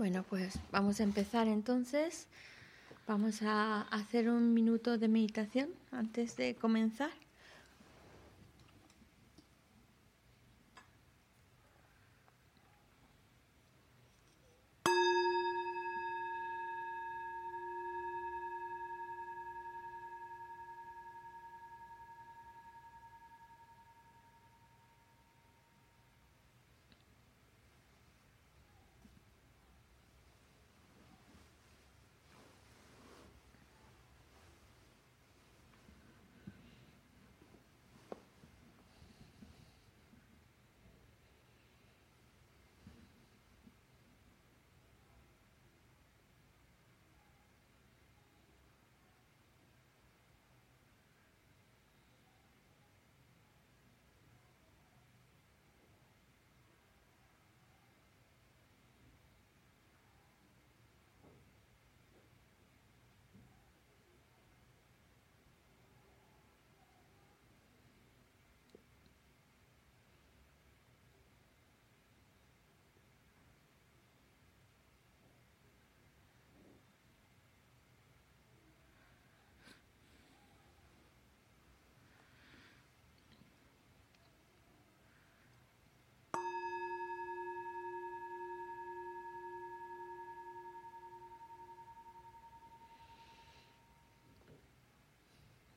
Bueno, 0.00 0.24
pues 0.30 0.58
vamos 0.72 0.98
a 1.00 1.02
empezar 1.02 1.46
entonces. 1.46 2.26
Vamos 3.06 3.42
a 3.42 3.82
hacer 3.82 4.30
un 4.30 4.54
minuto 4.54 4.96
de 4.96 5.08
meditación 5.08 5.68
antes 5.92 6.38
de 6.38 6.54
comenzar. 6.54 7.10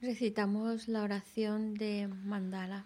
Recitamos 0.03 0.89
la 0.89 1.01
oración 1.01 1.75
de 1.75 2.09
Mandala. 2.09 2.83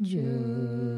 Dieu. 0.00 0.89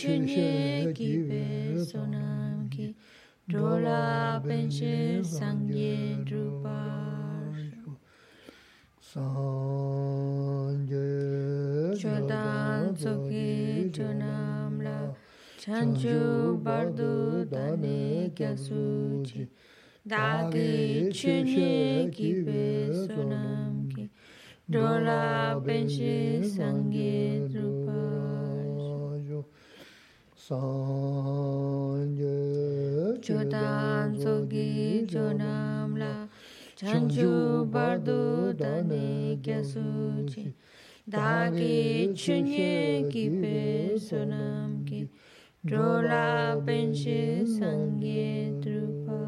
chunye 0.00 0.92
kiwe 0.96 1.44
sonam 1.88 2.68
ki 2.72 2.86
dola 3.52 4.40
penche 4.46 5.20
sangye 5.36 6.16
drupa 6.24 6.78
sanje 9.08 11.04
chodan 12.00 12.96
soki 13.02 13.90
chonam 13.92 14.80
la 14.86 14.98
chanchu 15.62 16.16
bardu 16.64 17.44
dane 17.52 18.32
kyasu 18.36 19.20
chi 19.26 19.42
dagi 20.08 21.12
chunye 21.12 22.08
pe 22.46 22.64
sonam 23.04 23.72
ki 23.92 24.04
dola 24.72 25.60
penche 25.66 26.40
sangye 26.56 27.44
drupa 27.52 27.79
Sanje 30.49 32.01
Chodan 33.21 34.15
sogi 34.17 35.05
chonam 35.05 35.97
la 35.97 36.27
Chanchu 36.75 37.69
bardu 37.69 38.53
dane 38.57 39.37
kya 39.43 39.61
suchi 39.61 40.53
Dagi 41.07 42.13
chunye 42.15 43.09
ki 43.11 43.29
pe 43.29 43.97
sonam 43.99 44.85
ki 44.85 45.09
Dola 45.65 46.61
penche 46.65 47.45
sangye 47.45 48.59
drupa 48.61 49.25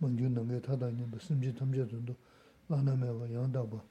먼저 0.00 0.28
넘게 0.28 0.60
타다니 0.62 1.02
무슨 1.10 1.42
지 1.42 1.52
탐제 1.54 1.86
정도 1.88 2.14
안하면 2.68 3.34
양다 3.34 3.66
봐. 3.68 3.82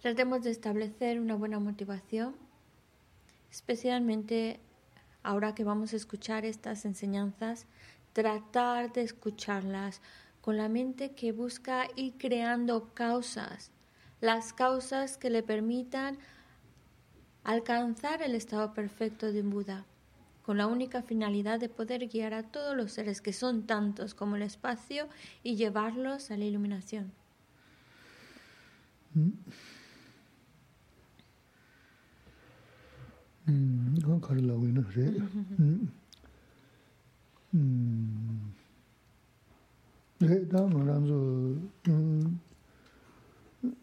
Tratemos 0.00 0.42
de 0.42 0.50
establecer 0.50 1.20
una 1.20 1.36
buena 1.36 1.58
motivación, 1.58 2.34
especialmente 3.50 4.60
ahora 5.22 5.54
que 5.54 5.64
vamos 5.64 5.92
a 5.92 5.96
escuchar 5.96 6.44
estas 6.44 6.84
enseñanzas, 6.84 7.66
tratar 8.12 8.92
de 8.92 9.02
escucharlas 9.02 10.00
con 10.40 10.56
la 10.56 10.68
mente 10.68 11.12
que 11.12 11.32
busca 11.32 11.86
ir 11.96 12.18
creando 12.18 12.92
causas, 12.94 13.70
las 14.20 14.52
causas 14.52 15.16
que 15.16 15.30
le 15.30 15.42
permitan 15.42 16.18
alcanzar 17.44 18.22
el 18.22 18.34
estado 18.34 18.72
perfecto 18.72 19.32
de 19.32 19.40
un 19.42 19.50
Buda, 19.50 19.84
con 20.44 20.58
la 20.58 20.66
única 20.66 21.02
finalidad 21.02 21.60
de 21.60 21.68
poder 21.68 22.08
guiar 22.08 22.34
a 22.34 22.42
todos 22.42 22.76
los 22.76 22.92
seres 22.92 23.20
que 23.20 23.32
son 23.32 23.62
tantos 23.66 24.14
como 24.14 24.36
el 24.36 24.42
espacio 24.42 25.08
y 25.42 25.56
llevarlos 25.56 26.30
a 26.30 26.36
la 26.36 26.44
iluminación. 26.44 27.12
Mm. 29.14 29.30
Mm. 33.46 33.98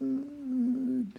Mm. 0.00 1.10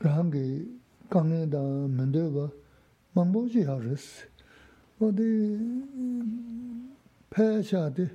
rāngi 0.00 0.44
kāngi 1.10 1.46
dā 1.48 1.60
mēndē 1.88 2.24
bā 2.34 2.46
māngbō 3.16 3.40
jī 3.48 3.64
hā 3.64 3.76
rīs. 3.80 4.06
Wā 5.00 5.08
dī 5.16 5.28
pē 7.32 7.46
chā 7.64 7.88
dī 7.96 8.06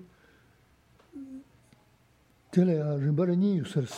tēlē 2.54 2.78
hā 2.84 2.92
rīmbā 3.02 3.26
rā 3.26 3.36
nī 3.36 3.58
yūs 3.60 3.76
rīs. 3.82 3.98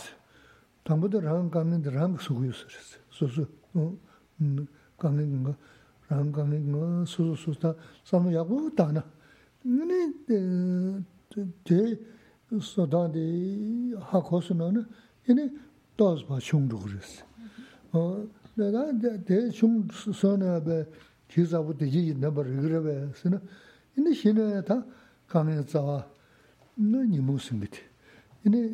Tāmbū 0.87 1.11
dā 1.11 1.19
rāngi 1.25 1.51
kāngi 1.51 1.83
dā 1.83 1.91
rāngi 1.91 2.23
sū 2.23 2.39
yūs 2.47 2.63
rīs. 2.71 2.89
Sū 3.11 3.27
sū 3.35 3.43
kāngi 5.03 5.23
ngā 5.27 5.53
rāngi 6.11 6.33
kāngi 6.39 6.59
ngā 6.63 6.83
sū 7.11 7.35
sū 7.35 7.51
sū 7.51 7.59
tā 7.59 7.75
sāmu 8.07 8.31
yā 8.31 8.43
gu 8.47 8.71
dā 8.71 8.87
na. 8.95 9.03
Ngā 9.67 9.99
Sudan 12.61 13.13
di 13.13 13.95
hak 13.95 14.33
olsun 14.33 14.59
onu, 14.59 14.85
yine 15.27 15.53
dozma 15.99 16.41
çungdu 16.41 16.79
kırız. 16.83 17.23
Neden 18.57 19.01
de 19.01 19.51
çung 19.51 19.91
sonra 19.93 20.67
be 20.67 20.85
kiza 21.29 21.67
bu 21.67 21.79
dici 21.79 22.21
ne 22.21 22.35
bar 22.35 22.45
gire 22.45 22.85
be 22.85 23.05
sını. 23.21 23.41
Yine 23.97 24.15
şine 24.15 24.65
ta 24.65 24.85
kangen 25.27 25.61
zava 25.61 26.07
ne 26.77 27.11
ni 27.11 27.19
musun 27.19 27.61
bit. 27.61 27.85
Yine 28.45 28.69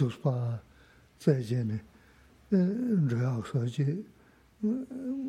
dozma 0.00 0.60
zeyceni 1.18 1.80
rüya 2.52 3.42
soji 3.52 4.06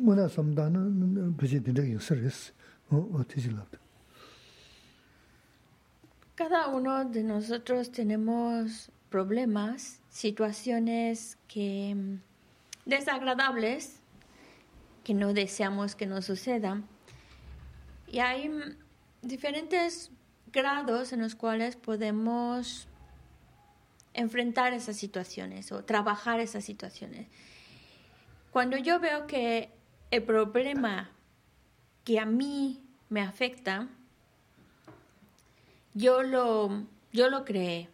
mına 0.02 0.28
samdanı 0.28 0.92
bizi 1.42 1.66
dinle 1.66 1.82
yısırız. 1.82 2.52
O, 2.92 2.96
o 2.96 3.24
tizilabdı. 3.24 3.87
Cada 6.38 6.68
uno 6.68 7.04
de 7.04 7.24
nosotros 7.24 7.90
tenemos 7.90 8.92
problemas, 9.10 10.00
situaciones 10.08 11.36
que 11.48 11.92
mm, 11.96 12.20
desagradables 12.84 13.98
que 15.02 15.14
no 15.14 15.34
deseamos 15.34 15.96
que 15.96 16.06
nos 16.06 16.26
sucedan. 16.26 16.86
Y 18.06 18.20
hay 18.20 18.50
mm, 18.50 18.76
diferentes 19.20 20.12
grados 20.52 21.12
en 21.12 21.22
los 21.22 21.34
cuales 21.34 21.74
podemos 21.74 22.86
enfrentar 24.14 24.72
esas 24.74 24.96
situaciones 24.96 25.72
o 25.72 25.82
trabajar 25.82 26.38
esas 26.38 26.64
situaciones. 26.64 27.26
Cuando 28.52 28.76
yo 28.76 29.00
veo 29.00 29.26
que 29.26 29.72
el 30.12 30.22
problema 30.22 31.10
que 32.04 32.20
a 32.20 32.26
mí 32.26 32.80
me 33.08 33.22
afecta, 33.22 33.88
yo 35.94 36.22
lo, 36.22 36.84
yo 37.12 37.30
lo 37.30 37.44
creé, 37.44 37.88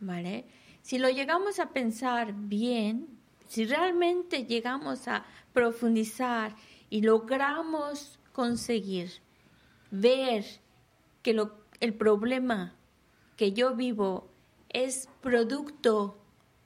¿vale? 0.00 0.44
Si 0.82 0.98
lo 0.98 1.08
llegamos 1.10 1.58
a 1.58 1.70
pensar 1.70 2.32
bien, 2.34 3.08
si 3.46 3.64
realmente 3.66 4.44
llegamos 4.44 5.08
a 5.08 5.24
profundizar 5.52 6.56
y 6.90 7.02
logramos 7.02 8.18
conseguir 8.32 9.10
ver 9.90 10.44
que 11.22 11.34
lo, 11.34 11.54
el 11.80 11.94
problema 11.94 12.74
que 13.36 13.52
yo 13.52 13.74
vivo 13.74 14.28
es 14.70 15.08
producto 15.20 16.18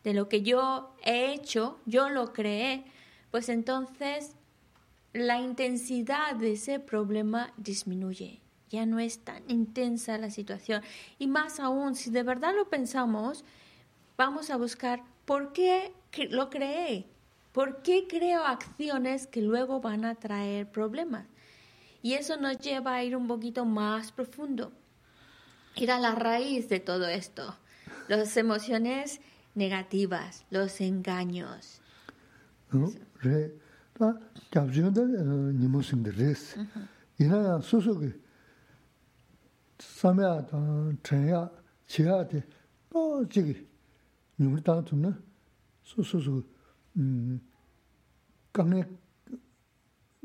de 0.04 0.14
lo 0.14 0.28
que 0.28 0.42
yo 0.42 0.94
he 1.02 1.32
hecho, 1.32 1.80
yo 1.84 2.08
lo 2.08 2.32
creé, 2.32 2.84
pues 3.30 3.48
entonces 3.48 4.36
la 5.12 5.40
intensidad 5.40 6.36
de 6.36 6.52
ese 6.52 6.78
problema 6.78 7.52
disminuye. 7.56 8.40
Ya 8.68 8.86
no 8.86 8.98
es 8.98 9.20
tan 9.20 9.42
intensa 9.48 10.18
la 10.18 10.30
situación. 10.30 10.82
Y 11.18 11.28
más 11.28 11.60
aún, 11.60 11.94
si 11.94 12.10
de 12.10 12.22
verdad 12.22 12.54
lo 12.54 12.68
pensamos, 12.68 13.44
vamos 14.16 14.50
a 14.50 14.56
buscar 14.56 15.02
por 15.24 15.52
qué 15.52 15.92
lo 16.30 16.50
creé, 16.50 17.06
por 17.52 17.82
qué 17.82 18.06
creo 18.08 18.44
acciones 18.44 19.26
que 19.26 19.42
luego 19.42 19.80
van 19.80 20.04
a 20.04 20.14
traer 20.14 20.70
problemas. 20.70 21.26
Y 22.02 22.14
eso 22.14 22.36
nos 22.36 22.58
lleva 22.58 22.94
a 22.94 23.04
ir 23.04 23.16
un 23.16 23.26
poquito 23.26 23.64
más 23.64 24.12
profundo, 24.12 24.72
ir 25.76 25.90
a 25.90 25.98
la 25.98 26.14
raíz 26.14 26.68
de 26.68 26.80
todo 26.80 27.06
esto, 27.08 27.56
las 28.08 28.36
emociones 28.36 29.20
negativas, 29.54 30.44
los 30.50 30.80
engaños. 30.80 31.80
rē, 33.22 33.50
tā 33.96 34.12
samya 39.82 40.42
dāng, 40.50 40.96
chānyā, 41.04 41.42
chīyā 41.90 42.18
dī, 42.30 42.42
bō 42.92 43.02
jīgī, 43.28 43.56
nyūmir 44.40 44.62
dāng 44.64 44.84
tūm 44.88 45.02
nā, 45.04 45.12
sū 45.86 46.04
sū 46.06 46.20
sū, 46.24 46.36
kāngi, 48.56 48.84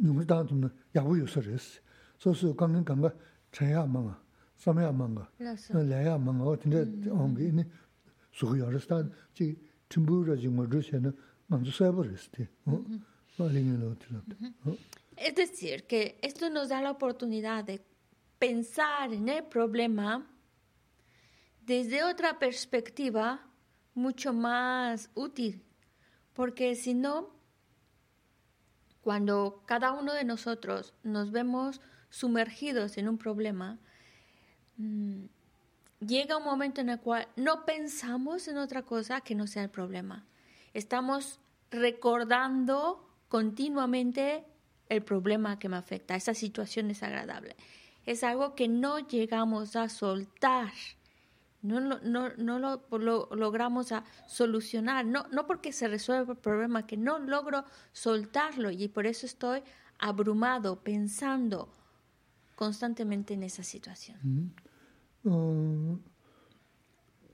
nyūmir 0.02 0.30
dāng 0.30 0.50
tūm 0.50 0.64
nā, 0.66 0.72
yāgu 0.96 1.18
yu 1.20 1.28
sā 1.32 1.44
rīs, 1.46 1.74
sū 2.22 2.36
sū 2.38 2.54
kāngi 2.60 2.84
kānga 2.88 3.14
chānyā 3.56 3.84
māngā, 3.92 4.16
samyā 4.64 4.94
māngā, 4.96 5.28
lāyā 5.42 6.16
māngā, 6.22 6.48
wā 6.48 6.56
tīndā 6.64 6.86
āngi, 7.12 7.52
nī, 7.60 7.68
sū 8.38 8.54
gu 8.54 8.62
yā 8.62 8.72
rīs, 8.72 8.88
dā 8.88 9.04
jīgī, 9.36 9.54
tīmbū 9.92 10.24
rā 10.30 10.40
jī 10.40 10.54
ngā 10.56 10.68
rīs 10.72 10.94
yā 10.94 11.04
nā, 11.04 11.14
māngzū 11.52 11.76
sā 11.76 11.92
yabā 11.92 12.08
rīs 12.08 12.32
tī, 12.32 12.48
wā 12.68 13.52
līngi 13.52 13.78
lō 13.82 13.94
tī 14.00 14.16
rā. 14.16 14.76
Es 15.22 15.36
decir, 15.36 15.84
que 15.88 16.18
esto 16.22 16.50
nos 16.50 16.70
da 16.70 16.82
la 16.82 16.92
oportunidad 16.92 17.66
de 17.66 17.80
pensar 18.42 19.14
en 19.14 19.30
el 19.30 19.44
problema 19.44 20.28
desde 21.64 22.04
otra 22.04 22.40
perspectiva 22.40 23.48
mucho 23.94 24.34
más 24.34 25.12
útil, 25.14 25.64
porque 26.34 26.74
si 26.74 26.96
no, 26.96 27.30
cuando 29.02 29.62
cada 29.68 29.92
uno 29.92 30.14
de 30.16 30.24
nosotros 30.24 30.96
nos 31.04 31.30
vemos 31.30 31.82
sumergidos 32.10 32.98
en 32.98 33.10
un 33.10 33.20
problema, 33.20 33.78
mm, 34.78 35.26
llega 36.00 36.38
un 36.38 36.44
momento 36.44 36.82
en 36.82 36.90
el 36.90 37.00
cual 37.00 37.28
no 37.36 37.64
pensamos 37.64 38.48
en 38.48 38.58
otra 38.58 38.82
cosa 38.82 39.22
que 39.22 39.36
no 39.36 39.46
sea 39.46 39.62
el 39.62 39.70
problema. 39.70 40.26
Estamos 40.74 41.40
recordando 41.70 43.08
continuamente 43.28 44.46
el 44.90 45.04
problema 45.04 45.60
que 45.60 45.70
me 45.70 45.78
afecta, 45.78 46.16
esa 46.16 46.34
situación 46.34 46.88
desagradable. 46.88 47.56
Es 48.06 48.24
algo 48.24 48.56
que 48.56 48.68
no 48.68 49.00
llegamos 49.00 49.76
a 49.76 49.90
soltar, 49.90 50.72
no, 51.62 51.80
lo- 51.80 52.00
no, 52.02 52.30
no 52.38 52.60
lo, 52.60 52.82
lo 52.98 53.30
logramos 53.36 53.92
a 53.92 54.04
solucionar, 54.28 55.06
no, 55.06 55.26
no 55.32 55.46
porque 55.46 55.72
se 55.72 55.88
resuelve 55.88 56.34
el 56.34 56.38
problema, 56.40 56.88
que 56.88 56.98
no 56.98 57.20
logro 57.20 57.64
soltarlo. 57.94 58.72
Y 58.72 58.88
por 58.88 59.06
eso 59.06 59.26
estoy 59.26 59.62
abrumado, 60.00 60.82
pensando 60.84 61.70
constantemente 62.56 63.34
en 63.36 63.44
esa 63.44 63.64
situación. 63.64 64.18
어, 65.24 66.00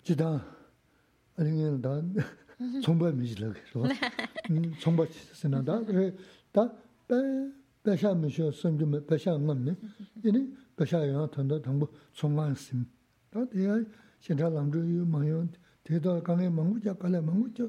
지 0.03 0.15
pesha 7.87 8.13
misho 8.13 8.51
somchime 8.51 8.99
pesha 8.99 9.39
ngamne, 9.39 9.77
ini 10.21 10.53
pesha 10.75 11.05
yang 11.05 11.29
tanda 11.31 11.57
tangbo 11.59 11.87
tsongan 12.13 12.53
sim. 12.53 12.85
Ta 13.31 13.45
diya 13.45 13.85
shintra 14.19 14.49
lamzhu 14.49 14.83
yu 14.83 15.05
mangyo, 15.05 15.47
teta 15.85 16.21
kange 16.21 16.49
mangu 16.49 16.83
ja 16.83 16.93
kala 16.93 17.21
mangu 17.21 17.47
ja, 17.55 17.65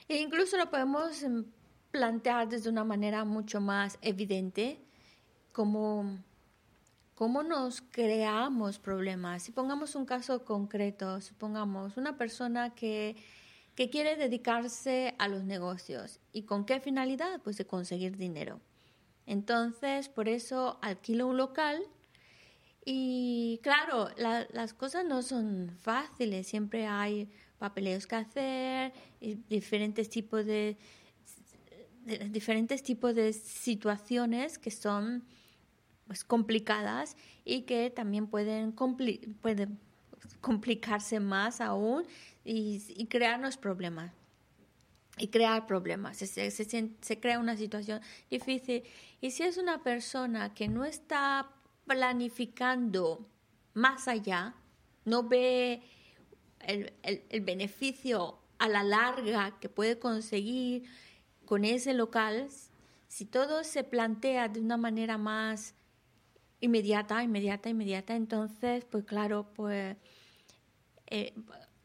E 0.07 0.15
incluso 0.25 0.57
lo 0.57 0.65
podemos 0.69 1.21
em, 1.23 1.45
plantear 1.91 2.47
desde 2.47 2.69
una 2.69 2.83
manera 2.83 3.25
mucho 3.25 3.59
más 3.61 3.97
evidente, 4.01 4.79
como 5.51 6.17
cómo 7.13 7.43
nos 7.43 7.81
creamos 7.81 8.79
problemas. 8.79 9.43
Si 9.43 9.51
pongamos 9.51 9.95
un 9.95 10.05
caso 10.05 10.43
concreto, 10.43 11.21
supongamos 11.21 11.97
una 11.97 12.17
persona 12.17 12.73
que, 12.73 13.15
que 13.75 13.89
quiere 13.89 14.15
dedicarse 14.15 15.13
a 15.19 15.27
los 15.27 15.43
negocios. 15.43 16.19
¿Y 16.31 16.43
con 16.43 16.65
qué 16.65 16.79
finalidad? 16.79 17.41
Pues 17.43 17.57
de 17.57 17.65
conseguir 17.65 18.17
dinero. 18.17 18.59
Entonces, 19.25 20.09
por 20.09 20.27
eso 20.27 20.79
alquila 20.81 21.25
un 21.25 21.37
local 21.37 21.83
y 22.85 23.59
claro, 23.63 24.09
las 24.17 24.73
cosas 24.73 25.05
no 25.05 25.21
son 25.21 25.77
fáciles, 25.81 26.47
siempre 26.47 26.85
hay 26.85 27.29
papeleos 27.57 28.07
que 28.07 28.15
hacer, 28.15 28.93
diferentes 29.47 30.09
tipos 30.09 30.45
de, 30.45 30.77
diferentes 32.29 32.83
tipos 32.83 33.15
de 33.15 33.31
situaciones 33.31 34.57
que 34.57 34.69
son 34.69 35.23
pues, 36.07 36.25
complicadas 36.25 37.15
y 37.45 37.61
que 37.61 37.89
también 37.89 38.27
pueden, 38.27 38.73
pueden 38.73 39.79
complicarse 40.41 41.21
más 41.21 41.61
aún 41.61 42.03
y, 42.43 42.83
y, 42.89 43.07
crearnos 43.07 43.55
problemas. 43.55 44.11
Y 45.17 45.27
crear 45.27 45.67
problemas. 45.67 46.17
Se, 46.17 46.27
se, 46.27 46.51
se 46.51 47.19
crea 47.19 47.39
una 47.39 47.55
situación 47.55 48.01
difícil. 48.29 48.83
Y 49.21 49.31
si 49.31 49.43
es 49.43 49.57
una 49.57 49.83
persona 49.83 50.53
que 50.53 50.67
no 50.67 50.83
está 50.83 51.49
planificando 51.85 53.27
más 53.73 54.07
allá, 54.07 54.55
no 55.05 55.23
ve 55.23 55.81
el, 56.59 56.93
el, 57.01 57.41
beneficio 57.41 58.39
a 58.59 58.69
la 58.69 58.83
larga 58.83 59.57
que 59.59 59.69
puede 59.69 59.99
conseguir 59.99 60.83
con 61.45 61.65
ese 61.65 61.93
local, 61.93 62.47
si 63.07 63.25
todo 63.25 63.63
se 63.63 63.83
plantea 63.83 64.47
de 64.47 64.59
una 64.59 64.77
manera 64.77 65.17
más 65.17 65.75
inmediata, 66.61 67.23
inmediata, 67.23 67.69
inmediata, 67.69 68.15
entonces, 68.15 68.85
pues 68.85 69.03
claro, 69.03 69.47
pues 69.53 69.97
eh, 71.07 71.33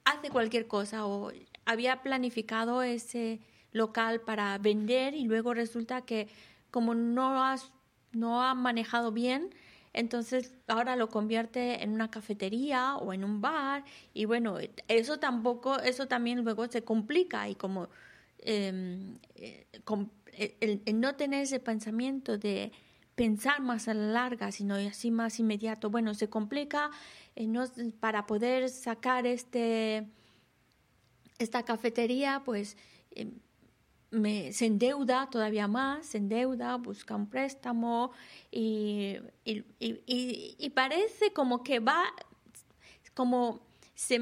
hace 0.04 0.30
cualquier 0.30 0.68
cosa 0.68 1.04
o 1.06 1.32
había 1.64 2.02
planificado 2.02 2.82
ese 2.82 3.40
local 3.72 4.20
para 4.20 4.56
vender 4.58 5.14
y 5.14 5.24
luego 5.24 5.52
resulta 5.52 6.02
que 6.02 6.28
como 6.70 6.94
no 6.94 7.42
has 7.42 7.72
no 8.12 8.42
ha 8.42 8.54
manejado 8.54 9.12
bien, 9.12 9.50
entonces 9.92 10.54
ahora 10.66 10.96
lo 10.96 11.08
convierte 11.08 11.82
en 11.82 11.92
una 11.92 12.10
cafetería 12.10 12.96
o 12.96 13.12
en 13.12 13.24
un 13.24 13.40
bar 13.40 13.84
y 14.14 14.24
bueno, 14.24 14.58
eso 14.88 15.18
tampoco, 15.18 15.78
eso 15.80 16.06
también 16.06 16.42
luego 16.44 16.66
se 16.68 16.82
complica 16.82 17.48
y 17.48 17.54
como 17.54 17.88
em, 18.38 19.18
eh, 19.34 19.66
el, 20.60 21.00
no 21.00 21.16
tener 21.16 21.42
ese 21.42 21.60
pensamiento 21.60 22.38
de 22.38 22.72
pensar 23.14 23.60
más 23.60 23.88
a 23.88 23.94
la 23.94 24.06
larga, 24.12 24.52
sino 24.52 24.76
así 24.76 25.10
más 25.10 25.40
inmediato, 25.40 25.90
bueno, 25.90 26.14
se 26.14 26.28
complica 26.28 26.90
eh, 27.34 27.46
no, 27.46 27.64
para 28.00 28.26
poder 28.26 28.68
sacar 28.68 29.26
este 29.26 30.06
esta 31.38 31.62
cafetería, 31.62 32.42
pues 32.44 32.76
em, 33.12 33.32
me, 34.10 34.52
se 34.52 34.66
endeuda 34.66 35.28
todavía 35.30 35.68
más, 35.68 36.06
se 36.06 36.18
endeuda, 36.18 36.76
busca 36.76 37.14
un 37.14 37.28
préstamo 37.28 38.12
y, 38.50 39.18
y, 39.44 39.64
y, 39.78 40.56
y 40.58 40.70
parece 40.70 41.32
como 41.32 41.62
que 41.62 41.80
va, 41.80 42.04
como 43.14 43.60
se 43.94 44.20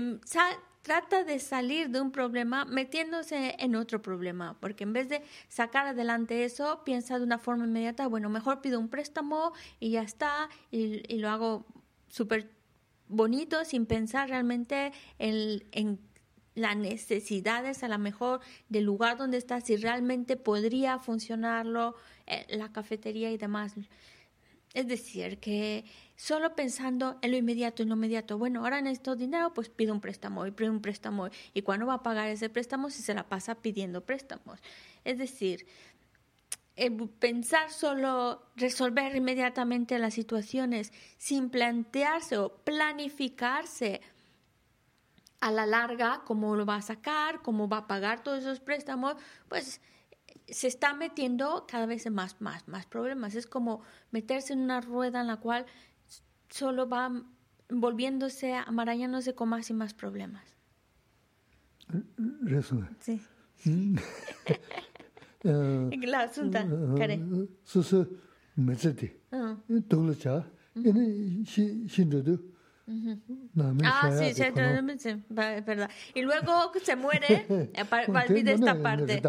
trata 0.83 1.25
de 1.25 1.41
salir 1.41 1.91
de 1.91 2.01
un 2.01 2.13
problema 2.13 2.65
metiéndose 2.65 3.57
en 3.59 3.75
otro 3.75 4.01
problema, 4.01 4.57
porque 4.61 4.85
en 4.85 4.93
vez 4.93 5.09
de 5.09 5.21
sacar 5.49 5.87
adelante 5.87 6.45
eso, 6.45 6.83
piensa 6.85 7.19
de 7.19 7.25
una 7.25 7.39
forma 7.39 7.65
inmediata, 7.65 8.07
bueno, 8.07 8.29
mejor 8.29 8.61
pido 8.61 8.79
un 8.79 8.89
préstamo 8.89 9.53
y 9.81 9.91
ya 9.91 10.03
está, 10.03 10.49
y, 10.71 11.19
lo 11.19 11.29
hago 11.29 11.67
súper 12.09 12.51
bonito 13.09 13.65
sin 13.65 13.85
pensar 13.87 14.29
realmente 14.29 14.93
en, 15.19 15.65
en 15.73 15.99
las 16.57 16.77
necesidades 16.77 17.85
a 17.85 17.89
lo 17.89 17.99
mejor 17.99 18.41
del 18.69 18.85
lugar 18.85 19.17
donde 19.19 19.37
estás, 19.37 19.65
si 19.65 19.77
realmente 19.77 20.37
podría 20.37 20.99
funcionarlo, 20.99 21.95
eh, 22.27 22.47
la 22.49 22.73
cafetería 22.73 23.31
y 23.31 23.37
demás. 23.37 23.75
Es 24.75 24.89
decir, 24.89 25.39
que 25.39 25.85
solo 26.17 26.55
pensando 26.55 27.19
en 27.23 27.31
lo 27.31 27.37
inmediato, 27.37 27.83
en 27.83 27.91
lo 27.91 27.95
inmediato, 27.95 28.37
bueno, 28.37 28.61
ahora 28.61 28.81
necesito 28.81 29.17
dinero, 29.17 29.55
pues 29.55 29.69
pido 29.69 29.95
un 29.95 30.01
préstamo 30.01 30.47
y 30.47 30.51
pido 30.51 30.73
un 30.73 30.81
préstamo. 30.81 31.29
¿Y 31.55 31.63
cuándo 31.63 31.87
va 31.87 31.95
a 31.95 32.03
pagar 32.03 32.29
ese 32.29 32.49
préstamo 32.49 32.91
si 32.91 33.03
se 33.03 33.15
la 33.15 33.29
pasa 33.29 33.55
pidiendo 33.55 34.05
préstamos? 34.05 34.59
Es 35.05 35.19
decir, 35.19 35.67
eh, 36.77 36.91
pensar 36.91 37.71
solo 37.71 38.43
resolver 38.55 39.15
inmediatamente 39.15 39.99
las 39.99 40.15
situaciones 40.15 40.93
sin 41.17 41.49
plantearse 41.49 42.37
o 42.37 42.55
planificarse 42.57 44.01
a 45.41 45.51
la 45.51 45.67
larga 45.67 46.23
cómo 46.25 46.57
lo 46.57 46.67
va 46.67 46.77
a 46.77 46.83
sacar, 46.83 47.43
cómo 47.43 47.69
va 47.69 47.79
a 47.79 47.87
pagar 47.87 48.23
todos 48.23 48.41
esos 48.41 48.61
préstamos, 48.61 49.17
pues 49.49 49.81
se 50.49 50.67
está 50.67 50.95
metiendo 50.95 51.67
cada 51.69 51.87
vez 51.87 52.07
en 52.07 52.15
más, 52.15 52.41
más, 52.41 52.67
más 52.69 52.87
problemas. 52.87 53.35
Es 53.35 53.47
como 53.47 53.83
meterse 54.11 54.53
en 54.53 54.61
una 54.61 54.81
rueda 54.81 55.21
en 55.21 55.27
la 55.27 55.39
cual 55.39 55.67
solo 56.49 56.89
va 56.89 57.11
volviéndose, 57.69 58.55
amaráñándose 58.55 59.35
con 59.35 59.49
más 59.49 59.69
y 59.71 59.75
más 59.75 59.95
problemas. 59.95 60.45
Sí. 63.01 63.21
la 65.43 66.21
asunta, 66.21 66.67
care. 66.97 67.21
Susu, 67.65 68.19
mezete. 68.57 69.23
Dolo 69.69 70.15
cha. 70.15 70.47
Ene, 70.75 71.43
shindodo. 71.45 72.56
Ah, 72.89 74.11
sí, 74.13 74.33
sí, 74.33 74.43
verdad. 75.67 75.91
Y 76.15 76.23
luego 76.23 76.73
se 76.83 76.95
muere, 76.95 77.47
olvide 78.09 78.53
esta 78.53 78.81
parte. 78.81 79.21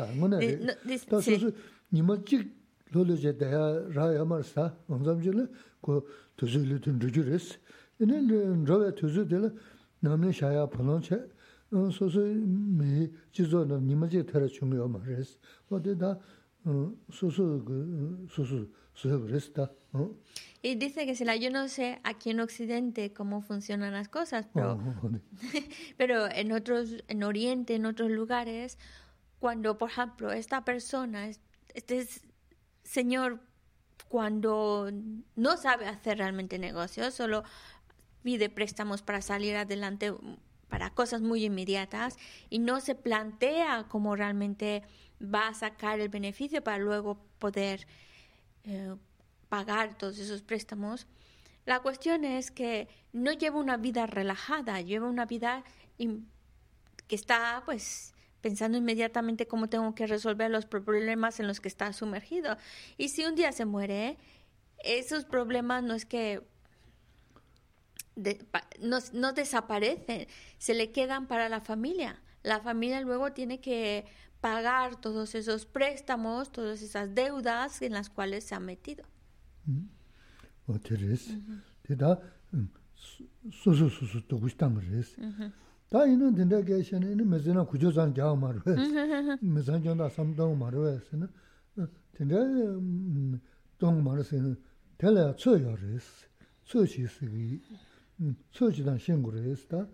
nima 1.92 2.18
chik 2.24 2.48
lolo 2.94 3.16
je 3.16 3.34
daya 3.34 3.88
raa 3.96 4.14
yamar 4.14 4.44
saa, 4.44 4.74
omzam 4.90 5.22
jile, 5.22 5.48
ko 5.82 6.06
tuzu 6.38 6.60
ili 6.60 6.80
tun 6.80 7.00
ruju 7.00 7.24
res. 7.24 7.58
Ine 8.00 8.22
rawa 8.66 8.92
tuzu 8.92 9.26
dila 9.26 9.52
namni 10.04 10.34
shaya 10.34 10.68
panon 10.68 11.02
che, 11.02 11.18
soso 11.72 12.20
mi 12.20 13.10
jizo 13.32 13.66
nam 13.66 13.88
nima 13.88 14.08
chik 14.08 14.32
tera 14.32 14.48
chungu 14.48 14.76
yamar 14.78 15.02
res. 15.06 15.38
Wade 15.70 15.96
da 15.98 16.18
soso, 17.12 17.64
soso, 18.30 18.68
soso 18.94 19.28
res 19.28 19.50
da. 19.54 19.70
Y 20.62 20.76
dice 20.76 21.06
que 21.06 21.16
si 21.16 21.24
la, 21.24 21.36
yo 21.36 21.52
no 21.52 21.68
sé 21.68 22.00
aquí 22.04 22.32
en 22.32 22.40
Occidente 22.40 23.14
cómo 23.14 23.42
funcionan 23.42 23.94
las 23.94 24.10
cosas, 24.10 24.48
pero, 24.54 24.80
pero 25.98 26.28
en 26.32 26.52
otros, 26.52 27.04
en 27.08 27.24
Oriente, 27.24 27.76
en 27.76 27.86
otros 27.86 28.10
lugares, 28.10 28.78
cuando, 29.40 29.78
por 29.78 29.90
ejemplo, 29.92 30.32
esta 30.32 30.66
persona, 30.66 31.30
este 31.74 32.08
señor, 32.84 33.40
cuando 34.08 34.90
no 35.36 35.58
sabe 35.58 35.88
hacer 35.88 36.18
realmente 36.18 36.58
negocios, 36.58 37.14
solo 37.14 37.44
pide 38.24 38.50
préstamos 38.50 39.02
para 39.02 39.22
salir 39.22 39.56
adelante 39.56 40.12
mm, 40.12 40.38
para 40.70 40.90
cosas 40.90 41.22
muy 41.22 41.46
inmediatas 41.46 42.18
y 42.50 42.60
no 42.60 42.82
se 42.82 42.96
plantea 42.96 43.86
cómo 43.88 44.16
realmente 44.16 44.84
va 45.22 45.48
a 45.48 45.54
sacar 45.54 46.00
el 46.00 46.10
beneficio 46.10 46.62
para 46.62 46.78
luego 46.78 47.18
poder 47.40 47.88
eh, 48.66 48.96
pagar 49.50 49.98
todos 49.98 50.20
esos 50.20 50.42
préstamos. 50.42 51.08
La 51.66 51.82
cuestión 51.82 52.24
es 52.24 52.52
que 52.52 52.88
no 53.14 53.32
lleva 53.32 53.60
una 53.60 53.78
vida 53.78 54.06
relajada, 54.06 54.82
lleva 54.82 55.08
una 55.08 55.26
vida 55.26 55.64
que 55.98 57.16
está 57.16 57.62
pues 57.66 58.14
pensando 58.42 58.78
inmediatamente 58.78 59.48
cómo 59.48 59.68
tengo 59.68 59.94
que 59.96 60.08
resolver 60.08 60.50
los 60.50 60.66
problemas 60.66 61.40
en 61.40 61.48
los 61.48 61.60
que 61.60 61.68
está 61.68 61.92
sumergido. 61.94 62.58
Y 62.98 63.10
si 63.10 63.26
un 63.26 63.36
día 63.36 63.52
se 63.52 63.66
muere, 63.66 64.18
esos 64.80 65.26
problemas 65.26 65.84
no 65.84 65.94
es 65.94 66.06
que 66.06 66.42
no, 68.80 69.00
no 69.14 69.34
desaparecen, 69.34 70.28
se 70.58 70.74
le 70.74 70.92
quedan 70.92 71.28
para 71.28 71.50
la 71.50 71.62
familia. 71.62 72.22
La 72.44 72.62
familia 72.62 73.02
luego 73.02 73.34
tiene 73.34 73.60
que 73.60 74.06
pagar 74.40 75.02
todos 75.02 75.36
esos 75.36 75.66
préstamos, 75.66 76.52
todas 76.52 76.82
esas 76.82 77.14
deudas 77.14 77.82
en 77.82 77.94
las 77.94 78.10
cuales 78.10 78.46
se 78.46 78.56
ha 78.56 78.60
metido. 78.60 79.04
어, 80.67 80.75
테레스. 80.83 81.41
대다 81.83 82.19
소소소소 83.51 84.21
또 84.29 84.39
구스탄 84.41 84.75
그레스. 84.75 85.21
다 85.89 86.07
이는 86.07 86.35
된다 86.35 86.61
계시는 86.63 87.13
이는 87.13 87.29
메즈나 87.29 87.65
구조산 87.65 88.15
자 88.15 88.35
말을. 88.35 88.61
메즈나 89.41 89.83
전다 89.83 90.09
삼동 90.09 90.59
말을 90.59 90.95
했으나 90.95 91.29
된다 92.13 92.37
동 93.79 94.03
말을 94.05 94.25
텔레 94.99 95.35
처여레스. 95.37 96.27
처시스기 96.65 97.61
처지단 98.53 98.99
신고레스다. 98.99 99.87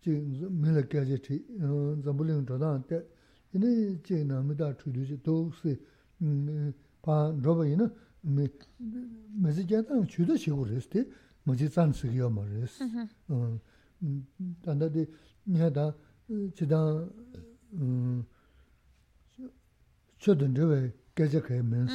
지금 0.00 0.60
밀레까지 0.62 1.20
어 1.60 2.00
잠불링 2.04 2.44
도다한테 2.46 3.06
이네 3.54 4.02
제나미다 4.02 4.76
추르지 4.78 5.22
도스 5.22 5.78
파 7.02 7.34
로바이나 7.42 7.90
mazi 8.27 9.65
jatang 9.65 10.05
chuda 10.07 10.37
shigo 10.37 10.65
res, 10.65 10.87
di 10.89 11.05
mazi 11.45 11.67
zan 11.67 11.93
sikiyo 11.93 12.29
ma 12.29 12.43
res. 12.43 12.77
Tanda 14.61 14.89
di 14.89 15.07
nya 15.45 15.69
da 15.69 15.95
chidang 16.53 17.09
chodun 20.19 20.53
dewe 20.53 20.93
gaja 21.15 21.41
kaya 21.41 21.63
mens. 21.63 21.91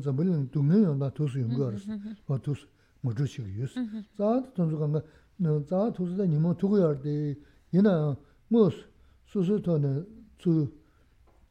Zambuli 0.00 0.30
nang 0.30 0.50
dungen 0.50 0.82
yon 0.82 0.98
da 0.98 1.10
tosu 1.10 1.38
yunga 1.38 1.70
res, 1.70 1.86
wa 2.26 2.38
tosu 2.38 2.66
mojo 3.02 3.24
shigo 3.26 3.48
yus. 3.48 3.74
Zaa 4.16 4.40
tanzu 4.54 4.78
kanga, 4.78 5.04
zaa 5.68 5.90
tosu 5.92 6.16
da 6.16 6.24
nimo 6.24 6.54
tugu 6.54 6.78
yar 6.78 6.96
di 7.00 7.36
yina 7.70 8.16
mos 8.48 8.74
susu 9.26 9.60
to 9.60 9.78
ne 9.78 10.04
zu 10.38 10.72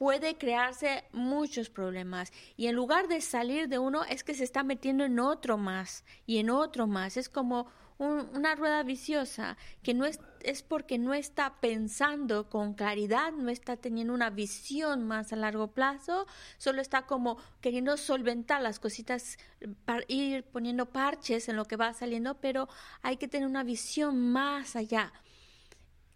puede 0.00 0.38
crearse 0.38 1.04
muchos 1.12 1.68
problemas 1.68 2.32
y 2.56 2.68
en 2.68 2.74
lugar 2.74 3.06
de 3.06 3.20
salir 3.20 3.68
de 3.68 3.78
uno 3.78 4.02
es 4.04 4.24
que 4.24 4.32
se 4.32 4.44
está 4.44 4.62
metiendo 4.62 5.04
en 5.04 5.20
otro 5.20 5.58
más 5.58 6.06
y 6.24 6.38
en 6.38 6.48
otro 6.48 6.86
más. 6.86 7.18
Es 7.18 7.28
como 7.28 7.66
un- 7.98 8.30
una 8.34 8.54
rueda 8.54 8.82
viciosa 8.82 9.58
que 9.82 9.92
no 9.92 10.06
es, 10.06 10.18
es 10.40 10.62
porque 10.62 10.96
no 10.96 11.12
está 11.12 11.60
pensando 11.60 12.48
con 12.48 12.72
claridad, 12.72 13.32
no 13.32 13.50
está 13.50 13.76
teniendo 13.76 14.14
una 14.14 14.30
visión 14.30 15.06
más 15.06 15.34
a 15.34 15.36
largo 15.36 15.74
plazo, 15.74 16.26
solo 16.56 16.80
está 16.80 17.04
como 17.04 17.36
queriendo 17.60 17.98
solventar 17.98 18.62
las 18.62 18.80
cositas, 18.80 19.36
para 19.84 20.02
ir 20.08 20.44
poniendo 20.44 20.86
parches 20.86 21.50
en 21.50 21.56
lo 21.56 21.66
que 21.66 21.76
va 21.76 21.92
saliendo, 21.92 22.40
pero 22.40 22.70
hay 23.02 23.18
que 23.18 23.28
tener 23.28 23.46
una 23.46 23.64
visión 23.64 24.18
más 24.32 24.76
allá 24.76 25.12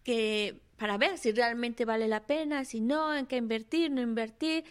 que 0.05 0.61
para 0.77 0.97
ver 0.97 1.17
si 1.17 1.33
realmente 1.33 1.83
vale 1.83 2.07
la 2.07 2.25
pena, 2.25 2.63
si 2.63 2.79
no, 2.79 3.13
en 3.13 3.25
qué 3.25 3.35
invertir, 3.35 3.91
no 3.91 3.99
invertir, 3.99 4.63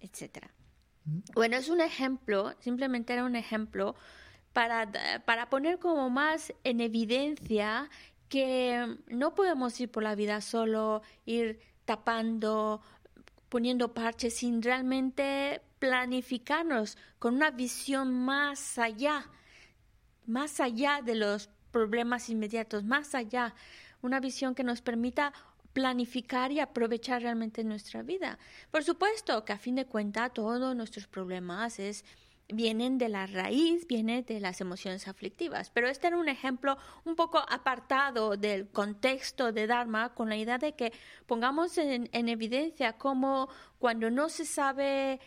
etcétera. 0.00 0.52
Bueno, 1.32 1.56
es 1.56 1.70
un 1.70 1.80
ejemplo, 1.80 2.54
simplemente 2.60 3.14
era 3.14 3.24
un 3.24 3.36
ejemplo 3.36 3.94
para, 4.52 4.90
para 5.24 5.48
poner 5.48 5.78
como 5.78 6.10
más 6.10 6.52
en 6.64 6.82
evidencia 6.82 7.88
que 8.28 8.98
no 9.06 9.34
podemos 9.34 9.80
ir 9.80 9.90
por 9.90 10.02
la 10.02 10.14
vida 10.14 10.42
solo, 10.42 11.00
ir 11.24 11.60
tapando, 11.86 12.82
poniendo 13.48 13.94
parches 13.94 14.36
sin 14.36 14.60
realmente 14.60 15.62
planificarnos 15.78 16.98
con 17.18 17.34
una 17.36 17.50
visión 17.50 18.12
más 18.12 18.78
allá 18.78 19.30
más 20.30 20.60
allá 20.60 21.02
de 21.02 21.16
los 21.16 21.50
problemas 21.70 22.30
inmediatos, 22.30 22.84
más 22.84 23.14
allá, 23.14 23.54
una 24.02 24.20
visión 24.20 24.54
que 24.54 24.64
nos 24.64 24.82
permita 24.82 25.32
planificar 25.72 26.50
y 26.52 26.60
aprovechar 26.60 27.22
realmente 27.22 27.62
nuestra 27.64 28.02
vida. 28.02 28.38
Por 28.70 28.82
supuesto 28.82 29.44
que 29.44 29.52
a 29.52 29.58
fin 29.58 29.76
de 29.76 29.86
cuentas 29.86 30.32
todos 30.34 30.74
nuestros 30.74 31.06
problemas 31.06 31.78
es 31.78 32.04
vienen 32.52 32.98
de 32.98 33.08
la 33.08 33.26
raíz, 33.26 33.86
vienen 33.86 34.24
de 34.24 34.40
las 34.40 34.60
emociones 34.60 35.08
aflictivas. 35.08 35.70
Pero 35.70 35.88
este 35.88 36.08
era 36.08 36.16
un 36.16 36.28
ejemplo 36.28 36.76
un 37.04 37.14
poco 37.14 37.38
apartado 37.38 38.36
del 38.36 38.68
contexto 38.68 39.52
de 39.52 39.66
Dharma 39.66 40.14
con 40.14 40.28
la 40.28 40.36
idea 40.36 40.58
de 40.58 40.74
que 40.74 40.92
pongamos 41.26 41.78
en, 41.78 42.08
en 42.12 42.28
evidencia 42.28 42.94
cómo 42.94 43.48
cuando 43.78 44.10
no 44.10 44.28
se 44.28 44.44
sabe 44.44 45.20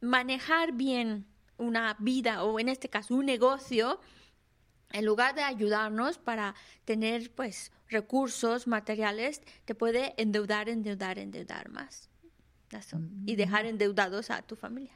manejar 0.00 0.72
bien 0.72 1.26
una 1.58 1.96
vida 1.98 2.42
o 2.44 2.58
en 2.58 2.70
este 2.70 2.88
caso 2.88 3.14
un 3.14 3.26
negocio, 3.26 4.00
en 4.92 5.04
lugar 5.04 5.34
de 5.34 5.42
ayudarnos 5.42 6.18
para 6.18 6.54
tener 6.84 7.32
pues 7.34 7.72
recursos 7.88 8.66
materiales, 8.66 9.42
te 9.64 9.74
puede 9.74 10.14
endeudar, 10.16 10.68
endeudar, 10.68 11.18
endeudar 11.18 11.68
más. 11.70 12.08
Eso. 12.70 13.00
Y 13.26 13.34
dejar 13.34 13.66
endeudados 13.66 14.30
a 14.30 14.42
tu 14.42 14.54
familia. 14.54 14.92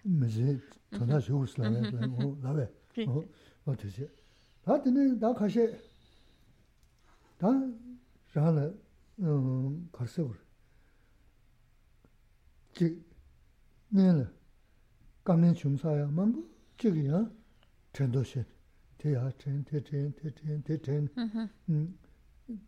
teya 19.05 19.31
chen, 19.37 19.63
te 19.65 19.83
chen, 19.83 20.15
te 20.15 20.33
chen, 20.33 20.63
te 20.63 20.81
chen. 20.81 21.11
Mm-hmm. 21.15 21.49
Mm. 21.69 21.89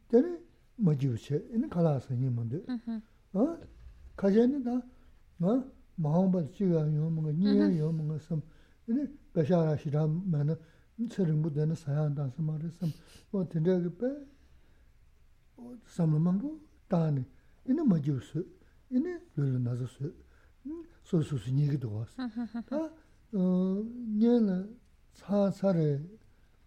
Tere 0.07 0.43
ma 0.75 0.95
jivu 0.95 1.17
che, 1.17 1.49
ene 1.51 1.67
kala 1.69 1.95
asa 1.95 2.13
nyi 2.15 2.29
mandu. 2.29 2.63
Mm-hmm. 2.69 2.99
Kache 4.15 4.43
ene 4.43 4.61
da 4.61 4.85
mahaamba 5.97 6.45
chiga 6.53 6.85
yo 6.87 7.09
munga, 7.09 7.33
nyiya 7.33 7.67
mm-hmm. 7.67 7.79
yo 7.79 7.91
munga 7.91 8.19
sam, 8.19 8.43
ene 8.85 9.11
beshara 9.33 9.79
shira 9.79 10.07
mayana 10.07 10.59
tsirimbu 11.09 11.49
dana 11.51 11.75
sayaan 11.75 12.13
dansa 12.15 12.43
maari 12.43 12.71
sam. 12.71 12.93
O 13.31 13.43
tende 13.47 13.81
ge 13.81 13.91
pe 13.91 14.09
samla 15.87 16.19
mambu 16.19 16.61
taani, 16.87 17.25
ene 17.65 17.83
ma 17.83 17.99
jivu 17.99 18.21
su, 18.21 18.45
ene 18.91 19.23
lulu 19.37 19.59
naza 19.59 19.87
su, 19.87 20.05
mm, 20.67 20.85
su 21.03 21.23
su 21.23 21.39
su 21.39 21.51
nyi 21.51 21.67
gido 21.67 21.89
wasa. 21.89 22.31
Ta 22.69 22.93
uh, 23.31 23.83
nyi 24.19 24.39
la 24.45 24.69
tsa 25.15 25.51
tsa 25.51 25.73
re 25.73 26.25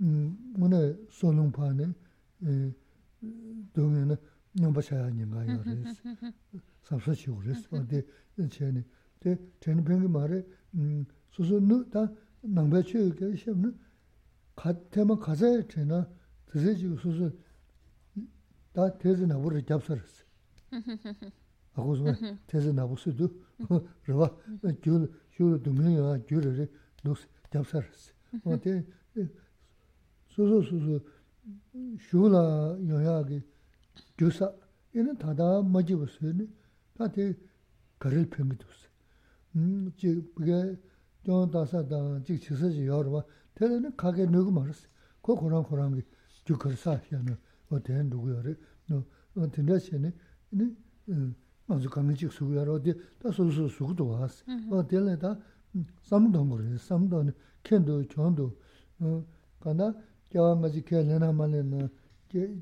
음 0.00 0.54
오늘 0.60 1.06
소롱파네 1.10 1.84
에 2.44 2.74
동에는 3.72 4.16
넘버셔야 4.52 5.06
아닌가 5.06 5.46
요래서 5.46 6.02
삼서시고 6.82 7.36
그랬어 7.38 7.68
근데 7.70 8.02
전에 8.50 8.84
대 9.20 9.36
전에 9.60 9.82
병이 9.82 10.08
말에 10.08 10.46
음 10.74 11.06
소소는 11.30 11.90
다 11.90 12.10
nāngbā 12.41 12.81
chūyō 12.85 13.13
kia 13.17 13.29
shiab 13.37 13.61
nā, 13.61 13.71
tēmā 14.93 15.17
kāsā 15.21 15.51
chē 15.69 15.85
nā, 15.85 16.01
tēsē 16.49 16.73
chī 16.79 16.89
sū 17.01 17.13
sū, 17.17 17.29
tā 18.73 18.87
tēsē 19.01 19.29
nābu 19.29 19.53
rā 19.53 19.61
gyab 19.61 19.83
sā 19.85 19.97
rā 19.97 20.05
sī. 20.09 20.23
Āgō 21.77 21.97
sū 21.99 22.07
mā, 22.07 22.33
tēsē 22.49 22.73
nābu 22.73 22.97
sū 22.97 23.13
dū, 23.13 23.29
rā 24.09 24.17
bā, 24.17 24.29
gyū 24.81 24.97
rā 25.05 25.61
dūmī 25.61 25.95
yā, 25.95 26.17
gyū 26.25 26.41
rā 26.41 26.55
rā, 26.57 26.67
dū 27.05 27.15
sī, 27.15 27.29
gyab 27.53 27.69
sā 27.69 27.83
rā 27.85 27.93
sī. 27.93 28.11
Mā 28.45 28.57
tē, 28.65 28.77
sū 30.33 30.49
sū 30.49 30.61
sū 30.69 30.81
sū, 30.85 30.99
shū 32.09 32.27
lā 32.33 32.45
yā 32.89 33.05
yā 33.05 33.17
kī, 33.29 33.41
gyū 34.17 34.33
sā, 34.33 34.49
yā 34.97 35.05
tā 35.21 35.35
tā 35.37 35.51
mā 35.61 35.85
jī 35.85 35.99
bā 36.01 36.09
sū 36.09 36.31
yā 36.31 36.47
tā 36.97 37.11
tē, 37.13 37.33
kārī 38.01 38.25
pēngi 38.33 38.57
dū 38.57 38.79
sī. 38.79 38.87
Chī, 39.99 40.15
bā 40.37 40.63
이었어요. 41.24 41.50
다들 41.50 41.66
가를 41.66 41.90
평기도스. 41.92 42.06
음, 42.06 42.20
지 42.22 42.22
그게 42.22 42.22
좀 42.22 42.22
다사다 42.22 42.22
지 42.24 42.40
지서지 42.40 42.86
여러 42.86 43.24
대는 43.54 43.96
가게 43.96 44.26
누구 44.26 44.52
말았어. 44.52 44.88
그 45.22 45.34
고랑 45.34 45.62
고랑 45.64 45.94
게 45.94 46.02
주커사 46.44 47.00
하는 47.10 47.36
어때 47.68 48.02
누구야래. 48.02 48.54
너 48.88 49.04
어떤데시네. 49.34 50.12
네. 50.50 50.70
먼저 51.66 51.88
가면 51.88 52.14
지 52.14 52.28
수고야 52.28 52.62
어디 52.62 52.94
다 53.18 53.30
소소 53.32 53.68
수고도 53.68 54.08
왔어. 54.08 54.44
어 54.70 54.86
될래다 54.86 55.38
삼동 56.02 56.48
거래. 56.50 56.76
삼동 56.78 57.32
캔도 57.62 58.06
전도 58.08 58.56
어 59.00 59.24
가나 59.58 59.94
겨가지 60.30 60.84
개내나 60.84 61.32
말에는 61.32 61.88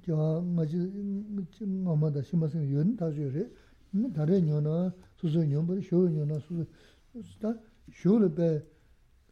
저 0.05 0.40
맞지 0.43 1.85
엄마다 1.87 2.23
심어서 2.23 2.59
연 2.73 2.97
다주래 2.97 3.49
다른 4.14 4.47
년아 4.47 4.93
수수 5.17 5.45
년벌 5.45 5.83
쇼 5.83 6.09
년아 6.09 6.38
수수 6.40 6.67
다 7.40 7.55
shūla 7.95 8.30
bē 8.30 8.49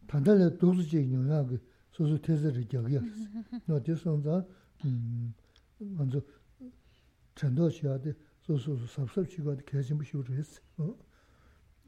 tāntāla 0.10 0.50
dōsu 0.60 0.86
chīk 0.88 1.08
nyō 1.12 1.24
yā 1.28 1.42
gā 1.50 1.58
sōsō 1.98 2.18
tēsā 2.26 2.52
rī 2.54 2.64
gyā 2.70 2.82
gā 2.86 3.02
rīs. 3.02 3.26
Nō 3.68 3.80
tē 3.86 3.96
sōng 3.98 4.22
zā, 4.26 4.38
ngā 4.86 6.08
dzō 6.12 6.22
chāndō 7.38 7.70
shī 7.74 7.88
yā 7.88 7.98
dē 8.04 8.14
sōsō 8.48 8.78
sāp 8.94 9.12
sāp 9.14 9.28
chī 9.32 9.44
gā 9.46 9.58
dē 9.58 9.66
kē 9.68 9.84
chīmbu 9.84 10.08
shū 10.08 10.24
rīs. 10.30 10.58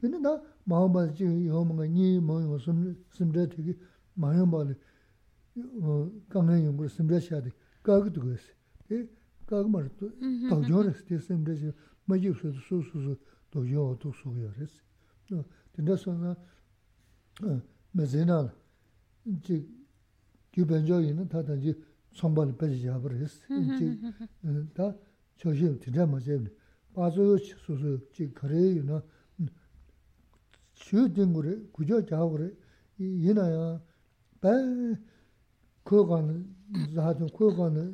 Nē 0.02 0.20
nā 0.20 0.34
mā 0.66 0.82
bā 0.92 1.06
chī 1.16 1.28
yō 1.28 1.64
mā 1.68 1.80
ngā 1.80 1.88
nī 1.94 2.08
mā 2.24 2.40
yō 2.44 2.60
sīm 3.16 3.32
rā 3.36 3.46
tē 3.48 3.64
kī 3.64 3.76
mā 4.16 4.34
yō 4.36 4.46
bā 4.52 4.64
rī 4.68 4.76
kā 6.32 6.44
ngā 6.44 6.60
yō 6.66 6.74
ngā 6.76 6.92
sīm 6.92 7.10
rā 7.10 7.20
shī 7.20 7.34
yā 7.36 7.42
dē 7.46 7.54
kā 7.84 7.98
gā 8.04 8.12
tū 8.14 8.24
gā 8.24 8.34
rīs. 8.34 8.46
Tē 8.88 9.02
kā 9.48 9.60
gā 9.64 9.68
mā 9.68 9.84
rī 9.84 9.90
tō 9.96 10.60
gyō 10.68 10.86
rīs 10.86 11.04
tē 11.08 11.20
sīm 11.26 11.44
rā 11.48 11.56
shī 11.56 11.74
mā 12.08 12.20
jī 12.20 12.32
sōsō 12.32 12.80
sōsō 12.90 13.16
tō 13.52 13.66
gyō 13.68 13.84
tō 14.02 14.14
sō 14.22 14.32
gā 14.38 14.54
rīs. 14.56 14.80
Tē 15.30 15.84
nā 15.84 15.96
sō 16.00 16.16
ngā 16.16 16.34
mē 17.40 18.06
zēnā 18.06 18.38
jī 19.46 19.60
gyū 20.54 20.66
bēnchō 20.66 20.98
yīnā 21.06 21.26
tā 21.30 21.42
tā 21.46 21.56
jī 21.60 21.74
tsōmbā 22.16 22.46
lī 22.48 22.54
bēchī 22.58 22.88
yāpa 22.88 23.12
rēs, 23.12 23.36
jī 23.48 24.66
tā 24.76 24.90
chōshī 25.40 25.72
tīndā 25.82 26.06
mā 26.10 26.20
chēb 26.22 26.44
nī, 26.46 26.50
bā 26.94 27.10
sō 27.14 27.26
yō 27.30 27.36
sū 27.64 27.78
sū 27.80 27.94
jī 28.16 28.30
kārē 28.36 28.62
yīnā 28.80 29.00
chū 30.80 31.06
tīngu 31.14 31.44
rē, 31.46 31.54
gujō 31.76 32.02
chāgu 32.08 32.40
rē, 32.42 32.48
yīnā 32.98 33.46
yā 33.50 33.66
bē 34.42 34.54
kō 35.86 36.02
kāna, 36.10 36.34
zā 36.94 37.14
tō 37.18 37.30
kō 37.36 37.52
kāna 37.58 37.86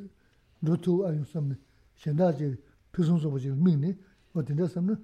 rūtū 0.64 1.02
āyō 1.09 1.26
samni, 1.32 1.59
shendā 2.00 2.32
jī 2.38 2.54
pīsūng 2.96 3.20
sōpa 3.22 3.40
jī 3.42 3.52
mīng 3.52 3.82
nī, 3.85 3.92
wā 4.35 4.44
tīndā 4.46 4.68
samni 4.72 4.96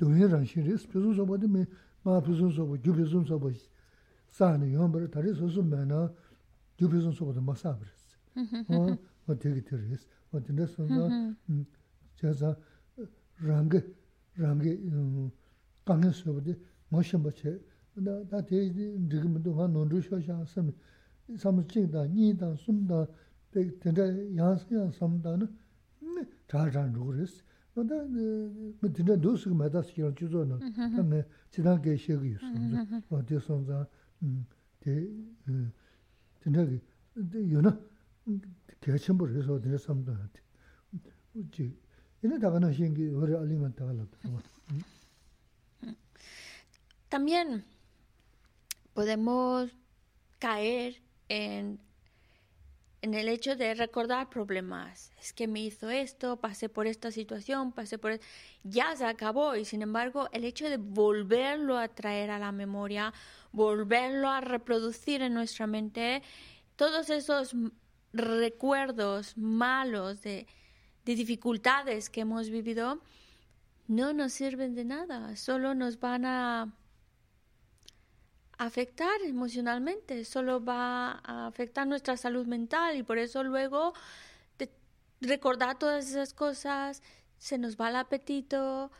dōyīn 0.00 0.30
rāngshī 0.32 0.64
rēs, 0.64 0.86
pīsūng 0.90 1.16
sōpa 1.18 1.36
dī 1.40 1.50
mī 1.50 1.66
mā 2.06 2.20
pīsūng 2.24 2.54
sōpa, 2.56 2.78
gyū 2.80 2.94
pīsūng 2.96 3.26
sōpa 3.28 3.50
jī, 3.52 3.60
사는 4.30 4.72
연벌 4.72 5.10
다리 5.10 5.34
소소 5.34 5.62
매나 5.62 6.12
주비선 6.76 7.12
소보다 7.12 7.40
막 7.40 7.58
사버렸어. 7.58 7.90
어 8.68 8.96
어떻게 9.26 9.60
들으스 9.62 10.06
어떻게 10.32 10.66
선가 10.66 11.34
제가 12.14 12.56
랑게 13.42 13.84
랑게 14.36 14.80
강에 15.84 16.10
소보다 16.10 16.52
멋심 16.88 17.22
버체 17.22 17.60
나나 17.94 18.40
대지 18.46 18.96
지금도 19.10 19.60
한 19.60 19.72
논주 19.72 20.00
쇼샤 20.00 20.44
섬 20.46 20.72
삼진다 21.36 22.06
니다 22.06 22.54
숨다 22.56 23.06
되게 23.50 24.36
양세야 24.36 24.90
삼다는 24.92 25.48
자잔 26.46 26.92
루그레스 26.92 27.42
근데 27.74 27.94
뭐 28.80 28.92
진짜 28.92 29.16
도스가 29.16 29.54
맞다 29.54 29.80
시키는 29.82 30.14
주소는. 30.16 30.58
근데 30.96 31.24
지난 31.50 31.80
게 31.80 31.96
시기 31.96 32.30
있어. 32.32 32.46
어디선가 33.10 33.86
진짜 36.42 36.60
요나 37.50 37.80
대천부 38.80 39.26
그래서 39.26 39.60
내가 39.60 39.78
삼도 39.78 40.14
우지 41.34 41.76
얘네 42.24 42.38
다가나 42.38 42.72
신기 42.72 43.08
오래 43.08 43.36
알리면 43.36 43.74
다가라 43.74 44.06
También 47.10 47.64
podemos 48.94 49.74
caer 50.40 50.94
en 51.28 51.80
en 53.02 53.14
el 53.14 53.28
hecho 53.28 53.56
de 53.56 53.74
recordar 53.74 54.28
problemas. 54.28 55.12
Es 55.20 55.32
que 55.32 55.48
me 55.48 55.60
hizo 55.60 55.90
esto, 55.90 56.36
pasé 56.36 56.68
por 56.68 56.86
esta 56.86 57.10
situación, 57.10 57.72
pasé 57.72 57.98
por... 57.98 58.12
e-, 58.12 58.20
Ya 58.62 58.94
se 58.96 59.06
acabó 59.06 59.56
y 59.56 59.64
sin 59.64 59.82
embargo 59.82 60.28
el 60.32 60.44
hecho 60.44 60.68
de 60.68 60.76
volverlo 60.76 61.78
a 61.78 61.88
traer 61.88 62.30
a 62.30 62.38
la 62.38 62.52
memoria, 62.52 63.12
volverlo 63.52 64.28
a 64.28 64.40
reproducir 64.40 65.22
en 65.22 65.34
nuestra 65.34 65.66
mente, 65.66 66.22
todos 66.76 67.10
esos 67.10 67.54
recuerdos 68.12 69.36
malos 69.36 70.22
de, 70.22 70.46
de 71.04 71.14
dificultades 71.14 72.10
que 72.10 72.22
hemos 72.22 72.50
vivido, 72.50 73.00
no 73.88 74.12
nos 74.12 74.32
sirven 74.32 74.74
de 74.74 74.84
nada, 74.84 75.36
solo 75.36 75.74
nos 75.74 75.98
van 75.98 76.24
a 76.24 76.72
afectar 78.66 79.22
emocionalmente, 79.22 80.24
solo 80.26 80.62
va 80.62 81.20
a 81.24 81.46
afectar 81.46 81.86
nuestra 81.86 82.18
salud 82.18 82.46
mental 82.46 82.94
y 82.94 83.02
por 83.02 83.16
eso 83.16 83.42
luego 83.42 83.94
recordar 85.22 85.78
todas 85.78 86.08
esas 86.08 86.34
cosas 86.34 87.02
se 87.38 87.56
nos 87.56 87.76
va 87.78 87.88
el 87.88 87.96
apetito, 87.96 88.90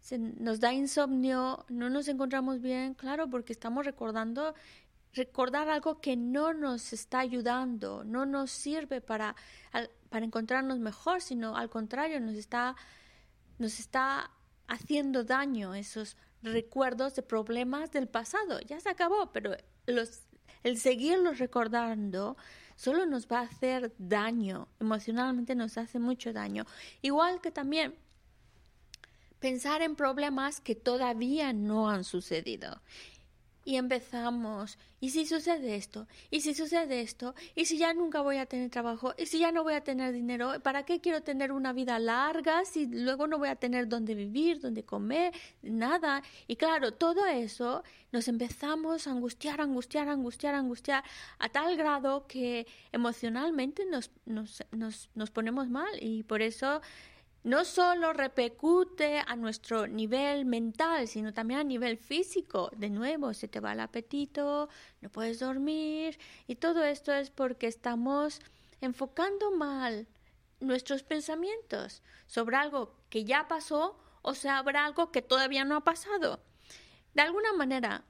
se 0.00 0.18
nos 0.18 0.58
da 0.58 0.72
insomnio, 0.72 1.64
no 1.68 1.90
nos 1.90 2.08
encontramos 2.08 2.60
bien, 2.60 2.94
claro, 2.94 3.30
porque 3.30 3.52
estamos 3.52 3.84
recordando 3.84 4.54
recordar 5.14 5.68
algo 5.68 6.00
que 6.00 6.16
no 6.16 6.52
nos 6.52 6.92
está 6.92 7.20
ayudando, 7.20 8.02
no 8.04 8.26
nos 8.26 8.50
sirve 8.50 9.00
para, 9.00 9.36
para 10.10 10.24
encontrarnos 10.24 10.80
mejor, 10.80 11.22
sino 11.22 11.56
al 11.56 11.70
contrario, 11.70 12.20
nos 12.20 12.34
está, 12.34 12.74
nos 13.58 13.78
está 13.78 14.30
haciendo 14.66 15.22
daño 15.22 15.74
esos 15.74 16.16
recuerdos 16.46 17.14
de 17.14 17.22
problemas 17.22 17.90
del 17.92 18.08
pasado. 18.08 18.60
Ya 18.60 18.80
se 18.80 18.88
acabó, 18.88 19.32
pero 19.32 19.56
los, 19.86 20.22
el 20.62 20.78
seguirlos 20.78 21.38
recordando 21.38 22.36
solo 22.76 23.06
nos 23.06 23.26
va 23.26 23.40
a 23.40 23.44
hacer 23.44 23.92
daño, 23.98 24.68
emocionalmente 24.80 25.54
nos 25.54 25.78
hace 25.78 25.98
mucho 25.98 26.32
daño. 26.32 26.64
Igual 27.02 27.40
que 27.40 27.50
también 27.50 27.94
pensar 29.40 29.82
en 29.82 29.96
problemas 29.96 30.60
que 30.60 30.74
todavía 30.74 31.52
no 31.52 31.88
han 31.90 32.04
sucedido 32.04 32.80
y 33.66 33.78
empezamos, 33.78 34.78
¿y 35.00 35.10
si 35.10 35.26
sucede 35.26 35.74
esto? 35.74 36.06
¿Y 36.30 36.42
si 36.42 36.54
sucede 36.54 37.00
esto? 37.00 37.34
¿Y 37.56 37.64
si 37.64 37.78
ya 37.78 37.92
nunca 37.92 38.20
voy 38.20 38.36
a 38.36 38.46
tener 38.46 38.70
trabajo? 38.70 39.12
¿Y 39.18 39.26
si 39.26 39.40
ya 39.40 39.50
no 39.50 39.64
voy 39.64 39.74
a 39.74 39.80
tener 39.82 40.12
dinero? 40.12 40.52
¿Para 40.62 40.84
qué 40.84 41.00
quiero 41.00 41.24
tener 41.24 41.50
una 41.50 41.72
vida 41.72 41.98
larga 41.98 42.64
si 42.64 42.86
luego 42.86 43.26
no 43.26 43.38
voy 43.38 43.48
a 43.48 43.56
tener 43.56 43.88
dónde 43.88 44.14
vivir, 44.14 44.60
dónde 44.60 44.84
comer, 44.84 45.34
nada? 45.62 46.22
Y 46.46 46.54
claro, 46.54 46.92
todo 46.92 47.26
eso 47.26 47.82
nos 48.12 48.28
empezamos 48.28 49.08
a 49.08 49.10
angustiar, 49.10 49.60
angustiar, 49.60 50.08
angustiar, 50.08 50.54
angustiar, 50.54 51.02
a 51.40 51.48
tal 51.48 51.76
grado 51.76 52.28
que 52.28 52.68
emocionalmente 52.92 53.84
nos, 53.84 54.12
nos, 54.26 54.62
nos, 54.70 55.10
nos 55.16 55.32
ponemos 55.32 55.68
mal 55.68 55.90
y 56.00 56.22
por 56.22 56.40
eso 56.40 56.80
no 57.46 57.64
solo 57.64 58.12
repercute 58.12 59.22
a 59.24 59.36
nuestro 59.36 59.86
nivel 59.86 60.46
mental, 60.46 61.06
sino 61.06 61.32
también 61.32 61.60
a 61.60 61.64
nivel 61.64 61.96
físico. 61.96 62.72
De 62.76 62.90
nuevo, 62.90 63.34
se 63.34 63.46
te 63.46 63.60
va 63.60 63.72
el 63.72 63.78
apetito, 63.78 64.68
no 65.00 65.10
puedes 65.10 65.38
dormir 65.38 66.18
y 66.48 66.56
todo 66.56 66.82
esto 66.82 67.14
es 67.14 67.30
porque 67.30 67.68
estamos 67.68 68.40
enfocando 68.80 69.52
mal 69.52 70.08
nuestros 70.58 71.04
pensamientos 71.04 72.02
sobre 72.26 72.56
algo 72.56 72.96
que 73.10 73.24
ya 73.24 73.46
pasó 73.46 73.96
o 74.22 74.34
sobre 74.34 74.78
algo 74.78 75.12
que 75.12 75.22
todavía 75.22 75.64
no 75.64 75.76
ha 75.76 75.84
pasado. 75.84 76.40
De 77.14 77.22
alguna 77.22 77.52
manera, 77.52 78.02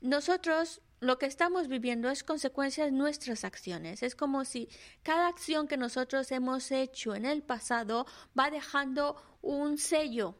nosotros 0.00 0.80
lo 1.02 1.18
que 1.18 1.26
estamos 1.26 1.66
viviendo 1.66 2.08
es 2.08 2.22
consecuencia 2.22 2.84
de 2.84 2.92
nuestras 2.92 3.44
acciones. 3.44 4.04
Es 4.04 4.14
como 4.14 4.44
si 4.44 4.68
cada 5.02 5.26
acción 5.26 5.66
que 5.66 5.76
nosotros 5.76 6.30
hemos 6.30 6.70
hecho 6.70 7.16
en 7.16 7.24
el 7.26 7.42
pasado 7.42 8.06
va 8.38 8.50
dejando 8.50 9.20
un 9.42 9.78
sello. 9.78 10.36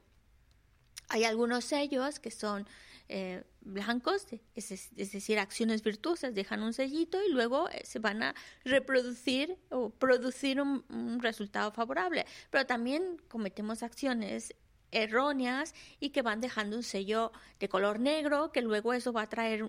Hay 1.09 1.25
algunos 1.25 1.64
sellos 1.64 2.20
que 2.20 2.31
son 2.31 2.68
eh, 3.09 3.42
blancos, 3.61 4.25
es, 4.55 4.94
decir, 4.94 5.40
acciones 5.40 5.83
virtuosas, 5.83 6.33
dejan 6.33 6.62
un 6.62 6.72
sellito 6.72 7.18
y 7.25 7.33
luego 7.33 7.68
eh, 7.68 7.83
se 7.85 7.98
van 7.98 8.22
a 8.22 8.35
reproducir 8.64 9.59
o 9.70 9.90
producir 9.90 10.61
un, 10.61 11.18
resultado 11.20 11.72
favorable. 11.72 12.25
Pero 12.51 12.66
también 12.66 13.20
cometemos 13.27 13.83
acciones 13.83 14.55
erróneas 14.92 15.75
y 15.98 16.11
que 16.11 16.22
van 16.22 16.40
dejando 16.40 16.77
un 16.77 16.85
sello 16.85 17.33
de 17.59 17.68
color 17.68 17.98
negro, 17.98 18.53
que 18.53 18.62
luego 18.62 18.92
eso 18.92 19.12
va 19.12 19.22
a 19.22 19.29
traer 19.29 19.64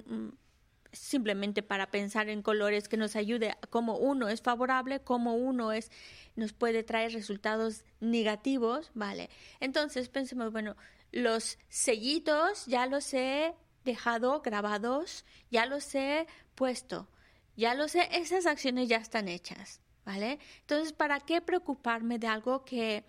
simplemente 0.94 1.64
para 1.64 1.92
pensar 1.92 2.30
en 2.30 2.42
colores 2.42 2.88
que 2.88 2.98
nos 2.98 3.16
ayude 3.16 3.50
a 3.50 3.58
cómo 3.70 3.98
uno 3.98 4.30
es 4.30 4.42
favorable, 4.42 5.02
cómo 5.02 5.36
uno 5.36 5.72
es 5.72 5.92
nos 6.36 6.54
puede 6.54 6.84
traer 6.84 7.12
resultados 7.12 7.84
negativos, 8.00 8.92
¿vale? 8.94 9.30
Entonces 9.60 10.10
pensemos, 10.10 10.52
bueno, 10.52 10.76
los 11.12 11.58
sellitos 11.70 12.66
ya 12.68 12.86
los 12.86 13.14
he 13.14 13.54
dejado 13.84 14.42
grabados, 14.42 15.26
ya 15.52 15.66
los 15.66 15.94
he 15.96 16.28
puesto, 16.56 17.10
ya 17.56 17.76
los 17.76 17.96
he, 17.96 18.08
esas 18.18 18.46
acciones 18.46 18.88
ya 18.88 18.98
están 18.98 19.28
hechas, 19.28 19.82
¿vale? 20.06 20.40
Entonces, 20.62 20.94
¿para 20.94 21.20
qué 21.20 21.42
preocuparme 21.42 22.20
de 22.20 22.28
algo 22.28 22.64
que 22.64 23.04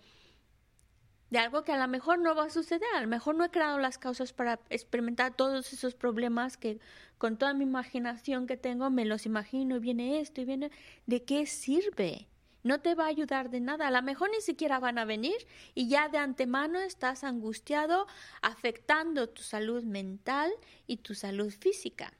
de 1.35 1.41
algo 1.41 1.65
que 1.65 1.73
a 1.73 1.77
lo 1.77 1.89
mejor 1.89 2.19
no 2.19 2.33
va 2.33 2.45
a 2.45 2.49
suceder. 2.49 2.87
A 2.95 3.01
lo 3.01 3.09
mejor 3.09 3.35
no 3.35 3.43
he 3.43 3.51
creado 3.51 3.77
las 3.77 3.97
causas 3.97 4.31
para 4.31 4.61
experimentar 4.69 5.35
todos 5.35 5.73
esos 5.73 5.93
problemas 5.93 6.55
que 6.55 6.79
con 7.17 7.35
toda 7.37 7.53
mi 7.53 7.65
imaginación 7.65 8.47
que 8.47 8.55
tengo 8.55 8.89
me 8.89 9.03
los 9.03 9.25
imagino 9.25 9.75
y 9.75 9.79
viene 9.79 10.21
esto 10.21 10.39
y 10.39 10.45
viene... 10.45 10.71
¿De 11.05 11.25
qué 11.25 11.45
sirve? 11.45 12.29
No 12.63 12.79
te 12.79 12.95
va 12.95 13.03
a 13.03 13.07
ayudar 13.09 13.49
de 13.49 13.59
nada. 13.59 13.87
A 13.87 13.91
lo 13.91 14.01
mejor 14.01 14.29
ni 14.29 14.39
siquiera 14.39 14.79
van 14.79 14.97
a 14.97 15.03
venir 15.03 15.35
y 15.73 15.89
ya 15.89 16.07
de 16.07 16.19
antemano 16.19 16.79
estás 16.79 17.25
angustiado, 17.25 18.07
afectando 18.41 19.27
tu 19.27 19.41
salud 19.41 19.83
mental 19.83 20.49
y 20.87 20.97
tu 20.97 21.15
salud 21.15 21.51
física 21.51 22.13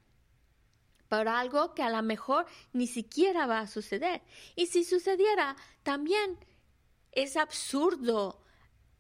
por 1.07 1.29
algo 1.29 1.73
que 1.73 1.83
a 1.83 1.89
lo 1.89 2.03
mejor 2.03 2.47
ni 2.73 2.87
siquiera 2.87 3.45
va 3.45 3.59
a 3.59 3.67
suceder. 3.67 4.23
Y 4.57 4.65
si 4.65 4.83
sucediera, 4.83 5.55
también 5.83 6.37
es 7.13 7.37
absurdo 7.37 8.41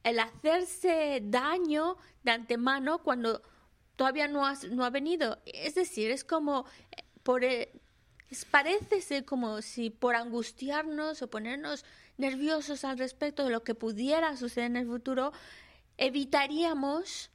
el 0.05 0.19
hacerse 0.19 1.19
daño 1.23 1.97
de 2.23 2.31
antemano 2.31 2.99
cuando 2.99 3.41
todavía 3.95 4.27
no, 4.27 4.43
no 4.69 4.85
ha 4.85 4.89
venido. 4.91 5.39
Es 5.45 5.73
decir, 5.73 6.11
es 6.11 6.23
como 6.23 6.65
eh, 6.91 7.03
por 7.23 7.43
eh, 7.43 7.71
parece 8.51 9.01
ser 9.01 9.25
como 9.25 9.63
si 9.63 9.89
por 9.89 10.15
angustiarnos 10.15 11.23
o 11.23 11.29
ponernos 11.29 11.85
nerviosos 12.17 12.85
al 12.85 12.99
respecto 12.99 13.43
de 13.43 13.49
lo 13.49 13.63
que 13.63 13.73
pudiera 13.73 14.37
suceder 14.37 14.67
en 14.67 14.77
el 14.77 14.85
futuro, 14.85 15.33
evitaríamos 15.97 17.31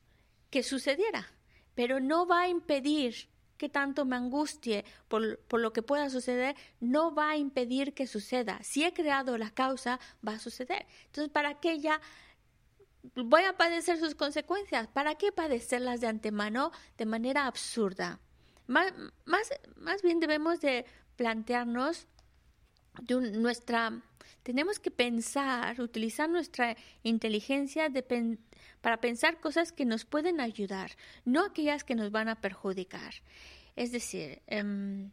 que 0.51 0.63
sucediera. 0.63 1.27
Pero 1.75 1.99
no 1.99 2.25
va 2.27 2.43
a 2.43 2.49
impedir 2.49 3.29
que 3.57 3.69
tanto 3.69 4.05
me 4.05 4.17
angustie 4.17 4.85
por, 5.09 5.39
por, 5.41 5.61
lo 5.61 5.73
que 5.73 5.83
pueda 5.83 6.09
suceder, 6.09 6.57
no 6.79 7.15
va 7.15 7.31
a 7.31 7.37
impedir 7.37 7.95
que 7.95 8.07
suceda. 8.07 8.59
Si 8.63 8.85
he 8.85 8.95
creado 8.95 9.37
la 9.37 9.51
causa, 9.51 9.99
va 10.27 10.35
a 10.35 10.39
suceder. 10.39 10.87
Entonces, 11.07 11.31
¿para 11.31 11.61
ya 11.61 12.01
voy 13.15 13.43
a 13.43 13.57
padecer 13.57 13.99
sus 13.99 14.15
consecuencias. 14.15 14.89
¿Para 14.89 15.15
qué 15.17 15.33
padecerlas 15.33 16.01
de 16.01 16.09
antemano 16.09 16.73
de 16.99 17.07
manera 17.07 17.47
absurda? 17.47 18.21
Más, 18.67 18.93
más, 19.25 20.03
bien 20.03 20.21
debemos 20.21 20.61
de 20.61 20.85
plantearnos 21.17 22.07
de 23.03 23.33
nuestra... 23.33 24.03
Tenemos 24.43 24.79
que 24.79 24.91
pensar, 24.91 25.81
utilizar 25.81 26.29
nuestra 26.31 26.77
inteligencia 27.03 27.93
para 28.81 29.01
pensar 29.01 29.41
cosas 29.41 29.73
que 29.73 29.85
nos 29.85 30.05
pueden 30.07 30.41
ayudar, 30.41 30.93
no 31.25 31.45
aquellas 31.45 31.85
que 31.85 31.95
nos 31.95 32.11
van 32.11 32.29
a 32.29 32.41
perjudicar. 32.41 33.13
Es 33.77 33.93
decir, 33.93 34.41
em, 34.47 35.11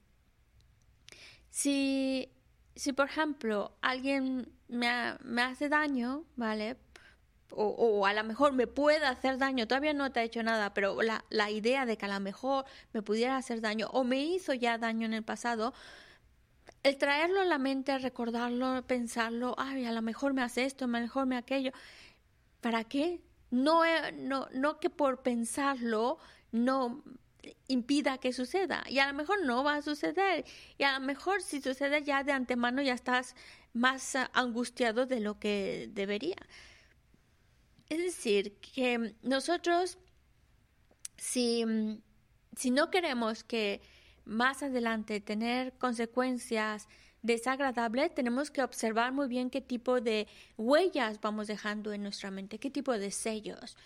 si, 1.50 2.30
si 2.76 2.93
por 2.93 3.08
ejemplo 3.08 3.76
alguien 3.82 4.50
me, 4.67 5.17
me 5.23 5.41
hace 5.41 5.67
daño, 5.67 6.23
¿vale? 6.36 6.78
O, 7.52 8.06
a 8.06 8.14
lo 8.14 8.24
mejor 8.24 8.54
me 8.54 8.68
puede 8.68 9.06
hacer 9.06 9.38
daño, 9.38 9.68
todavía 9.68 9.94
no 9.94 10.12
te 10.12 10.20
ha 10.20 10.24
hecho 10.24 10.44
nada, 10.44 10.74
pero 10.74 11.02
la, 11.02 11.24
la 11.30 11.50
idea 11.50 11.86
de 11.86 11.98
que 11.98 12.06
a 12.06 12.10
lo 12.10 12.20
mejor 12.20 12.66
me 12.94 13.02
pudiera 13.02 13.38
hacer 13.38 13.62
daño 13.62 13.88
o 13.92 14.04
me 14.04 14.22
hizo 14.24 14.54
ya 14.54 14.78
daño 14.78 15.06
en 15.06 15.14
el 15.14 15.24
pasado, 15.24 15.74
el 16.84 16.98
traerlo 16.98 17.42
a 17.42 17.46
la 17.46 17.58
mente, 17.58 17.98
recordarlo, 17.98 18.86
pensarlo, 18.86 19.56
ay, 19.58 19.86
a 19.86 19.92
lo 19.92 20.02
mejor 20.02 20.34
me 20.34 20.42
hace 20.42 20.66
esto, 20.66 20.86
a 20.86 20.88
lo 20.88 21.00
mejor 21.00 21.26
me 21.26 21.38
aquello, 21.38 21.72
¿para 22.62 22.84
qué? 22.84 23.22
No, 23.50 23.82
no, 24.14 24.48
no 24.54 24.80
que 24.80 24.90
por 24.90 25.22
pensarlo 25.22 26.20
no 26.52 27.04
impida 27.68 28.18
que 28.18 28.34
suceda 28.34 28.84
y 28.90 29.00
a 29.00 29.08
lo 29.08 29.14
mejor 29.14 29.46
no 29.46 29.64
va 29.64 29.76
a 29.76 29.82
suceder 29.82 30.46
y 30.78 30.84
a 30.84 31.00
lo 31.00 31.06
mejor 31.06 31.42
si 31.42 31.62
sucede 31.62 32.04
ya 32.04 32.24
de 32.24 32.34
antemano 32.34 32.82
ya 32.82 32.94
estás 32.94 33.36
más 33.74 34.16
angustiado 34.34 35.06
de 35.06 35.20
lo 35.20 35.40
que 35.40 35.90
debería. 35.94 36.36
Es 37.89 38.00
decir, 38.00 38.58
que 38.58 39.15
nosotros, 39.23 39.97
si, 41.15 41.63
si 42.56 42.71
no 42.71 42.89
queremos 42.91 43.43
que 43.43 43.82
más 44.26 44.62
adelante 44.62 45.21
tener 45.21 45.73
consecuencias 45.78 46.88
desagradables, 47.21 48.13
tenemos 48.13 48.52
que 48.52 48.62
observar 48.62 49.13
muy 49.13 49.28
bien 49.28 49.50
qué 49.50 49.62
tipo 49.62 50.02
de 50.02 50.28
huellas 50.58 51.19
vamos 51.21 51.47
dejando 51.47 51.93
en 51.93 52.04
nuestra 52.04 52.30
mente, 52.30 52.60
qué 52.60 52.69
tipo 52.69 52.91
de 52.93 53.12
sellos, 53.12 53.78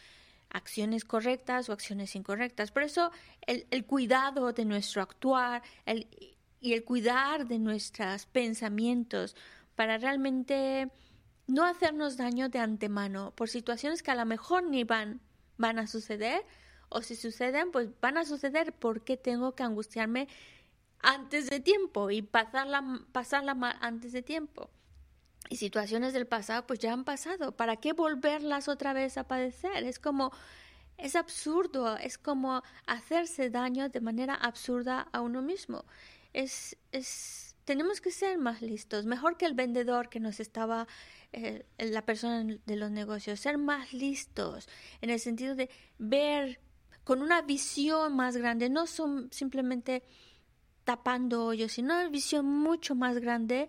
acciones 0.49 1.05
correctas 1.05 1.69
o 1.69 1.73
acciones 1.73 2.15
incorrectas. 2.15 2.71
Por 2.71 2.83
eso 2.83 3.11
el, 3.45 3.67
el 3.71 3.85
cuidado 3.85 4.51
de 4.51 4.65
nuestro 4.65 5.01
actuar 5.01 5.61
el, 5.85 6.07
y 6.59 6.73
el 6.73 6.83
cuidar 6.83 7.47
de 7.47 7.59
nuestros 7.59 8.25
pensamientos 8.27 9.35
para 9.75 9.97
realmente 9.97 10.91
no 11.51 11.65
hacernos 11.65 12.17
daño 12.17 12.49
de 12.49 12.59
antemano 12.59 13.33
por 13.35 13.49
situaciones 13.49 14.01
que 14.01 14.11
a 14.11 14.15
lo 14.15 14.25
mejor 14.25 14.63
ni 14.63 14.83
van, 14.83 15.19
van 15.57 15.79
a 15.79 15.87
suceder 15.87 16.45
o 16.89 17.01
si 17.01 17.15
suceden, 17.15 17.71
pues 17.71 17.89
van 17.99 18.17
a 18.17 18.25
suceder 18.25 18.73
porque 18.73 19.17
tengo 19.17 19.53
que 19.53 19.63
angustiarme 19.63 20.27
antes 20.99 21.49
de 21.49 21.59
tiempo 21.59 22.09
y 22.09 22.21
pasarla, 22.21 23.01
pasarla 23.11 23.53
mal 23.53 23.75
antes 23.81 24.11
de 24.11 24.21
tiempo. 24.21 24.69
Y 25.49 25.57
situaciones 25.57 26.13
del 26.13 26.27
pasado 26.27 26.65
pues 26.65 26.79
ya 26.79 26.93
han 26.93 27.03
pasado. 27.03 27.55
¿Para 27.55 27.75
qué 27.77 27.91
volverlas 27.93 28.69
otra 28.69 28.93
vez 28.93 29.17
a 29.17 29.27
padecer? 29.27 29.83
Es 29.83 29.99
como, 29.99 30.31
es 30.97 31.15
absurdo, 31.15 31.97
es 31.97 32.17
como 32.17 32.63
hacerse 32.85 33.49
daño 33.49 33.89
de 33.89 33.99
manera 34.01 34.35
absurda 34.35 35.07
a 35.11 35.19
uno 35.19 35.41
mismo. 35.41 35.83
Es, 36.31 36.77
es, 36.91 37.50
tenemos 37.65 38.01
que 38.01 38.11
ser 38.11 38.37
más 38.37 38.61
listos, 38.61 39.05
mejor 39.05 39.37
que 39.37 39.45
el 39.45 39.53
vendedor 39.53 40.09
que 40.09 40.19
nos 40.19 40.39
estaba 40.39 40.87
eh, 41.31 41.65
la 41.77 42.05
persona 42.05 42.57
de 42.65 42.75
los 42.75 42.91
negocios, 42.91 43.39
ser 43.39 43.57
más 43.57 43.93
listos 43.93 44.67
en 45.01 45.09
el 45.09 45.19
sentido 45.19 45.55
de 45.55 45.69
ver 45.97 46.59
con 47.03 47.21
una 47.21 47.41
visión 47.41 48.15
más 48.15 48.37
grande, 48.37 48.69
no 48.69 48.87
son 48.87 49.29
simplemente 49.31 50.03
tapando 50.83 51.45
hoyos, 51.45 51.73
sino 51.73 51.93
una 51.93 52.09
visión 52.09 52.45
mucho 52.45 52.95
más 52.95 53.19
grande 53.19 53.67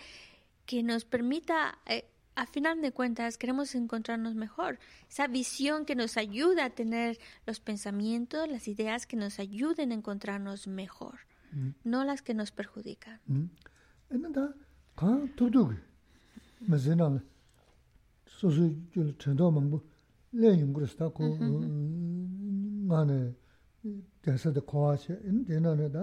que 0.66 0.82
nos 0.82 1.04
permita, 1.04 1.78
eh, 1.86 2.08
a 2.34 2.46
final 2.46 2.80
de 2.80 2.92
cuentas, 2.92 3.36
queremos 3.36 3.74
encontrarnos 3.74 4.34
mejor. 4.34 4.78
Esa 5.08 5.26
visión 5.26 5.84
que 5.84 5.94
nos 5.94 6.16
ayuda 6.16 6.66
a 6.66 6.70
tener 6.70 7.18
los 7.46 7.60
pensamientos, 7.60 8.48
las 8.48 8.68
ideas 8.68 9.06
que 9.06 9.16
nos 9.16 9.38
ayuden 9.38 9.92
a 9.92 9.94
encontrarnos 9.94 10.66
mejor, 10.66 11.20
mm. 11.52 11.70
no 11.84 12.04
las 12.04 12.22
que 12.22 12.32
nos 12.32 12.50
perjudican. 12.50 13.20
Mm. 13.26 13.44
ene 14.14 14.28
da 14.34 14.44
kaan 14.96 15.28
tukduk 15.36 15.70
ma 16.68 16.76
zina 16.76 17.06
sosu 18.26 18.64
jul 18.92 19.08
chendo 19.18 19.50
mangbu 19.50 19.78
len 20.40 20.58
yungkuris 20.58 20.96
da 20.98 21.08
ku 21.10 21.22
nga 22.86 23.04
ne 23.04 23.18
desa 24.22 24.50
da 24.50 24.60
kowa 24.60 24.96
che 24.96 25.14
ene 25.28 25.44
dena 25.44 25.74
ne 25.74 25.88
da 25.90 26.02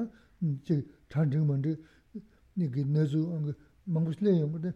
chik 0.66 0.86
chanching 1.12 1.46
mandi 1.46 1.72
niki 2.58 2.84
nezu 2.96 3.20
angi 3.36 3.54
mangbu 3.94 4.12
len 4.26 4.36
yungbu 4.42 4.58
de 4.60 4.72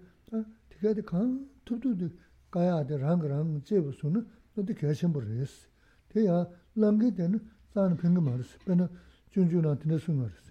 tika 0.70 0.94
di 0.94 1.02
kaan 1.04 1.30
tukduk 1.66 1.96
di 2.00 2.08
kaya 2.54 2.84
di 2.84 2.96
rang 2.96 3.22
rang 3.32 3.62
chebu 3.64 3.92
suna 3.92 4.20
dati 4.54 4.74
kaya 4.74 4.94
chenpo 4.94 5.20
res 5.20 5.68
te 6.10 6.20
ya 6.30 6.48
langi 6.82 7.12
dena 7.18 7.40
zani 7.74 7.96
pingi 7.96 8.22
maris 8.22 8.52
pena 8.66 8.86
junju 9.32 9.60
na 9.62 9.76
tina 9.76 9.98
su 9.98 10.12
maris 10.14 10.46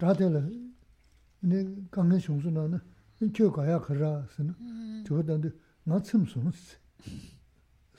dhātēla, 0.00 0.40
nē 1.50 1.60
kāngā 1.92 2.18
shōngsū 2.24 2.52
nā 2.54 2.66
nā, 2.72 2.80
kio 3.36 3.50
kāyā 3.52 3.78
khārā 3.84 4.10
sī 4.34 4.46
nā, 4.48 4.54
chukā 5.06 5.24
tāndu 5.28 5.52
ngā 5.88 6.00
tsīm 6.04 6.24
sōng 6.30 6.52
sī, 6.56 6.78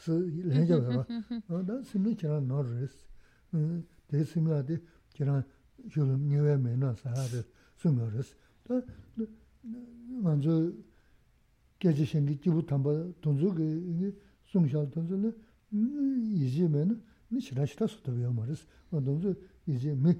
sī 0.01 0.17
lēngyā 0.49 0.79
bhāba, 0.85 1.61
dā 1.67 1.79
sī 1.89 2.01
nā 2.01 2.15
kirā 2.17 2.39
nā 2.41 2.61
rē 2.65 2.89
sī, 2.89 3.61
dē 4.11 4.23
sī 4.29 4.41
mā 4.45 4.61
dē 4.65 4.79
kirā 5.17 5.41
shūla 5.93 6.17
nyawā 6.17 6.57
mē 6.61 6.75
nā 6.81 6.93
sā 7.01 7.13
rē, 7.13 7.43
sū 7.81 7.93
ngā 7.93 8.09
rē 8.15 8.25
sī, 8.25 8.33
dā 8.69 8.81
ngā 10.25 10.35
dzō 10.41 10.57
kēchī 11.81 12.09
shēngi 12.13 12.37
jibu 12.41 12.65
tāmbā 12.69 12.97
tōnzū 13.21 13.53
kē 13.57 14.11
sōng 14.53 14.67
shāl 14.73 14.89
tōnzū 14.93 15.21
nā, 15.21 15.33
yījī 15.71 16.69
mē 16.69 16.85
nā, 16.89 16.97
nā 17.31 17.41
shirā 17.41 17.65
shirā 17.69 17.89
sō 17.89 18.01
tabi 18.05 18.25
yā 18.25 18.33
mā 18.33 18.45
rē 18.49 18.57
sī, 18.57 18.69
ngā 18.91 19.05
tōnzū 19.05 19.33
yījī 19.69 19.97
mē, 19.97 20.17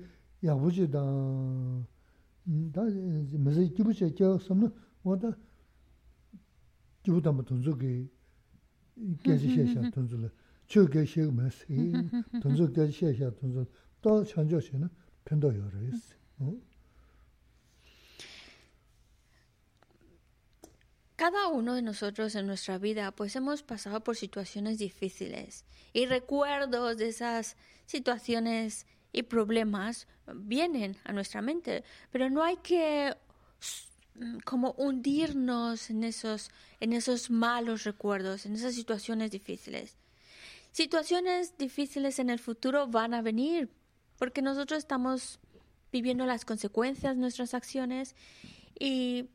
Cada 21.16 21.50
uno 21.50 21.76
de 21.76 21.84
nosotros 21.84 22.34
en 22.34 22.48
nuestra 22.48 22.80
vida 22.80 23.12
pues 23.12 23.36
hemos 23.36 23.62
pasado 23.62 24.04
por 24.04 24.16
situaciones 24.16 24.80
difíciles 24.80 25.66
y 25.94 26.08
recuerdos 26.08 26.98
de 26.98 27.10
esas 27.10 27.58
situaciones 27.86 28.88
y 29.12 29.24
problemas 29.24 30.08
vienen 30.34 30.98
a 31.04 31.14
nuestra 31.14 31.42
mente, 31.42 31.84
pero 32.12 32.30
no 32.30 32.44
hay 32.44 32.58
que 32.58 33.16
como 34.46 34.72
hundirnos 34.74 35.90
en 35.90 36.04
esos 36.04 36.52
en 36.80 36.94
esos 36.94 37.30
malos 37.30 37.84
recuerdos, 37.84 38.46
en 38.46 38.54
esas 38.54 38.76
situaciones 38.76 39.32
difíciles. 39.32 39.96
Situaciones 40.72 41.58
difíciles 41.58 42.20
en 42.20 42.30
el 42.30 42.40
futuro 42.40 42.88
van 42.88 43.14
a 43.14 43.22
venir 43.22 43.70
porque 44.18 44.42
nosotros 44.42 44.80
estamos 44.80 45.40
viviendo 45.92 46.26
las 46.26 46.46
consecuencias 46.46 47.16
de 47.16 47.22
nuestras 47.22 47.54
acciones 47.54 48.16
y 48.80 49.30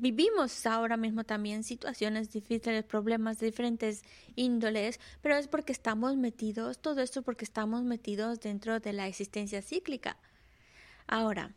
vivimos 0.00 0.66
ahora 0.66 0.96
mismo 0.96 1.24
también 1.24 1.62
situaciones 1.62 2.30
difíciles, 2.30 2.84
problemas 2.84 3.38
de 3.38 3.46
diferentes 3.46 4.02
índoles, 4.36 5.00
pero 5.20 5.36
es 5.36 5.48
porque 5.48 5.72
estamos 5.72 6.16
metidos, 6.16 6.78
todo 6.78 7.00
esto 7.00 7.22
porque 7.22 7.44
estamos 7.44 7.82
metidos 7.82 8.40
dentro 8.40 8.80
de 8.80 8.92
la 8.92 9.06
existencia 9.06 9.62
cíclica. 9.62 10.16
Ahora, 11.06 11.54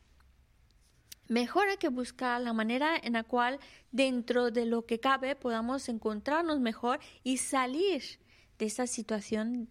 mejor 1.27 1.69
hay 1.69 1.77
que 1.77 1.89
buscar 1.89 2.41
la 2.41 2.53
manera 2.53 2.95
en 3.01 3.13
la 3.13 3.23
cual 3.23 3.59
dentro 3.91 4.51
de 4.51 4.65
lo 4.65 4.85
que 4.85 4.99
cabe 4.99 5.35
podamos 5.35 5.87
encontrarnos 5.89 6.59
mejor 6.59 6.99
y 7.23 7.37
salir 7.37 8.03
de 8.57 8.65
esa 8.65 8.87
situación 8.87 9.69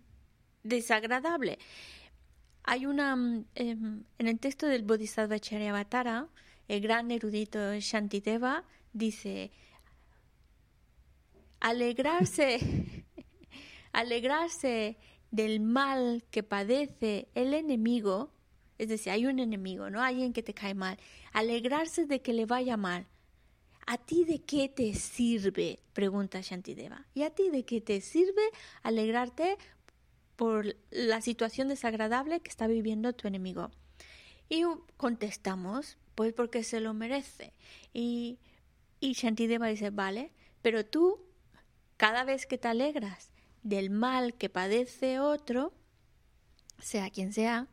desagradable. 0.62 1.58
Hay 2.62 2.86
una, 2.86 3.12
em, 3.54 4.04
en 4.18 4.28
el 4.28 4.38
texto 4.38 4.66
del 4.66 4.82
Bodhisattva 4.82 5.38
Charyavatara, 5.38 6.28
el 6.70 6.80
gran 6.80 7.10
erudito 7.10 7.58
Shantideva 7.78 8.64
dice, 8.92 9.50
alegrarse, 11.60 12.58
alegrarse 13.92 14.96
del 15.30 15.60
mal 15.60 16.24
que 16.30 16.42
padece 16.42 17.28
el 17.34 17.54
enemigo, 17.54 18.32
es 18.78 18.88
decir, 18.88 19.12
hay 19.12 19.26
un 19.26 19.38
enemigo, 19.38 19.90
¿no? 19.90 20.02
Alguien 20.02 20.32
que 20.32 20.42
te 20.42 20.54
cae 20.54 20.74
mal, 20.74 20.98
alegrarse 21.32 22.06
de 22.06 22.22
que 22.22 22.32
le 22.32 22.46
vaya 22.46 22.76
mal 22.76 23.06
¿A 23.86 23.98
ti 23.98 24.24
de 24.24 24.40
qué 24.40 24.68
te 24.68 24.94
sirve? 24.94 25.80
pregunta 25.94 26.40
Shantideva. 26.40 27.06
¿Y 27.12 27.22
a 27.22 27.30
ti 27.30 27.50
de 27.50 27.64
qué 27.64 27.80
te 27.80 28.00
sirve 28.00 28.42
alegrarte 28.84 29.56
por 30.36 30.76
la 30.90 31.20
situación 31.20 31.66
desagradable 31.66 32.38
que 32.38 32.50
está 32.50 32.68
viviendo 32.68 33.12
tu 33.14 33.26
enemigo? 33.26 33.72
Y 34.48 34.62
contestamos, 34.96 35.98
pues 36.20 36.34
porque 36.34 36.64
se 36.64 36.80
lo 36.80 36.92
merece. 36.92 37.54
Y, 37.94 38.40
y 39.00 39.14
Shantideva 39.14 39.68
dice, 39.68 39.88
vale, 39.88 40.34
pero 40.60 40.84
tú, 40.84 41.18
cada 41.96 42.24
vez 42.24 42.44
que 42.44 42.58
te 42.58 42.68
alegras 42.68 43.32
del 43.62 43.88
mal 43.88 44.34
que 44.34 44.50
padece 44.50 45.18
otro, 45.18 45.72
sea 46.78 47.08
quien 47.08 47.32
sea, 47.32 47.68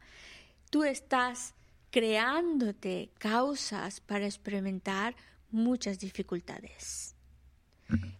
tú 0.70 0.86
estás 0.86 1.56
creándote 1.92 3.12
causas 3.18 4.00
para 4.00 4.24
experimentar 4.24 5.18
muchas 5.52 6.00
dificultades. 6.00 7.18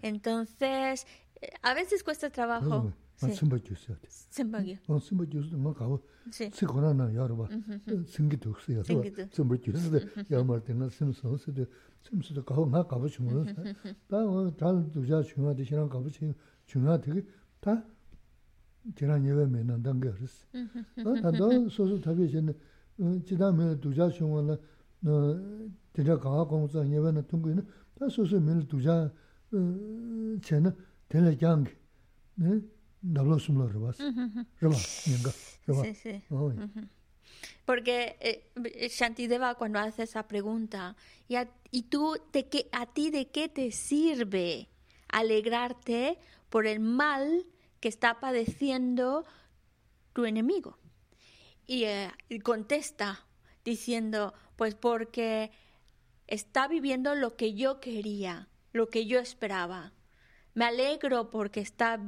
Entonces, 0.02 1.08
eh, 1.40 1.52
a 1.62 1.74
veces 1.74 2.04
cuesta 2.04 2.30
trabajo. 2.32 2.92
아 3.24 3.28
숨바 3.32 3.58
주세요. 3.60 3.98
숨바기. 4.08 4.78
어 4.88 5.00
숨바 5.00 5.26
주스도 5.30 5.58
뭐 5.58 5.74
가고. 5.74 6.00
시코나나 6.32 7.14
여러분. 7.16 7.48
숨기 8.06 8.38
독스야. 8.38 8.84
숨바 9.32 9.56
주스도 9.58 10.00
야말 10.32 10.64
때나 10.64 10.88
숨소스도 10.90 11.66
숨소도 12.04 12.46
가고 12.46 12.70
나 12.70 12.84
가고 12.84 13.08
주면 13.08 13.46
다잘 14.08 14.92
두자 14.94 15.22
중요한 15.24 15.56
대신랑 15.56 15.90
가고 15.90 16.08
중요한 16.68 17.02
되게 17.02 17.26
다 17.60 17.84
지난 18.96 19.26
예배 19.26 19.48
맨날 19.48 19.82
당겨 19.82 20.14
그랬어. 20.14 20.46
어 20.54 21.22
다도 21.22 21.70
소소 21.70 22.00
답이 22.00 22.30
전에 22.32 22.54
지다면 23.26 23.80
두자 23.82 24.10
중요한 24.10 24.52
어 25.06 25.70
대략 25.92 26.22
강화 26.22 26.44
공사 26.46 26.86
예배는 26.88 27.26
통고는 27.28 27.66
다 27.96 28.08
소소 28.10 28.40
맨 28.40 28.68
두자 28.68 29.12
어 29.52 30.38
전에 30.44 30.70
대략 31.10 31.42
양 31.42 31.64
네. 32.36 32.62
Sí, 35.84 35.94
sí. 35.96 36.24
Porque 37.66 38.18
eh, 38.22 38.90
Shantideva 38.90 39.56
cuando 39.56 39.80
hace 39.80 40.04
esa 40.04 40.28
pregunta, 40.28 40.96
¿y, 41.28 41.36
a, 41.36 41.50
y 41.72 41.84
tú 41.84 42.18
de 42.32 42.48
qué, 42.48 42.70
a 42.72 42.86
ti 42.86 43.12
de 43.12 43.30
qué 43.30 43.50
te 43.50 43.72
sirve 43.72 44.70
alegrarte 45.10 46.18
por 46.50 46.66
el 46.66 46.80
mal 46.80 47.46
que 47.80 47.90
está 47.90 48.20
padeciendo 48.20 49.26
tu 50.14 50.26
enemigo? 50.26 50.78
Y, 51.66 51.84
eh, 51.84 52.10
y 52.30 52.40
contesta 52.40 53.26
diciendo, 53.66 54.34
pues 54.56 54.76
porque 54.76 55.52
está 56.28 56.68
viviendo 56.68 57.16
lo 57.16 57.36
que 57.36 57.54
yo 57.54 57.82
quería, 57.82 58.48
lo 58.72 58.88
que 58.88 59.06
yo 59.06 59.20
esperaba. 59.20 59.94
Me 60.54 60.66
alegro 60.66 61.30
porque 61.30 61.60
está 61.60 62.00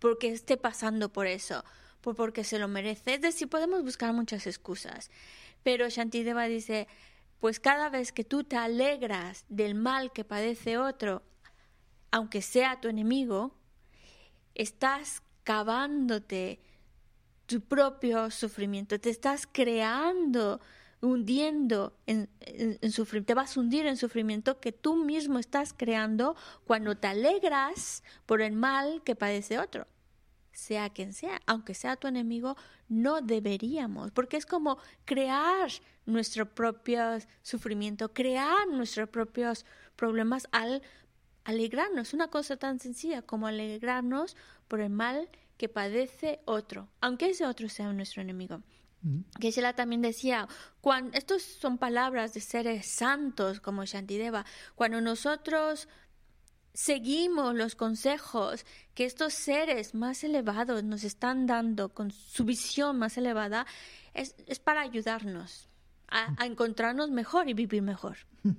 porque 0.00 0.28
esté 0.28 0.56
pasando 0.56 1.12
por 1.12 1.28
eso, 1.28 1.64
por 2.00 2.16
porque 2.16 2.42
se 2.42 2.58
lo 2.58 2.66
merece. 2.66 3.14
Es 3.14 3.20
decir, 3.20 3.48
podemos 3.48 3.84
buscar 3.84 4.12
muchas 4.12 4.46
excusas. 4.46 5.10
Pero 5.62 5.88
Shantideva 5.88 6.44
dice, 6.46 6.88
pues 7.38 7.60
cada 7.60 7.88
vez 7.90 8.10
que 8.10 8.24
tú 8.24 8.42
te 8.42 8.56
alegras 8.56 9.44
del 9.48 9.74
mal 9.74 10.12
que 10.12 10.24
padece 10.24 10.78
otro, 10.78 11.22
aunque 12.10 12.42
sea 12.42 12.80
tu 12.80 12.88
enemigo, 12.88 13.54
estás 14.54 15.22
cavándote 15.44 16.60
tu 17.46 17.60
propio 17.60 18.30
sufrimiento, 18.30 19.00
te 19.00 19.10
estás 19.10 19.46
creando 19.46 20.60
hundiendo 21.02 21.96
en, 22.06 22.28
sufrimiento, 22.90 23.26
te 23.26 23.34
vas 23.34 23.56
a 23.56 23.60
hundir 23.60 23.86
en 23.86 23.96
sufrimiento 23.96 24.60
que 24.60 24.72
tú 24.72 24.96
mismo 24.96 25.38
estás 25.38 25.72
creando 25.72 26.36
cuando 26.66 26.96
te 26.96 27.06
alegras 27.06 28.02
por 28.26 28.42
el 28.42 28.52
mal 28.52 29.02
que 29.04 29.16
padece 29.16 29.58
otro. 29.58 29.86
Sea 30.52 30.90
quien 30.90 31.12
sea, 31.12 31.40
aunque 31.46 31.74
sea 31.74 31.96
tu 31.96 32.06
enemigo, 32.08 32.56
no 32.88 33.22
deberíamos, 33.22 34.10
porque 34.10 34.36
es 34.36 34.44
como 34.44 34.78
crear 35.04 35.70
nuestro 36.04 36.54
propio 36.54 37.18
sufrimiento, 37.42 38.12
crear 38.12 38.68
nuestros 38.68 39.08
propios 39.08 39.64
problemas 39.96 40.48
al 40.50 40.82
alegrarnos. 41.44 42.12
Una 42.12 42.28
cosa 42.28 42.56
tan 42.56 42.78
sencilla 42.78 43.22
como 43.22 43.46
alegrarnos 43.46 44.36
por 44.68 44.80
el 44.80 44.90
mal 44.90 45.30
que 45.56 45.68
padece 45.68 46.40
otro, 46.44 46.88
aunque 47.00 47.30
ese 47.30 47.46
otro 47.46 47.68
sea 47.68 47.92
nuestro 47.92 48.20
enemigo. 48.22 48.62
Geshe-la 49.40 49.74
también 49.74 50.02
decía, 50.02 50.46
cuando, 50.80 51.16
estos 51.16 51.42
son 51.42 51.78
palabras 51.78 52.34
de 52.34 52.40
seres 52.40 52.86
santos 52.86 53.60
como 53.60 53.84
Shantideva, 53.84 54.44
cuando 54.74 55.00
nosotros 55.00 55.88
seguimos 56.74 57.54
los 57.54 57.74
consejos 57.74 58.66
que 58.94 59.04
estos 59.04 59.32
seres 59.32 59.94
más 59.94 60.22
elevados 60.22 60.84
nos 60.84 61.04
están 61.04 61.46
dando 61.46 61.88
con 61.88 62.10
su 62.10 62.44
visión 62.44 62.98
más 62.98 63.16
elevada, 63.16 63.66
es, 64.14 64.34
es 64.46 64.58
para 64.58 64.82
ayudarnos 64.82 65.68
a, 66.08 66.34
a, 66.42 66.46
encontrarnos 66.46 67.10
mejor 67.10 67.48
y 67.48 67.54
vivir 67.54 67.82
mejor. 67.82 68.18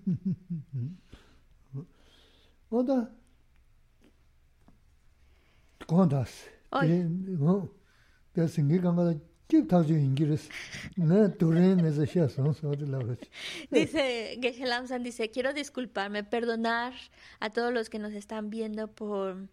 dice 13.72 14.40
Geshe 14.42 14.66
Lamsan 14.66 15.04
dice 15.04 15.30
quiero 15.30 15.54
disculparme 15.54 16.24
perdonar 16.24 16.94
a 17.40 17.50
todos 17.50 17.74
los 17.74 17.90
que 17.90 18.00
nos 18.00 18.14
están 18.14 18.50
viendo 18.50 18.88
por 18.88 19.50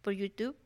por 0.00 0.14
YouTube 0.14 0.56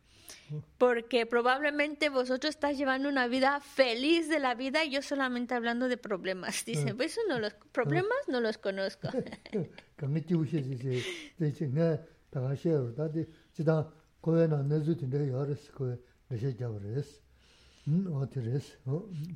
porque 0.79 1.27
probablemente 1.27 2.09
vosotros 2.09 2.51
estáis 2.51 2.79
llevando 2.79 3.09
una 3.09 3.27
vida 3.27 3.61
feliz 3.61 4.29
de 4.29 4.39
la 4.39 4.55
vida 4.55 4.85
y 4.85 4.91
yo 4.91 5.03
solamente 5.03 5.55
hablando 5.55 5.89
de 5.89 5.97
problemas. 5.97 6.65
Dicen, 6.65 6.97
pues 6.97 7.13
eso 7.13 7.21
no 7.29 7.39
los 7.41 7.55
problemas 7.73 8.17
no 8.29 8.41
los 8.41 8.59
conozco. 8.59 9.09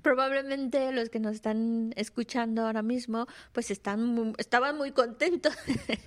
Probablemente 0.02 0.90
los 0.92 1.08
que 1.08 1.20
nos 1.20 1.36
están 1.36 1.92
escuchando 1.96 2.66
ahora 2.66 2.82
mismo, 2.82 3.26
pues 3.52 3.70
están 3.70 4.34
estaban 4.38 4.76
muy 4.76 4.92
contentos. 4.92 5.54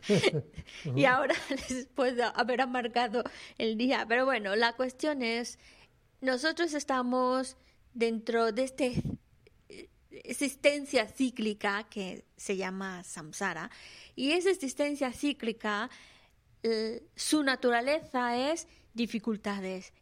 Y 0.96 1.06
ahora 1.06 1.36
les 1.70 1.86
puede 1.88 2.24
haber 2.24 2.62
amargado 2.62 3.24
el 3.58 3.78
día. 3.78 4.06
Pero 4.08 4.26
bueno, 4.26 4.56
la 4.56 4.74
cuestión 4.74 5.22
es, 5.22 5.58
nosotros 6.20 6.74
estamos 6.74 7.56
dentro 7.94 8.52
de 8.52 8.64
esta 8.64 8.86
existencia 10.10 11.08
cíclica 11.08 11.84
que 11.90 12.26
se 12.36 12.58
llama 12.58 13.04
samsara. 13.04 13.70
Y 14.16 14.32
esa 14.32 14.50
existencia 14.50 15.12
cíclica, 15.12 15.90
eh, 16.64 17.04
su 17.16 17.44
naturaleza 17.44 18.52
es 18.52 18.68
dificultades 18.94 19.94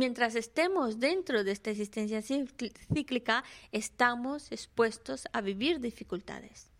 mientras 0.00 0.34
estemos 0.34 0.98
dentro 0.98 1.44
de 1.44 1.52
esta 1.52 1.70
existencia 1.70 2.22
cíclica, 2.22 3.44
estamos 3.70 4.50
expuestos 4.50 5.28
a 5.34 5.42
vivir 5.42 5.78
dificultades. 5.78 6.70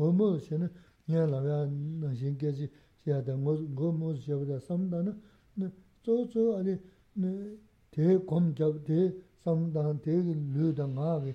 Ngō 0.00 0.08
mō 0.16 0.28
nā, 0.62 0.68
nyā 1.12 1.22
lā 1.28 1.38
wā 1.44 1.58
nā 1.68 2.08
shēng 2.16 2.38
kia 2.40 2.52
chī, 2.56 2.66
shē 3.04 3.12
yā 3.12 3.20
tā 3.26 3.36
ngō 3.36 3.88
mō 4.00 4.08
tā 4.24 5.02
nā, 5.04 5.12
tsō 6.04 6.14
tsō 6.32 6.42
ā 6.56 6.60
tē 7.92 8.06
wā, 8.24 8.72
tē 8.88 8.96
tā, 9.44 9.84
tē 10.04 10.14
lū 10.56 10.72
tā 10.72 10.86
ngā 10.88 11.34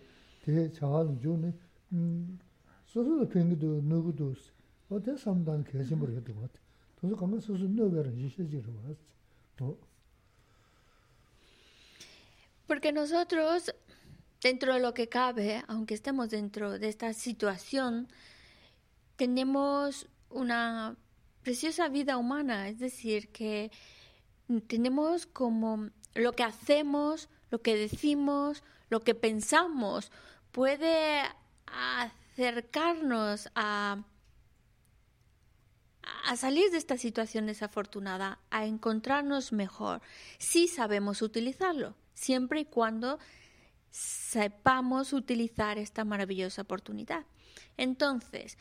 Porque 12.67 12.91
nosotros, 12.91 13.73
dentro 14.41 14.73
de 14.73 14.79
lo 14.79 14.93
que 14.93 15.07
cabe, 15.09 15.63
aunque 15.67 15.95
estemos 15.95 16.29
dentro 16.29 16.77
de 16.77 16.87
esta 16.89 17.13
situación, 17.13 18.07
tenemos 19.15 20.07
una 20.29 20.97
preciosa 21.43 21.87
vida 21.89 22.17
humana, 22.17 22.69
es 22.69 22.79
decir, 22.79 23.29
que 23.31 23.71
tenemos 24.67 25.25
como 25.25 25.89
lo 26.13 26.33
que 26.33 26.43
hacemos, 26.43 27.29
lo 27.51 27.61
que 27.61 27.75
decimos, 27.75 28.63
lo 28.89 29.01
que 29.01 29.15
pensamos, 29.15 30.11
puede 30.51 31.21
acercarnos 31.65 33.49
a, 33.55 34.03
a 36.25 36.35
salir 36.35 36.71
de 36.71 36.77
esta 36.77 36.97
situación 36.97 37.45
desafortunada, 37.45 38.39
a 38.49 38.65
encontrarnos 38.65 39.51
mejor, 39.51 40.01
si 40.37 40.67
sabemos 40.67 41.21
utilizarlo, 41.21 41.95
siempre 42.13 42.61
y 42.61 42.65
cuando 42.65 43.19
sepamos 43.91 45.13
utilizar 45.13 45.77
esta 45.77 46.03
maravillosa 46.03 46.63
oportunidad. 46.63 47.25
Entonces, 47.77 48.57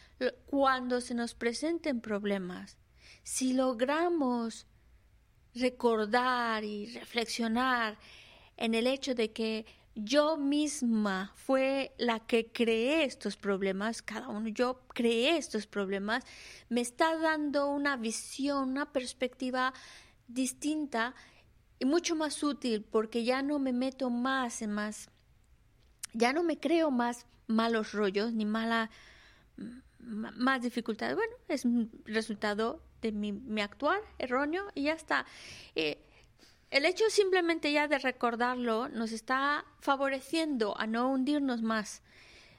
cuando 0.47 1.01
se 1.01 1.15
nos 1.15 1.35
presenten 1.35 2.01
problemas, 2.01 2.79
si 3.23 3.53
logramos 3.53 4.67
recordar 5.55 6.65
y 6.65 6.87
reflexionar 6.87 7.99
en 8.57 8.75
el 8.75 8.87
hecho 8.87 9.15
de 9.15 9.33
que 9.33 9.67
yo 9.95 10.37
misma 10.37 11.33
fue 11.37 11.95
la 11.99 12.19
que 12.21 12.51
creé 12.51 13.05
estos 13.05 13.37
problemas, 13.37 14.03
cada 14.03 14.29
uno 14.29 14.49
yo 14.49 14.81
creé 14.89 15.37
estos 15.37 15.67
problemas, 15.67 16.25
me 16.69 16.81
está 16.81 17.17
dando 17.17 17.69
una 17.69 17.97
visión, 17.97 18.71
una 18.71 18.93
perspectiva 18.93 19.73
distinta 20.27 21.15
y 21.79 21.85
mucho 21.85 22.17
más 22.17 22.43
útil 22.43 22.83
porque 22.83 23.25
ya 23.25 23.43
no 23.43 23.61
me 23.61 23.73
meto 23.73 24.11
más 24.11 24.63
en 24.63 24.73
más, 24.73 25.11
ya 26.13 26.33
no 26.33 26.43
me 26.43 26.59
creo 26.59 26.91
más 26.91 27.27
malos 27.47 27.93
rollos 27.93 28.33
ni 28.33 28.45
mala 28.45 28.91
más 29.99 30.63
dificultades. 30.63 31.17
Bueno, 31.17 31.35
es 31.49 31.65
un 31.65 31.91
resultado 32.05 32.83
de 33.01 33.13
mi, 33.13 33.33
mi 33.33 33.61
actuar 33.61 34.01
erróneo 34.19 34.67
y 34.75 34.85
ya 34.85 34.93
está. 34.93 35.27
Eh, 35.75 35.99
el 36.71 36.85
hecho 36.87 37.05
simplemente 37.09 37.73
ya 37.73 37.87
de 37.87 37.99
recordarlo 37.99 38.89
nos 38.89 39.13
está 39.13 39.65
favoreciendo 39.81 40.79
a 40.79 40.87
no 40.87 41.09
hundirnos 41.11 41.63
más, 41.63 42.03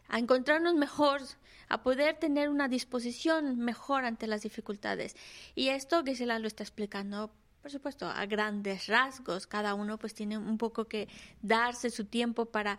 a 0.07 0.19
encontrarnos 0.19 0.75
mejor, 0.75 1.21
a 1.67 1.83
poder 1.83 2.17
tener 2.17 2.49
una 2.49 2.67
disposición 2.67 3.57
mejor 3.57 4.05
ante 4.05 4.27
las 4.27 4.43
dificultades. 4.43 5.15
Y 5.53 5.69
esto 5.69 6.03
Gisela 6.03 6.39
lo 6.39 6.47
está 6.47 6.63
explicando, 6.63 7.31
por 7.61 7.71
supuesto, 7.71 8.07
a 8.07 8.25
grandes 8.25 8.87
rasgos. 8.87 9.47
Cada 9.47 9.73
uno 9.73 9.97
pues 9.97 10.13
tiene 10.13 10.37
un 10.37 10.57
poco 10.57 10.85
que 10.85 11.09
darse 11.41 11.89
su 11.89 12.05
tiempo 12.05 12.45
para 12.45 12.77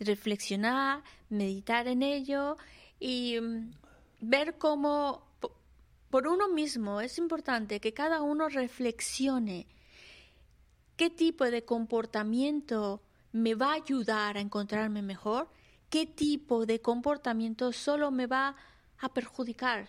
reflexionar, 0.00 1.02
meditar 1.28 1.88
en 1.88 2.02
ello 2.02 2.56
y 3.00 3.40
mm, 3.40 3.72
ver 4.20 4.58
cómo 4.58 5.26
por 6.10 6.26
uno 6.26 6.48
mismo 6.48 7.00
es 7.00 7.18
importante 7.18 7.80
que 7.80 7.92
cada 7.92 8.22
uno 8.22 8.48
reflexione 8.48 9.66
qué 10.98 11.10
tipo 11.10 11.44
de 11.44 11.64
comportamiento 11.64 13.00
me 13.32 13.54
va 13.54 13.70
a 13.70 13.74
ayudar 13.74 14.36
a 14.36 14.40
encontrarme 14.40 15.00
mejor, 15.00 15.48
qué 15.90 16.06
tipo 16.06 16.66
de 16.66 16.80
comportamiento 16.80 17.72
solo 17.72 18.10
me 18.10 18.26
va 18.26 18.56
a 18.98 19.14
perjudicar, 19.14 19.88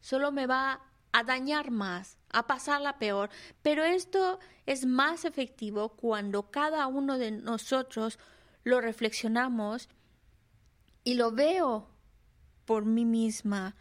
solo 0.00 0.30
me 0.30 0.46
va 0.46 0.80
a 1.10 1.24
dañar 1.24 1.72
más, 1.72 2.18
a 2.30 2.46
pasarla 2.46 2.98
peor. 2.98 3.30
Pero 3.62 3.82
esto 3.82 4.38
es 4.64 4.86
más 4.86 5.24
efectivo 5.24 5.90
cuando 5.90 6.50
cada 6.50 6.86
uno 6.86 7.18
de 7.18 7.32
nosotros 7.32 8.18
lo 8.68 8.80
reflexionamos 8.80 9.88
y 11.04 11.14
lo 11.14 11.32
veo 11.32 11.88
por 12.64 12.84
mí 12.84 13.04
misma, 13.04 13.76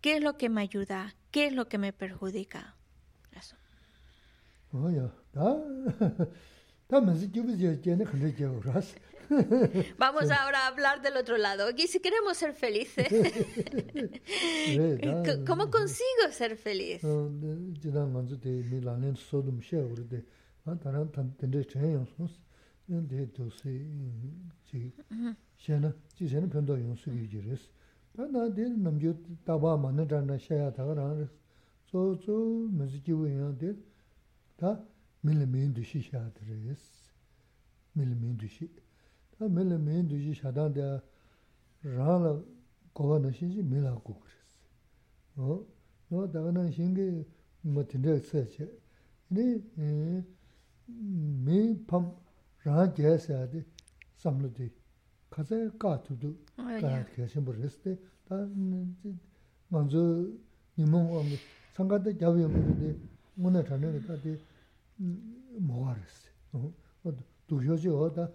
qué 0.00 0.16
es 0.16 0.22
lo 0.22 0.36
que 0.36 0.48
me 0.48 0.62
ayuda, 0.62 1.14
qué 1.30 1.46
es 1.46 1.52
lo 1.52 1.68
que 1.68 1.78
me 1.78 1.92
perjudica. 1.92 2.76
Eso. 3.32 3.56
Vamos 9.98 10.30
ahora 10.30 10.64
a 10.64 10.66
hablar 10.66 11.02
del 11.02 11.16
otro 11.16 11.38
lado. 11.38 11.70
Y 11.76 11.86
si 11.86 12.00
queremos 12.00 12.36
ser 12.36 12.52
felices, 12.52 13.08
¿cómo 15.46 15.70
consigo 15.70 16.32
ser 16.32 16.56
feliz? 16.56 17.00
dē 22.88 23.26
dōsē 23.36 23.72
chī 24.66 24.90
shēnā, 25.62 25.92
chī 26.18 26.26
shēnā 26.26 26.48
pēntō 26.50 26.76
yōng 26.80 26.96
sū 26.98 27.12
kī 27.14 27.28
jī 27.30 27.42
rēs. 27.46 27.68
Tā 28.16 28.26
nā 28.26 28.48
dē 28.50 28.66
nām 28.74 28.98
jī 28.98 29.14
tāpā 29.46 29.76
mā 29.78 29.92
nā 29.94 30.04
tā 30.08 30.20
nā 30.20 30.36
shāyā 30.36 30.72
tā 30.74 30.82
kā 30.82 30.96
rā 30.98 31.06
rēs, 31.14 31.30
tsō 31.88 32.00
tsō 32.24 32.36
mā 32.74 32.88
sī 32.90 32.98
jī 33.06 33.14
wē 33.14 33.28
yāng 33.30 33.54
dē, 33.60 33.70
tā 34.58 34.74
mī 35.22 35.36
lā 35.38 35.46
mī 35.46 35.68
ndū 35.70 35.84
shī 35.86 36.02
shā 36.02 36.20
tā 36.34 36.42
rēs, 36.48 36.82
mī 37.94 38.08
lā 38.08 38.16
mī 38.18 38.34
ndū 38.34 38.50
shī. 38.50 38.68
Tā 39.38 39.46
mī 39.46 39.62
lā 39.70 39.78
mī 39.78 40.02
ndū 40.02 40.18
shī 40.24 40.34
shā 40.40 40.50
tā 40.50 40.66
dā 40.74 40.88
rā 41.86 42.18
lā 42.24 42.34
gōwa 42.98 43.22
nā 43.22 43.30
shī 43.30 43.46
jī 43.54 43.62
mī 43.62 43.78
lā 43.84 43.94
gō 43.94 44.16
rēs. 44.18 44.50
Nō 46.10 46.26
tā 46.34 46.42
kā 46.42 46.50
nā 46.50 46.66
shī 46.74 46.90
ngī 46.90 47.06
mā 47.70 47.86
tīndrā 47.86 48.18
kā 48.18 48.26
sā 48.26 48.42
chē, 48.50 48.66
nī 49.30 49.62
mī 51.46 51.62
pāṁ 51.86 52.10
rā 52.66 52.86
gyā 52.96 53.16
sā 53.18 53.42
dī 53.52 53.62
samlū 54.22 54.50
dī 54.58 54.68
kāsā 55.34 55.58
kā 55.82 55.96
tu 56.06 56.16
dū 56.22 56.30
oh, 56.58 56.70
kā 56.82 56.92
kia 57.14 57.26
shimbō 57.32 57.56
rēs 57.56 57.78
dī 57.84 57.96
tā 58.28 58.38
ngā 59.72 59.82
dzū 59.90 60.02
nīmōng 60.78 61.08
wā 61.14 61.22
mī 61.26 61.40
sāngā 61.76 61.98
dā 62.04 62.14
gyā 62.20 62.30
wī 62.36 62.46
mī 62.52 62.62
dī 62.82 62.92
ngū 63.38 63.54
nā 63.56 63.64
chā 63.68 63.78
nā 63.82 63.90
dā 64.06 64.18
dī 64.22 64.36
mō 65.68 65.82
wā 65.82 65.96
rēs 65.96 66.20
dī 66.54 67.26
dū 67.48 67.60
shio 67.64 67.78
chī 67.82 67.96
wā 67.96 68.10
dā 68.18 68.28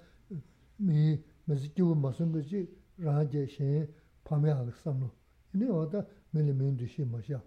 mī 0.89 1.15
mē 1.47 1.59
sī 1.61 1.71
kī 1.75 1.87
wū 1.87 1.95
mā 2.03 2.11
sūng 2.17 2.35
chī 2.51 2.65
rā 3.05 3.21
gyā 3.31 3.45
shēng 3.55 3.87
pā 4.27 4.39
mē 4.41 4.53
hā 4.57 4.65
samlū. 4.83 5.07
Inī 5.55 5.71
wā 5.71 5.85
dā 5.93 6.03
mē 6.33 6.43
lī 6.49 6.53
mē 6.57 6.73
ndū 6.75 6.89
shī 6.91 7.07
mā 7.07 7.21
shiā 7.23 7.39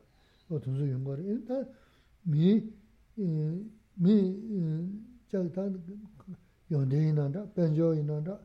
wā 0.49 0.59
tū 0.64 0.72
sū 0.78 0.89
yung 0.89 1.05
wā 1.05 1.18
rē. 1.18 1.26
Inī 1.28 1.43
dā 1.51 1.59
mī 2.33 2.49
mī 4.01 4.16
chā 5.31 5.45
dā 5.55 5.68
yōndē 6.71 7.01
yīnāndā, 7.09 7.45
bēnzhō 7.57 7.91
yīnāndā, 7.99 8.37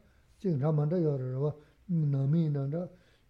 jīng 0.41 0.57
rāmāndā 0.61 0.97
yōrarwa, 1.01 1.51
nāmi 1.93 2.47
yīnāndā, 2.47 2.81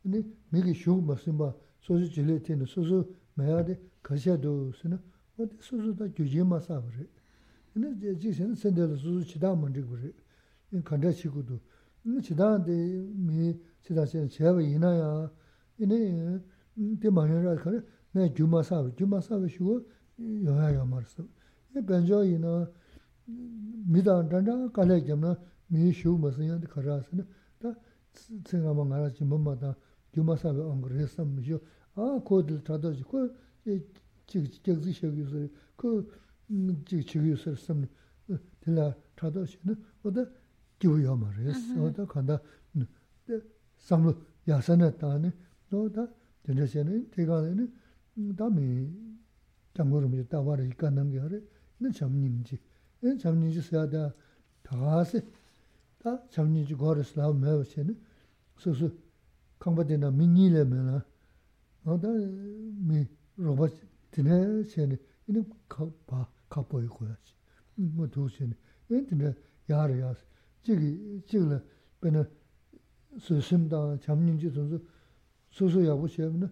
yīnī 0.06 0.22
mīgī 0.54 0.76
shūg 0.80 1.02
māsīmbā, 1.10 1.52
sōsī 1.84 2.08
jīlē 2.16 2.39
tīni, 2.46 2.68
sōsī 2.70 3.02
mēyā 3.36 3.60
dī 3.68 3.76
kāshyā 4.06 4.38
dōsī 4.39 4.93
na, 4.93 5.00
wā 5.36 5.48
dī 5.50 5.60
sōsī 5.68 5.91
dā 6.00 6.08
gyūjī 6.16 6.46
mā 6.48 6.62
sāba 6.64 6.88
rī. 6.96 7.08
Yīnī 7.76 8.16
jīg 8.16 8.38
sēn 8.38 8.56
sēndē 8.56 8.88
lā 8.91 9.00
sōsī 9.02 9.28
chidā 9.34 9.52
māndī 9.52 9.84
gu 9.84 10.00
rī, 10.00 10.14
yīn 10.72 10.86
kāndā 10.88 11.12
chī 11.12 11.32
gu 11.34 11.43
dō. 11.43 11.60
Yīnī 12.06 12.24
chidā 12.24 12.54
dī 12.64 12.80
mī 13.28 13.52
chidā 13.84 14.08
sēn 14.08 14.32
chēba 14.32 14.64
yīnā 14.64 14.93
yā, 14.96 15.12
yīnī 15.84 16.00
dī 17.04 17.12
māyā 17.12 17.43
rā 17.43 17.58
kārī, 17.60 17.84
mē 18.16 18.32
gyū 18.32 18.48
mā 18.48 18.64
sāba, 18.64 18.96
gyū 18.96 19.10
mā 19.12 19.20
sāba 19.20 19.52
shūg 19.52 19.84
yōyā 20.48 20.72
yō 20.80 20.88
mā 20.88 21.04
rī 21.04 21.12
sāba. 21.12 21.30
Yīnī 21.74 21.86
bēnzhō 21.91 22.22
yīnā, 22.32 22.56
미다 23.26 24.28
단다 24.28 24.70
칼레 24.72 25.05
점나 25.05 25.37
미 25.68 25.93
쉬우마스야 25.93 26.59
데 26.59 26.66
카라스나 26.66 27.24
다 27.59 27.74
생각만 28.47 28.89
말하지 28.89 29.24
뭐마다 29.24 29.76
주마사 30.12 30.51
안 30.51 30.81
그랬어 30.81 31.24
미죠 31.24 31.61
아 31.95 32.20
코드 32.24 32.62
타도지 32.62 33.03
코 33.05 33.28
지지 34.26 34.93
시작이서 34.93 35.49
그 35.76 36.09
지지기서 36.87 37.55
섬 37.57 37.87
들라 38.61 38.95
타도시는 39.16 39.76
어디 40.03 40.26
기부여 40.78 41.16
말했어 41.16 41.85
어디 41.85 42.07
간다 42.07 42.41
삼로 43.78 44.14
야산에 44.49 44.97
따네 44.99 45.33
tō 45.70 45.87
tā 45.95 46.03
tēnā 46.47 46.66
xēnā 46.66 46.97
tē 47.14 47.24
kāla 47.28 47.55
nā 47.55 47.64
tā 48.35 48.47
mē 48.51 48.64
tāngu 49.76 50.03
rō 50.03 50.09
mē 50.11 50.24
tā 50.26 50.43
wā 50.43 50.59
rā 50.59 50.66
ikā 50.66 50.91
nāngi 50.91 51.22
hā 51.22 51.28
rē 51.31 51.39
nā 53.05 53.16
chām 53.20 53.41
nīng 53.41 53.53
jī 53.55 53.61
nā 53.61 53.61
chām 53.61 53.61
nīng 53.61 53.61
jī 53.61 53.62
sā 53.66 53.85
tā 53.93 54.03
tā 54.66 54.78
gā 54.81 54.99
sē 55.11 55.22
tā 56.03 56.16
chām 56.35 56.53
nīng 56.53 56.66
jī 56.68 56.76
gā 56.81 56.95
rā 56.99 57.05
sā 57.05 57.31
mē 57.33 57.57
wā 57.59 57.64
xēnā 57.72 57.95
sō 58.61 58.74
sō 58.81 58.91
kāngpa 59.62 59.87
tēnā 59.89 60.12
mē 60.12 60.24
nī 60.37 60.47
lē 60.55 60.64
mē 60.68 60.78
nā 60.89 60.99
nā 61.87 61.99
tā 62.05 62.11
mē 62.91 63.05
rō 63.41 63.57
bā 63.61 63.70
tēnā 64.12 64.39
xēnā 64.72 65.01
nā 65.33 65.45
kā 65.72 65.89
pā 66.09 66.24
kā 66.53 66.61
pō 66.68 66.85
yu 66.85 66.91
kōyā 66.97 67.16
chī 67.24 67.35
mō 67.97 68.11
tō 68.14 68.28
xēnā 68.37 68.57
nā 68.91 69.03
tēnā 69.09 69.35
yā 69.70 69.83
rā 69.89 69.97
yā 70.03 70.14
sē 70.14 70.24
jī 70.68 70.78
kī 70.81 70.91
jī 70.93 71.20
kī 71.28 71.45
lā 71.49 71.61
bē 72.01 72.16
nā 72.16 72.24
sō 73.26 73.41
shīm 73.49 73.68
tā 73.72 73.81
chām 74.05 74.26
nīng 74.26 74.41
jī 74.41 74.53
sō 74.57 74.68
sō 74.72 74.81
소소 75.51 75.85
야부 75.85 76.09
시험은 76.09 76.49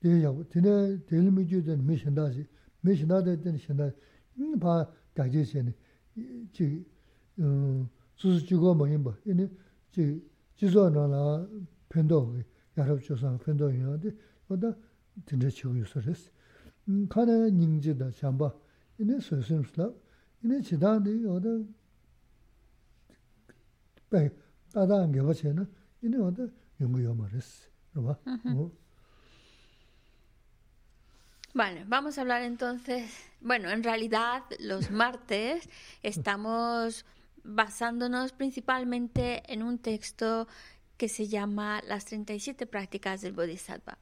대 0.00 0.22
야부 0.22 0.48
되네 0.48 1.04
될 1.06 1.30
미주된 1.30 1.86
미신다지 1.86 2.46
미신다데 2.80 3.40
된 3.40 3.56
신다 3.56 3.90
음바 4.38 4.90
다제세네 5.14 5.72
지 6.52 6.84
어, 7.38 7.88
수수 8.14 8.44
주고 8.46 8.74
뭐인 8.74 9.02
뭐 9.02 9.16
이니 9.24 9.48
지 9.90 10.22
지소나라 10.56 11.46
펜도 11.88 12.38
야럽 12.76 13.02
조상 13.02 13.38
펜도 13.38 13.70
이야데 13.70 14.10
보다 14.46 14.74
진짜 15.26 15.48
치고 15.48 15.76
있어졌어 15.76 16.30
음 16.88 17.08
카네 17.08 17.50
닝지다 17.50 18.10
잠바 18.10 18.52
이니 18.98 19.20
소심스라 19.20 19.90
이니 20.44 20.62
지다데 20.62 21.26
어디 21.26 21.66
배 24.10 24.30
따다한 24.72 25.12
게 25.12 25.20
뭐체나 25.20 25.66
이니 26.02 26.16
어디 26.16 26.50
연구요 26.80 27.14
말했어 27.14 27.68
Vale, 31.57 31.85
vamos 31.87 32.19
a 32.19 32.21
hablar 32.21 32.43
entonces, 32.43 33.09
bueno, 33.41 33.71
en 33.71 33.83
realidad 33.83 34.43
los 34.59 34.91
martes 34.91 35.67
estamos 36.03 37.03
basándonos 37.43 38.31
principalmente 38.31 39.41
en 39.51 39.63
un 39.63 39.79
texto 39.79 40.47
que 40.97 41.09
se 41.09 41.27
llama 41.27 41.81
Las 41.87 42.05
37 42.05 42.67
prácticas 42.67 43.21
del 43.21 43.33
Bodhisattva. 43.33 43.97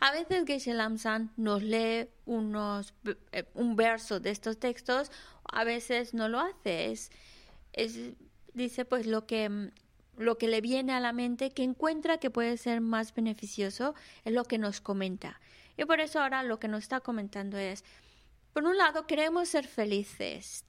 A 0.00 0.10
veces 0.10 0.42
Geshe 0.48 0.74
Lamsan 0.74 1.30
nos 1.36 1.62
lee 1.62 2.08
unos, 2.24 2.92
eh, 3.30 3.44
un 3.54 3.76
verso 3.76 4.18
de 4.18 4.30
estos 4.30 4.58
textos, 4.58 5.12
a 5.44 5.62
veces 5.62 6.12
no 6.12 6.28
lo 6.28 6.40
hace. 6.40 6.90
Es, 6.90 7.12
es, 7.72 8.14
dice 8.52 8.84
pues 8.84 9.06
lo 9.06 9.28
que 9.28 9.70
lo 10.16 10.38
que 10.38 10.48
le 10.48 10.60
viene 10.60 10.92
a 10.92 11.00
la 11.00 11.12
mente, 11.12 11.50
que 11.50 11.62
encuentra 11.62 12.18
que 12.18 12.30
puede 12.30 12.56
ser 12.56 12.80
más 12.80 13.14
beneficioso, 13.14 13.94
es 14.24 14.32
lo 14.32 14.44
que 14.44 14.58
nos 14.58 14.80
comenta. 14.80 15.38
Y 15.76 15.84
por 15.84 16.00
eso 16.00 16.20
ahora 16.20 16.42
lo 16.42 16.58
que 16.58 16.68
nos 16.68 16.84
está 16.84 17.00
comentando 17.00 17.58
es, 17.58 17.84
por 18.52 18.64
un 18.64 18.76
lado, 18.76 19.06
queremos 19.06 19.48
ser 19.48 19.66
felices, 19.66 20.64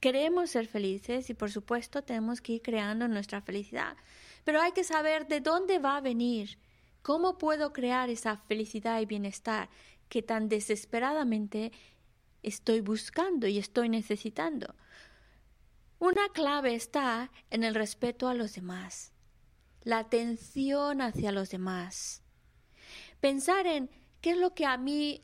queremos 0.00 0.50
ser 0.50 0.66
felices 0.66 1.30
y 1.30 1.34
por 1.34 1.50
supuesto 1.50 2.02
tenemos 2.02 2.40
que 2.40 2.54
ir 2.54 2.62
creando 2.62 3.08
nuestra 3.08 3.40
felicidad, 3.40 3.96
pero 4.44 4.60
hay 4.60 4.72
que 4.72 4.84
saber 4.84 5.26
de 5.26 5.40
dónde 5.40 5.78
va 5.78 5.96
a 5.96 6.00
venir, 6.00 6.58
cómo 7.02 7.38
puedo 7.38 7.72
crear 7.72 8.10
esa 8.10 8.36
felicidad 8.36 9.00
y 9.00 9.06
bienestar 9.06 9.70
que 10.08 10.22
tan 10.22 10.48
desesperadamente 10.48 11.72
estoy 12.42 12.80
buscando 12.80 13.46
y 13.46 13.58
estoy 13.58 13.88
necesitando. 13.88 14.74
Una 15.98 16.28
clave 16.30 16.74
está 16.74 17.30
en 17.50 17.62
el 17.62 17.74
respeto 17.74 18.28
a 18.28 18.34
los 18.34 18.54
demás, 18.54 19.12
la 19.82 19.98
atención 19.98 21.00
hacia 21.00 21.32
los 21.32 21.50
demás. 21.50 22.22
Pensar 23.20 23.66
en 23.66 23.90
qué 24.20 24.30
es 24.30 24.36
lo 24.36 24.54
que 24.54 24.66
a 24.66 24.76
mí, 24.76 25.22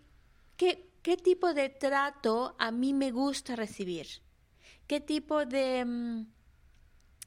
qué, 0.56 0.88
qué 1.02 1.16
tipo 1.16 1.54
de 1.54 1.68
trato 1.68 2.56
a 2.58 2.70
mí 2.70 2.94
me 2.94 3.10
gusta 3.10 3.56
recibir, 3.56 4.06
qué 4.86 5.00
tipo 5.00 5.44
de, 5.44 5.84
mm, 5.84 6.26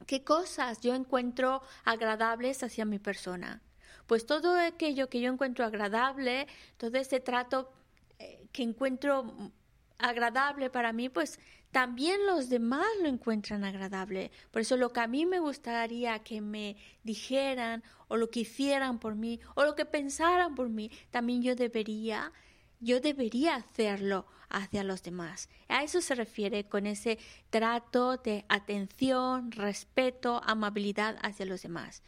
qué 0.06 0.24
cosas 0.24 0.80
yo 0.80 0.94
encuentro 0.94 1.62
agradables 1.84 2.62
hacia 2.62 2.84
mi 2.84 2.98
persona. 2.98 3.62
Pues 4.06 4.26
todo 4.26 4.58
aquello 4.58 5.08
que 5.08 5.20
yo 5.20 5.32
encuentro 5.32 5.64
agradable, 5.64 6.48
todo 6.76 6.98
ese 6.98 7.20
trato 7.20 7.72
eh, 8.18 8.48
que 8.52 8.64
encuentro 8.64 9.52
agradable 9.98 10.70
para 10.70 10.92
mí, 10.92 11.08
pues 11.08 11.38
también 11.70 12.26
los 12.26 12.48
demás 12.48 12.86
lo 13.00 13.08
encuentran 13.08 13.64
agradable. 13.64 14.30
Por 14.50 14.62
eso 14.62 14.76
lo 14.76 14.92
que 14.92 15.00
a 15.00 15.06
mí 15.06 15.24
me 15.26 15.38
gustaría 15.38 16.18
que 16.20 16.40
me 16.40 16.76
dijeran 17.04 17.82
o 18.08 18.16
lo 18.16 18.30
que 18.30 18.40
hicieran 18.40 18.98
por 18.98 19.14
mí 19.14 19.40
o 19.54 19.64
lo 19.64 19.74
que 19.76 19.84
pensaran 19.84 20.54
por 20.54 20.68
mí, 20.68 20.90
también 21.10 21.42
yo 21.42 21.54
debería, 21.54 22.32
yo 22.80 23.00
debería 23.00 23.54
hacerlo 23.56 24.26
hacia 24.48 24.82
los 24.82 25.02
demás. 25.02 25.48
A 25.68 25.84
eso 25.84 26.00
se 26.00 26.16
refiere 26.16 26.64
con 26.64 26.86
ese 26.86 27.18
trato 27.50 28.16
de 28.16 28.44
atención, 28.48 29.52
respeto, 29.52 30.40
amabilidad 30.44 31.18
hacia 31.22 31.46
los 31.46 31.62
demás. 31.62 32.02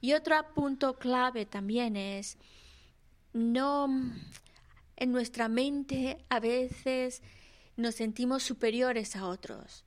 Y 0.00 0.14
otro 0.14 0.36
punto 0.54 0.98
clave 0.98 1.44
también 1.44 1.96
es 1.96 2.38
no 3.34 3.88
en 4.96 5.12
nuestra 5.12 5.48
mente 5.48 6.18
a 6.30 6.40
veces 6.40 7.22
nos 7.76 7.96
sentimos 7.96 8.42
superiores 8.42 9.16
a 9.16 9.26
otros. 9.26 9.84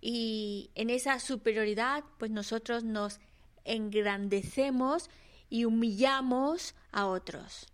Y 0.00 0.70
en 0.74 0.90
esa 0.90 1.18
superioridad, 1.18 2.04
pues 2.18 2.30
nosotros 2.30 2.84
nos 2.84 3.20
engrandecemos 3.64 5.10
y 5.50 5.64
humillamos 5.64 6.74
a 6.92 7.06
otros. 7.06 7.66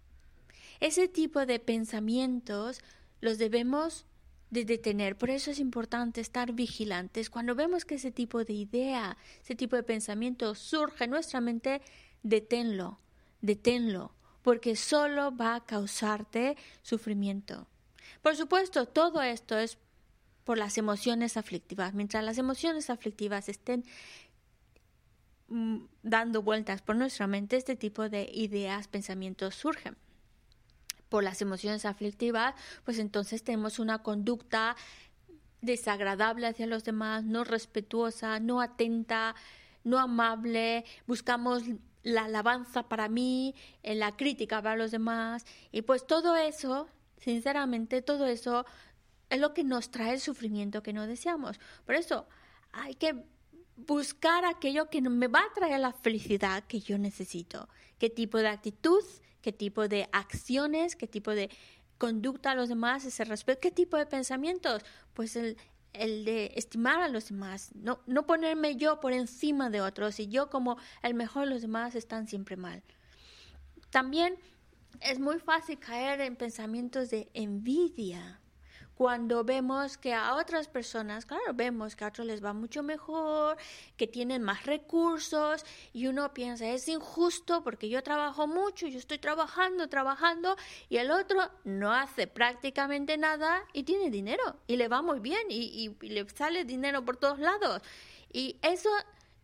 Ese 0.80 1.08
tipo 1.08 1.46
de 1.46 1.58
pensamientos 1.58 2.80
los 3.20 3.38
debemos 3.38 4.06
de 4.50 4.64
detener. 4.64 5.16
Por 5.16 5.30
eso 5.30 5.50
es 5.50 5.58
importante 5.58 6.20
estar 6.20 6.52
vigilantes. 6.52 7.30
Cuando 7.30 7.54
vemos 7.54 7.84
que 7.84 7.96
ese 7.96 8.10
tipo 8.10 8.44
de 8.44 8.52
idea, 8.52 9.16
ese 9.42 9.54
tipo 9.54 9.76
de 9.76 9.82
pensamiento 9.82 10.54
surge 10.54 11.04
en 11.04 11.10
nuestra 11.10 11.40
mente, 11.40 11.82
deténlo, 12.22 13.00
deténlo, 13.40 14.14
porque 14.42 14.76
solo 14.76 15.36
va 15.36 15.56
a 15.56 15.64
causarte 15.64 16.56
sufrimiento. 16.82 17.66
Por 18.22 18.36
supuesto, 18.36 18.86
todo 18.86 19.22
esto 19.22 19.58
es 19.58 19.78
por 20.44 20.58
las 20.58 20.78
emociones 20.78 21.36
aflictivas. 21.36 21.94
Mientras 21.94 22.22
las 22.22 22.38
emociones 22.38 22.90
aflictivas 22.90 23.48
estén 23.48 23.84
mm, 25.48 25.78
dando 26.02 26.42
vueltas 26.42 26.82
por 26.82 26.96
nuestra 26.96 27.26
mente, 27.26 27.56
este 27.56 27.76
tipo 27.76 28.08
de 28.08 28.30
ideas, 28.32 28.88
pensamientos 28.88 29.54
surgen. 29.54 29.96
Por 31.08 31.24
las 31.24 31.40
emociones 31.40 31.84
aflictivas, 31.84 32.54
pues 32.84 32.98
entonces 32.98 33.42
tenemos 33.42 33.78
una 33.78 34.02
conducta 34.02 34.76
desagradable 35.60 36.46
hacia 36.46 36.66
los 36.66 36.84
demás, 36.84 37.24
no 37.24 37.44
respetuosa, 37.44 38.38
no 38.40 38.60
atenta, 38.60 39.34
no 39.82 39.98
amable, 39.98 40.84
buscamos 41.06 41.62
la 42.02 42.24
alabanza 42.24 42.82
para 42.82 43.08
mí, 43.08 43.54
la 43.82 44.16
crítica 44.16 44.60
para 44.60 44.76
los 44.76 44.90
demás, 44.90 45.46
y 45.72 45.82
pues 45.82 46.06
todo 46.06 46.36
eso 46.36 46.86
Sinceramente, 47.24 48.02
todo 48.02 48.26
eso 48.26 48.66
es 49.30 49.40
lo 49.40 49.54
que 49.54 49.64
nos 49.64 49.90
trae 49.90 50.12
el 50.12 50.20
sufrimiento 50.20 50.82
que 50.82 50.92
no 50.92 51.06
deseamos. 51.06 51.58
Por 51.86 51.94
eso 51.94 52.26
hay 52.72 52.94
que 52.94 53.24
buscar 53.76 54.44
aquello 54.44 54.90
que 54.90 55.00
me 55.00 55.28
va 55.28 55.40
a 55.40 55.52
traer 55.54 55.80
la 55.80 55.92
felicidad 55.92 56.64
que 56.64 56.80
yo 56.80 56.98
necesito. 56.98 57.68
¿Qué 57.98 58.10
tipo 58.10 58.38
de 58.38 58.48
actitud 58.48 59.02
qué 59.44 59.52
tipo 59.52 59.88
de 59.88 60.08
acciones, 60.10 60.96
qué 60.96 61.06
tipo 61.06 61.32
de 61.32 61.50
conducta 61.98 62.52
a 62.52 62.54
los 62.54 62.70
demás, 62.70 63.04
ese 63.04 63.24
respeto, 63.24 63.60
qué 63.60 63.70
tipo 63.70 63.98
de 63.98 64.06
pensamientos. 64.06 64.82
Pues 65.12 65.36
el, 65.36 65.58
el 65.92 66.24
de 66.24 66.52
estimar 66.56 67.02
a 67.02 67.08
los 67.08 67.28
demás, 67.28 67.70
no, 67.74 68.00
no 68.06 68.24
ponerme 68.24 68.76
yo 68.76 69.00
por 69.00 69.12
encima 69.12 69.68
de 69.68 69.82
otros 69.82 70.18
y 70.18 70.28
yo 70.28 70.48
como 70.48 70.78
el 71.02 71.12
mejor 71.12 71.44
de 71.44 71.50
los 71.50 71.60
demás 71.60 71.94
están 71.94 72.26
siempre 72.26 72.56
mal. 72.56 72.82
También 73.90 74.38
es 75.00 75.18
muy 75.18 75.38
fácil 75.38 75.78
caer 75.78 76.20
en 76.20 76.36
pensamientos 76.36 77.10
de 77.10 77.28
envidia 77.34 78.40
cuando 78.94 79.42
vemos 79.42 79.98
que 79.98 80.14
a 80.14 80.36
otras 80.36 80.68
personas, 80.68 81.26
claro, 81.26 81.52
vemos 81.52 81.96
que 81.96 82.04
a 82.04 82.08
otros 82.08 82.26
les 82.26 82.44
va 82.44 82.52
mucho 82.52 82.82
mejor, 82.82 83.56
que 83.96 84.06
tienen 84.06 84.42
más 84.42 84.66
recursos 84.66 85.64
y 85.92 86.06
uno 86.06 86.32
piensa, 86.32 86.68
es 86.68 86.88
injusto 86.88 87.64
porque 87.64 87.88
yo 87.88 88.02
trabajo 88.02 88.46
mucho, 88.46 88.86
yo 88.86 88.98
estoy 88.98 89.18
trabajando, 89.18 89.88
trabajando 89.88 90.56
y 90.88 90.98
el 90.98 91.10
otro 91.10 91.50
no 91.64 91.92
hace 91.92 92.26
prácticamente 92.26 93.18
nada 93.18 93.64
y 93.72 93.82
tiene 93.82 94.10
dinero 94.10 94.60
y 94.66 94.76
le 94.76 94.88
va 94.88 95.02
muy 95.02 95.18
bien 95.18 95.42
y, 95.48 95.94
le 96.00 96.28
sale 96.30 96.64
dinero 96.64 97.04
por 97.04 97.16
todos 97.16 97.38
lados. 97.38 97.82
Y 98.32 98.58
eso 98.62 98.90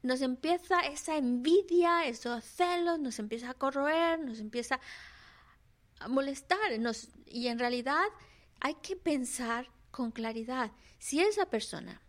nos 0.02 0.22
empieza 0.22 0.80
esa 0.80 1.16
envidia, 1.16 2.06
esos 2.06 2.44
celos, 2.44 2.98
nos 2.98 3.18
empieza 3.18 3.50
a 3.50 3.54
corroer, 3.54 4.20
nos 4.20 4.38
empieza 4.38 4.80
molestar 6.08 6.72
y 7.26 7.48
en 7.48 7.58
realidad 7.58 8.04
hay 8.60 8.74
que 8.82 8.96
pensar 8.96 9.68
con 9.90 10.10
claridad. 10.10 10.72
Si 10.98 11.20
esa 11.20 11.46
persona 11.46 12.02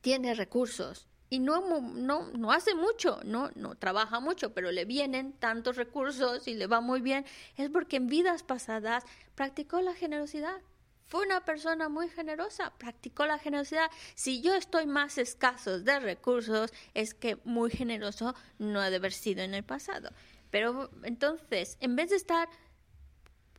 tiene 0.00 0.34
recursos 0.34 1.08
y 1.28 1.38
no, 1.38 1.80
no, 1.80 2.30
no 2.32 2.52
hace 2.52 2.74
mucho, 2.74 3.20
no, 3.24 3.50
no 3.54 3.76
trabaja 3.76 4.20
mucho, 4.20 4.52
pero 4.52 4.72
le 4.72 4.84
vienen 4.84 5.32
tantos 5.32 5.76
recursos 5.76 6.48
y 6.48 6.54
le 6.54 6.66
va 6.66 6.80
muy 6.80 7.00
bien, 7.00 7.24
es 7.56 7.70
porque 7.70 7.96
en 7.96 8.08
vidas 8.08 8.42
pasadas 8.42 9.04
practicó 9.34 9.80
la 9.80 9.94
generosidad. 9.94 10.60
Fue 11.06 11.26
una 11.26 11.44
persona 11.44 11.88
muy 11.88 12.08
generosa, 12.08 12.72
practicó 12.78 13.26
la 13.26 13.38
generosidad. 13.38 13.90
Si 14.14 14.42
yo 14.42 14.54
estoy 14.54 14.86
más 14.86 15.18
escaso 15.18 15.80
de 15.80 15.98
recursos, 15.98 16.72
es 16.94 17.14
que 17.14 17.36
muy 17.44 17.70
generoso 17.70 18.34
no 18.58 18.80
ha 18.80 18.90
de 18.90 18.96
haber 18.96 19.12
sido 19.12 19.42
en 19.42 19.54
el 19.54 19.64
pasado. 19.64 20.10
Pero 20.50 20.90
entonces, 21.02 21.76
en 21.80 21.96
vez 21.96 22.10
de 22.10 22.16
estar 22.16 22.48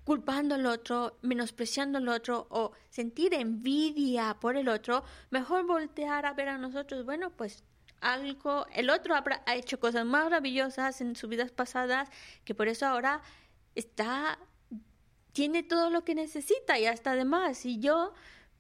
culpando 0.04 0.56
al 0.56 0.66
otro, 0.66 1.18
menospreciando 1.22 1.98
al 1.98 2.08
otro 2.08 2.48
o 2.50 2.72
sentir 2.90 3.34
envidia 3.34 4.38
por 4.40 4.58
el 4.58 4.68
otro, 4.68 5.04
mejor 5.30 5.66
voltear 5.66 6.26
a 6.26 6.34
ver 6.34 6.50
a 6.50 6.58
nosotros, 6.58 7.06
bueno, 7.06 7.32
pues 7.32 7.64
algo, 8.02 8.66
el 8.74 8.90
otro 8.90 9.16
ha 9.16 9.56
hecho 9.56 9.80
cosas 9.80 10.06
maravillosas 10.06 11.02
en 11.02 11.16
sus 11.16 11.30
vidas 11.30 11.52
pasadas, 11.52 12.10
que 12.44 12.56
por 12.56 12.68
eso 12.68 12.88
ahora 12.88 13.22
está, 13.76 14.40
tiene 15.34 15.64
todo 15.64 15.90
lo 15.90 16.04
que 16.04 16.16
necesita 16.16 16.80
y 16.80 16.88
hasta 16.88 17.12
además, 17.12 17.66
y 17.66 17.80
yo, 17.80 18.14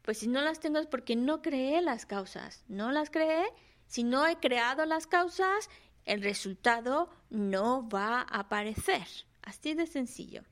pues 0.04 0.20
si 0.20 0.28
no 0.28 0.42
las 0.42 0.60
tengo 0.60 0.78
es 0.78 0.88
porque 0.88 1.16
no 1.16 1.42
creé 1.42 1.82
las 1.82 2.06
causas, 2.06 2.64
no 2.68 2.92
las 2.92 3.10
creé, 3.10 3.46
si 3.88 4.04
no 4.04 4.28
he 4.28 4.38
creado 4.38 4.86
las 4.86 5.08
causas, 5.08 5.70
el 6.06 6.22
resultado 6.22 7.10
no 7.30 7.90
va 7.90 8.22
a 8.22 8.40
aparecer, 8.40 9.08
así 9.42 9.74
de 9.74 9.88
sencillo. 9.88 10.44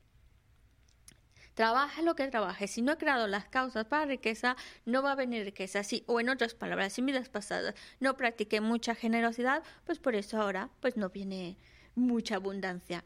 Trabaje 1.60 2.04
lo 2.04 2.16
que 2.16 2.26
trabaje. 2.30 2.70
Si 2.70 2.82
no 2.82 2.94
he 2.94 2.98
creado 2.98 3.28
las 3.28 3.50
causas 3.50 3.84
para 3.84 4.06
riqueza, 4.06 4.56
no 4.86 5.04
va 5.04 5.12
a 5.12 5.16
venir 5.16 5.44
riqueza. 5.44 5.84
Si, 5.84 6.06
o 6.08 6.22
en 6.22 6.30
otras 6.30 6.54
palabras, 6.54 6.98
en 6.98 7.06
vidas 7.06 7.28
pasadas 7.28 7.76
no 8.00 8.16
practiqué 8.16 8.62
mucha 8.62 8.96
generosidad, 8.96 9.62
pues 9.84 10.00
por 10.00 10.16
eso 10.16 10.42
ahora 10.42 10.70
pues 10.80 10.96
no 10.96 11.10
viene 11.10 11.58
mucha 11.96 12.36
abundancia. 12.36 13.04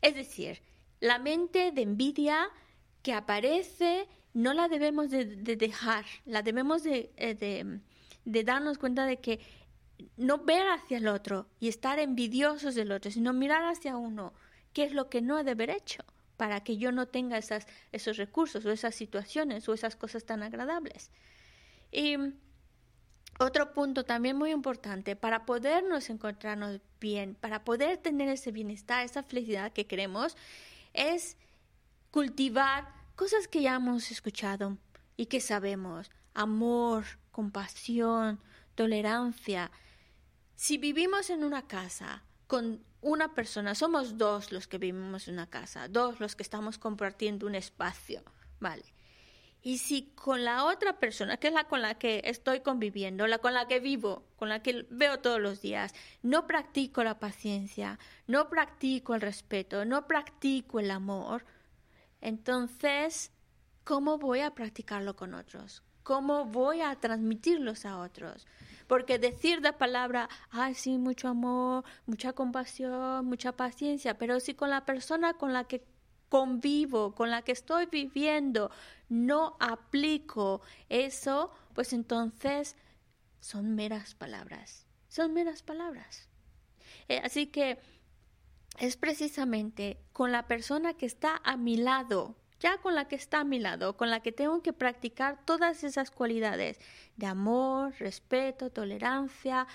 Es 0.00 0.14
decir, 0.14 0.62
la 1.00 1.18
mente 1.18 1.72
de 1.72 1.82
envidia 1.82 2.50
que 3.02 3.14
aparece 3.14 4.06
no 4.32 4.54
la 4.54 4.68
debemos 4.68 5.10
de, 5.10 5.24
dejar, 5.56 6.04
la 6.24 6.42
debemos 6.42 6.84
de, 6.84 7.10
eh, 7.16 7.34
de, 7.34 7.80
de 8.24 8.44
darnos 8.44 8.78
cuenta 8.78 9.06
de 9.06 9.16
que 9.16 9.40
no 10.16 10.38
ver 10.38 10.68
hacia 10.68 10.98
el 10.98 11.08
otro 11.08 11.48
y 11.58 11.66
estar 11.66 11.98
envidiosos 11.98 12.76
del 12.76 12.92
otro, 12.92 13.10
sino 13.10 13.32
mirar 13.32 13.64
hacia 13.64 13.96
uno, 13.96 14.34
qué 14.72 14.84
es 14.84 14.92
lo 14.92 15.10
que 15.10 15.20
no 15.20 15.36
he 15.36 15.42
de 15.42 15.50
haber 15.50 15.70
hecho 15.70 16.04
para 16.38 16.62
que 16.62 16.78
yo 16.78 16.92
no 16.92 17.06
tenga 17.06 17.36
esas, 17.36 17.66
esos 17.92 18.16
recursos 18.16 18.64
o 18.64 18.70
esas 18.70 18.94
situaciones 18.94 19.68
o 19.68 19.74
esas 19.74 19.96
cosas 19.96 20.24
tan 20.24 20.42
agradables. 20.42 21.10
Y 21.92 22.16
otro 23.40 23.72
punto 23.74 24.04
también 24.04 24.36
muy 24.36 24.52
importante, 24.52 25.16
para 25.16 25.44
podernos 25.44 26.08
encontrarnos 26.10 26.80
bien, 27.00 27.34
para 27.34 27.64
poder 27.64 27.98
tener 27.98 28.28
ese 28.28 28.52
bienestar, 28.52 29.04
esa 29.04 29.24
felicidad 29.24 29.72
que 29.72 29.86
queremos, 29.86 30.36
es 30.94 31.36
cultivar 32.12 32.88
cosas 33.16 33.48
que 33.48 33.62
ya 33.62 33.74
hemos 33.74 34.10
escuchado 34.12 34.78
y 35.16 35.26
que 35.26 35.40
sabemos, 35.40 36.08
amor, 36.34 37.04
compasión, 37.32 38.40
tolerancia. 38.76 39.72
Si 40.54 40.78
vivimos 40.78 41.30
en 41.30 41.42
una 41.42 41.66
casa 41.66 42.22
con 42.46 42.84
una 43.00 43.34
persona, 43.34 43.74
somos 43.74 44.18
dos 44.18 44.52
los 44.52 44.66
que 44.66 44.78
vivimos 44.78 45.28
en 45.28 45.34
una 45.34 45.48
casa, 45.48 45.88
dos 45.88 46.20
los 46.20 46.36
que 46.36 46.42
estamos 46.42 46.78
compartiendo 46.78 47.46
un 47.46 47.54
espacio, 47.54 48.22
¿vale? 48.60 48.84
Y 49.60 49.78
si 49.78 50.12
con 50.14 50.44
la 50.44 50.64
otra 50.64 50.98
persona, 50.98 51.36
que 51.36 51.48
es 51.48 51.52
la 51.52 51.64
con 51.64 51.82
la 51.82 51.94
que 51.94 52.22
estoy 52.24 52.60
conviviendo, 52.60 53.26
la 53.26 53.38
con 53.38 53.54
la 53.54 53.66
que 53.66 53.80
vivo, 53.80 54.24
con 54.36 54.48
la 54.48 54.62
que 54.62 54.86
veo 54.90 55.18
todos 55.18 55.40
los 55.40 55.60
días, 55.60 55.94
no 56.22 56.46
practico 56.46 57.02
la 57.02 57.18
paciencia, 57.18 57.98
no 58.26 58.48
practico 58.48 59.14
el 59.14 59.20
respeto, 59.20 59.84
no 59.84 60.06
practico 60.06 60.78
el 60.80 60.90
amor, 60.90 61.44
entonces, 62.20 63.32
¿cómo 63.84 64.18
voy 64.18 64.40
a 64.40 64.54
practicarlo 64.54 65.14
con 65.16 65.34
otros? 65.34 65.82
¿Cómo 66.02 66.46
voy 66.46 66.80
a 66.80 66.94
transmitirlos 66.96 67.84
a 67.84 67.98
otros? 67.98 68.46
Porque 68.88 69.18
decir 69.18 69.62
la 69.62 69.78
palabra, 69.78 70.28
ay, 70.50 70.74
sí, 70.74 70.98
mucho 70.98 71.28
amor, 71.28 71.84
mucha 72.06 72.32
compasión, 72.32 73.24
mucha 73.26 73.52
paciencia, 73.52 74.18
pero 74.18 74.40
si 74.40 74.54
con 74.54 74.70
la 74.70 74.84
persona 74.84 75.34
con 75.34 75.52
la 75.52 75.64
que 75.64 75.84
convivo, 76.28 77.14
con 77.14 77.30
la 77.30 77.42
que 77.42 77.52
estoy 77.52 77.86
viviendo, 77.86 78.70
no 79.08 79.56
aplico 79.60 80.62
eso, 80.88 81.52
pues 81.74 81.92
entonces 81.92 82.76
son 83.40 83.74
meras 83.74 84.14
palabras, 84.14 84.86
son 85.08 85.32
meras 85.32 85.62
palabras. 85.62 86.28
Eh, 87.08 87.20
así 87.22 87.46
que 87.46 87.78
es 88.78 88.96
precisamente 88.96 89.98
con 90.12 90.32
la 90.32 90.46
persona 90.46 90.94
que 90.94 91.06
está 91.06 91.40
a 91.44 91.56
mi 91.56 91.76
lado, 91.76 92.36
ya 92.60 92.78
con 92.78 92.94
la 92.94 93.06
que 93.06 93.16
está 93.16 93.40
a 93.40 93.44
mi 93.44 93.58
lado, 93.58 93.96
con 93.96 94.10
la 94.10 94.20
que 94.20 94.32
tengo 94.32 94.62
que 94.62 94.72
practicar 94.72 95.44
todas 95.44 95.84
esas 95.84 96.10
cualidades 96.10 96.78
de 97.16 97.26
amor, 97.26 97.94
respeto, 97.98 98.70
tolerancia, 98.70 99.66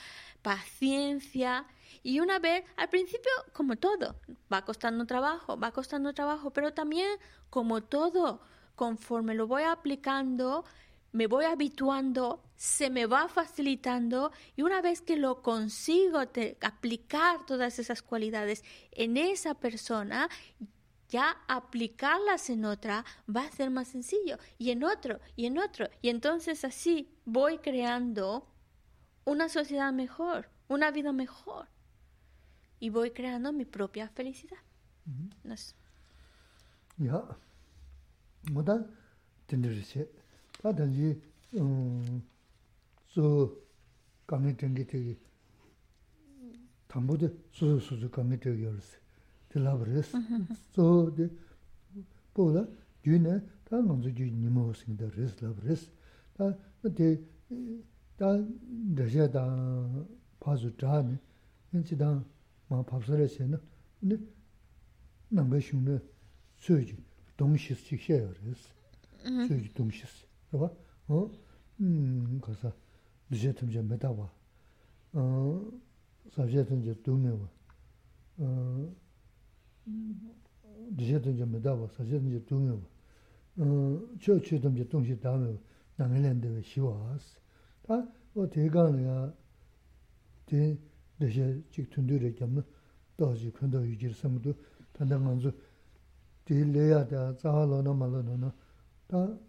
paciencia. 0.41 1.65
Y 2.03 2.19
una 2.19 2.39
vez, 2.39 2.63
al 2.75 2.89
principio, 2.89 3.31
como 3.53 3.77
todo, 3.77 4.15
va 4.51 4.65
costando 4.65 5.05
trabajo, 5.05 5.57
va 5.57 5.71
costando 5.71 6.13
trabajo, 6.13 6.51
pero 6.51 6.73
también, 6.73 7.09
como 7.49 7.83
todo, 7.83 8.41
conforme 8.75 9.35
lo 9.35 9.47
voy 9.47 9.63
aplicando, 9.63 10.65
me 11.13 11.27
voy 11.27 11.45
habituando, 11.45 12.43
se 12.55 12.89
me 12.89 13.05
va 13.05 13.27
facilitando 13.27 14.31
y 14.55 14.63
una 14.63 14.81
vez 14.81 15.01
que 15.01 15.15
lo 15.15 15.43
consigo 15.43 16.19
aplicar 16.61 17.45
todas 17.45 17.77
esas 17.77 18.01
cualidades 18.01 18.63
en 18.91 19.17
esa 19.17 19.53
persona, 19.53 20.27
ya 21.13 21.37
aplicarlas 21.47 22.49
en 22.49 22.65
otra 22.65 23.05
va 23.33 23.41
a 23.45 23.51
ser 23.51 23.69
más 23.69 23.87
sencillo. 23.89 24.37
Y 24.57 24.71
en 24.71 24.83
otro 24.83 25.19
y 25.35 25.45
en 25.45 25.59
otro. 25.59 25.87
Y 26.01 26.09
entonces 26.09 26.65
así 26.65 27.07
voy 27.23 27.59
creando 27.59 28.47
una 29.23 29.47
sociedad 29.47 29.93
mejor, 29.93 30.49
una 30.67 30.89
vida 30.89 31.13
mejor. 31.13 31.67
Y 32.79 32.89
voy 32.89 33.11
creando 33.11 33.53
mi 33.53 33.65
propia 33.65 34.09
felicidad. 34.09 34.57
Ya, 36.97 37.21
gyu 37.21 37.31
nimo 38.43 38.63
sing 39.47 39.61
de 39.61 39.69
res 39.69 39.95
labres. 48.65 48.99
Ta 48.99 49.02
tilabres. 49.53 50.13
Mm-hmm. 50.13 50.55
So, 50.75 51.11
de, 51.17 51.29
po 52.33 52.49
la, 52.51 52.65
gyu 53.03 53.19
ne, 53.21 53.41
ta 53.69 53.77
nganzu 53.77 54.09
gyu 54.09 54.25
nimo 54.31 54.73
singda 54.73 55.07
res 55.15 55.41
labres. 55.41 55.81
Ta, 56.35 56.57
de, 56.83 57.09
ta 58.17 58.29
rasha 58.97 59.27
da 59.27 59.43
pazu 60.39 60.69
dhaa 60.79 61.01
ne, 61.03 61.19
inchi 61.73 61.95
da 61.95 62.09
ma 62.69 62.83
papsara 62.83 63.27
se 63.27 63.45
na, 63.45 63.59
ne, 64.01 64.17
namba 65.29 65.59
shung 65.59 65.87
ne, 65.87 66.01
suji 66.57 66.97
dongshis 67.37 67.85
chik 67.85 68.01
sheya 68.01 68.33
res. 68.43 68.61
Mm-hmm. 69.25 69.47
Suji 69.47 69.69
dongshis. 69.75 70.15
Raba, 70.51 70.69
o, 71.09 71.31
mm, 71.79 72.39
kasa, 72.41 72.73
dhija 73.29 73.53
tamja 73.53 73.81
metawa, 73.81 74.29
sabja 76.35 76.65
tamja 76.65 76.93
dumewa, 77.05 77.49
dhishe 79.85 81.19
tunje 81.19 81.45
me 81.45 81.59
dawa, 81.59 81.87
sashe 81.89 82.17
tunje 82.19 82.43
tungyo 82.45 82.79
ba, 83.55 84.17
cho 84.19 84.39
cho 84.39 84.59
tunje 84.59 84.87
tungshi 84.87 85.17
dame 85.19 85.51
ba, 85.51 85.59
nange 85.95 86.19
lendewe 86.19 86.61
shiwa 86.61 87.13
as. 87.13 87.37
Ta 87.81 88.11
o 88.33 88.47
te 88.47 88.67
kaani 88.69 89.03
ya, 89.03 89.35
te 90.45 90.79
dhishe 91.17 91.63
chik 91.69 91.89
tundu 91.89 92.17
re 92.17 92.33
kyamna, 92.33 92.63
doji 93.15 93.51
kunda 93.51 93.79
yujir 93.79 94.13
samdu, 94.13 94.55
tanda 94.91 95.17
nganzu, 95.19 95.53
te 96.43 96.63
leya 96.63 97.03
da, 97.03 97.33
zaha 97.33 97.65
lo 97.65 97.81
na 97.81 97.93
ma 97.93 98.05
lo 98.07 98.21
na 98.21 98.35
na, 98.35 98.53
ta 99.05 99.39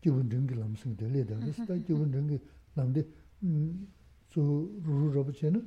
jibun 0.00 0.28
ringi 0.28 0.54
lamsing 0.54 0.96
de 0.96 1.08
le 1.08 1.24
da, 1.24 1.36
ta 1.66 1.74
jibun 1.76 2.10
ringi 2.10 2.40
lamde, 2.74 3.06
mm, 3.40 3.86
su 4.26 4.80
ruru 4.82 5.12
rabu 5.12 5.30
che 5.32 5.50
na, 5.50 5.60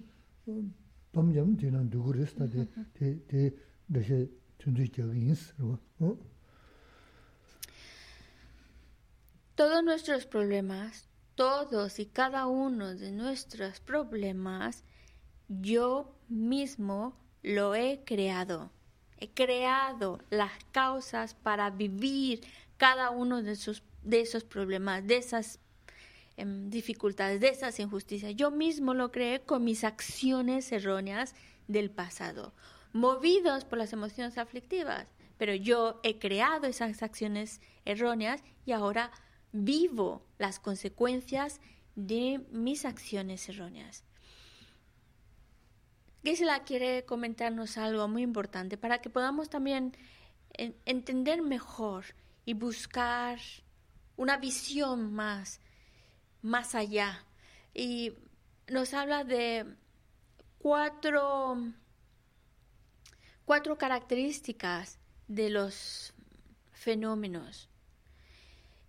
Todos 9.55 9.84
nuestros 9.84 10.26
problemas, 10.26 11.07
todos 11.36 11.99
y 11.99 12.05
cada 12.05 12.47
uno 12.47 12.95
de 12.95 13.12
nuestros 13.12 13.80
problemas, 13.80 14.84
yo 15.49 16.16
mismo 16.30 17.16
lo 17.43 17.76
he 17.76 18.03
creado. 18.05 18.72
He 19.18 19.30
creado 19.30 20.20
las 20.30 20.51
causas 20.72 21.34
para 21.36 21.70
vivir 21.70 22.41
cada 22.78 23.12
uno 23.12 23.43
de 23.43 23.51
esos, 23.51 23.84
de 24.01 24.22
esos 24.22 24.43
problemas, 24.43 25.05
de 25.05 25.18
esas 25.18 25.59
em, 26.38 26.69
dificultades, 26.69 27.39
de 27.39 27.49
esas 27.49 27.79
injusticias. 27.79 28.36
Yo 28.36 28.51
mismo 28.51 28.93
lo 28.93 29.11
creé 29.11 29.41
con 29.41 29.63
mis 29.63 29.84
acciones 29.84 30.71
erróneas 30.71 31.36
del 31.67 31.89
pasado 31.91 32.53
movidos 32.93 33.65
por 33.65 33.77
las 33.77 33.93
emociones 33.93 34.38
aflictivas, 34.38 35.07
pero 35.38 35.55
yo 35.55 35.99
he 36.03 36.19
creado 36.19 36.67
esas 36.67 37.01
acciones 37.03 37.61
erróneas 37.86 38.43
y 38.65 38.73
ahora 38.73 39.11
vivo 39.51 40.25
las 40.38 40.59
consecuencias 40.59 41.59
de 41.95 42.41
mis 42.51 42.86
acciones 42.86 43.47
erróneas. 43.49 44.03
Gisela 46.23 46.63
quiere 46.63 47.05
comentarnos 47.05 47.77
algo 47.77 48.07
muy 48.07 48.21
importante 48.21 48.77
para 48.77 49.01
que 49.01 49.09
podamos 49.09 49.49
también 49.49 49.97
entender 50.86 51.41
mejor 51.41 52.05
y 52.45 52.53
buscar 52.53 53.39
una 54.17 54.38
visión 54.38 55.13
más, 55.13 55.59
más 56.41 56.75
allá. 56.75 57.25
Y 57.73 58.13
nos 58.67 58.93
habla 58.93 59.23
de 59.23 59.65
cuatro 60.59 61.57
cuatro 63.51 63.77
características 63.77 64.97
de 65.27 65.49
los 65.49 66.13
fenómenos. 66.71 67.67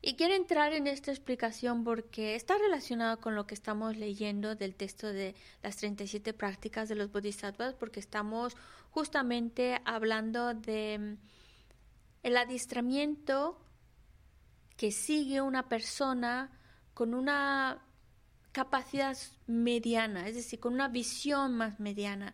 Y 0.00 0.14
quiero 0.14 0.34
entrar 0.34 0.72
en 0.72 0.86
esta 0.86 1.10
explicación 1.10 1.84
porque 1.84 2.34
está 2.34 2.58
relacionado 2.58 3.20
con 3.20 3.34
lo 3.34 3.46
que 3.46 3.54
estamos 3.54 3.96
leyendo 3.96 4.54
del 4.54 4.74
texto 4.74 5.12
de 5.12 5.34
las 5.62 5.76
37 5.78 6.32
prácticas 6.32 6.88
de 6.88 6.96
los 6.96 7.10
bodhisattvas, 7.10 7.74
porque 7.74 8.00
estamos 8.00 8.56
justamente 8.90 9.80
hablando 9.84 10.54
de 10.54 10.98
mm, 10.98 11.16
el 12.24 12.36
adiestramiento 12.36 13.58
que 14.76 14.92
sigue 14.92 15.40
una 15.40 15.68
persona 15.68 16.50
con 16.94 17.14
una 17.14 17.82
capacidad 18.52 19.16
mediana, 19.46 20.28
es 20.28 20.36
decir, 20.36 20.60
con 20.60 20.74
una 20.74 20.88
visión 20.88 21.54
más 21.54 21.80
mediana. 21.80 22.32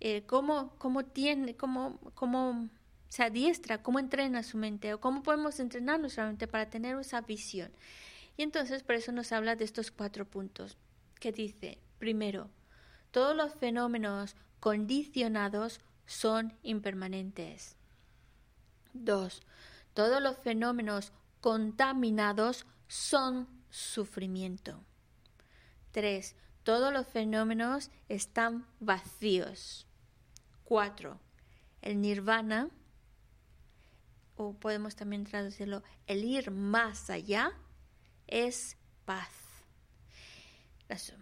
Eh, 0.00 0.24
cómo, 0.26 0.74
cómo, 0.78 1.04
tiene, 1.04 1.56
cómo, 1.56 1.98
cómo 2.14 2.68
se 3.08 3.22
adiestra, 3.22 3.82
cómo 3.82 3.98
entrena 3.98 4.42
su 4.42 4.58
mente 4.58 4.92
o 4.92 5.00
cómo 5.00 5.22
podemos 5.22 5.58
entrenar 5.58 5.98
nuestra 5.98 6.26
mente 6.26 6.46
para 6.46 6.68
tener 6.68 6.98
esa 6.98 7.22
visión. 7.22 7.70
Y 8.36 8.42
entonces 8.42 8.82
por 8.82 8.96
eso 8.96 9.12
nos 9.12 9.32
habla 9.32 9.56
de 9.56 9.64
estos 9.64 9.90
cuatro 9.90 10.26
puntos 10.26 10.76
que 11.18 11.32
dice, 11.32 11.78
primero, 11.98 12.50
todos 13.10 13.34
los 13.34 13.54
fenómenos 13.54 14.36
condicionados 14.60 15.80
son 16.04 16.52
impermanentes. 16.62 17.76
Dos, 18.92 19.42
todos 19.94 20.20
los 20.20 20.36
fenómenos 20.36 21.12
contaminados 21.40 22.66
son 22.88 23.55
sufrimiento. 23.76 24.82
Tres, 25.92 26.34
todos 26.62 26.92
los 26.92 27.06
fenómenos 27.06 27.90
están 28.08 28.66
vacíos. 28.80 29.86
4. 30.64 31.20
El 31.82 32.00
nirvana, 32.00 32.70
o 34.36 34.54
podemos 34.54 34.96
también 34.96 35.24
traducirlo, 35.24 35.82
el 36.06 36.24
ir 36.24 36.50
más 36.50 37.10
allá, 37.10 37.52
es 38.26 38.78
paz. 39.04 39.30
Eso. 40.88 41.14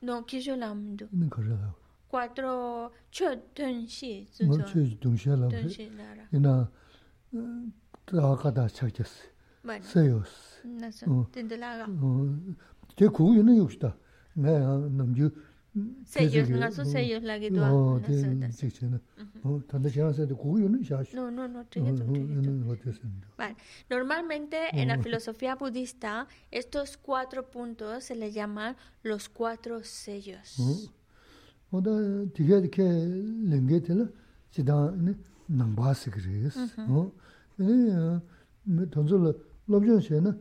No, 0.00 0.24
cuatro 2.08 2.92
che 3.10 3.52
tenshi 3.52 4.26
zuzo. 4.30 4.64
Che 4.64 4.98
tenshi 4.98 5.28
la. 5.36 5.46
Tenshi 5.46 5.90
la. 5.94 6.26
Ina 6.30 6.70
traga 8.04 8.50
da 8.50 8.68
nga 16.56 16.70
so 16.70 16.84
la. 17.50 17.72
Oh, 17.72 18.00
shash. 20.82 21.12
No, 21.14 21.30
no, 21.30 21.46
no. 21.46 21.66
Normalmente 23.88 24.56
en 24.72 24.88
la 24.88 24.98
filosofía 24.98 25.54
budista 25.54 26.26
estos 26.50 26.96
cuatro 26.96 27.50
puntos 27.50 28.04
se 28.04 28.14
le 28.16 28.32
llaman 28.32 28.76
los 29.02 29.28
cuatro 29.28 29.84
sellos 29.84 30.56
oda 31.72 31.92
tige 32.34 32.68
que 32.70 32.82
lengetela 33.50 34.06
sida 34.50 34.90
ne 35.04 35.12
nambas 35.48 36.08
gres 36.08 36.56
oh 36.88 37.12
ne 37.58 38.20
me 38.66 38.86
tonzolo 38.86 39.34
lobjon 39.68 40.00
shena 40.00 40.32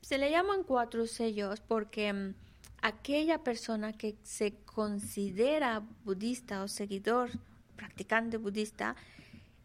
Se 0.00 0.18
le 0.18 0.30
llaman 0.30 0.64
cuatro 0.64 1.06
sellos 1.06 1.60
porque 1.60 2.12
mm, 2.12 2.34
aquella 2.82 3.38
persona 3.44 3.92
que 3.92 4.16
se 4.22 4.54
considera 4.64 5.82
budista 6.04 6.62
o 6.62 6.68
seguidor, 6.68 7.30
practicante 7.76 8.38
budista, 8.38 8.96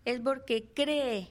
es 0.05 0.19
porque 0.19 0.71
cree 0.73 1.29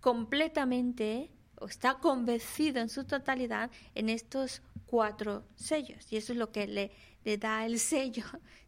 completamente 0.00 1.30
está 1.68 1.94
convencido 1.94 2.80
en 2.80 2.88
su 2.88 3.04
totalidad 3.04 3.70
en 3.94 4.08
estos 4.08 4.62
cuatro 4.86 5.44
sellos. 5.54 6.12
Y 6.12 6.16
eso 6.16 6.32
es 6.32 6.38
lo 6.38 6.52
que 6.52 6.66
le, 6.66 6.92
le 7.24 7.38
da 7.38 7.64
el 7.66 7.78
sello 7.92 8.24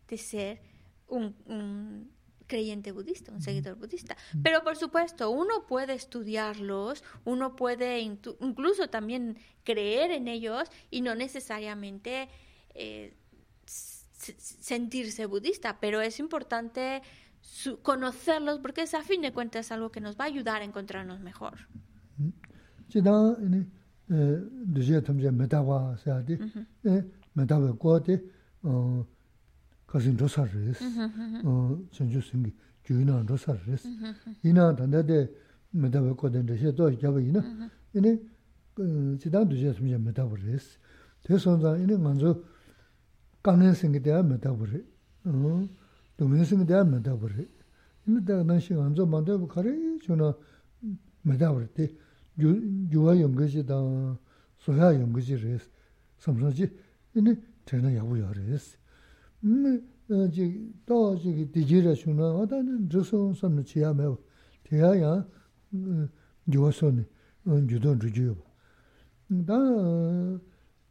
de 0.09 0.19
ser 0.19 0.61
un 1.07 1.35
creyente 2.49 2.91
budista, 2.91 3.31
un 3.31 3.41
seguidor 3.43 3.77
budista. 3.77 4.17
Pero 4.43 4.65
por 4.65 4.77
supuesto, 4.77 5.31
uno 5.31 5.67
puede 5.67 5.95
estudiarlos, 5.95 7.05
uno 7.25 7.55
puede 7.55 8.01
incluso 8.01 8.89
también 8.89 9.39
creer 9.63 10.11
en 10.11 10.27
ellos 10.27 10.69
y 10.91 11.03
no 11.03 11.15
necesariamente 11.15 12.29
eh, 12.75 13.15
sentirse 14.17 15.27
budista, 15.27 15.79
pero 15.79 16.01
es 16.01 16.19
importante 16.19 17.03
conocerlos 17.83 18.59
porque 18.59 18.83
es 18.83 18.95
a 18.95 19.03
fin 19.03 19.21
de 19.21 19.33
cuentas 19.33 19.71
algo 19.71 19.91
que 19.93 20.01
nos 20.01 20.17
va 20.17 20.25
a 20.25 20.27
ayudar 20.27 20.63
a 20.63 20.65
encontrarnos 20.65 21.21
mejor. 21.21 21.69
지당 22.89 23.37
아니 23.39 23.59
에 24.11 24.41
드제 24.75 25.03
탐제 25.03 25.31
메타바 25.31 25.97
사디 25.97 26.39
에 26.87 27.05
메타바 27.35 27.73
고데 27.73 28.23
어 28.63 29.05
가진 29.87 30.17
조사르스 30.17 30.83
어. 31.45 31.79
전주 31.91 32.21
생기 32.21 32.55
주인한 32.83 33.27
조사르스 33.27 33.89
이나 34.43 34.75
단다데 34.75 35.29
메타바 35.71 36.15
고데 36.15 36.45
드제 36.47 36.75
또 36.75 36.89
잡이나? 36.99 37.43
이네 37.95 38.19
지당 39.21 39.49
드제 39.49 39.75
탐제 39.75 39.99
메타바르스 39.99 40.79
대선자 41.25 41.77
이네 41.77 41.99
먼저 41.99 42.43
강내 43.43 43.73
생기 43.75 44.01
대한 44.01 44.29
메타바르 44.29 44.85
어. 45.27 45.69
동행 46.17 46.45
생기 46.45 46.65
대한 46.65 46.91
메타바르 46.91 47.47
이네 48.07 48.25
다른 48.25 48.59
시간 48.61 48.95
좀 48.95 49.11
만들고 49.11 49.47
가래. 49.49 49.71
저나 50.07 50.35
메타바르 51.23 51.69
때 51.75 51.93
yuwa 52.39 53.15
yungaji 53.15 53.65
dan 53.65 54.17
soya 54.57 54.93
yungaji 54.93 55.37
res, 55.37 55.69
samsanji, 56.19 56.71
ini 57.15 57.37
tena 57.65 57.91
yabu 57.91 58.17
ya 58.17 58.33
res. 58.33 58.79
Daa 59.41 60.27
jigi 61.17 61.45
diji 61.51 61.81
ra 61.83 61.95
shuna, 61.95 62.33
wada 62.33 62.63
driso 62.63 63.35
samna 63.35 63.63
chiya 63.63 63.93
mewa, 63.93 64.19
tiya 64.63 64.95
ya 64.95 65.27
yuwa 66.47 66.73
soni, 66.73 67.05
yudon 67.45 68.01
ruju 68.01 68.23
yobo. 68.23 68.45
Daa 69.29 70.41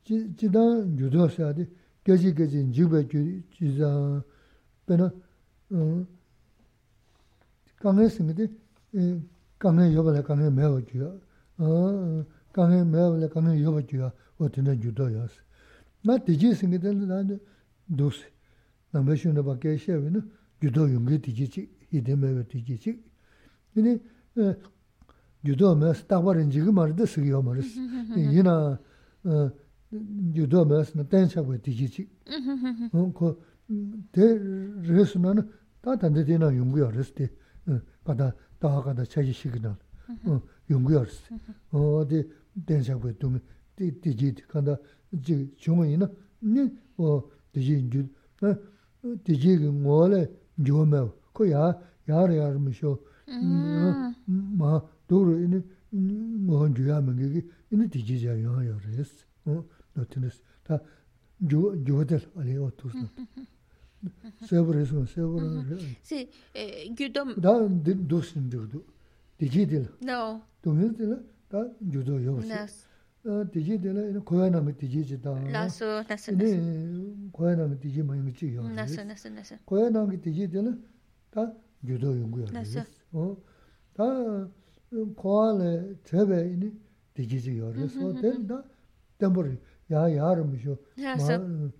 jidan 0.05 0.95
yudo 0.97 1.27
sayadi, 1.27 1.67
gaji 2.03 2.31
gaji 2.31 2.63
jigba 2.69 3.03
jizan, 3.03 4.23
pena 4.85 5.11
kange 7.79 8.09
singidi, 8.09 8.49
kange 9.57 9.91
yobala 9.91 10.21
kange 10.21 10.49
mewa 10.49 10.81
juya, 10.81 11.11
kāngi 11.57 12.83
mēwale 12.85 13.29
kāngi 13.33 13.57
yoba 13.61 13.81
chiyā 13.81 14.11
o 14.39 14.49
tīnda 14.49 14.75
judo 14.77 15.09
yās. 15.09 15.33
Mā 16.05 16.17
tījī 16.23 16.53
singi 16.55 16.79
tēnda 16.81 17.07
tānda 17.09 17.37
dōsi, 17.89 18.27
nāmbā 18.93 19.17
shūna 19.17 19.43
bā 19.45 19.57
kē 19.61 19.77
shēwi 19.81 20.13
nā 20.13 20.21
judo 20.61 20.87
yungi 20.87 21.19
tījī 21.27 21.47
chik, 21.53 21.69
hīdē 21.91 22.17
mēwa 22.17 22.45
tījī 22.51 22.77
chik. 22.83 22.99
Yini 23.75 23.97
judo 25.47 25.73
mēs 25.77 26.05
tāqwa 26.09 26.37
rinjīga 26.37 26.73
marida 26.73 27.07
sīgi 27.09 27.33
yo 27.33 27.41
maris, 27.41 27.73
yina 28.15 28.77
judo 30.37 30.65
mēs 30.69 30.93
nā 30.97 31.07
tēnchā 31.09 31.43
kwa 31.45 31.57
tījī 31.57 31.89
chik. 31.95 32.09
Ko 33.17 33.33
tē 34.13 34.29
rēsu 34.87 35.21
nā 35.23 35.33
nā 35.39 35.47
tā 35.81 35.97
tānda 35.97 36.23
tēnā 36.27 36.53
yungi 36.53 36.85
yā 36.85 36.93
rēs 36.93 37.11
tē, 37.17 37.29
kātā 38.05 38.31
tā 38.61 38.77
kātā 38.85 39.09
chāyī 39.09 39.33
shīgī 39.33 39.65
nā 39.65 39.73
nā. 39.73 39.86
yungu 40.68 40.92
ya 40.92 41.02
res 41.02 41.20
de. 41.22 41.38
Kata 41.38 41.52
taha 41.66 41.68
kata 41.68 41.68
chaji 41.68 41.72
shiki 41.72 41.72
na 41.72 41.72
yungu 41.72 41.72
ya 41.72 41.72
res. 41.72 41.72
O 41.72 42.04
de 42.04 42.28
tenchakwa 42.66 43.12
dungi 43.12 43.40
diji 43.76 44.32
di 44.32 44.42
kanda 44.46 44.80
chunga 45.56 45.86
ina. 45.86 46.10
Ni 46.40 46.70
o 46.98 47.30
diji 47.52 47.88
yudo. 47.90 48.08
Diji 49.24 49.58
ki 49.58 49.68
ngole 49.68 50.30
yuwa 50.56 50.86
mewa. 50.86 51.14
Ko 51.32 51.44
ya 51.44 51.80
yara 52.06 52.34
yara 52.34 52.58
mi 52.58 52.72
shio. 52.72 53.00
마 54.26 54.82
도로 55.06 55.38
이니 55.38 55.62
뭐 55.90 56.68
주야 56.74 57.00
먹기 57.00 57.40
이니 57.70 57.88
디지자 57.88 58.38
요요 58.42 58.78
레스 58.84 59.24
어 59.46 59.64
노트네스 59.94 60.42
다 60.64 60.78
조, 61.48 61.72
조들 61.84 62.20
아니 62.36 62.58
어투스 62.58 62.98
세브레스 64.46 65.06
세브레 65.06 65.96
Sí, 66.02 66.28
eh, 66.52 66.92
Gyudom... 66.94 67.40
다 67.40 67.56
도스인데도 68.08 68.84
디지들 69.38 69.88
No, 70.02 70.40
도면들 70.62 71.24
다 71.48 71.64
주도 71.90 72.22
요스 72.24 72.46
nas, 72.46 72.86
어 73.24 73.44
디지들 73.52 74.10
이니 74.10 74.24
고야나미 74.24 74.76
디지지다 74.76 75.30
naso, 75.48 76.02
naso, 76.06 76.32
naso, 76.34 76.56
이니 76.56 77.30
고야나미 77.32 77.78
디지 77.80 78.02
뭐 78.02 78.14
이거 78.16 78.30
지요 78.32 78.62
naso, 78.70 79.02
naso, 79.02 79.28
naso. 79.28 79.56
고야나미 79.64 80.20
디지들 80.20 80.78
다 81.30 81.52
주도 81.86 82.18
연구야 82.18 82.46
나서. 82.52 82.80
어 83.12 83.36
다 83.94 84.04
고안에 85.16 85.94
제베 86.04 86.52
이니 86.52 86.72
디지지 87.14 87.58
요르서 87.58 88.14
된다 88.20 88.64
템버리 89.18 89.58
야 89.92 90.08
야르미쇼 90.16 90.76
나서. 90.96 91.38
마 91.38 91.70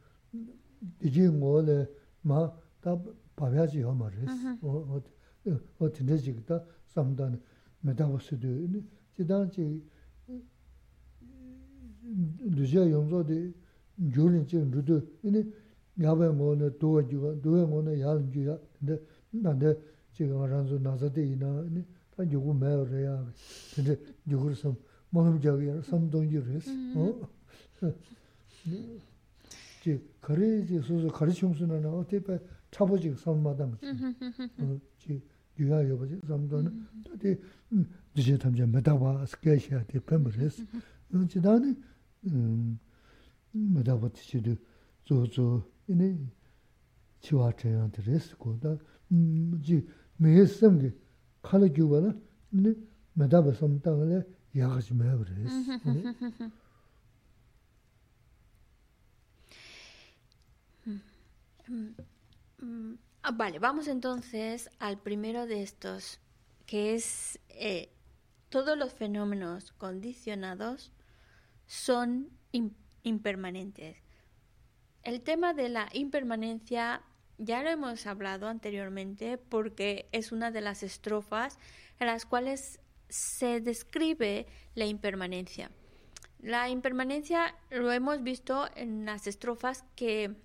디지 0.99 1.29
뭐래 1.29 1.87
마다 2.23 2.99
바야지 3.37 3.81
요 3.81 3.95
말이스 3.95 4.27
어어 4.63 5.01
어 5.79 5.93
진짜지다 5.93 6.65
samdan 6.98 7.40
medawa 7.86 8.20
sudu. 8.20 8.82
Chidan 9.16 9.50
chi 9.50 9.84
dhujia 12.56 12.84
yonzo 12.84 13.22
di 13.24 13.54
gyulin 13.96 14.46
chi 14.46 14.58
rudu, 14.58 14.98
ini 15.22 15.42
yabay 15.96 16.32
ngo 16.34 16.56
na 16.56 16.70
duwa 16.70 17.04
juwa, 17.04 17.34
duwa 17.34 17.66
ngo 17.68 17.82
na 17.82 17.92
yalin 17.92 18.30
juya, 18.32 18.60
nande 19.30 19.82
chi 20.14 20.24
nga 20.26 20.46
ranzu 20.46 20.78
nazade 20.80 21.22
ina, 21.22 21.64
ini 21.64 21.86
ta 22.16 22.24
yugu 22.24 22.54
mayo 22.54 22.84
raya, 22.86 23.26
tinte 23.74 24.00
yugur 24.24 24.56
sam, 24.56 24.76
manam 25.10 25.40
jaga 25.40 25.64
yara 25.64 25.82
samdongi 25.82 26.40
res. 26.40 26.68
Mm-hmm. 26.68 26.98
Oh. 26.98 27.30
Chi 29.80 30.02
kari 30.20 30.66
chi 30.66 30.82
susu 30.82 31.10
kari 31.10 31.32
chungsu 31.32 31.66
na 31.66 31.80
na, 31.80 31.90
o 31.90 32.04
te 32.04 32.20
pa 32.20 32.40
chapo 32.70 32.98
chi 32.98 33.14
sammadang 33.16 33.78
chi. 33.78 33.86
Mm-hmm. 33.86 34.72
Oh, 34.72 34.80
chi 34.98 35.22
yuwa 35.58 35.82
yuwa 35.82 36.06
zi 36.08 36.20
zamdono, 36.28 36.72
dati 37.04 37.38
dhiji 38.14 38.32
mm-hmm. 38.32 38.38
tamze 38.38 38.66
medabwa 38.66 39.26
skayshaya 39.28 39.84
di 39.88 40.00
pembaris. 40.00 40.64
Yonchi 41.12 41.40
dani 41.40 41.76
medabwa 43.54 44.10
tishi 44.10 44.42
di 44.42 44.58
zo 45.06 45.26
zo, 45.26 45.64
ini 45.88 46.30
chiwa 47.20 47.52
chayang 47.54 47.92
di 47.92 48.02
res 48.02 48.36
ko, 48.36 48.58
da. 48.62 48.78
Mm, 49.10 49.60
ji 49.62 49.86
meye 50.20 50.46
samgi 50.48 50.92
khala 51.42 51.68
gyuwa 51.70 52.00
la, 52.02 52.16
ini 52.52 52.76
medabwa 53.16 53.54
samtanga 53.54 54.06
la 54.06 54.26
yagaji 54.54 54.94
mayab 54.94 55.22
res. 55.24 55.52
Mm. 62.60 62.98
ah, 63.24 63.32
vale, 63.32 63.60
vamos 63.60 63.88
entonces 63.88 64.70
al 64.80 65.00
primero 65.00 65.48
de 65.48 65.64
estos, 65.64 66.20
que 66.66 66.94
es 66.94 67.40
eh, 67.50 67.90
todos 68.50 68.78
los 68.78 68.94
fenómenos 68.94 69.72
condicionados 69.74 70.94
son 71.66 72.30
im- 72.52 72.74
impermanentes. 73.04 73.98
El 75.04 75.22
tema 75.22 75.54
de 75.54 75.70
la 75.70 75.90
impermanencia 75.94 77.02
ya 77.38 77.62
lo 77.64 77.70
hemos 77.70 78.08
hablado 78.08 78.48
anteriormente 78.48 79.38
porque 79.38 80.10
es 80.12 80.32
una 80.32 80.52
de 80.52 80.62
las 80.62 80.84
estrofas 80.84 81.60
en 82.00 82.08
las 82.08 82.26
cuales 82.26 82.80
se 83.10 83.62
describe 83.62 84.48
la 84.76 84.86
impermanencia. 84.86 85.72
La 86.40 86.70
impermanencia 86.70 87.56
lo 87.70 87.92
hemos 87.92 88.22
visto 88.22 88.68
en 88.76 89.06
las 89.06 89.28
estrofas 89.28 89.86
que 89.96 90.36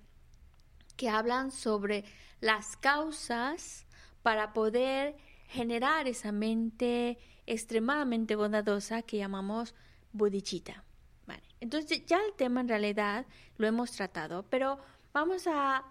que 0.95 1.09
hablan 1.09 1.51
sobre 1.51 2.05
las 2.39 2.77
causas 2.77 3.85
para 4.21 4.53
poder 4.53 5.15
generar 5.47 6.07
esa 6.07 6.31
mente 6.31 7.17
extremadamente 7.45 8.35
bondadosa 8.35 9.01
que 9.01 9.17
llamamos 9.17 9.75
bodhicitta. 10.11 10.83
Vale. 11.27 11.43
Entonces 11.59 12.05
ya 12.05 12.17
el 12.17 12.33
tema 12.33 12.61
en 12.61 12.67
realidad 12.67 13.25
lo 13.57 13.67
hemos 13.67 13.91
tratado, 13.91 14.43
pero 14.49 14.79
vamos 15.13 15.47
a, 15.47 15.83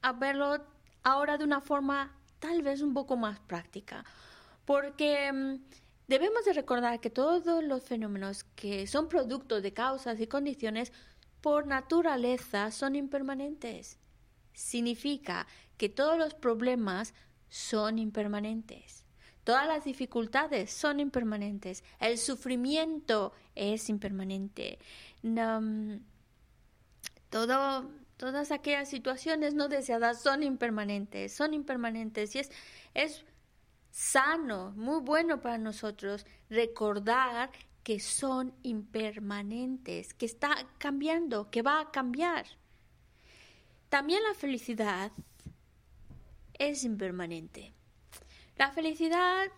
a 0.00 0.12
verlo 0.12 0.64
ahora 1.02 1.38
de 1.38 1.44
una 1.44 1.60
forma 1.60 2.16
tal 2.38 2.62
vez 2.62 2.82
un 2.82 2.94
poco 2.94 3.16
más 3.16 3.38
práctica, 3.40 4.04
porque 4.64 5.32
mm, 5.32 5.56
debemos 6.08 6.44
de 6.44 6.52
recordar 6.52 7.00
que 7.00 7.10
todos 7.10 7.62
los 7.62 7.82
fenómenos 7.82 8.44
que 8.56 8.86
son 8.86 9.08
productos 9.08 9.62
de 9.62 9.72
causas 9.72 10.20
y 10.20 10.26
condiciones 10.26 10.92
por 11.40 11.66
naturaleza 11.66 12.70
son 12.70 12.96
impermanentes 12.96 13.98
significa 14.52 15.46
que 15.76 15.88
todos 15.88 16.18
los 16.18 16.34
problemas 16.34 17.14
son 17.48 17.98
impermanentes. 17.98 19.04
Todas 19.44 19.66
las 19.66 19.84
dificultades 19.84 20.70
son 20.70 21.00
impermanentes. 21.00 21.82
El 21.98 22.16
sufrimiento 22.18 23.32
es 23.54 23.88
impermanente. 23.88 24.78
No, 25.22 26.00
todo, 27.28 27.90
todas 28.16 28.52
aquellas 28.52 28.88
situaciones 28.88 29.54
no 29.54 29.68
deseadas 29.68 30.22
son 30.22 30.44
impermanentes. 30.44 31.34
Son 31.34 31.54
impermanentes. 31.54 32.36
Y 32.36 32.38
es, 32.38 32.50
es 32.94 33.24
sano, 33.90 34.72
muy 34.76 35.00
bueno 35.00 35.40
para 35.40 35.58
nosotros 35.58 36.24
recordar 36.48 37.50
que 37.82 37.98
son 37.98 38.54
impermanentes, 38.62 40.14
que 40.14 40.26
está 40.26 40.54
cambiando, 40.78 41.50
que 41.50 41.62
va 41.62 41.80
a 41.80 41.90
cambiar. 41.90 42.46
También 43.92 44.22
la 44.22 44.32
felicidad 44.32 45.12
es 46.54 46.82
impermanente. 46.82 47.74
La 48.56 48.70
felicidad 48.70 49.48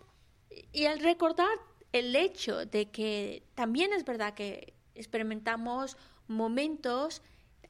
y 0.73 0.83
el 0.83 0.99
recordar 0.99 1.57
el 1.93 2.13
hecho 2.17 2.65
de 2.65 2.91
que 2.91 3.43
también 3.55 3.93
es 3.93 4.03
verdad 4.03 4.33
que 4.33 4.73
experimentamos 4.93 5.95
momentos 6.27 7.21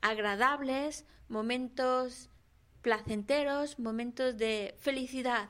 agradables, 0.02 1.06
momentos 1.28 2.32
placenteros, 2.82 3.78
momentos 3.78 4.36
de 4.36 4.74
felicidad, 4.80 5.50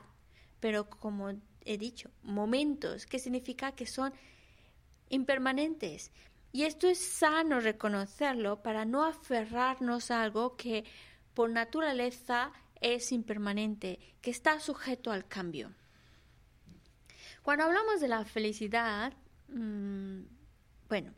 pero 0.60 0.90
como 0.90 1.32
he 1.64 1.78
dicho, 1.78 2.10
momentos, 2.24 3.06
que 3.06 3.18
significa 3.18 3.72
que 3.72 3.86
son 3.86 4.12
impermanentes. 5.08 6.12
Y 6.52 6.64
esto 6.64 6.88
es 6.88 6.98
sano 6.98 7.60
reconocerlo 7.60 8.62
para 8.62 8.86
no 8.86 9.04
aferrarnos 9.04 10.10
a 10.10 10.22
algo 10.22 10.56
que 10.56 10.84
por 11.36 11.50
naturaleza 11.50 12.50
es 12.80 13.12
impermanente, 13.12 13.98
que 14.22 14.30
está 14.30 14.58
sujeto 14.58 15.12
al 15.12 15.28
cambio. 15.28 15.70
Cuando 17.42 17.64
hablamos 17.64 18.00
de 18.00 18.08
la 18.08 18.24
felicidad, 18.24 19.12
mmm, 19.48 20.22
bueno, 20.88 21.12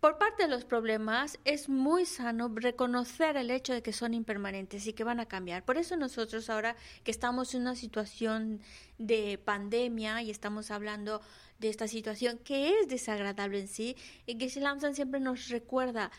por 0.00 0.18
parte 0.18 0.42
de 0.42 0.50
los 0.50 0.66
problemas 0.66 1.38
es 1.46 1.70
muy 1.70 2.04
sano 2.04 2.52
reconocer 2.54 3.38
el 3.38 3.50
hecho 3.50 3.72
de 3.72 3.82
que 3.82 3.94
son 3.94 4.12
impermanentes 4.12 4.86
y 4.86 4.92
que 4.92 5.02
van 5.02 5.18
a 5.18 5.26
cambiar. 5.26 5.64
Por 5.64 5.78
eso 5.78 5.96
nosotros 5.96 6.50
ahora 6.50 6.76
que 7.02 7.10
estamos 7.10 7.54
en 7.54 7.62
una 7.62 7.74
situación 7.74 8.60
de 8.98 9.38
pandemia 9.38 10.20
y 10.20 10.30
estamos 10.30 10.70
hablando 10.70 11.22
de 11.58 11.70
esta 11.70 11.88
situación 11.88 12.38
que 12.38 12.80
es 12.80 12.88
desagradable 12.88 13.60
en 13.60 13.68
sí, 13.68 13.96
y 14.26 14.36
que 14.36 14.60
Lamsan 14.60 14.94
siempre 14.94 15.20
nos 15.20 15.48
recuerda, 15.48 16.10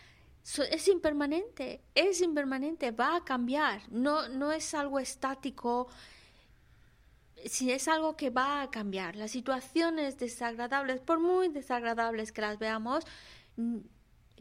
es 0.69 0.87
impermanente, 0.87 1.81
es 1.95 2.21
impermanente, 2.21 2.91
va 2.91 3.15
a 3.17 3.23
cambiar, 3.23 3.81
no, 3.89 4.27
no 4.29 4.51
es 4.51 4.73
algo 4.73 4.99
estático, 4.99 5.87
si 7.45 7.71
es 7.71 7.87
algo 7.87 8.15
que 8.15 8.29
va 8.29 8.61
a 8.61 8.69
cambiar. 8.69 9.15
Las 9.15 9.31
situaciones 9.31 10.17
desagradables, 10.17 10.99
por 11.01 11.19
muy 11.19 11.47
desagradables 11.47 12.31
que 12.31 12.41
las 12.41 12.59
veamos, 12.59 13.05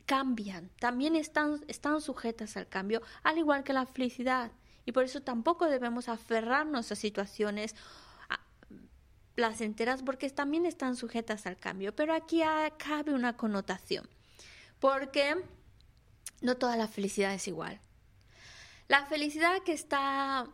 cambian, 0.06 0.70
también 0.80 1.16
están, 1.16 1.64
están 1.68 2.00
sujetas 2.00 2.56
al 2.56 2.68
cambio, 2.68 3.00
al 3.22 3.38
igual 3.38 3.62
que 3.62 3.72
la 3.72 3.86
felicidad. 3.86 4.50
Y 4.84 4.92
por 4.92 5.04
eso 5.04 5.22
tampoco 5.22 5.66
debemos 5.66 6.08
aferrarnos 6.08 6.90
a 6.90 6.96
situaciones 6.96 7.76
placenteras 9.34 10.02
porque 10.02 10.28
también 10.30 10.66
están 10.66 10.96
sujetas 10.96 11.46
al 11.46 11.56
cambio. 11.56 11.94
Pero 11.94 12.12
aquí 12.14 12.42
cabe 12.78 13.14
una 13.14 13.36
connotación, 13.36 14.08
porque 14.80 15.36
no 16.42 16.56
toda 16.56 16.76
la 16.76 16.88
felicidad 16.88 17.34
es 17.34 17.48
igual. 17.48 17.80
La 18.88 19.06
felicidad 19.06 19.62
que 19.62 19.72
está... 19.72 20.48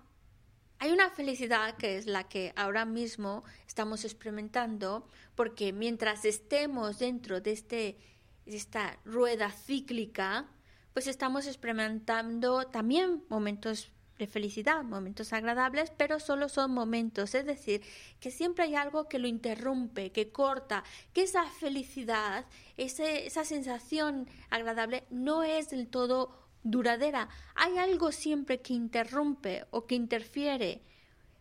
Hay 0.80 0.93
una 0.93 1.11
felicidad 1.11 1.76
que 1.76 1.97
es 1.97 2.07
la 2.07 2.28
que 2.28 2.53
ahora 2.55 2.84
mismo 2.84 3.43
estamos 3.66 4.05
experimentando, 4.05 5.09
porque 5.34 5.72
mientras 5.72 6.24
estemos 6.24 7.01
dentro 7.01 7.41
de 7.41 7.51
este 7.51 7.99
esta 8.47 8.99
rueda 9.05 9.51
cíclica, 9.51 10.47
pues 10.93 11.07
estamos 11.07 11.47
experimentando 11.47 12.66
también 12.66 13.24
momentos 13.28 13.91
de 14.18 14.26
felicidad, 14.26 14.82
momentos 14.82 15.32
agradables, 15.32 15.92
pero 15.96 16.18
solo 16.18 16.48
son 16.48 16.72
momentos, 16.72 17.34
es 17.34 17.46
decir, 17.46 17.82
que 18.20 18.30
siempre 18.30 18.64
hay 18.64 18.74
algo 18.74 19.08
que 19.08 19.18
lo 19.18 19.28
interrumpe, 19.28 20.10
que 20.10 20.30
corta, 20.32 20.82
que 21.12 21.22
esa 21.22 21.44
felicidad, 21.44 22.44
esa 22.76 23.44
sensación 23.44 24.28
agradable 24.50 25.04
no 25.10 25.44
es 25.44 25.70
del 25.70 25.86
todo 25.88 26.48
duradera, 26.64 27.28
hay 27.54 27.78
algo 27.78 28.10
siempre 28.10 28.60
que 28.60 28.74
interrumpe 28.74 29.66
o 29.70 29.86
que 29.86 29.94
interfiere, 29.94 30.82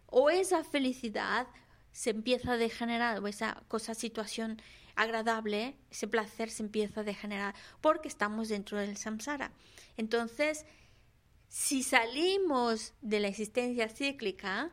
o 0.05 0.30
esa 0.30 0.63
felicidad 0.63 1.47
se 1.91 2.11
empieza 2.11 2.53
a 2.53 2.57
degenerar, 2.57 3.19
o 3.19 3.28
esa 3.28 3.63
cosa, 3.67 3.95
situación 3.95 4.61
agradable, 4.95 5.75
ese 5.91 6.07
placer 6.07 6.49
se 6.49 6.63
empieza 6.63 7.01
a 7.01 7.03
degenerar 7.03 7.55
porque 7.82 8.07
estamos 8.07 8.49
dentro 8.49 8.80
del 8.80 8.97
samsara. 8.97 9.51
Entonces, 9.95 10.65
si 11.48 11.84
salimos 11.84 12.93
de 13.02 13.20
la 13.20 13.28
existencia 13.28 13.89
cíclica, 13.89 14.72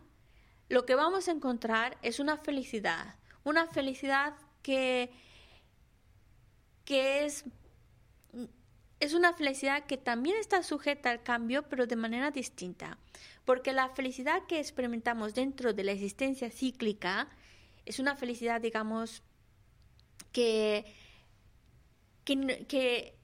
lo 0.68 0.86
que 0.86 0.94
vamos 0.94 1.28
a 1.28 1.32
encontrar 1.32 1.98
es 2.02 2.20
una 2.20 2.36
felicidad, 2.36 3.16
una 3.44 3.66
felicidad 3.66 4.34
que, 4.62 5.10
que 6.84 7.24
es, 7.24 7.44
es 9.00 9.14
una 9.14 9.34
felicidad 9.34 9.84
que 9.86 9.96
también 9.96 10.36
está 10.36 10.62
sujeta 10.62 11.10
al 11.10 11.22
cambio, 11.22 11.68
pero 11.68 11.86
de 11.86 11.96
manera 11.96 12.30
distinta. 12.30 12.98
Porque 13.44 13.72
la 13.72 13.90
felicidad 13.90 14.42
que 14.46 14.58
experimentamos 14.58 15.34
dentro 15.34 15.74
de 15.74 15.84
la 15.84 15.92
existencia 15.92 16.50
cíclica 16.50 17.28
es 17.84 17.98
una 17.98 18.16
felicidad, 18.16 18.60
digamos, 18.60 19.22
que, 20.32 20.84
que, 22.24 23.14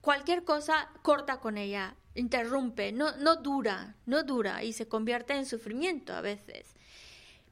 cualquier 0.00 0.44
cosa 0.44 0.90
corta 1.02 1.40
con 1.40 1.58
ella, 1.58 1.96
interrumpe, 2.14 2.92
no, 2.92 3.16
no 3.16 3.36
dura, 3.36 3.96
no 4.06 4.22
dura 4.22 4.62
y 4.64 4.72
se 4.72 4.88
convierte 4.88 5.34
en 5.34 5.46
sufrimiento 5.46 6.12
a 6.12 6.20
veces. 6.20 6.74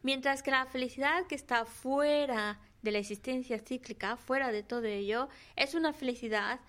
Mientras 0.02 0.42
que 0.42 0.50
la 0.50 0.66
felicidad 0.66 1.26
que 1.26 1.34
está 1.34 1.64
fuera 1.64 2.60
de 2.82 2.92
la 2.92 2.98
existencia 2.98 3.58
cíclica, 3.58 4.16
fuera 4.16 4.52
de 4.52 4.62
todo 4.62 4.84
ello, 4.84 5.28
es 5.56 5.74
una 5.74 5.92
felicidad 5.92 6.60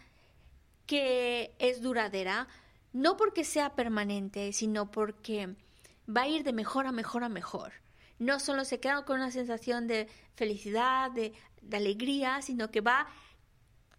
que 0.86 1.54
es 1.60 1.82
duradera, 1.82 2.48
no 2.94 3.18
porque 3.18 3.44
sea 3.44 3.76
permanente, 3.76 4.52
sino 4.54 4.90
porque 4.90 5.56
va 6.10 6.22
a 6.22 6.28
ir 6.28 6.44
de 6.44 6.54
mejor 6.54 6.88
a 6.88 6.92
mejor 6.92 7.24
a 7.24 7.30
mejor. 7.30 7.74
No 8.18 8.40
solo 8.40 8.66
se 8.66 8.80
queda 8.80 9.06
con 9.06 9.18
una 9.18 9.32
sensación 9.32 9.88
de 9.88 10.08
felicidad, 10.36 11.12
de 11.12 11.34
de 11.62 11.78
alegría, 11.78 12.42
sino 12.42 12.72
que 12.72 12.82
va 12.82 13.08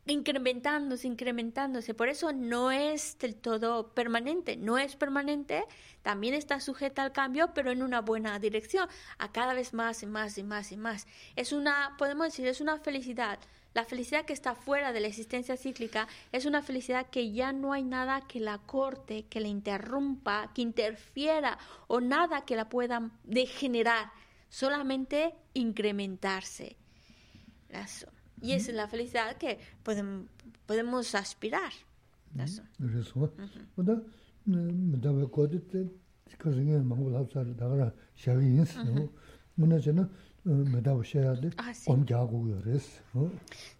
incrementándose, 0.07 1.07
incrementándose. 1.07 1.95
Por 1.95 2.09
eso 2.09 2.33
no 2.33 2.71
es 2.71 3.19
del 3.19 3.37
todo 3.37 3.93
permanente, 3.95 4.57
no 4.57 4.79
es 4.79 4.97
permanente, 4.97 5.65
también 6.03 6.35
está 6.35 6.61
sujeta 6.61 7.03
al 7.03 7.13
cambio, 7.13 7.53
pero 7.55 7.71
en 7.71 7.83
una 7.83 8.01
buena 8.01 8.39
dirección, 8.39 8.89
a 9.19 9.33
cada 9.33 9.55
vez 9.55 9.75
más 9.75 10.03
y 10.03 10.07
más 10.07 10.39
y 10.39 10.43
más 10.43 10.73
y 10.73 10.77
más. 10.77 11.07
Es 11.37 11.53
una, 11.53 11.95
podemos 11.99 12.27
decir, 12.27 12.47
es 12.47 12.61
una 12.61 12.79
felicidad. 12.79 13.39
La 13.73 13.85
felicidad 13.85 14.25
que 14.25 14.33
está 14.33 14.57
fuera 14.57 14.93
de 14.93 15.01
la 15.01 15.07
existencia 15.07 15.57
cíclica 15.57 16.09
es 16.33 16.45
una 16.45 16.61
felicidad 16.61 17.07
que 17.09 17.31
ya 17.31 17.53
no 17.53 17.73
hay 17.73 17.85
nada 17.85 18.27
que 18.27 18.41
la 18.41 18.59
corte, 18.59 19.27
que 19.27 19.39
la 19.41 19.47
interrumpa, 19.47 20.51
que 20.55 20.63
interfiera 20.63 21.57
o 21.87 22.01
nada 22.01 22.45
que 22.45 22.57
la 22.57 22.69
pueda 22.69 23.11
degenerar, 23.23 24.11
solamente 24.49 25.37
incrementarse. 25.55 26.77
Y 28.41 28.53
es 28.53 28.73
la 28.73 28.89
felicidad 28.89 29.37
que 29.37 29.59
podemos, 29.83 30.27
podemos 30.67 31.15
aspirar. 31.15 31.73
Eso. 32.39 32.63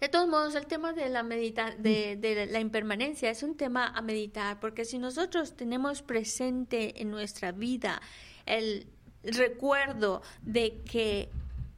De 0.01 0.09
todos 0.09 0.29
modos, 0.29 0.55
el 0.55 0.67
tema 0.67 0.93
de 0.93 1.09
la, 1.09 1.23
medita 1.23 1.75
de, 1.77 2.17
de 2.17 2.47
la 2.47 2.61
impermanencia 2.61 3.31
es 3.31 3.43
un 3.43 3.57
tema 3.57 3.87
a 3.87 4.03
meditar, 4.03 4.61
porque 4.61 4.85
si 4.85 4.99
nosotros 4.99 5.57
tenemos 5.57 6.03
presente 6.03 7.01
en 7.01 7.11
nuestra 7.11 7.53
vida 7.53 8.03
el 8.47 8.87
recuerdo 9.23 10.23
de 10.43 10.83
que 10.85 11.31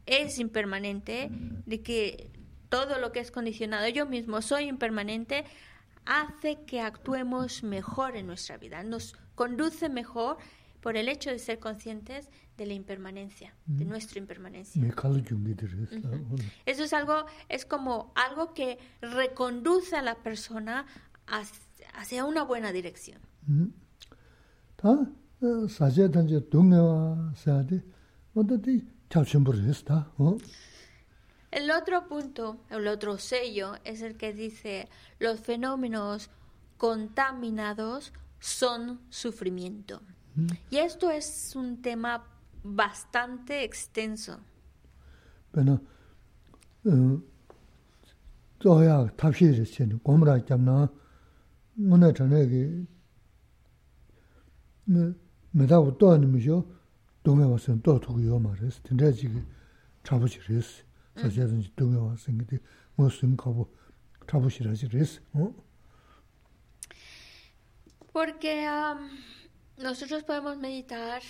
es 0.06 0.38
impermanente, 0.38 1.30
de 1.66 1.80
que 1.80 2.30
todo 2.72 2.98
lo 2.98 3.12
que 3.12 3.20
es 3.20 3.30
condicionado, 3.30 3.86
yo 3.88 4.06
mismo 4.06 4.40
soy 4.40 4.64
impermanente, 4.64 5.44
hace 6.06 6.64
que 6.64 6.80
actuemos 6.80 7.62
mejor 7.62 8.16
en 8.16 8.26
nuestra 8.26 8.56
vida, 8.56 8.82
nos 8.82 9.14
conduce 9.34 9.90
mejor 9.90 10.38
por 10.80 10.96
el 10.96 11.10
hecho 11.10 11.28
de 11.28 11.38
ser 11.38 11.58
conscientes 11.58 12.30
de 12.56 12.64
la 12.64 12.72
impermanencia, 12.72 13.54
de 13.66 13.84
nuestra 13.84 14.18
impermanencia. 14.20 14.80
Eso 16.64 16.84
es 16.84 16.94
algo, 16.94 17.26
es 17.50 17.66
como 17.66 18.10
algo 18.14 18.54
que 18.54 18.78
reconduce 19.02 19.94
a 19.94 20.00
la 20.00 20.14
persona 20.14 20.86
hacia 21.94 22.24
una 22.24 22.42
buena 22.42 22.72
dirección. 22.72 23.20
El 31.51 31.71
otro 31.71 32.07
punto, 32.07 32.57
el 32.69 32.87
otro 32.87 33.17
sello, 33.17 33.75
es 33.83 34.01
el 34.01 34.17
que 34.17 34.33
dice 34.33 34.89
los 35.19 35.39
fenómenos 35.39 36.29
contaminados 36.77 38.13
son 38.39 38.99
sufrimiento. 39.09 40.01
Y 40.69 40.77
esto 40.77 41.09
es 41.09 41.55
un 41.55 41.81
tema 41.81 42.23
bastante 42.63 43.63
extenso. 43.63 44.39
Bueno, 45.51 45.81
todavía 48.59 49.11
me 55.53 55.65
da 55.65 55.77
todo 55.97 56.17
ni 56.17 56.39
yo 56.39 56.65
동에 57.23 57.43
와서 57.43 57.75
또 57.83 57.99
두고 57.99 58.25
요 58.25 58.39
말했어. 58.39 58.79
근데 58.83 59.11
지금 59.11 59.45
잡으시 60.03 60.39
그랬어. 60.39 60.83
사실은 61.15 61.63
동에 61.75 61.95
와서 61.97 62.27
근데 62.27 62.59
무슨 62.95 63.35
거고 63.35 63.73
잡으시라지 64.29 64.87
그랬어. 64.87 65.21
어? 65.33 65.53
Porque 68.13 68.67
um, 68.67 69.09
nosotros 69.77 70.23
podemos 70.23 70.57
meditar 70.57 71.21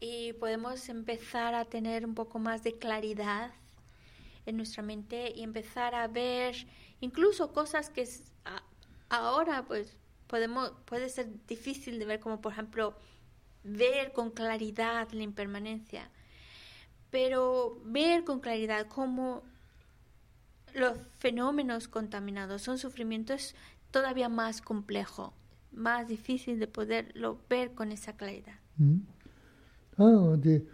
y 0.00 0.32
podemos 0.34 0.88
empezar 0.88 1.54
a 1.54 1.64
tener 1.64 2.04
un 2.04 2.14
poco 2.14 2.38
más 2.38 2.62
de 2.62 2.72
claridad 2.78 3.52
en 4.44 4.56
nuestra 4.56 4.82
mente 4.82 5.32
y 5.34 5.42
empezar 5.42 5.94
a 5.94 6.08
ver 6.08 6.54
incluso 7.00 7.52
cosas 7.52 7.90
que 7.90 8.06
ahora 9.08 9.64
pues 9.66 9.96
podemos 10.26 10.72
puede 10.84 11.08
ser 11.08 11.28
difícil 11.46 11.98
de 11.98 12.04
ver 12.04 12.20
como 12.20 12.40
por 12.40 12.52
ejemplo 12.52 12.96
ver 13.64 14.12
con 14.12 14.30
claridad 14.30 15.10
la 15.10 15.22
impermanencia, 15.22 16.10
pero 17.11 17.77
ver 17.85 18.23
con 18.23 18.39
claridad 18.39 18.87
cómo 18.87 19.43
los 20.73 20.97
fenómenos 21.19 21.87
contaminados, 21.87 22.61
son 22.61 22.77
sufrimientos 22.77 23.55
todavía 23.91 24.29
más 24.29 24.61
complejos, 24.61 25.31
más 25.71 26.07
difícil 26.07 26.59
de 26.59 26.67
poderlo 26.67 27.39
ver 27.49 27.73
con 27.73 27.91
esa 27.91 28.13
claridad. 28.15 28.55
Ah, 29.97 30.35
de 30.37 30.65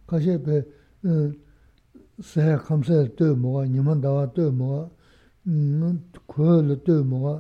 Ka 0.06 0.20
she 0.20 0.38
pe 0.38 0.66
sē 2.24 2.56
khamsē 2.64 3.10
tē 3.18 3.34
mōgā, 3.36 3.68
nīman 3.68 4.00
dāwā 4.04 4.28
tē 4.36 4.48
mōgā, 4.56 4.84
kuwa 6.32 6.62
lē 6.64 6.78
tē 6.86 7.02
mōgā, 7.04 7.34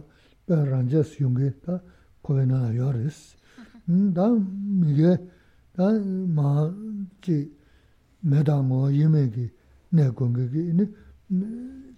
bē 0.48 0.58
rāngyā 0.68 1.04
sīyōngi 1.08 1.52
tā 1.64 1.80
kuwa 2.24 2.44
nā 2.50 2.60
yā 2.76 2.90
rīs. 2.92 3.20
Tā 3.88 4.26
mīgē, 4.36 5.14
tā 5.78 5.88
mā 6.36 6.50
jī 7.24 7.38
mē 8.28 8.44
tā 8.44 8.58
mōgā 8.60 8.92
yīmē 8.98 9.24
kī, 9.32 9.46
nē 9.96 10.10
gōngi 10.20 10.50
kī, 10.52 10.66
nī 10.76 10.90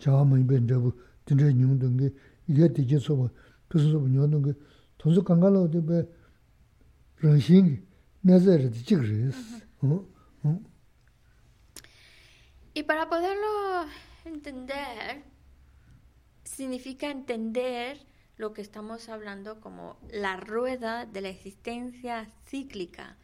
chāwā 0.01 0.21
mā 0.29 0.37
yīmbē 0.37 0.61
ndabū, 0.65 0.93
tīndrē 1.25 1.49
nyōng 1.57 1.81
dōngi, 1.81 2.11
yīgē 2.49 2.69
tī 2.77 2.85
jī 2.85 3.01
sōba, 3.01 3.31
pīsū 3.69 3.95
sōba 3.95 4.13
nyōng 4.13 4.29
dōngi, 4.35 4.55
tōnsū 5.01 5.25
kāngā 5.25 5.49
lō 5.57 5.65
tē 5.73 5.81
bē 5.89 6.05
rāngshīngi, 7.25 7.75
nē 8.29 8.39
zē 8.45 8.61
rā 8.61 8.69
tī 8.69 8.85
jīg 8.93 9.05
rīs. 9.09 9.43
Y 12.75 12.83
para 12.83 13.07
poderlo 13.07 13.85
entender, 14.25 15.23
significa 16.43 17.09
entender 17.09 18.05
lo 18.35 18.51
que 18.51 18.61
estamos 18.61 19.07
hablando 19.07 19.61
como 19.61 19.97
la 20.11 20.35
rueda 20.35 21.05
de 21.05 21.21
la 21.21 21.29
existencia 21.29 22.29
cíclica. 22.45 23.17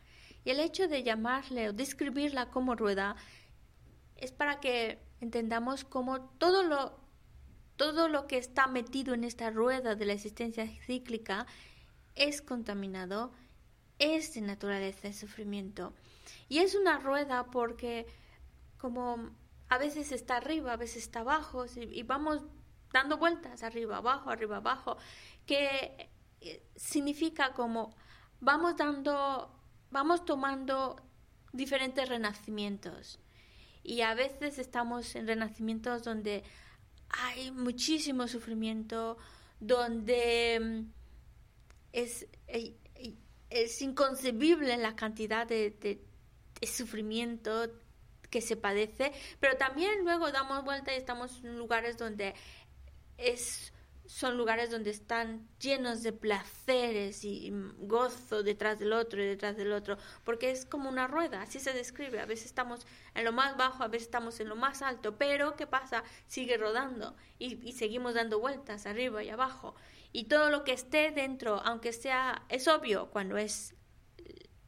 Y 0.45 0.51
el 0.51 0.61
hecho 0.61 0.87
de 0.87 1.03
llamarle 1.03 1.67
o 1.67 1.73
describirla 1.73 2.49
como 2.49 2.75
rueda 2.75 3.17
es 4.15 4.31
para 4.31 4.61
que 4.61 5.03
entendamos 5.19 5.83
cómo 5.83 6.21
todo 6.21 6.63
lo, 6.63 6.97
todo 7.75 8.07
lo 8.07 8.27
que 8.27 8.37
está 8.37 8.67
metido 8.67 9.13
en 9.13 9.25
esta 9.25 9.49
rueda 9.49 9.95
de 9.95 10.05
la 10.05 10.13
existencia 10.13 10.65
cíclica 10.85 11.45
es 12.15 12.41
contaminado, 12.41 13.33
es 13.99 14.33
de 14.33 14.39
naturaleza 14.39 15.09
de 15.09 15.13
sufrimiento. 15.13 15.93
Y 16.47 16.59
es 16.59 16.73
una 16.73 16.99
rueda 16.99 17.47
porque 17.47 18.07
como 18.77 19.40
a 19.71 19.77
veces 19.77 20.11
está 20.11 20.35
arriba, 20.35 20.73
a 20.73 20.75
veces 20.75 21.03
está 21.03 21.21
abajo, 21.21 21.65
y 21.77 22.03
vamos 22.03 22.43
dando 22.91 23.17
vueltas 23.17 23.63
arriba, 23.63 23.97
abajo, 23.97 24.29
arriba, 24.29 24.57
abajo, 24.57 24.97
que 25.45 26.09
eh, 26.41 26.67
significa 26.75 27.53
como 27.53 27.95
vamos 28.41 28.75
dando 28.75 29.57
vamos 29.89 30.25
tomando 30.25 30.97
diferentes 31.53 32.09
renacimientos. 32.09 33.21
Y 33.81 34.01
a 34.01 34.13
veces 34.13 34.59
estamos 34.59 35.15
en 35.15 35.25
renacimientos 35.25 36.03
donde 36.03 36.43
hay 37.07 37.51
muchísimo 37.51 38.27
sufrimiento, 38.27 39.17
donde 39.61 40.59
mm, 40.59 40.91
es, 41.93 42.27
eh, 42.47 42.75
eh, 42.95 43.15
es 43.49 43.81
inconcebible 43.81 44.75
la 44.75 44.97
cantidad 44.97 45.47
de, 45.47 45.71
de, 45.71 46.01
sufrimiento 46.67 47.80
que 48.31 48.41
se 48.41 48.55
padece, 48.55 49.11
pero 49.39 49.57
también 49.57 50.03
luego 50.03 50.31
damos 50.31 50.63
vuelta 50.63 50.91
y 50.93 50.97
estamos 50.97 51.43
en 51.43 51.59
lugares 51.59 51.97
donde 51.97 52.33
es 53.17 53.71
son 54.11 54.35
lugares 54.35 54.69
donde 54.69 54.89
están 54.89 55.47
llenos 55.57 56.03
de 56.03 56.11
placeres 56.11 57.23
y 57.23 57.49
gozo 57.77 58.43
detrás 58.43 58.77
del 58.77 58.91
otro 58.91 59.23
y 59.23 59.25
detrás 59.25 59.55
del 59.55 59.71
otro, 59.71 59.97
porque 60.25 60.51
es 60.51 60.65
como 60.65 60.89
una 60.89 61.07
rueda, 61.07 61.41
así 61.41 61.61
se 61.61 61.71
describe. 61.71 62.19
A 62.19 62.25
veces 62.25 62.47
estamos 62.47 62.85
en 63.15 63.23
lo 63.23 63.31
más 63.31 63.55
bajo, 63.55 63.83
a 63.83 63.87
veces 63.87 64.07
estamos 64.07 64.41
en 64.41 64.49
lo 64.49 64.57
más 64.57 64.81
alto, 64.81 65.17
pero 65.17 65.55
¿qué 65.55 65.65
pasa? 65.65 66.03
Sigue 66.27 66.57
rodando 66.57 67.15
y, 67.39 67.65
y 67.65 67.71
seguimos 67.71 68.13
dando 68.13 68.39
vueltas 68.39 68.85
arriba 68.85 69.23
y 69.23 69.29
abajo. 69.29 69.75
Y 70.11 70.25
todo 70.25 70.49
lo 70.49 70.65
que 70.65 70.73
esté 70.73 71.11
dentro, 71.11 71.61
aunque 71.63 71.93
sea, 71.93 72.43
es 72.49 72.67
obvio 72.67 73.11
cuando 73.11 73.37
es 73.37 73.75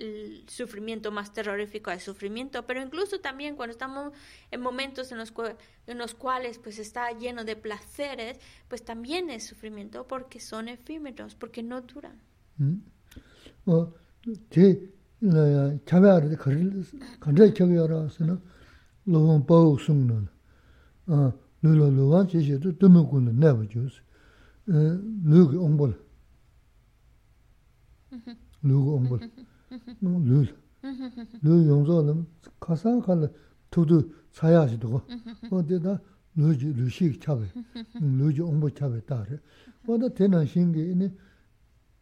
el 0.03 0.43
sufrimiento 0.47 1.11
más 1.11 1.33
terrorífico 1.33 1.91
es 1.91 2.03
sufrimiento, 2.03 2.65
pero 2.65 2.81
incluso 2.81 3.19
también 3.19 3.55
cuando 3.55 3.71
estamos 3.71 4.13
en 4.51 4.61
momentos 4.61 5.11
en 5.11 5.17
los, 5.17 5.33
en 5.87 5.97
los 5.97 6.13
cuales 6.13 6.59
pues 6.59 6.79
está 6.79 7.11
lleno 7.11 7.43
de 7.43 7.55
placeres, 7.55 8.39
pues 8.67 8.83
también 8.83 9.29
es 9.29 9.45
sufrimiento 9.45 10.05
porque 10.07 10.39
son 10.39 10.67
efímeros, 10.67 11.35
porque 11.35 11.63
no 11.63 11.81
duran. 11.81 12.21
너무 29.99 30.19
늘. 30.25 30.55
늘 31.41 31.67
용서는 31.67 32.25
가상 32.59 33.01
간 33.01 33.31
두두 33.71 34.11
사야시도. 34.31 35.01
어디다 35.51 36.01
르지 36.35 36.73
르식 36.73 37.21
차베. 37.21 37.47
르지 38.01 38.41
옹보 38.41 38.69
차베 38.71 39.01
따레. 39.05 39.39
뭐다 39.85 40.09
되는 40.09 40.45
신기니 40.45 41.11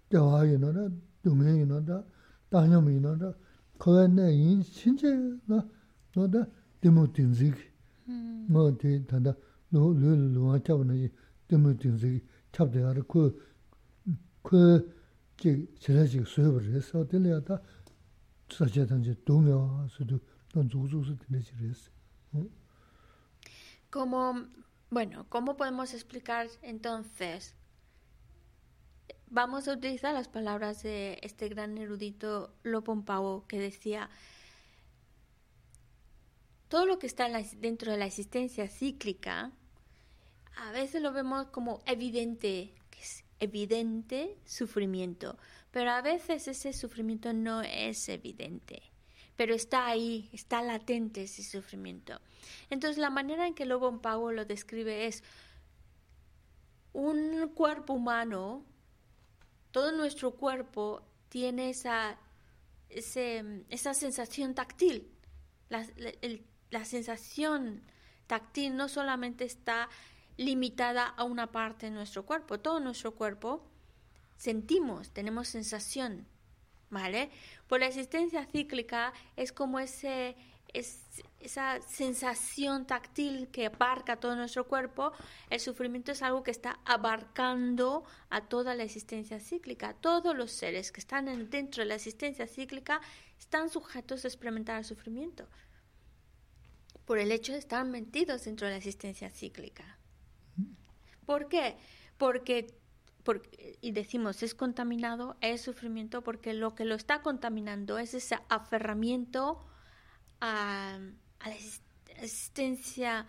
대화이너나 0.10 0.90
동행이너다 1.24 2.04
다녀미너다 2.50 3.34
거기에 3.80 4.34
인 4.34 4.62
신체가 4.62 5.66
너다 6.16 6.46
데모틴직 6.82 7.56
뭐디 8.50 9.06
단다 9.08 9.34
르르 9.72 10.34
르와 10.34 10.60
차베는 10.60 11.10
데모틴직 11.48 12.26
차베 12.52 12.84
알고 12.84 13.32
그 14.44 14.94
Como, 23.90 24.46
bueno, 24.90 25.26
¿cómo 25.30 25.58
podemos 25.58 25.94
explicar 25.94 26.48
entonces? 26.62 27.56
Vamos 29.28 29.68
a 29.68 29.74
utilizar 29.74 30.14
las 30.14 30.28
palabras 30.28 30.84
de 30.84 31.20
este 31.24 31.50
gran 31.50 31.78
erudito 31.78 32.54
Lopompao 32.64 33.48
que 33.48 33.60
decía, 33.60 34.10
todo 36.68 36.86
lo 36.86 37.00
que 37.00 37.08
está 37.08 37.28
dentro 37.58 37.92
de 37.92 37.98
la 37.98 38.06
existencia 38.06 38.68
cíclica, 38.68 39.52
a 40.58 40.72
veces 40.72 41.02
lo 41.02 41.12
vemos 41.12 41.48
como 41.48 41.82
evidente, 41.86 42.74
evidente 43.42 44.38
sufrimiento, 44.46 45.38
pero 45.72 45.92
a 45.92 46.02
veces 46.02 46.48
ese 46.48 46.72
sufrimiento 46.72 47.34
no 47.34 47.62
es 47.62 48.08
evidente, 48.08 48.82
pero 49.36 49.54
está 49.54 49.88
ahí, 49.88 50.30
está 50.32 50.62
latente 50.62 51.24
ese 51.24 51.44
sufrimiento. 51.44 52.22
Entonces 52.70 52.98
la 52.98 53.10
manera 53.10 53.48
en 53.48 53.56
que 53.56 53.66
Lobo 53.66 54.02
Pau 54.02 54.32
lo 54.32 54.46
describe 54.46 55.08
es 55.08 55.24
un 56.94 57.50
cuerpo 57.56 57.94
humano, 57.94 58.64
todo 59.72 59.92
nuestro 59.92 60.32
cuerpo 60.32 61.02
tiene 61.30 61.72
esa, 61.72 62.20
esa 62.90 63.94
sensación 63.94 64.54
táctil. 64.54 65.12
la 65.70 66.86
sensación 66.86 67.82
táctil 68.28 68.76
no 68.76 68.88
solamente 68.88 69.46
está 69.46 69.90
limitada 70.38 71.06
a 71.06 71.24
una 71.24 71.52
parte 71.52 71.88
de 71.88 71.92
nuestro 71.92 72.26
cuerpo. 72.26 72.60
Todo 72.60 72.80
nuestro 72.80 73.14
cuerpo 73.16 73.64
sentimos, 74.38 75.12
tenemos 75.12 75.48
sensación, 75.48 76.28
¿vale? 76.90 77.30
Por 77.68 77.80
la 77.80 77.88
existencia 77.88 78.46
cíclica 78.46 79.14
es 79.36 79.52
como 79.52 79.80
ese, 79.80 80.36
esa 81.40 81.82
sensación 81.82 82.86
táctil 82.86 83.50
que 83.50 83.68
abarca 83.68 84.18
todo 84.18 84.36
nuestro 84.36 84.68
cuerpo. 84.68 85.12
El 85.50 85.60
sufrimiento 85.60 86.12
es 86.12 86.22
algo 86.22 86.44
que 86.44 86.52
está 86.52 86.80
abarcando 86.86 88.04
a 88.30 88.42
toda 88.42 88.76
la 88.76 88.84
existencia 88.84 89.40
cíclica. 89.40 89.94
Todos 89.94 90.36
los 90.36 90.52
seres 90.52 90.92
que 90.92 91.00
están 91.00 91.26
dentro 91.50 91.84
de 91.84 91.90
la 91.90 91.96
existencia 91.96 92.48
cíclica 92.48 93.02
están 93.40 93.70
sujetos 93.70 94.26
a 94.26 94.28
experimentar 94.28 94.78
el 94.78 94.86
sufrimiento 94.86 95.48
por 97.06 97.20
el 97.20 97.32
hecho 97.32 97.52
de 97.52 97.60
estar 97.60 97.86
metidos 97.86 98.46
dentro 98.46 98.68
de 98.68 98.72
la 98.72 98.78
existencia 98.78 99.30
cíclica. 99.30 99.98
¿Por 101.32 101.48
qué? 101.48 101.78
Porque, 102.18 102.68
y 103.80 103.94
decimos, 103.94 104.44
es 104.44 104.54
contaminado, 104.54 105.38
es 105.40 105.62
sufrimiento, 105.62 106.26
porque 106.26 106.54
lo 106.54 106.76
que 106.76 106.84
lo 106.84 106.96
está 106.96 107.22
contaminando 107.22 108.00
es 108.00 108.14
ese 108.14 108.38
aferramiento 108.50 109.66
a, 110.42 111.00
la 111.46 111.54
existencia, 112.22 113.28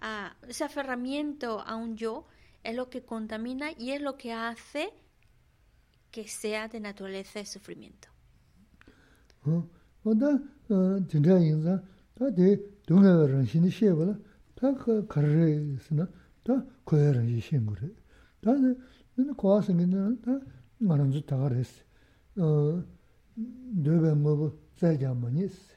a 0.00 0.34
ese 0.48 0.64
aferramiento 0.64 1.60
a 1.60 1.76
un 1.76 1.96
yo, 1.96 2.26
es 2.64 2.74
lo 2.74 2.90
que 2.90 3.04
contamina 3.04 3.70
y 3.78 3.92
es 3.92 4.02
lo 4.02 4.16
que 4.16 4.32
hace 4.32 4.92
que 6.10 6.26
sea 6.26 6.66
de 6.66 6.80
naturaleza 6.80 7.38
de 7.38 7.46
sufrimiento. 7.46 8.08
거여라 16.84 17.22
이 17.22 17.40
신고래. 17.40 17.88
다는 18.40 18.78
근데 19.14 19.32
고아생기는 19.32 20.20
다 20.22 20.40
말은 20.78 21.10
좀 21.12 21.22
다가랬어. 21.22 21.82
어 22.36 22.84
되게 23.84 24.14
뭐 24.14 24.58
자자만이스. 24.76 25.72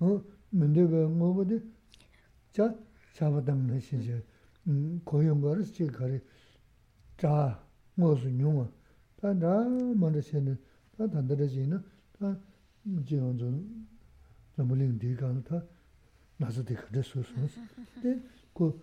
어 0.00 0.22
문제가 0.50 1.08
뭐거든. 1.08 1.72
자 2.52 2.74
잡아담는 3.14 3.80
시제. 3.80 4.24
음 4.66 5.00
고용 5.04 5.40
거를 5.40 5.64
지 5.64 5.86
거리 5.86 6.20
자 7.16 7.62
무슨 7.94 8.40
용어. 8.40 8.68
다나 9.16 9.64
먼저 9.94 10.20
세는 10.20 10.58
다 10.96 11.06
단들어지는 11.06 11.82
다 12.18 12.38
지원 13.06 13.38
좀 13.38 13.86
점을 14.56 14.98
내가 14.98 15.42
다 15.42 15.62
나서 16.36 16.64
되게 16.64 16.80
됐었어. 16.90 17.32
근데 17.94 18.22
그 18.52 18.80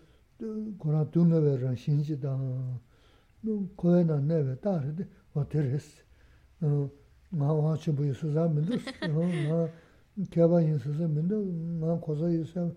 kora 0.78 1.06
dungawe 1.06 1.58
rang 1.58 1.76
shinji 1.76 2.18
dang, 2.18 2.80
kowe 3.76 4.04
na 4.04 4.18
newe 4.20 4.60
tari 4.60 4.94
di 4.94 5.06
wateres. 5.34 6.04
Nga 7.34 7.54
waa 7.54 7.78
chibu 7.78 8.04
yu 8.04 8.14
suza 8.14 8.48
mindu, 8.50 8.74
nga 9.02 9.70
kyaba 10.30 10.62
yin 10.62 10.78
suza 10.78 11.08
mindu, 11.08 11.38
nga 11.80 11.98
kosa 12.00 12.28
yu 12.30 12.46
suza, 12.46 12.76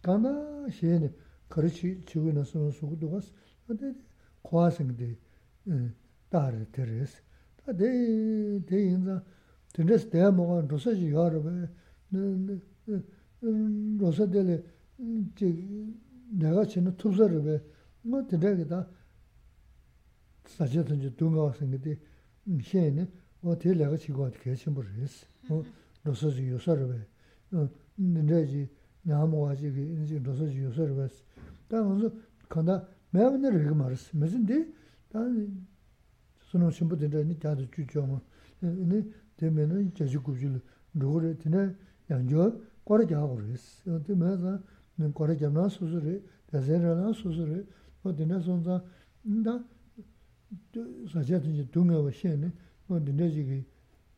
kanda 0.00 0.30
shiyeni 0.70 1.12
kari 1.48 1.70
chigu 1.70 2.32
na 2.32 2.44
suza 2.44 2.70
sugu 2.70 2.96
dugas, 2.96 3.32
ade 3.68 3.94
kowa 4.42 4.70
singdi 4.70 5.18
e, 5.66 5.92
tari 6.28 6.66
teres. 6.70 7.20
Ade 7.66 8.62
te 8.64 8.76
yinza, 8.76 9.24
tenres 9.72 10.08
deya 10.08 10.30
moga 10.30 10.66
rosa 10.68 10.94
ji 10.94 11.06
yuwa 11.06 11.30
rabe, 11.30 11.70
rosa 13.98 14.26
deli 14.26 14.62
내가 16.30 16.64
지는 16.66 16.96
투서를 16.96 17.42
왜 17.44 17.62
뭐, 18.02 18.26
드래기다. 18.26 18.88
사제든지 20.46 21.16
동가와 21.16 21.52
생기디, 21.52 21.98
희에네, 22.46 23.08
어, 23.42 23.58
대략을 23.58 23.98
지고 23.98 24.24
어떻게 24.24 24.54
신부를 24.54 24.94
했어. 24.94 25.26
어, 25.50 25.62
로서지 26.04 26.48
요서를 26.48 26.86
왜, 27.50 27.58
어, 27.58 27.68
내지, 27.96 28.68
나무와지, 29.02 29.66
이제 30.04 30.18
로서지 30.18 30.62
요서를 30.62 30.94
왜, 30.94 31.08
단 31.68 31.86
무슨, 31.88 32.22
간다, 32.48 32.86
매번을 33.10 33.54
이렇게 33.54 33.74
말했어. 33.74 34.16
무슨데, 34.16 34.72
단, 35.10 35.66
수능 36.38 36.70
신부들이 36.70 37.38
자주 37.40 37.68
주죠. 37.70 38.20
근데, 38.60 39.08
되면은 39.36 39.94
제주 39.94 40.22
구질, 40.22 40.60
누구를 40.94 41.38
되네, 41.38 41.74
양조, 42.08 42.62
꼬르게 42.84 43.16
하고 43.16 43.34
그랬어. 43.34 43.82
근데 43.84 44.14
매번, 44.14 44.62
nin 44.98 45.12
kora 45.12 45.34
gyamna 45.34 45.68
susu 45.68 45.98
re, 46.00 46.22
dazen 46.52 46.82
rana 46.82 47.12
susu 47.12 47.44
re, 47.44 47.64
o 48.02 48.12
dine 48.12 48.40
sonza, 48.40 48.82
nda 49.24 49.64
sacha 51.12 51.40
tunji 51.40 51.68
dunga 51.70 51.98
wa 51.98 52.10
shen 52.10 52.40
ne, 52.40 52.52
o 52.86 52.98
dine 52.98 53.30
jigi 53.30 53.64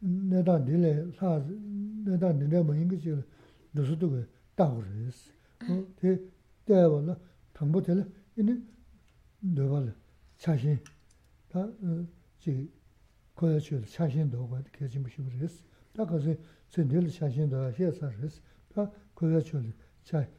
neda 0.00 0.58
dile, 0.58 1.10
saa 1.18 1.42
neda 2.04 2.32
dile 2.32 2.62
ma 2.62 2.74
inga 2.74 2.96
chiga 2.96 3.24
dusu 3.70 3.96
duga 3.96 4.26
dagu 4.54 4.80
re 4.82 5.06
esi. 5.06 5.30
O 5.68 5.86
te 5.96 6.30
daya 6.64 6.88
wala, 6.88 7.18
tangbo 7.52 7.80
tela, 7.80 8.06
ini 8.34 8.62
doba 9.40 9.80
la, 9.80 9.92
chashin, 10.36 10.80
ta 11.48 11.68
e, 11.82 12.06
jigi 12.38 12.70
koya 13.34 13.58
chiga 13.58 13.84
chashin 13.84 14.30
doga 14.30 14.62
kachin 14.70 15.02
mushibu 15.02 15.30
re 15.30 15.44
esi. 15.44 15.62
Ta 15.92 16.04
kasi 16.04 16.38
tsendela 16.68 17.08
chashin 17.08 17.48
doga 17.48 17.72
shea 17.72 17.92
saa 17.92 18.08
re 18.08 18.26
esi, 18.26 18.40
ta 18.68 18.88
koya 19.14 19.40
chiga 19.40 19.72
chashin, 20.04 20.30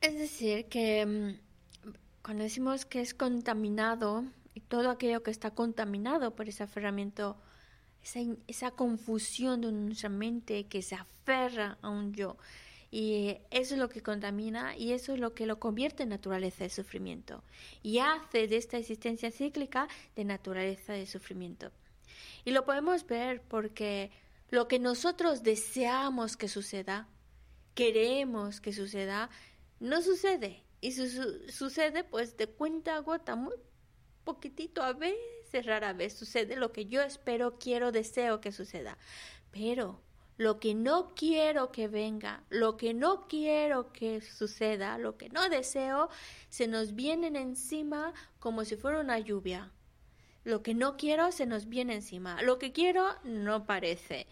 Es 0.00 0.18
decir, 0.18 0.66
que 0.66 1.38
cuando 2.22 2.42
decimos 2.42 2.84
que 2.84 3.00
es 3.00 3.14
contaminado, 3.14 4.24
y 4.54 4.60
todo 4.60 4.90
aquello 4.90 5.22
que 5.22 5.30
está 5.30 5.50
contaminado 5.50 6.34
por 6.34 6.48
ese 6.48 6.62
aferramiento, 6.62 7.36
esa, 8.02 8.20
esa 8.46 8.70
confusión 8.70 9.62
de 9.62 9.72
nuestra 9.72 10.08
mente 10.08 10.64
que 10.64 10.82
se 10.82 10.94
aferra 10.94 11.78
a 11.82 11.88
un 11.88 12.12
yo, 12.12 12.36
y 12.90 13.38
eso 13.50 13.74
es 13.74 13.80
lo 13.80 13.88
que 13.88 14.02
contamina 14.02 14.76
y 14.76 14.92
eso 14.92 15.14
es 15.14 15.18
lo 15.18 15.34
que 15.34 15.46
lo 15.46 15.58
convierte 15.58 16.04
en 16.04 16.10
naturaleza 16.10 16.62
de 16.62 16.70
sufrimiento. 16.70 17.42
Y 17.82 17.98
hace 17.98 18.46
de 18.46 18.56
esta 18.56 18.76
existencia 18.78 19.32
cíclica 19.32 19.88
de 20.14 20.24
naturaleza 20.24 20.92
de 20.92 21.04
sufrimiento. 21.04 21.72
Y 22.44 22.50
lo 22.50 22.64
podemos 22.64 23.06
ver 23.06 23.42
porque 23.42 24.10
lo 24.50 24.68
que 24.68 24.78
nosotros 24.78 25.42
deseamos 25.42 26.36
que 26.36 26.48
suceda, 26.48 27.08
queremos 27.74 28.60
que 28.60 28.72
suceda, 28.72 29.30
no 29.80 30.02
sucede. 30.02 30.64
Y 30.80 30.92
sucede 30.92 32.04
pues 32.04 32.36
de 32.36 32.46
cuenta 32.46 32.98
gota, 32.98 33.36
muy 33.36 33.54
poquitito, 34.24 34.82
a 34.82 34.92
veces, 34.92 35.64
rara 35.64 35.92
vez 35.92 36.14
sucede 36.14 36.56
lo 36.56 36.72
que 36.72 36.86
yo 36.86 37.00
espero, 37.02 37.58
quiero, 37.58 37.92
deseo 37.92 38.40
que 38.40 38.52
suceda. 38.52 38.98
Pero 39.50 40.02
lo 40.36 40.58
que 40.58 40.74
no 40.74 41.14
quiero 41.14 41.70
que 41.70 41.86
venga, 41.88 42.42
lo 42.48 42.76
que 42.76 42.92
no 42.92 43.26
quiero 43.28 43.92
que 43.92 44.20
suceda, 44.20 44.98
lo 44.98 45.16
que 45.16 45.28
no 45.28 45.48
deseo, 45.48 46.08
se 46.48 46.66
nos 46.66 46.94
vienen 46.94 47.36
encima 47.36 48.12
como 48.40 48.64
si 48.64 48.76
fuera 48.76 49.00
una 49.00 49.18
lluvia. 49.18 49.72
Lo 50.44 50.62
que 50.62 50.74
no 50.74 50.96
quiero 50.96 51.32
se 51.32 51.46
nos 51.46 51.68
viene 51.68 51.94
encima. 51.94 52.42
Lo 52.42 52.58
que 52.58 52.72
quiero 52.72 53.08
no 53.24 53.66
parece. 53.66 54.26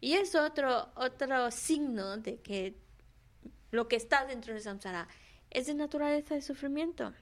Y 0.00 0.14
es 0.14 0.34
otro, 0.34 0.90
otro 0.94 1.50
signo 1.50 2.18
de 2.18 2.36
que 2.40 2.76
lo 3.70 3.88
que 3.88 3.96
está 3.96 4.26
dentro 4.26 4.54
de 4.54 4.60
samsara 4.60 5.08
es 5.50 5.66
de 5.66 5.74
naturaleza 5.74 6.34
de 6.34 6.42
sufrimiento. 6.42 7.12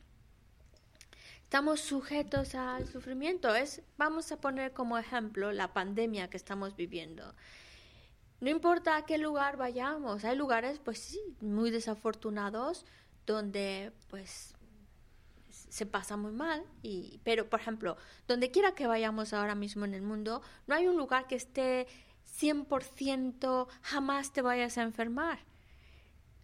Estamos 1.44 1.80
sujetos 1.80 2.54
al 2.54 2.88
sufrimiento. 2.88 3.52
Vamos 3.96 4.32
a 4.32 4.40
poner 4.40 4.72
como 4.72 4.98
ejemplo 4.98 5.52
la 5.52 5.72
pandemia 5.72 6.28
que 6.28 6.36
estamos 6.36 6.74
viviendo. 6.76 7.34
No 8.40 8.50
importa 8.50 8.96
a 8.96 9.06
qué 9.06 9.18
lugar 9.18 9.56
vayamos, 9.56 10.24
hay 10.24 10.34
lugares, 10.34 10.80
pues 10.80 10.98
sí, 10.98 11.20
muy 11.40 11.70
desafortunados, 11.70 12.84
donde 13.24 13.92
pues 14.08 14.56
se 15.72 15.86
pasa 15.86 16.18
muy 16.18 16.32
mal, 16.32 16.62
y, 16.82 17.18
pero 17.24 17.48
por 17.48 17.58
ejemplo, 17.58 17.96
donde 18.28 18.50
quiera 18.50 18.74
que 18.74 18.86
vayamos 18.86 19.32
ahora 19.32 19.54
mismo 19.54 19.86
en 19.86 19.94
el 19.94 20.02
mundo, 20.02 20.42
no 20.66 20.74
hay 20.74 20.86
un 20.86 20.98
lugar 20.98 21.26
que 21.26 21.34
esté 21.34 21.86
100% 22.38 23.68
jamás 23.80 24.34
te 24.34 24.42
vayas 24.42 24.76
a 24.76 24.82
enfermar. 24.82 25.38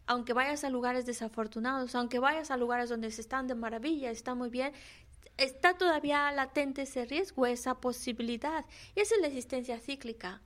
Aunque 0.07 0.33
vayas 0.33 0.65
a 0.65 0.71
lugares 0.71 1.05
desafortunados, 1.05 1.95
aunque 1.95 2.19
vayas 2.19 2.51
a 2.51 2.57
lugares 2.57 2.89
donde 2.89 3.11
se 3.11 3.21
están 3.21 3.47
de 3.49 3.55
maravilla, 3.55 4.11
está 4.11 4.35
muy 4.35 4.49
bien, 4.49 4.73
está 5.37 5.77
todavía 5.77 6.33
latente 6.33 6.83
ese 6.83 7.05
riesgo, 7.05 7.45
esa 7.45 7.83
posibilidad. 7.83 8.65
Y 8.95 9.01
esa 9.01 9.15
es 9.17 9.21
la 9.21 9.27
existencia 9.27 9.79
cíclica 9.79 10.41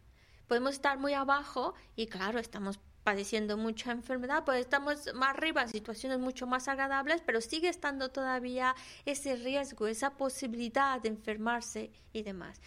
podemos 0.49 0.73
estar 0.73 0.99
muy 0.99 1.15
abajo 1.15 1.73
y 1.97 2.09
claro, 2.09 2.39
estamos 2.39 2.79
padeciendo 3.05 3.57
mucha 3.57 3.91
enfermedad, 3.91 4.45
pues 4.45 4.61
estamos 4.61 5.13
más 5.15 5.31
arriba, 5.31 5.67
situaciones 5.67 6.19
mucho 6.19 6.47
más 6.47 6.69
agradables, 6.69 7.21
pero 7.25 7.41
sigue 7.41 7.69
estando 7.69 8.11
todavía 8.11 8.75
ese 9.05 9.37
riesgo, 9.37 9.87
esa 9.87 10.11
posibilidad 10.17 11.01
de 11.01 11.09
enfermarse 11.09 11.91
y 12.13 12.23
demás. 12.23 12.61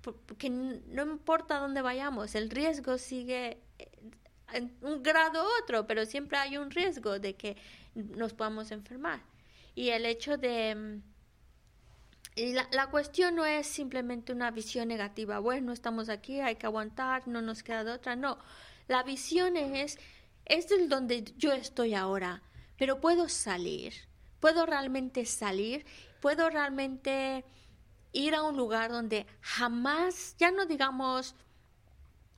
Porque 0.00 0.48
no 0.48 1.02
importa 1.02 1.58
dónde 1.58 1.82
vayamos, 1.82 2.34
el 2.34 2.48
riesgo 2.48 2.96
sigue 2.96 3.58
eh, 3.78 3.90
en 4.52 4.76
un 4.80 5.02
grado 5.02 5.42
u 5.42 5.62
otro, 5.62 5.86
pero 5.86 6.06
siempre 6.06 6.38
hay 6.38 6.56
un 6.56 6.70
riesgo 6.70 7.18
de 7.18 7.34
que 7.34 7.56
nos 7.94 8.32
podamos 8.32 8.70
enfermar. 8.70 9.20
Y 9.74 9.90
el 9.90 10.06
hecho 10.06 10.38
de 10.38 10.74
mm, 10.74 11.02
y 12.36 12.52
la, 12.52 12.68
la, 12.70 12.88
cuestión 12.88 13.34
no 13.34 13.46
es 13.46 13.66
simplemente 13.66 14.30
una 14.30 14.50
visión 14.50 14.88
negativa, 14.88 15.38
bueno, 15.38 15.72
estamos 15.72 16.10
aquí, 16.10 16.40
hay 16.40 16.56
que 16.56 16.66
aguantar, 16.66 17.26
no 17.26 17.40
nos 17.40 17.62
queda 17.62 17.82
de 17.82 17.92
otra, 17.92 18.14
no. 18.14 18.36
La 18.88 19.02
visión 19.02 19.56
es, 19.56 19.98
este 20.44 20.76
es 20.76 20.88
donde 20.88 21.24
yo 21.36 21.52
estoy 21.52 21.94
ahora, 21.94 22.42
pero 22.78 23.00
puedo 23.00 23.28
salir, 23.28 23.94
puedo 24.40 24.64
realmente 24.66 25.24
salir, 25.24 25.84
puedo 26.20 26.48
realmente 26.50 27.44
ir 28.12 28.34
a 28.34 28.42
un 28.42 28.56
lugar 28.56 28.90
donde 28.90 29.26
jamás, 29.40 30.36
ya 30.38 30.50
no 30.50 30.66
digamos, 30.66 31.34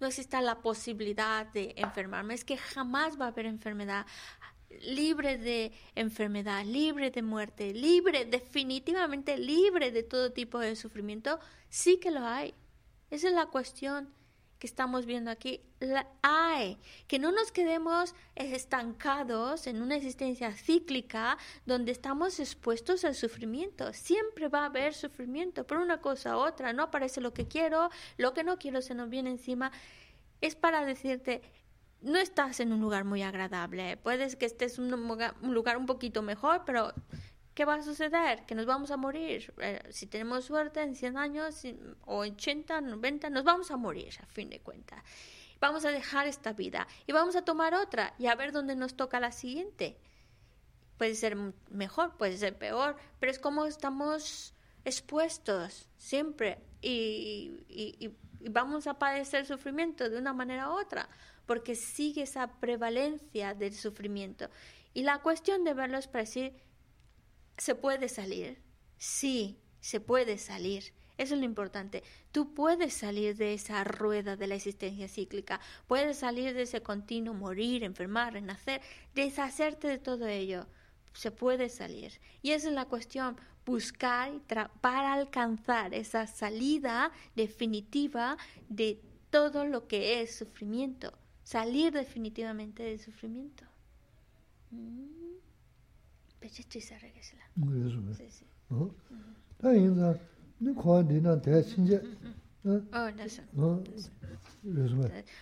no 0.00 0.06
exista 0.06 0.40
la 0.40 0.62
posibilidad 0.62 1.46
de 1.46 1.74
enfermarme, 1.76 2.34
es 2.34 2.44
que 2.44 2.56
jamás 2.56 3.20
va 3.20 3.26
a 3.26 3.28
haber 3.28 3.46
enfermedad, 3.46 4.06
libre 4.80 5.38
de 5.38 5.72
enfermedad, 5.94 6.64
libre 6.64 7.10
de 7.10 7.22
muerte, 7.22 7.72
libre, 7.74 8.24
definitivamente 8.24 9.36
libre 9.36 9.90
de 9.90 10.02
todo 10.02 10.32
tipo 10.32 10.58
de 10.58 10.76
sufrimiento, 10.76 11.40
sí 11.68 11.98
que 11.98 12.10
lo 12.10 12.24
hay. 12.24 12.54
Esa 13.10 13.28
es 13.28 13.34
la 13.34 13.46
cuestión. 13.46 14.17
Que 14.58 14.66
estamos 14.66 15.06
viendo 15.06 15.30
aquí, 15.30 15.60
la 15.78 16.06
hay, 16.22 16.78
que 17.06 17.18
no 17.18 17.30
nos 17.30 17.52
quedemos 17.52 18.14
estancados 18.34 19.66
en 19.66 19.82
una 19.82 19.96
existencia 19.96 20.52
cíclica 20.52 21.38
donde 21.64 21.92
estamos 21.92 22.40
expuestos 22.40 23.04
al 23.04 23.14
sufrimiento. 23.14 23.92
Siempre 23.92 24.48
va 24.48 24.62
a 24.62 24.66
haber 24.66 24.94
sufrimiento, 24.94 25.66
por 25.66 25.78
una 25.78 26.00
cosa 26.00 26.36
u 26.36 26.40
otra, 26.40 26.72
no 26.72 26.82
aparece 26.84 27.20
lo 27.20 27.32
que 27.32 27.46
quiero, 27.46 27.90
lo 28.16 28.34
que 28.34 28.44
no 28.44 28.58
quiero 28.58 28.82
se 28.82 28.94
nos 28.94 29.08
viene 29.08 29.30
encima. 29.30 29.70
Es 30.40 30.56
para 30.56 30.84
decirte, 30.84 31.42
no 32.00 32.18
estás 32.18 32.60
en 32.60 32.72
un 32.72 32.80
lugar 32.80 33.04
muy 33.04 33.22
agradable, 33.22 33.96
puedes 33.96 34.36
que 34.36 34.46
estés 34.46 34.78
en 34.78 34.92
un 34.94 35.54
lugar 35.54 35.76
un 35.76 35.86
poquito 35.86 36.22
mejor, 36.22 36.62
pero 36.64 36.92
¿qué 37.58 37.64
va 37.64 37.74
a 37.74 37.82
suceder? 37.82 38.46
Que 38.46 38.54
nos 38.54 38.66
vamos 38.66 38.92
a 38.92 38.96
morir. 38.96 39.52
Eh, 39.58 39.82
si 39.90 40.06
tenemos 40.06 40.44
suerte, 40.44 40.80
en 40.80 40.94
100 40.94 41.16
años 41.16 41.64
o 42.02 42.18
80, 42.18 42.82
90, 42.82 43.30
nos 43.30 43.42
vamos 43.42 43.72
a 43.72 43.76
morir, 43.76 44.14
a 44.22 44.26
fin 44.26 44.48
de 44.48 44.60
cuentas. 44.60 45.02
Vamos 45.58 45.84
a 45.84 45.90
dejar 45.90 46.28
esta 46.28 46.52
vida 46.52 46.86
y 47.04 47.10
vamos 47.10 47.34
a 47.34 47.42
tomar 47.42 47.74
otra 47.74 48.14
y 48.16 48.28
a 48.28 48.36
ver 48.36 48.52
dónde 48.52 48.76
nos 48.76 48.94
toca 48.94 49.18
la 49.18 49.32
siguiente. 49.32 49.98
Puede 50.98 51.16
ser 51.16 51.34
mejor, 51.68 52.16
puede 52.16 52.36
ser 52.36 52.56
peor, 52.56 52.94
pero 53.18 53.32
es 53.32 53.40
como 53.40 53.66
estamos 53.66 54.54
expuestos 54.84 55.88
siempre 55.96 56.62
y, 56.80 58.14
vamos 58.50 58.86
a 58.86 59.00
padecer 59.00 59.46
sufrimiento 59.46 60.08
de 60.08 60.16
una 60.16 60.32
manera 60.32 60.70
u 60.70 60.78
otra, 60.78 61.08
porque 61.44 61.74
sigue 61.74 62.22
esa 62.22 62.60
prevalencia 62.60 63.52
del 63.54 63.74
sufrimiento. 63.74 64.48
Y 64.94 65.02
la 65.02 65.18
cuestión 65.22 65.64
de 65.64 65.74
verlo 65.74 65.98
es 65.98 66.06
para 66.06 66.22
decir, 66.22 66.67
¿Se 67.58 67.74
puede 67.74 68.08
salir? 68.08 68.58
Sí, 68.96 69.58
se 69.80 70.00
puede 70.00 70.38
salir. 70.38 70.92
Eso 71.18 71.34
es 71.34 71.40
lo 71.40 71.44
importante. 71.44 72.04
Tú 72.30 72.54
puedes 72.54 72.94
salir 72.94 73.36
de 73.36 73.52
esa 73.52 73.82
rueda 73.82 74.36
de 74.36 74.46
la 74.46 74.54
existencia 74.54 75.08
cíclica, 75.08 75.60
puedes 75.88 76.18
salir 76.18 76.54
de 76.54 76.62
ese 76.62 76.80
continuo 76.80 77.34
morir, 77.34 77.82
enfermar, 77.82 78.34
renacer, 78.34 78.80
deshacerte 79.14 79.88
de 79.88 79.98
todo 79.98 80.28
ello. 80.28 80.66
Se 81.12 81.32
puede 81.32 81.68
salir. 81.68 82.20
Y 82.42 82.52
esa 82.52 82.68
es 82.68 82.74
la 82.74 82.84
cuestión, 82.84 83.36
buscar 83.66 84.40
para 84.80 85.12
alcanzar 85.12 85.92
esa 85.92 86.28
salida 86.28 87.10
definitiva 87.34 88.38
de 88.68 89.00
todo 89.30 89.64
lo 89.64 89.88
que 89.88 90.22
es 90.22 90.36
sufrimiento, 90.36 91.12
salir 91.42 91.92
definitivamente 91.92 92.84
del 92.84 93.00
sufrimiento. 93.00 93.64
Mm. 94.70 95.47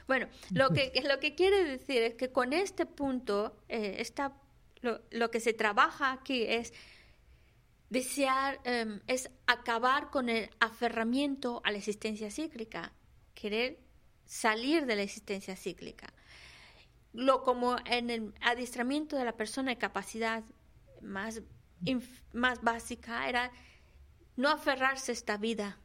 Bueno, 0.07 0.29
lo 0.51 0.71
que, 0.71 0.93
lo 1.09 1.19
que 1.19 1.35
quiere 1.35 1.65
decir 1.65 2.03
es 2.03 2.15
que 2.15 2.31
con 2.31 2.53
este 2.53 2.87
punto, 2.87 3.57
eh, 3.69 4.05
lo, 4.83 5.01
lo, 5.11 5.31
que 5.31 5.41
se 5.41 5.53
trabaja 5.53 6.13
aquí 6.13 6.45
es 6.45 6.73
desear, 7.91 8.61
em, 8.65 9.01
es 9.07 9.31
acabar 9.47 10.11
con 10.11 10.29
el 10.29 10.51
aferramiento 10.61 11.61
a 11.65 11.71
la 11.71 11.79
existencia 11.79 12.31
cíclica, 12.31 12.93
querer 13.35 13.79
salir 14.27 14.87
de 14.87 14.97
la 14.97 15.03
existencia 15.03 15.57
cíclica. 15.57 16.13
Lo 17.13 17.43
como 17.43 17.77
en 17.87 18.11
el 18.11 18.35
adiestramiento 18.43 19.17
de 19.17 19.25
la 19.25 19.37
persona 19.37 19.71
de 19.71 19.79
capacidad 19.79 20.45
más, 21.03 21.43
más 22.33 22.63
básica 22.63 23.29
era 23.29 23.51
no 24.37 24.51
aferrarse 24.51 25.13
a 25.13 25.15
esta 25.15 25.37
vida, 25.37 25.79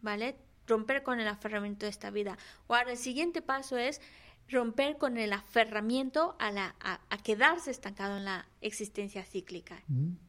¿vale? 0.00 0.36
Romper 0.66 1.02
con 1.02 1.20
el 1.20 1.28
aferramiento 1.28 1.86
de 1.86 1.90
esta 1.90 2.10
vida. 2.10 2.38
O 2.66 2.74
ahora 2.74 2.92
el 2.92 2.96
siguiente 2.96 3.42
paso 3.42 3.76
es 3.76 4.00
romper 4.48 4.98
con 4.98 5.16
el 5.16 5.32
aferramiento 5.32 6.36
a, 6.38 6.50
la, 6.50 6.74
a, 6.80 7.00
a 7.10 7.18
quedarse 7.18 7.70
estancado 7.70 8.16
en 8.16 8.24
la 8.24 8.46
existencia 8.60 9.24
cíclica. 9.24 9.82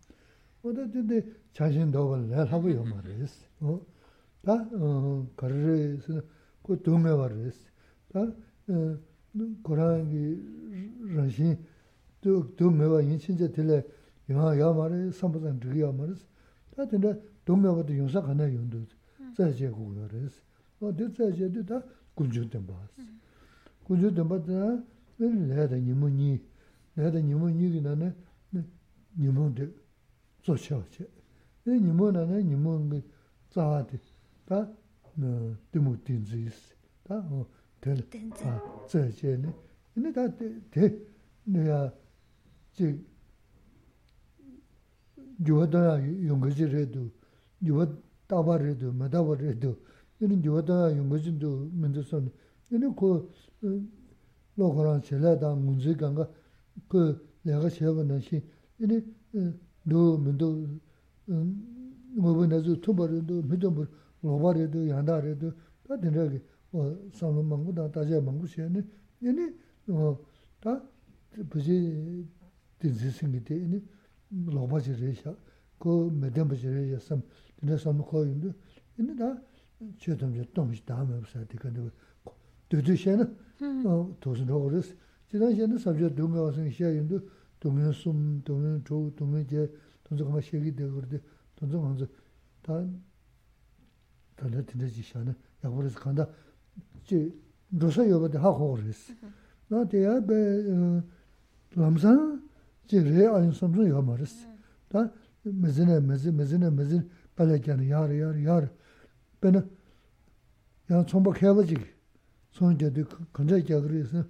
yā 14.33 14.53
yā 14.57 14.69
mā 14.73 14.87
rī, 14.89 14.99
sāmbu 15.13 15.39
sāng 15.43 15.59
dhī 15.61 15.83
yā 15.83 15.91
mā 15.93 16.09
rī, 16.09 16.15
tā 16.73 16.87
tīndā 16.89 17.13
dōm 17.45 17.65
yā 17.67 17.73
bātā 17.77 17.97
yōngsā 17.99 18.23
khānā 18.25 18.47
yōndō 18.49 18.79
rī, 18.81 18.97
tsā 19.35 19.49
yā 19.53 19.69
gu 19.71 19.89
yā 19.97 20.07
rī, 20.11 20.23
wā 20.81 20.91
tī 20.97 21.07
tsā 21.13 21.29
yā 21.37 21.49
tī 21.53 21.63
tā 21.69 21.79
guñchū 22.17 22.47
tēmbā 22.53 22.77
rī. 22.97 23.05
Guñchū 23.87 24.11
tēmbā 24.17 24.39
tā 24.47 24.59
nā 25.19 25.29
lā 25.53 25.67
tā 25.69 25.77
nīmū 25.77 26.09
nī, 26.17 26.31
lā 26.97 27.11
tā 27.13 27.21
nīmū 27.21 27.51
nī 27.53 27.71
kī 27.73 27.81
nā 27.85 27.95
nā 28.01 28.11
nīmū 29.19 29.47
tī 29.57 29.69
tsō 30.43 30.57
chā 30.57 30.77
wā 30.79 30.85
chā, 30.93 31.07
nīmū 31.69 32.11
nā 32.17 32.25
nā 32.29 32.41
nīmū 32.41 32.75
ngī 32.89 33.01
tsā 33.53 33.69
wā 33.69 33.81
tī, 33.89 34.01
tā 34.49 34.65
tī 35.71 35.83
mū 35.83 35.95
tīn 36.05 36.25
tsī 36.25 36.43
yī 36.45 36.51
sī, 36.51 36.75
tā 37.07 37.21
wā 37.21 37.45
tē 37.81 37.97
lā 37.99 38.05
tsā 38.89 39.05
yā 39.05 39.11
chā 39.19 39.37
nī, 39.39 39.53
nī 40.01 40.13
tā 40.15 40.27
tē, 40.73 40.89
nī 41.47 41.67
yā 41.69 41.81
chī 42.77 42.93
yuwa 45.39 45.67
용거지 46.27 46.65
레도 46.65 47.09
유와 47.63 47.87
따바 48.27 48.57
레도 48.57 48.91
마다바 48.93 49.35
레도 49.35 49.77
이런 50.19 50.43
유와 50.43 50.63
용거진도 50.95 51.69
문제선 51.73 52.31
이런 52.69 52.95
그 52.95 53.29
로그랑 54.55 55.01
제라다 55.01 55.55
문제 55.55 55.95
간가 55.95 56.29
그 56.87 57.27
내가 57.43 57.69
세워는 57.69 58.21
시 58.21 58.41
이니 58.79 59.01
너 59.83 60.17
문도 60.17 60.67
뭐번에서 62.15 62.79
투버도 62.81 63.43
믿음을 63.43 63.87
로바레도 64.21 64.89
양다레도 64.89 65.51
다 65.87 65.99
된다게 65.99 66.41
어 66.71 66.95
삼론 67.13 67.47
망고 67.49 67.73
다 67.73 67.91
다제 67.91 68.19
망고 68.21 68.45
시에는 68.45 68.89
이니 69.21 69.51
어다 69.89 70.81
부지 71.49 72.27
된지 72.79 73.11
생기대 73.11 73.55
이니 73.55 73.83
lōpa 74.33 74.81
chi 74.81 74.93
rē 74.97 75.13
shā, 75.13 75.33
kō 75.79 75.91
mē 76.09 76.29
dēmba 76.33 76.55
chi 76.57 76.69
rē 76.69 76.83
shā 76.93 76.99
sām, 77.01 77.21
tēnā 77.59 77.77
sām 77.77 78.01
kō 78.01 78.23
yōndō, 78.25 78.51
yōndō 78.97 79.15
dā 79.19 79.29
chē 80.01 80.17
tōm 80.17 80.33
chā 80.33 80.45
tōm 80.53 80.73
shī 80.73 80.83
dā 80.87 80.97
mē 81.05 81.19
pā 81.21 81.27
sā 81.29 81.43
tī 81.45 81.59
kā 81.61 81.69
ndā 81.69 81.85
bā, 81.85 82.33
dō 82.69 82.81
dō 82.81 82.95
shē 82.97 83.15
na, 83.19 83.27
tō 84.21 84.35
sā 84.37 84.45
rō 84.49 84.61
rē 84.73 84.81
sā, 84.81 84.93
chē 85.29 85.41
dā 85.41 85.51
shē 85.53 85.67
na 85.69 85.77
sāb 85.77 86.01
chā 86.01 86.09
dō 86.09 86.25
ngā 86.25 86.39
wā 86.41 86.51
sā 86.55 86.65
ngā 86.65 86.73
shā 86.73 86.89
yōndō, 86.97 87.21
dō 87.61 87.73
ngā 87.77 87.93
sūm, 87.93 88.17
dō 88.47 88.53
ngā 88.57 88.73
chō, 88.87 88.97
dō 89.17 89.29
ngā 89.29 89.43
jē, 89.53 89.67
dō 90.09 90.17
ngā 90.17 90.29
mā 90.33 90.41
shē 90.41 90.61
kī 90.63 90.73
dē 90.81 90.89
kō 90.89 91.05
rē, 91.05 91.21
dō 91.59 91.63
ngā 91.69 91.93
ngā 91.93 92.07
dā, 92.63 92.79
dā 94.39 94.49
nā 94.49 94.65
tēnā 94.65 94.89
chī 94.89 95.05
shā 95.05 95.21
na, 95.21 95.35
yā 95.61 95.69
kō 95.69 95.85
rē 95.85 95.93
sā 95.93 96.01
kāndā, 96.01 96.25
chē 97.05 97.21
rō 97.77 97.89
sā 97.93 98.07
yō 98.09 98.17
bā 98.23 98.33
dā 98.33 98.41
hā 98.41 98.51
kō 98.57 98.69
rē 98.81 98.93
sā, 98.97 99.13
mm-hmm. 99.13 99.39
nā 99.73 99.83
tē 99.89 100.03
yā 100.03 100.17
bē 100.21 100.39
lām 101.79 101.97
sā 102.01 102.13
제 102.86 103.02
레아 103.02 103.44
인섬도 103.44 103.88
요 103.88 104.02
말스 104.02 104.46
다 104.88 105.10
메즈네 105.42 106.00
메즈 106.00 106.28
메즈네 106.28 106.70
메즈 106.70 107.08
발레견 107.36 107.88
야르 107.88 108.20
야르 108.20 108.44
야르 108.44 108.68
베나 109.40 109.64
야 110.90 111.04
총복 111.04 111.42
해버지 111.42 111.76
손제도 112.50 113.04
건져 113.32 113.62
그래서 113.62 114.24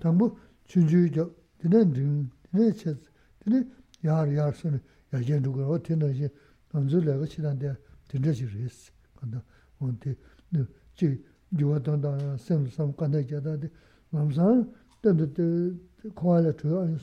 당부 0.00 0.36
준주죠 0.64 1.34
드는 1.58 1.92
등 1.92 2.30
드는 2.50 2.74
체 2.74 2.96
드는 3.40 3.70
야르 4.04 4.36
야르 4.36 4.52
손 4.56 4.80
야제 5.12 5.40
누구 5.40 5.64
어떻게 5.72 5.94
이제 6.10 6.28
언줄래가 6.72 7.24
지난데 7.26 7.74
드르지 8.08 8.46
그랬어 8.46 8.92
간다 9.16 9.42
온테 9.78 10.14
지 10.94 11.22
요하던다 11.58 12.36
셈섬 12.38 12.96
간다 12.96 13.24
자다데 13.24 13.70
남산 14.10 14.72
던데 15.02 15.76
코알레 16.14 16.56
투어 16.56 16.82
아니 16.82 16.98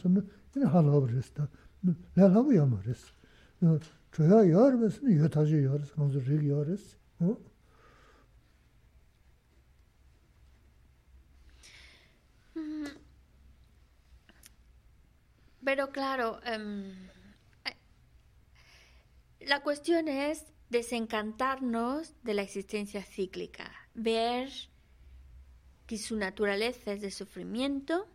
Pero 15.65 15.93
claro, 15.93 16.41
um, 16.57 16.93
la 19.41 19.63
cuestión 19.63 20.09
es 20.09 20.47
desencantarnos 20.69 22.15
de 22.23 22.35
la 22.35 22.43
existencia 22.43 23.03
cíclica, 23.05 23.71
ver 23.95 24.51
que 25.87 25.99
su 25.99 26.17
naturaleza 26.17 26.93
es 26.93 27.01
de 27.01 27.11
sufrimiento, 27.11 28.09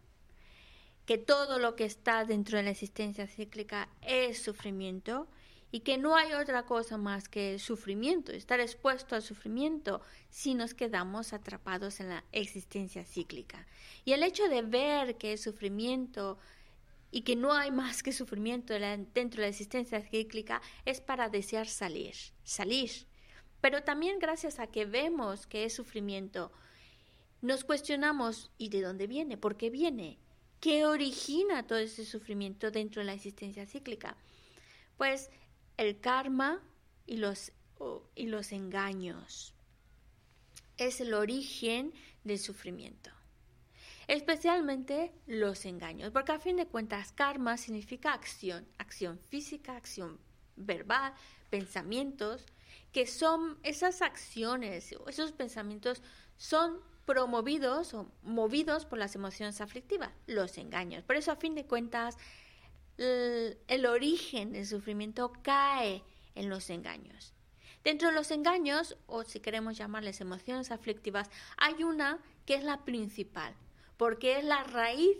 que 1.06 1.18
todo 1.18 1.60
lo 1.60 1.76
que 1.76 1.86
está 1.86 2.26
dentro 2.26 2.58
de 2.58 2.64
la 2.64 2.72
existencia 2.72 3.28
cíclica 3.28 3.90
es 4.02 4.42
sufrimiento 4.42 5.28
y 5.72 5.82
que 5.82 5.98
no 5.98 6.16
hay 6.16 6.34
otra 6.34 6.64
cosa 6.64 6.98
más 6.98 7.28
que 7.28 7.60
sufrimiento, 7.60 8.32
estar 8.32 8.60
expuesto 8.60 9.16
al 9.16 9.22
sufrimiento 9.22 10.02
si 10.30 10.54
nos 10.54 10.74
quedamos 10.74 11.34
atrapados 11.34 12.00
en 12.00 12.10
la 12.10 12.24
existencia 12.32 13.04
cíclica. 13.04 13.68
Y 14.06 14.14
el 14.14 14.24
hecho 14.24 14.48
de 14.48 14.62
ver 14.62 15.18
que 15.18 15.34
es 15.34 15.44
sufrimiento 15.44 16.38
y 17.12 17.22
que 17.22 17.36
no 17.36 17.54
hay 17.54 17.72
más 17.72 18.04
que 18.04 18.14
sufrimiento 18.14 18.74
dentro 18.74 19.42
de 19.42 19.42
la 19.42 19.48
existencia 19.48 20.02
cíclica 20.02 20.62
es 20.86 21.02
para 21.02 21.30
desear 21.30 21.68
salir, 21.68 22.16
salir. 22.44 22.92
Pero 23.62 23.84
también 23.84 24.20
gracias 24.20 24.60
a 24.60 24.68
que 24.68 24.86
vemos 24.86 25.46
que 25.46 25.66
es 25.66 25.74
sufrimiento, 25.74 26.52
nos 27.42 27.64
cuestionamos 27.64 28.52
¿y 28.58 28.70
de 28.70 28.82
dónde 28.82 29.08
viene? 29.08 29.38
¿Por 29.38 29.58
qué 29.58 29.70
viene? 29.70 30.20
¿Qué 30.60 30.86
origina 30.86 31.68
todo 31.68 31.80
ese 31.80 32.06
sufrimiento 32.06 32.72
dentro 32.72 33.02
de 33.02 33.06
la 33.06 33.14
existencia 33.14 33.66
cíclica? 33.66 34.16
Pues 34.98 35.30
el 35.78 36.00
karma 36.00 36.62
y 37.06 37.18
los, 37.18 37.52
y 38.16 38.28
los 38.28 38.52
engaños. 38.52 39.54
Es 40.78 41.00
el 41.02 41.14
origen 41.14 41.94
del 42.24 42.40
sufrimiento. 42.40 43.12
Especialmente 44.08 45.12
los 45.26 45.66
engaños, 45.66 46.12
porque 46.12 46.32
a 46.32 46.40
fin 46.40 46.58
de 46.58 46.68
cuentas 46.68 47.12
karma 47.12 47.58
significa 47.58 48.14
acción, 48.14 48.68
acción 48.78 49.20
física, 49.30 49.76
acción 49.76 50.20
verbal, 50.56 51.14
pensamientos, 51.50 52.46
que 52.92 53.08
son 53.08 53.58
esas 53.64 54.02
acciones, 54.02 54.94
esos 55.08 55.32
pensamientos 55.32 56.02
son 56.38 56.80
promovidos 57.06 57.94
o 57.94 58.08
movidos 58.24 58.86
por 58.86 58.98
las 58.98 59.16
emociones 59.16 59.62
aflictivas, 59.62 60.12
los 60.28 60.58
engaños. 60.58 61.04
Por 61.04 61.16
eso, 61.16 61.32
a 61.32 61.36
fin 61.36 61.56
de 61.56 61.66
cuentas, 61.66 62.18
el, 62.98 63.86
origen 63.86 64.54
del 64.54 64.66
sufrimiento 64.66 65.32
cae 65.42 66.04
en 66.34 66.50
los 66.50 66.70
engaños. 66.70 67.34
Dentro 67.84 68.10
de 68.10 68.16
los 68.16 68.32
engaños, 68.32 68.98
o 69.06 69.24
si 69.24 69.40
queremos 69.40 69.78
llamarles 69.78 70.20
emociones 70.20 70.72
aflictivas, 70.72 71.30
hay 71.58 71.84
una 71.84 72.20
que 72.46 72.56
es 72.56 72.64
la 72.64 72.84
principal, 72.84 73.54
porque 73.98 74.40
es 74.40 74.44
la 74.44 74.64
raíz 74.64 75.18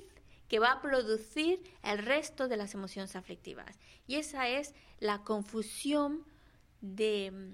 que 0.48 0.60
va 0.60 0.72
a 0.72 0.82
producir 0.82 1.62
el 1.84 2.00
resto 2.00 2.48
de 2.48 2.58
las 2.58 2.74
emociones 2.74 3.16
aflictivas. 3.16 3.78
Y 4.08 4.16
esa 4.16 4.48
es 4.48 4.74
la 5.00 5.24
confusión 5.24 6.26
de 6.82 7.54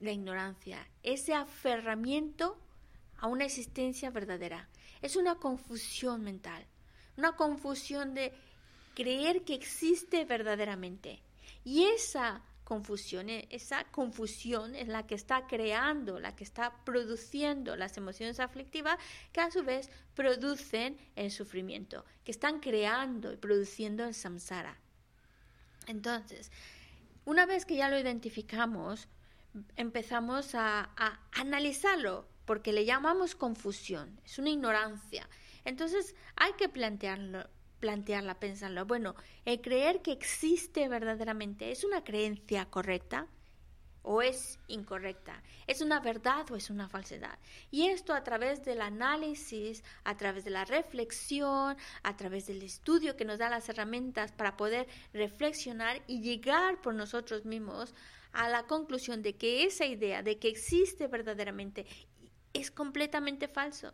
la 0.00 0.12
ignorancia, 0.12 0.86
ese 1.02 1.34
aferramiento 1.34 2.58
a 3.18 3.26
una 3.26 3.44
existencia 3.44 4.10
verdadera. 4.10 4.68
Es 5.02 5.16
una 5.16 5.36
confusión 5.36 6.22
mental, 6.22 6.66
una 7.16 7.36
confusión 7.36 8.14
de 8.14 8.32
creer 8.94 9.44
que 9.44 9.54
existe 9.54 10.24
verdaderamente. 10.24 11.20
Y 11.64 11.84
esa 11.84 12.42
confusión, 12.64 13.28
eh, 13.30 13.46
esa 13.50 13.84
confusión 13.84 14.74
es 14.74 14.88
la 14.88 15.06
que 15.06 15.14
está 15.14 15.46
creando, 15.46 16.18
la 16.18 16.34
que 16.34 16.44
está 16.44 16.74
produciendo 16.84 17.76
las 17.76 17.96
emociones 17.96 18.40
aflictivas 18.40 18.98
que 19.32 19.40
a 19.40 19.50
su 19.50 19.62
vez 19.62 19.88
producen 20.14 20.96
el 21.14 21.30
sufrimiento, 21.30 22.04
que 22.24 22.32
están 22.32 22.58
creando 22.58 23.32
y 23.32 23.36
produciendo 23.36 24.04
el 24.04 24.14
samsara. 24.14 24.78
Entonces, 25.86 26.50
una 27.24 27.46
vez 27.46 27.66
que 27.66 27.76
ya 27.76 27.88
lo 27.88 27.98
identificamos, 27.98 29.06
empezamos 29.76 30.54
a 30.54 30.90
analizarlo 31.32 32.26
porque 32.46 32.72
le 32.72 32.86
llamamos 32.86 33.34
confusión, 33.34 34.18
es 34.24 34.38
una 34.38 34.50
ignorancia. 34.50 35.28
Entonces 35.64 36.14
hay 36.36 36.52
que 36.54 36.68
plantearlo, 36.68 37.46
plantearla, 37.80 38.38
pensarlo. 38.38 38.86
Bueno, 38.86 39.14
el 39.44 39.60
creer 39.60 40.00
que 40.00 40.12
existe 40.12 40.88
verdaderamente 40.88 41.70
es 41.70 41.84
una 41.84 42.04
creencia 42.04 42.64
correcta 42.66 43.26
o 44.08 44.22
es 44.22 44.60
incorrecta, 44.68 45.42
es 45.66 45.80
una 45.80 45.98
verdad 45.98 46.48
o 46.52 46.56
es 46.56 46.70
una 46.70 46.88
falsedad. 46.88 47.36
Y 47.72 47.88
esto 47.88 48.14
a 48.14 48.22
través 48.22 48.64
del 48.64 48.80
análisis, 48.80 49.82
a 50.04 50.16
través 50.16 50.44
de 50.44 50.50
la 50.50 50.64
reflexión, 50.64 51.76
a 52.04 52.16
través 52.16 52.46
del 52.46 52.62
estudio 52.62 53.16
que 53.16 53.24
nos 53.24 53.38
da 53.38 53.50
las 53.50 53.68
herramientas 53.68 54.30
para 54.30 54.56
poder 54.56 54.86
reflexionar 55.12 56.00
y 56.06 56.20
llegar 56.20 56.80
por 56.80 56.94
nosotros 56.94 57.44
mismos 57.44 57.94
a 58.32 58.48
la 58.48 58.66
conclusión 58.68 59.22
de 59.22 59.34
que 59.34 59.64
esa 59.64 59.86
idea 59.86 60.22
de 60.22 60.38
que 60.38 60.48
existe 60.48 61.08
verdaderamente 61.08 61.86
es 62.60 62.70
completamente 62.70 63.48
falso. 63.48 63.92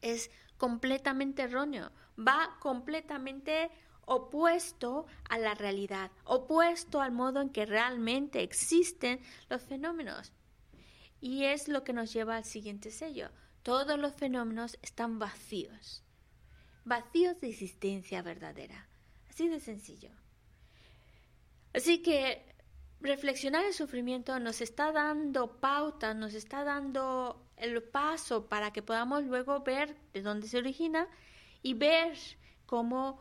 Es 0.00 0.30
completamente 0.56 1.42
erróneo. 1.42 1.90
Va 2.18 2.56
completamente 2.60 3.70
opuesto 4.06 5.06
a 5.28 5.36
la 5.38 5.54
realidad, 5.54 6.10
opuesto 6.24 7.00
al 7.00 7.12
modo 7.12 7.40
en 7.40 7.50
que 7.50 7.66
realmente 7.66 8.42
existen 8.42 9.20
los 9.50 9.62
fenómenos. 9.62 10.32
Y 11.20 11.44
es 11.44 11.68
lo 11.68 11.82
que 11.82 11.92
nos 11.92 12.12
lleva 12.12 12.36
al 12.36 12.44
siguiente 12.44 12.90
sello. 12.90 13.30
Todos 13.62 13.98
los 13.98 14.14
fenómenos 14.14 14.78
están 14.80 15.18
vacíos, 15.18 16.04
vacíos 16.84 17.40
de 17.40 17.48
existencia 17.48 18.22
verdadera. 18.22 18.88
Así 19.28 19.48
de 19.48 19.58
sencillo. 19.58 20.10
Así 21.74 22.00
que 22.00 22.55
reflexionar 23.00 23.64
el 23.64 23.74
sufrimiento 23.74 24.38
nos 24.40 24.60
está 24.60 24.92
dando 24.92 25.60
pauta, 25.60 26.14
nos 26.14 26.34
está 26.34 26.64
dando 26.64 27.42
el 27.56 27.82
paso 27.82 28.46
para 28.46 28.72
que 28.72 28.82
podamos 28.82 29.24
luego 29.24 29.60
ver 29.60 29.96
de 30.12 30.22
dónde 30.22 30.48
se 30.48 30.58
origina 30.58 31.08
y 31.62 31.74
ver 31.74 32.16
cómo 32.66 33.20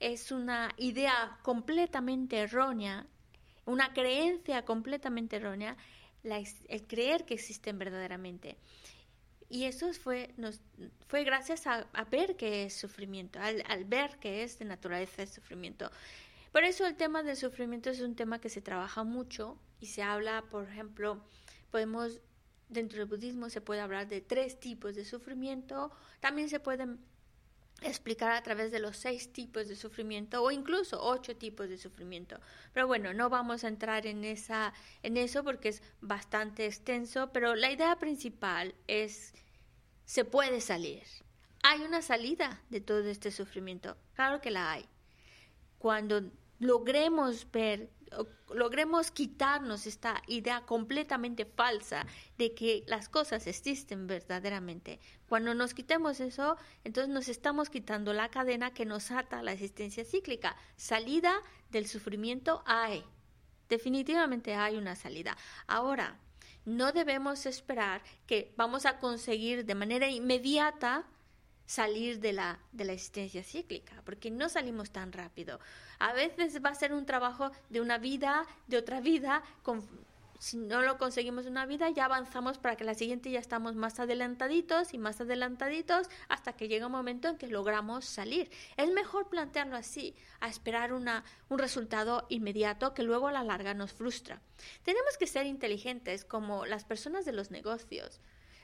es 0.00 0.30
una 0.30 0.72
idea 0.76 1.38
completamente 1.42 2.38
errónea, 2.38 3.06
una 3.64 3.92
creencia 3.92 4.64
completamente 4.64 5.36
errónea, 5.36 5.76
el 6.22 6.86
creer 6.86 7.24
que 7.24 7.34
existen 7.34 7.78
verdaderamente. 7.78 8.56
Y 9.50 9.64
eso 9.64 9.92
fue, 9.94 10.34
fue 11.06 11.24
gracias 11.24 11.66
a, 11.66 11.86
ver 12.10 12.36
que 12.36 12.64
es 12.64 12.74
sufrimiento, 12.74 13.40
al, 13.40 13.64
al 13.66 13.84
ver 13.84 14.18
que 14.18 14.42
es 14.42 14.58
de 14.58 14.66
naturaleza 14.66 15.22
el 15.22 15.28
sufrimiento. 15.28 15.90
Por 16.52 16.64
eso 16.64 16.86
el 16.86 16.96
tema 16.96 17.22
del 17.22 17.36
sufrimiento 17.36 17.90
es 17.90 18.00
un 18.00 18.14
tema 18.14 18.40
que 18.40 18.48
se 18.48 18.62
trabaja 18.62 19.04
mucho 19.04 19.58
y 19.80 19.86
se 19.86 20.02
habla, 20.02 20.44
por 20.50 20.64
ejemplo, 20.64 21.22
podemos, 21.70 22.20
dentro 22.68 22.98
del 22.98 23.06
budismo 23.06 23.50
se 23.50 23.60
puede 23.60 23.80
hablar 23.80 24.08
de 24.08 24.20
tres 24.20 24.58
tipos 24.58 24.94
de 24.94 25.04
sufrimiento, 25.04 25.90
también 26.20 26.48
se 26.48 26.58
pueden 26.58 27.00
explicar 27.82 28.32
a 28.32 28.42
través 28.42 28.72
de 28.72 28.80
los 28.80 28.96
seis 28.96 29.32
tipos 29.32 29.68
de 29.68 29.76
sufrimiento 29.76 30.42
o 30.42 30.50
incluso 30.50 31.00
ocho 31.00 31.36
tipos 31.36 31.68
de 31.68 31.78
sufrimiento. 31.78 32.40
Pero 32.72 32.86
bueno, 32.86 33.14
no 33.14 33.28
vamos 33.28 33.62
a 33.62 33.68
entrar 33.68 34.06
en, 34.06 34.24
esa, 34.24 34.72
en 35.02 35.16
eso 35.16 35.44
porque 35.44 35.68
es 35.68 35.82
bastante 36.00 36.66
extenso, 36.66 37.30
pero 37.32 37.54
la 37.54 37.70
idea 37.70 37.96
principal 37.98 38.74
es, 38.88 39.32
se 40.06 40.24
puede 40.24 40.60
salir. 40.60 41.04
Hay 41.62 41.82
una 41.82 42.02
salida 42.02 42.62
de 42.70 42.80
todo 42.80 43.00
este 43.00 43.30
sufrimiento, 43.30 43.96
claro 44.14 44.40
que 44.40 44.50
la 44.50 44.72
hay 44.72 44.88
cuando 45.78 46.22
logremos 46.58 47.50
ver, 47.50 47.90
logremos 48.54 49.10
quitarnos 49.10 49.86
esta 49.86 50.22
idea 50.26 50.62
completamente 50.62 51.44
falsa 51.44 52.06
de 52.36 52.54
que 52.54 52.84
las 52.86 53.08
cosas 53.08 53.46
existen 53.46 54.06
verdaderamente. 54.06 54.98
Cuando 55.28 55.54
nos 55.54 55.74
quitemos 55.74 56.20
eso, 56.20 56.56
entonces 56.84 57.12
nos 57.12 57.28
estamos 57.28 57.70
quitando 57.70 58.12
la 58.12 58.30
cadena 58.30 58.72
que 58.72 58.86
nos 58.86 59.10
ata 59.10 59.40
a 59.40 59.42
la 59.42 59.52
existencia 59.52 60.04
cíclica. 60.04 60.56
Salida 60.76 61.34
del 61.70 61.86
sufrimiento 61.86 62.62
hay. 62.66 63.04
Definitivamente 63.68 64.54
hay 64.54 64.76
una 64.76 64.96
salida. 64.96 65.36
Ahora, 65.66 66.18
no 66.64 66.92
debemos 66.92 67.46
esperar 67.46 68.02
que 68.26 68.52
vamos 68.56 68.86
a 68.86 68.98
conseguir 68.98 69.64
de 69.64 69.74
manera 69.74 70.08
inmediata 70.08 71.06
salir 71.68 72.18
de 72.20 72.32
la, 72.32 72.58
de 72.72 72.86
la 72.86 72.94
existencia 72.94 73.44
cíclica, 73.44 73.92
porque 74.06 74.30
no 74.30 74.48
salimos 74.48 74.90
tan 74.90 75.12
rápido. 75.12 75.60
A 75.98 76.14
veces 76.14 76.64
va 76.64 76.70
a 76.70 76.74
ser 76.74 76.94
un 76.94 77.04
trabajo 77.04 77.52
de 77.68 77.82
una 77.82 77.98
vida, 77.98 78.46
de 78.68 78.78
otra 78.78 79.02
vida, 79.02 79.42
si 80.38 80.56
no 80.56 80.80
lo 80.80 80.96
conseguimos 80.96 81.44
una 81.44 81.66
vida, 81.66 81.90
ya 81.90 82.06
avanzamos 82.06 82.56
para 82.56 82.76
que 82.76 82.84
la 82.84 82.94
siguiente 82.94 83.30
ya 83.30 83.38
estamos 83.38 83.74
más 83.74 84.00
adelantaditos 84.00 84.94
y 84.94 84.98
más 84.98 85.20
adelantaditos 85.20 86.08
hasta 86.28 86.54
que 86.54 86.68
llega 86.68 86.86
un 86.86 86.92
momento 86.92 87.28
en 87.28 87.36
que 87.36 87.48
logramos 87.48 88.06
salir. 88.06 88.50
Es 88.78 88.90
mejor 88.90 89.28
plantearlo 89.28 89.76
así, 89.76 90.14
a 90.40 90.48
esperar 90.48 90.94
una, 90.94 91.22
un 91.50 91.58
resultado 91.58 92.24
inmediato 92.30 92.94
que 92.94 93.02
luego 93.02 93.28
a 93.28 93.32
la 93.32 93.44
larga 93.44 93.74
nos 93.74 93.92
frustra. 93.92 94.40
Tenemos 94.84 95.18
que 95.18 95.26
ser 95.26 95.44
inteligentes 95.44 96.24
como 96.24 96.64
las 96.64 96.84
personas 96.84 97.26
de 97.26 97.32
los 97.32 97.50
negocios. 97.50 98.20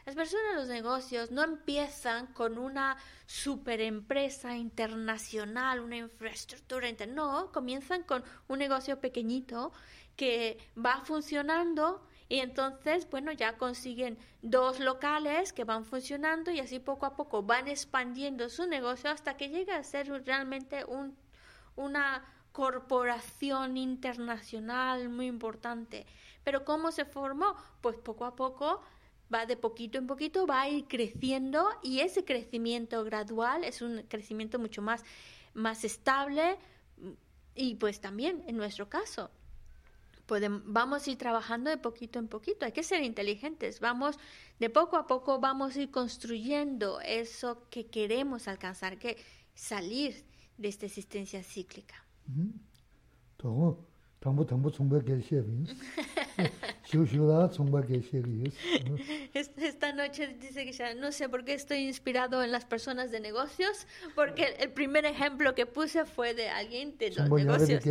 Las 0.07 0.15
personas 0.15 0.57
los 0.57 0.69
negocios 0.69 1.31
no 1.31 1.43
empiezan 1.43 2.27
con 2.29 2.59
una 2.59 2.97
superempresa 3.27 4.55
internacional, 4.55 5.81
una 5.81 5.97
infraestructura 5.97 6.89
internacional, 6.89 7.45
no, 7.45 7.53
comienzan 7.53 8.03
con 8.03 8.23
un 8.49 8.59
negocio 8.59 9.01
pequeñito 9.01 9.73
que 10.17 10.59
va 10.77 11.01
funcionando 11.05 12.07
y 12.29 12.41
entonces, 12.41 13.09
bueno, 13.11 13.33
ya 13.33 13.57
consiguen 13.57 14.19
dos 14.43 14.81
locales 14.81 15.53
que 15.53 15.65
van 15.65 15.85
funcionando 15.85 16.51
y 16.51 16.61
así 16.61 16.79
poco 16.79 17.07
a 17.07 17.17
poco 17.17 17.43
van 17.43 17.69
expandiendo 17.69 18.49
su 18.49 18.67
negocio 18.67 19.11
hasta 19.11 19.37
que 19.37 19.49
llega 19.49 19.77
a 19.77 19.83
ser 19.85 20.09
realmente 20.25 20.85
un, 20.85 21.17
una 21.77 22.25
corporación 22.53 23.77
internacional 23.77 25.09
muy 25.09 25.27
importante. 25.27 26.07
Pero 26.45 26.65
¿cómo 26.65 26.93
se 26.93 27.05
formó? 27.05 27.57
Pues 27.81 27.97
poco 27.97 28.25
a 28.25 28.37
poco 28.37 28.83
va 29.35 29.47
de 29.47 29.57
poquito 29.57 29.99
en 29.99 30.07
poquito, 30.07 30.47
va 30.47 30.63
a 30.63 30.69
ir 30.69 30.87
creciendo 30.87 31.69
y 31.83 32.01
ese 32.01 32.25
crecimiento 32.25 33.03
gradual 33.05 33.65
es 33.65 33.83
un 33.83 34.03
crecimiento 34.09 34.59
mucho 34.59 34.81
más, 34.83 35.05
más 35.55 35.85
estable 35.85 36.57
y 37.55 37.75
pues 37.77 38.01
también 38.01 38.43
en 38.47 38.57
nuestro 38.57 38.89
caso. 38.89 39.31
Podemos, 40.27 40.63
vamos 40.65 41.07
a 41.07 41.11
ir 41.11 41.19
trabajando 41.19 41.69
de 41.69 41.77
poquito 41.77 42.19
en 42.19 42.29
poquito, 42.29 42.65
hay 42.65 42.73
que 42.73 42.83
ser 42.83 43.03
inteligentes, 43.03 43.81
vamos 43.81 44.17
de 44.59 44.71
poco 44.71 44.97
a 44.97 45.07
poco, 45.07 45.39
vamos 45.39 45.77
a 45.77 45.83
ir 45.83 45.91
construyendo 45.91 47.01
eso 47.01 47.67
que 47.69 47.87
queremos 47.87 48.49
alcanzar, 48.49 48.99
que 48.99 49.19
salir 49.55 50.25
de 50.57 50.69
esta 50.69 50.87
existencia 50.87 51.43
cíclica. 51.43 51.97
Esta 59.35 59.93
noche 59.93 60.37
dice 60.41 60.65
que 60.65 60.95
no 60.95 61.13
sé 61.13 61.29
por 61.29 61.45
qué 61.45 61.55
estoy 61.55 61.87
inspirado 61.87 62.43
en 62.43 62.51
las 62.51 62.65
personas 62.65 63.11
de 63.11 63.21
negocios, 63.21 63.87
porque 64.15 64.57
el 64.59 64.71
primer 64.71 65.05
ejemplo 65.05 65.55
que 65.55 65.67
puse 65.67 66.07
fue 66.07 66.35
de 66.35 66.49
alguien 66.49 66.97
de 66.97 67.11
los 67.11 67.29
negocios. 67.29 67.85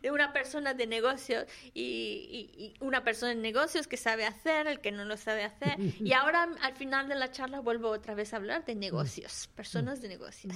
De 0.00 0.10
una 0.10 0.32
persona 0.32 0.74
de 0.74 0.86
negocios 0.86 1.46
y, 1.74 2.50
y, 2.56 2.74
una 2.84 3.02
persona 3.02 3.34
de 3.34 3.40
negocios 3.40 3.88
que 3.88 3.96
sabe 3.96 4.26
hacer, 4.26 4.66
el 4.66 4.80
que 4.80 4.92
no 4.92 5.04
lo 5.04 5.16
sabe 5.16 5.44
hacer. 5.44 5.76
Y 6.00 6.12
ahora 6.12 6.48
al 6.62 6.74
final 6.74 7.08
de 7.08 7.14
la 7.14 7.30
charla 7.30 7.60
vuelvo 7.60 7.90
otra 7.90 8.14
vez 8.14 8.32
a 8.32 8.36
hablar 8.36 8.64
de 8.64 8.74
negocios, 8.74 9.48
personas 9.54 10.00
de 10.00 10.08
negocios. 10.08 10.52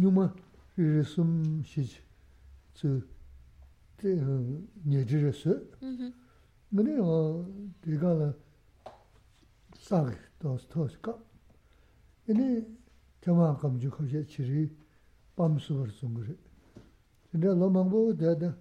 nyuma 0.00 0.34
riri 0.76 1.04
sum 1.04 1.62
shich 1.64 2.00
tsu 2.74 3.02
nye 4.84 5.04
jiri 5.04 5.32
su. 5.32 5.52
Ngani 6.72 6.90
yo 6.90 7.44
diga 7.82 8.12
la 8.14 8.34
sagi 9.78 10.16
tos 10.38 10.66
tos 10.68 10.96
ka. 11.00 11.18
Ini 12.28 12.64
kama 13.20 13.58
kamju 13.58 13.90
khoshe 13.90 14.24
chiri 14.26 14.70
pam 15.34 15.58
suvar 15.58 15.90
sungri. 15.90 16.36
Tinde 17.30 17.48
lo 17.54 17.68
mangbo 17.70 18.12
dada 18.12 18.56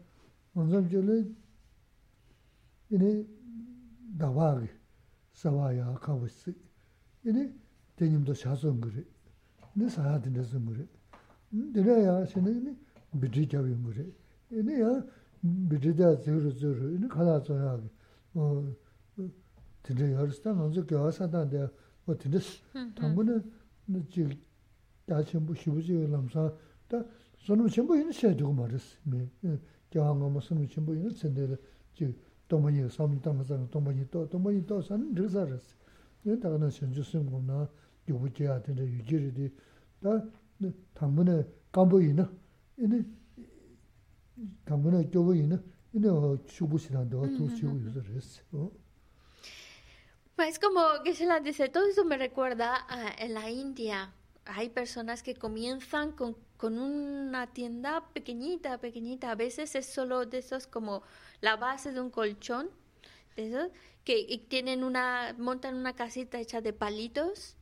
manzam 0.55 0.87
chile 0.89 1.35
ini 2.89 3.27
dawagi 4.17 4.69
sawaya 5.31 5.93
kawasi. 5.99 6.55
Ini 7.25 7.51
tenyimdo 7.95 8.33
shasungri. 8.33 9.05
Ini 9.75 9.89
saya 9.89 10.17
dinde 10.17 10.43
sungri. 10.43 10.87
dīrā 11.53 11.95
yā 12.03 12.15
shēne 12.27 12.51
yīni 12.51 12.73
bidrī 13.15 13.47
kyab 13.47 13.67
yungu 13.69 13.93
rē. 13.95 14.05
Yīni 14.51 14.79
yā 14.81 14.91
bidrī 15.71 15.93
dā 15.95 16.11
zīru 16.23 16.51
zīru, 16.51 16.91
yīni 16.95 17.07
kālā 17.11 17.39
tsō 17.45 17.55
yā 17.55 17.73
gī. 17.79 17.89
Tīndrī 19.87 20.11
yā 20.11 20.25
rīs 20.27 20.41
tā 20.43 20.51
ngānsu 20.55 20.83
gyā 20.89 21.11
sā 21.15 21.29
tā 21.31 21.45
ndā, 21.47 21.69
o 22.05 22.15
tīndrī 22.19 22.43
tāngbū 22.99 23.21
nā 23.29 23.39
jī 24.11 24.27
dā 25.07 25.21
chēmbu 25.23 25.55
shibu 25.55 25.79
jī 25.79 26.03
lām 26.11 26.27
sā, 26.33 26.49
tā 26.91 26.97
sōnum 27.45 27.71
chēmbu 27.71 27.95
yīni 28.01 28.13
shē 28.15 28.33
dhūgu 28.35 28.53
mā 28.57 28.67
rīs. 28.73 28.87
Gyā 29.07 30.03
ngā 30.03 30.27
mā 30.27 30.43
sōnum 30.43 30.67
chēmbu 30.67 30.91
yīni 30.97 31.15
tsindrī 31.15 31.47
dā 31.53 31.57
jī 31.95 32.11
tōmba 32.51 32.69
yī 32.75 32.91
sāmi 32.91 33.23
tānga 33.23 33.43
sā, 33.47 33.55
tōmba 33.71 33.95
yī 33.95 34.03
tō, 34.11 34.27
tōmba 34.33 34.51
yī 34.51 34.61
tō 34.67 34.81
sā 34.83 34.99
nā 34.99 35.07
rī 35.15 35.31
sā 35.31 35.47
rīs. 35.47 35.67
Yīni 36.27 36.41
tā 36.43 36.51
kā 36.51 36.57
nā 36.59 36.67
shēn 36.75 36.91
당분에 40.94 41.44
감보이나 41.72 42.30
이네 42.78 43.04
당분에 44.64 45.10
교보이나 45.10 45.56
이네 45.92 46.08
chubusinando 46.46 47.20
tu 47.36 47.48
chibusos 47.54 48.42
¿no? 48.52 48.72
Pues 50.36 50.58
como 50.58 50.80
que 51.04 51.14
se 51.14 51.26
la 51.26 51.40
dice, 51.40 51.68
todo 51.68 51.86
eso 51.86 52.04
me 52.04 52.16
recuerda 52.16 52.86
a, 52.88 53.10
en 53.18 53.34
la 53.34 53.50
India. 53.50 54.12
Hay 54.46 54.70
personas 54.70 55.22
que 55.22 55.34
comienzan 55.34 56.12
con, 56.12 56.36
con 56.56 56.78
una 56.78 57.52
tienda 57.52 58.08
pequeñita, 58.12 58.78
pequeñita. 58.78 59.30
A 59.30 59.34
veces 59.34 59.74
es 59.74 59.86
solo 59.86 60.24
de 60.24 60.38
esos 60.38 60.66
como 60.66 61.02
la 61.42 61.56
base 61.56 61.92
de 61.92 62.00
un 62.00 62.10
colchón, 62.10 62.70
de 63.36 63.48
esos, 63.48 63.70
que 64.04 64.44
tienen 64.48 64.82
una, 64.82 65.34
montan 65.38 65.76
una 65.76 65.92
casita 65.92 66.40
hecha 66.40 66.60
de 66.60 66.72
palitos 66.72 67.56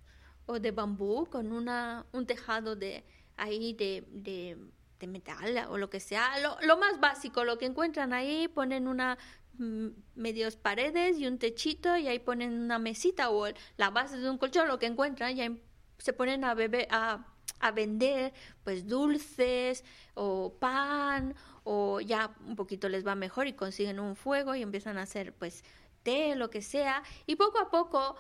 o 0.46 0.60
de 0.60 0.72
bambú 0.72 1.28
con 1.30 1.52
una, 1.52 2.06
un 2.12 2.26
tejado 2.26 2.76
de 2.76 3.04
ahí 3.38 3.74
de, 3.74 4.04
de, 4.12 4.58
de 5.00 5.08
metal 5.08 5.68
o 5.70 5.78
lo 5.78 5.90
que 5.90 6.00
sea, 6.00 6.40
lo, 6.40 6.58
lo, 6.62 6.78
más 6.78 7.00
básico, 7.00 7.44
lo 7.44 7.58
que 7.58 7.66
encuentran 7.66 8.14
ahí, 8.14 8.48
ponen 8.48 8.88
una 8.88 9.18
mm, 9.58 9.88
medios 10.16 10.56
paredes 10.56 11.18
y 11.18 11.28
un 11.28 11.38
techito 11.38 11.98
y 11.98 12.08
ahí 12.08 12.20
ponen 12.20 12.54
una 12.54 12.80
mesita 12.80 13.30
o 13.30 13.48
la 13.78 13.90
base 13.90 14.18
de 14.18 14.30
un 14.30 14.38
colchón, 14.38 14.68
lo 14.68 14.80
que 14.80 14.86
encuentran, 14.86 15.38
y 15.38 15.42
ahí 15.42 15.64
se 15.98 16.14
ponen 16.14 16.44
a 16.44 16.54
beber, 16.54 16.88
a, 16.92 17.26
a 17.60 17.72
vender 17.72 18.34
pues 18.64 18.88
dulces 18.88 19.84
o 20.14 20.54
pan 20.60 21.36
o 21.64 22.00
ya 22.00 22.36
un 22.46 22.56
poquito 22.56 22.90
les 22.90 23.06
va 23.06 23.16
mejor 23.16 23.48
y 23.48 23.54
consiguen 23.54 24.00
un 24.00 24.16
fuego 24.16 24.56
y 24.56 24.62
empiezan 24.62 24.98
a 24.98 25.04
hacer 25.04 25.34
pues 25.34 25.64
té, 26.04 26.36
lo 26.36 26.50
que 26.52 26.62
sea, 26.62 27.02
y 27.26 27.36
poco 27.36 27.60
a 27.60 27.70
poco 27.70 28.16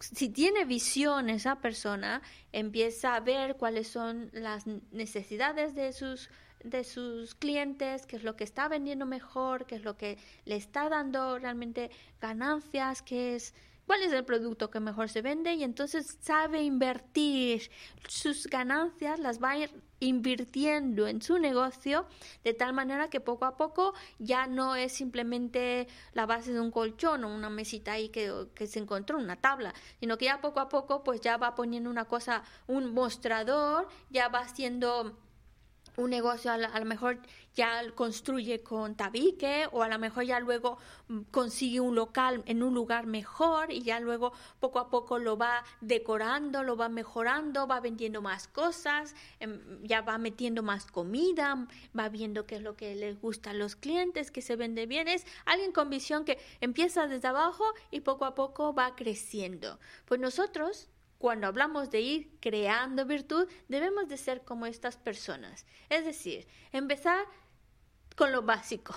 si 0.00 0.28
tiene 0.28 0.64
visión 0.64 1.30
esa 1.30 1.60
persona, 1.60 2.22
empieza 2.52 3.14
a 3.14 3.20
ver 3.20 3.56
cuáles 3.56 3.88
son 3.88 4.30
las 4.32 4.66
necesidades 4.66 5.74
de 5.74 5.92
sus 5.92 6.30
de 6.64 6.82
sus 6.82 7.36
clientes, 7.36 8.04
qué 8.06 8.16
es 8.16 8.24
lo 8.24 8.34
que 8.34 8.42
está 8.42 8.68
vendiendo 8.68 9.06
mejor, 9.06 9.64
qué 9.66 9.76
es 9.76 9.84
lo 9.84 9.96
que 9.96 10.18
le 10.44 10.56
está 10.56 10.88
dando 10.88 11.38
realmente 11.38 11.90
ganancias, 12.20 13.00
qué 13.02 13.36
es 13.36 13.54
cuál 13.88 14.02
es 14.02 14.12
el 14.12 14.22
producto 14.22 14.70
que 14.70 14.80
mejor 14.80 15.08
se 15.08 15.22
vende 15.22 15.54
y 15.54 15.64
entonces 15.64 16.18
sabe 16.20 16.62
invertir 16.62 17.70
sus 18.06 18.46
ganancias, 18.46 19.18
las 19.18 19.42
va 19.42 19.54
invirtiendo 19.98 21.08
en 21.08 21.22
su 21.22 21.38
negocio 21.38 22.04
de 22.44 22.52
tal 22.52 22.74
manera 22.74 23.08
que 23.08 23.20
poco 23.20 23.46
a 23.46 23.56
poco 23.56 23.94
ya 24.18 24.46
no 24.46 24.76
es 24.76 24.92
simplemente 24.92 25.88
la 26.12 26.26
base 26.26 26.52
de 26.52 26.60
un 26.60 26.70
colchón 26.70 27.24
o 27.24 27.34
una 27.34 27.48
mesita 27.48 27.92
ahí 27.92 28.10
que, 28.10 28.48
que 28.54 28.66
se 28.66 28.78
encontró, 28.78 29.16
una 29.16 29.36
tabla, 29.36 29.72
sino 30.00 30.18
que 30.18 30.26
ya 30.26 30.42
poco 30.42 30.60
a 30.60 30.68
poco 30.68 31.02
pues 31.02 31.22
ya 31.22 31.38
va 31.38 31.54
poniendo 31.54 31.88
una 31.88 32.04
cosa, 32.04 32.42
un 32.66 32.92
mostrador, 32.92 33.88
ya 34.10 34.28
va 34.28 34.40
haciendo 34.40 35.16
un 35.98 36.10
negocio 36.10 36.52
a 36.52 36.58
lo 36.58 36.84
mejor 36.84 37.18
ya 37.54 37.82
construye 37.96 38.62
con 38.62 38.94
tabique 38.94 39.66
o 39.72 39.82
a 39.82 39.88
lo 39.88 39.98
mejor 39.98 40.24
ya 40.24 40.38
luego 40.38 40.78
mm, 41.08 41.22
consigue 41.32 41.80
un 41.80 41.96
local 41.96 42.44
en 42.46 42.62
un 42.62 42.72
lugar 42.72 43.06
mejor 43.06 43.72
y 43.72 43.82
ya 43.82 43.98
luego 43.98 44.32
poco 44.60 44.78
a 44.78 44.90
poco 44.90 45.18
lo 45.18 45.36
va 45.36 45.64
decorando, 45.80 46.62
lo 46.62 46.76
va 46.76 46.88
mejorando, 46.88 47.66
va 47.66 47.80
vendiendo 47.80 48.22
más 48.22 48.46
cosas, 48.46 49.16
em, 49.40 49.82
ya 49.82 50.02
va 50.02 50.18
metiendo 50.18 50.62
más 50.62 50.86
comida, 50.86 51.66
va 51.98 52.08
viendo 52.08 52.46
qué 52.46 52.56
es 52.56 52.62
lo 52.62 52.76
que 52.76 52.94
les 52.94 53.20
gusta 53.20 53.50
a 53.50 53.54
los 53.54 53.74
clientes, 53.74 54.30
que 54.30 54.40
se 54.40 54.54
vende 54.54 54.86
bien. 54.86 55.08
Es 55.08 55.26
alguien 55.46 55.72
con 55.72 55.90
visión 55.90 56.24
que 56.24 56.38
empieza 56.60 57.08
desde 57.08 57.26
abajo 57.26 57.64
y 57.90 58.00
poco 58.00 58.24
a 58.24 58.36
poco 58.36 58.72
va 58.72 58.94
creciendo. 58.94 59.80
Pues 60.06 60.20
nosotros 60.20 60.88
cuando 61.18 61.48
hablamos 61.48 61.90
de 61.90 62.00
ir 62.00 62.38
creando 62.40 63.04
virtud, 63.04 63.48
debemos 63.68 64.08
de 64.08 64.16
ser 64.16 64.44
como 64.44 64.66
estas 64.66 64.96
personas. 64.96 65.66
Es 65.88 66.04
decir, 66.04 66.46
empezar 66.72 67.26
con 68.16 68.32
lo 68.32 68.42
básico. 68.42 68.94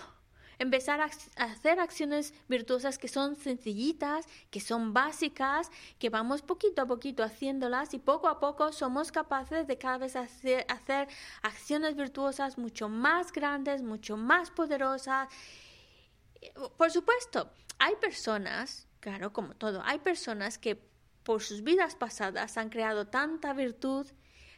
Empezar 0.59 1.01
a 1.01 1.09
hacer 1.43 1.79
acciones 1.79 2.35
virtuosas 2.47 2.99
que 2.99 3.07
son 3.07 3.35
sencillitas, 3.35 4.27
que 4.51 4.59
son 4.59 4.93
básicas, 4.93 5.71
que 5.97 6.11
vamos 6.11 6.43
poquito 6.43 6.83
a 6.83 6.85
poquito 6.85 7.23
haciéndolas 7.23 7.95
y 7.95 7.97
poco 7.99 8.27
a 8.27 8.39
poco 8.39 8.71
somos 8.71 9.11
capaces 9.11 9.65
de 9.65 9.79
cada 9.79 9.97
vez 9.97 10.15
hacer, 10.15 10.67
hacer 10.69 11.07
acciones 11.41 11.95
virtuosas 11.95 12.59
mucho 12.59 12.89
más 12.89 13.31
grandes, 13.31 13.81
mucho 13.81 14.17
más 14.17 14.51
poderosas. 14.51 15.29
Por 16.77 16.91
supuesto, 16.91 17.49
hay 17.79 17.95
personas, 17.95 18.87
claro, 18.99 19.33
como 19.33 19.55
todo, 19.55 19.81
hay 19.83 19.97
personas 19.97 20.59
que 20.59 20.90
por 21.23 21.41
sus 21.41 21.63
vidas 21.63 21.95
pasadas 21.95 22.57
han 22.57 22.69
creado 22.69 23.07
tanta 23.07 23.53
virtud, 23.53 24.07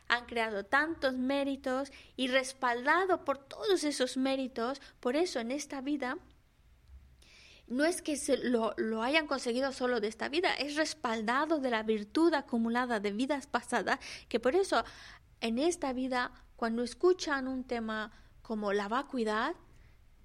han 0.08 0.26
creado 0.26 0.66
tantos 0.66 1.14
méritos 1.14 1.92
y 2.16 2.28
respaldado 2.28 3.24
por 3.24 3.38
todos 3.38 3.84
esos 3.84 4.18
méritos, 4.18 4.82
por 5.00 5.16
eso 5.16 5.40
en 5.40 5.52
esta 5.52 5.82
vida 5.82 6.18
no 7.68 7.86
es 7.86 8.02
que 8.02 8.18
se 8.18 8.38
lo, 8.38 8.74
lo, 8.78 9.02
hayan 9.02 9.26
conseguido 9.26 9.72
solo 9.72 10.00
de 10.00 10.08
esta 10.08 10.30
vida, 10.30 10.54
es 10.54 10.76
respaldado 10.76 11.60
de 11.60 11.72
la 11.72 11.84
virtud 11.84 12.34
acumulada 12.34 13.00
de 13.00 13.12
vidas 13.12 13.48
pasadas, 13.48 14.00
que 14.28 14.40
por 14.40 14.56
eso 14.56 14.84
en 15.40 15.60
esta 15.60 15.94
vida, 15.94 16.32
cuando 16.56 16.84
escuchan 16.84 17.48
un 17.48 17.64
tema 17.64 18.12
como 18.42 18.74
la 18.74 18.88
vacuidad, 18.88 19.56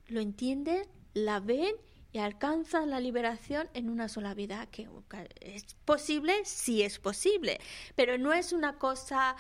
lo 0.08 0.20
entienden, 0.20 0.86
la 1.14 1.40
ven 1.40 1.74
y 2.12 2.18
alcanzan 2.18 2.90
la 2.90 3.00
liberación 3.00 3.68
en 3.74 3.88
una 3.90 4.08
sola 4.08 4.34
vida. 4.34 4.66
Que 4.70 4.88
es 5.40 5.74
posible, 5.84 6.34
sí 6.44 6.82
es 6.82 6.98
posible, 6.98 7.60
pero 7.94 8.18
no 8.18 8.32
es 8.32 8.52
una 8.52 8.78
cosa 8.78 9.36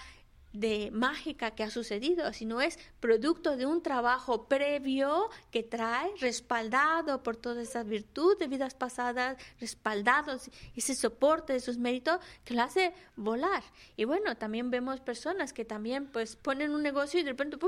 de 0.52 0.90
mágica 0.92 1.52
que 1.52 1.62
ha 1.62 1.70
sucedido, 1.70 2.32
sino 2.32 2.60
es 2.60 2.78
producto 3.00 3.56
de 3.56 3.66
un 3.66 3.82
trabajo 3.82 4.48
previo 4.48 5.30
que 5.50 5.62
trae 5.62 6.10
respaldado 6.20 7.22
por 7.22 7.36
todas 7.36 7.68
esas 7.68 7.86
virtudes 7.86 8.38
de 8.38 8.48
vidas 8.48 8.74
pasadas, 8.74 9.36
respaldados 9.60 10.50
ese 10.74 10.94
soporte 10.94 11.52
de 11.52 11.60
sus 11.60 11.78
méritos 11.78 12.18
que 12.44 12.54
lo 12.54 12.62
hace 12.62 12.92
volar. 13.16 13.62
Y 13.96 14.04
bueno, 14.04 14.36
también 14.36 14.70
vemos 14.70 15.00
personas 15.00 15.52
que 15.52 15.64
también 15.64 16.06
pues 16.06 16.36
ponen 16.36 16.74
un 16.74 16.82
negocio 16.82 17.20
y 17.20 17.22
de 17.22 17.30
repente 17.30 17.58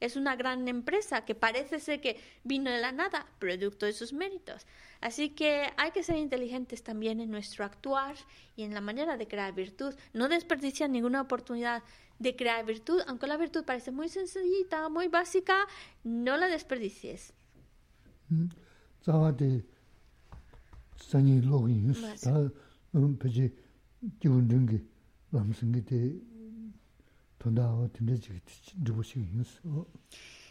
es 0.00 0.16
una 0.16 0.36
gran 0.36 0.68
empresa 0.68 1.24
que 1.24 1.34
parece 1.34 1.80
ser 1.80 2.00
que 2.00 2.20
vino 2.44 2.70
de 2.70 2.80
la 2.80 2.92
nada, 2.92 3.26
producto 3.38 3.86
de 3.86 3.92
sus 3.92 4.12
méritos. 4.12 4.66
Así 5.00 5.30
que 5.30 5.72
hay 5.76 5.92
que 5.92 6.02
ser 6.02 6.16
inteligentes 6.16 6.82
también 6.82 7.20
en 7.20 7.30
nuestro 7.30 7.64
actuar 7.64 8.16
y 8.56 8.64
en 8.64 8.74
la 8.74 8.80
manera 8.80 9.16
de 9.16 9.28
crear 9.28 9.54
virtud. 9.54 9.94
No 10.12 10.28
desperdiciar 10.28 10.90
ninguna 10.90 11.20
oportunidad 11.20 11.84
de 12.18 12.36
crear 12.36 12.64
virtud, 12.64 13.00
aunque 13.06 13.26
la 13.26 13.36
virtud 13.36 13.64
parece 13.64 13.90
muy 13.90 14.08
sencillita, 14.08 14.88
muy 14.88 15.08
básica, 15.08 15.66
no 16.04 16.36
la 16.36 16.48
desperdicies. 16.48 17.32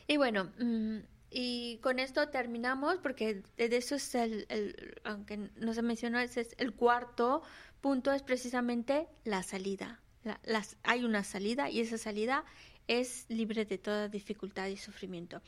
Y 0.07 0.17
bueno, 0.17 0.51
mm, 0.59 0.99
y 1.29 1.77
con 1.79 1.99
esto 1.99 2.29
terminamos 2.29 2.97
porque 3.03 3.43
de 3.57 3.75
eso 3.75 3.95
es 3.95 4.15
el, 4.15 4.45
el 4.47 4.95
aunque 5.03 5.49
no 5.57 5.73
se 5.73 5.81
mencionó, 5.81 6.19
ese 6.19 6.41
es 6.41 6.55
el 6.57 6.73
cuarto 6.73 7.43
punto, 7.81 8.13
es 8.13 8.23
precisamente 8.23 9.07
la 9.25 9.43
salida 9.43 9.99
las, 10.43 10.77
hay 10.83 11.03
una 11.03 11.23
salida 11.23 11.69
y 11.69 11.79
esa 11.79 11.97
salida 11.97 12.43
es 12.87 13.25
libre 13.29 13.65
de 13.65 13.77
toda 13.77 14.07
dificultad 14.07 14.67
y 14.67 14.77
sufrimiento. 14.77 15.41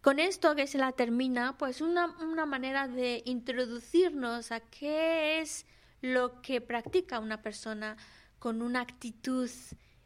Con 0.00 0.18
esto 0.18 0.54
que 0.54 0.66
se 0.66 0.78
la 0.78 0.92
termina, 0.92 1.56
pues 1.58 1.80
una, 1.80 2.06
una 2.20 2.46
manera 2.46 2.88
de 2.88 3.22
introducirnos 3.24 4.52
a 4.52 4.60
qué 4.60 5.40
es 5.40 5.66
lo 6.00 6.40
que 6.40 6.60
practica 6.60 7.18
una 7.18 7.42
persona 7.42 7.96
con 8.38 8.62
una 8.62 8.80
actitud 8.80 9.50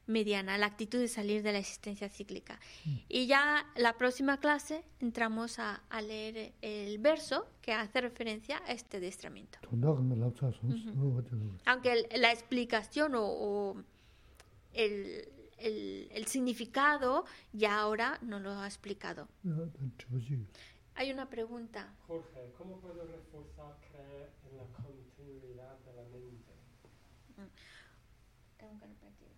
mediana, 0.06 0.58
la 0.58 0.66
actitud 0.66 0.98
de 0.98 1.08
salir 1.08 1.42
de 1.42 1.52
la 1.52 1.58
existencia 1.58 2.08
cíclica. 2.08 2.58
Mm. 2.84 2.96
Y 3.08 3.26
ya 3.26 3.66
la 3.76 3.96
próxima 3.96 4.38
clase 4.38 4.84
entramos 5.00 5.58
a, 5.58 5.82
a 5.88 6.02
leer 6.02 6.52
el 6.60 6.98
verso 6.98 7.46
que 7.60 7.72
hace 7.72 8.00
referencia 8.00 8.60
a 8.66 8.72
este 8.72 8.96
adiestramiento. 8.98 9.58
Aunque 11.66 12.08
la 12.16 12.32
explicación 12.32 13.14
o, 13.14 13.24
o 13.24 13.76
el, 14.72 15.28
el, 15.58 16.08
el, 16.12 16.26
significado 16.26 17.24
ya 17.52 17.78
ahora 17.78 18.18
no 18.22 18.40
lo 18.40 18.50
ha 18.50 18.66
explicado. 18.66 19.28
Hay 20.94 21.10
una 21.10 21.28
pregunta. 21.28 21.94
Jorge, 22.06 22.52
¿cómo 22.58 22.78
puedo 22.80 23.06
reforzar 23.06 23.78
creer 23.90 24.30
en 24.50 24.56
la 24.58 24.64
continuidad 24.64 25.78
de 25.78 25.92
la 25.94 26.02
mente? 26.02 26.52
Tengo 28.58 28.78
que 28.78 28.86
repetir. 28.86 29.28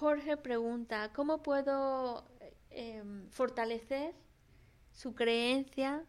Jorge 0.00 0.38
pregunta, 0.38 1.12
¿cómo 1.12 1.42
puedo 1.42 2.24
eh, 2.70 3.02
fortalecer 3.28 4.14
su 4.92 5.14
creencia 5.14 6.06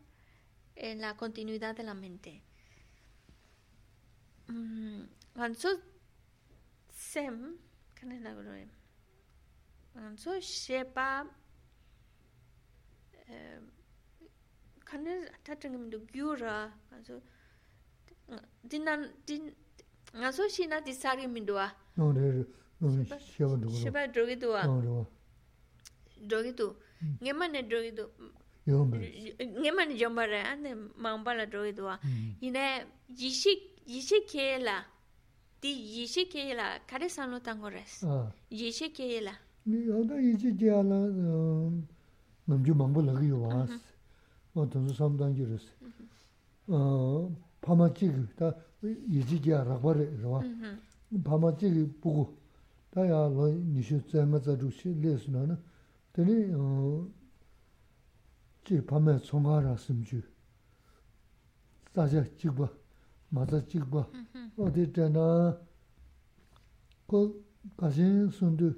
en 0.78 1.02
la 1.02 1.18
continuidad 1.18 1.76
de 1.76 1.84
la 1.84 1.94
mente? 1.94 2.42
Mm, 4.48 5.02
sem, 6.88 7.58
shiba 23.82 24.08
drogi 24.08 24.36
duwa 24.36 24.62
drogi 26.28 26.52
du 26.54 26.76
ngema 27.22 27.48
ne 27.48 27.62
drogi 27.64 27.92
du 27.92 28.06
ngema 29.60 29.86
ne 29.86 29.96
jomba 29.98 30.26
re 30.26 30.42
ane 30.42 30.76
mangpa 30.98 31.34
la 31.34 31.46
drogi 31.46 31.74
duwa 31.74 32.00
ina 32.42 32.86
yishi 33.18 34.22
keye 34.30 34.60
la 34.60 34.86
di 35.62 35.70
yishi 35.70 36.26
keye 36.26 36.54
la 36.54 36.80
kare 36.88 37.10
sanlo 37.10 37.40
tango 37.40 37.70
res 37.70 38.06
yishi 38.50 38.90
keye 38.90 39.22
la 39.22 39.34
oda 40.00 40.16
yishi 40.20 40.56
keye 40.58 40.84
la 40.84 40.98
namju 42.48 42.74
mangpa 42.76 43.02
lagi 43.02 43.28
yuwa 43.28 43.64
as 43.64 43.72
o 44.56 44.66
tonzo 44.66 44.94
samdangi 44.94 45.46
res 45.46 45.66
pama 47.62 47.90
chigi 47.94 48.28
ta 48.36 48.56
yishi 49.10 49.40
keye 49.40 49.64
rakwa 49.64 49.94
re 49.94 50.06
rwa 50.22 50.44
pama 51.24 51.54
chigi 51.54 51.86
buku 52.02 52.41
dā 52.92 53.06
yā 53.08 53.20
lō 53.32 53.48
nīshū 53.72 54.02
tsā 54.10 54.26
ngā 54.28 54.40
tsā 54.44 54.58
rūkshī 54.60 54.92
lē 55.00 55.16
sū 55.16 55.32
nā 55.32 55.46
nā, 55.48 55.56
tēne 56.12 56.36
jī 58.68 58.80
pāmē 58.90 59.16
tsōngā 59.24 59.62
rā 59.64 59.76
sīm 59.80 60.02
chū, 60.04 60.20
tā 61.96 62.08
chā 62.12 62.26
chīk 62.36 62.52
bā, 62.60 62.68
mā 63.32 63.48
tsā 63.48 63.62
chīk 63.72 63.88
bā, 63.88 64.04
wā 64.60 64.68
tē 64.76 64.90
tā 64.92 65.08
nā 65.08 65.26
kō 67.08 67.24
kāshīn 67.80 68.28
sūn 68.36 68.60
tū 68.60 68.74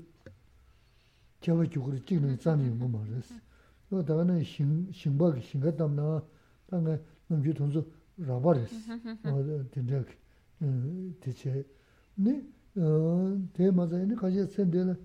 kia 1.42 1.58
wā 1.58 1.66
chūk 1.66 1.90
rī 1.98 2.06
chīk 2.06 2.22
nā 2.22 2.38
tsā 2.38 2.54
nī 2.54 2.70
ngō 2.70 2.94
mā 2.94 3.02
rā 3.10 3.22
sī. 3.26 3.42
Wā 3.90 4.06
tā 4.06 4.14
kā 4.14 4.30
nā 4.30 4.40
shīng 4.46 5.18
bā 5.18 5.34
kī 5.34 5.42
shīng 5.50 5.66
kā 5.66 5.74
tam 5.82 5.98
nā, 5.98 6.22
tā 6.70 6.86
ngā 6.86 7.00
nām 7.34 7.42
chū 7.42 7.58
tōng 7.58 7.74
sū 7.74 7.82
rā 8.30 8.38
bā 8.38 8.60
rā 8.62 8.66
sī, 8.70 8.78
wā 9.26 9.40
tē 11.18 11.34
chē, 11.34 11.64
nī 12.22 12.38
tē 12.74 13.70
māsā 13.70 14.02
yā 14.02 14.06
nī 14.10 14.16
kāshē 14.18 14.48
sēn 14.50 14.72
tē 14.74 14.82
lā 14.88 14.96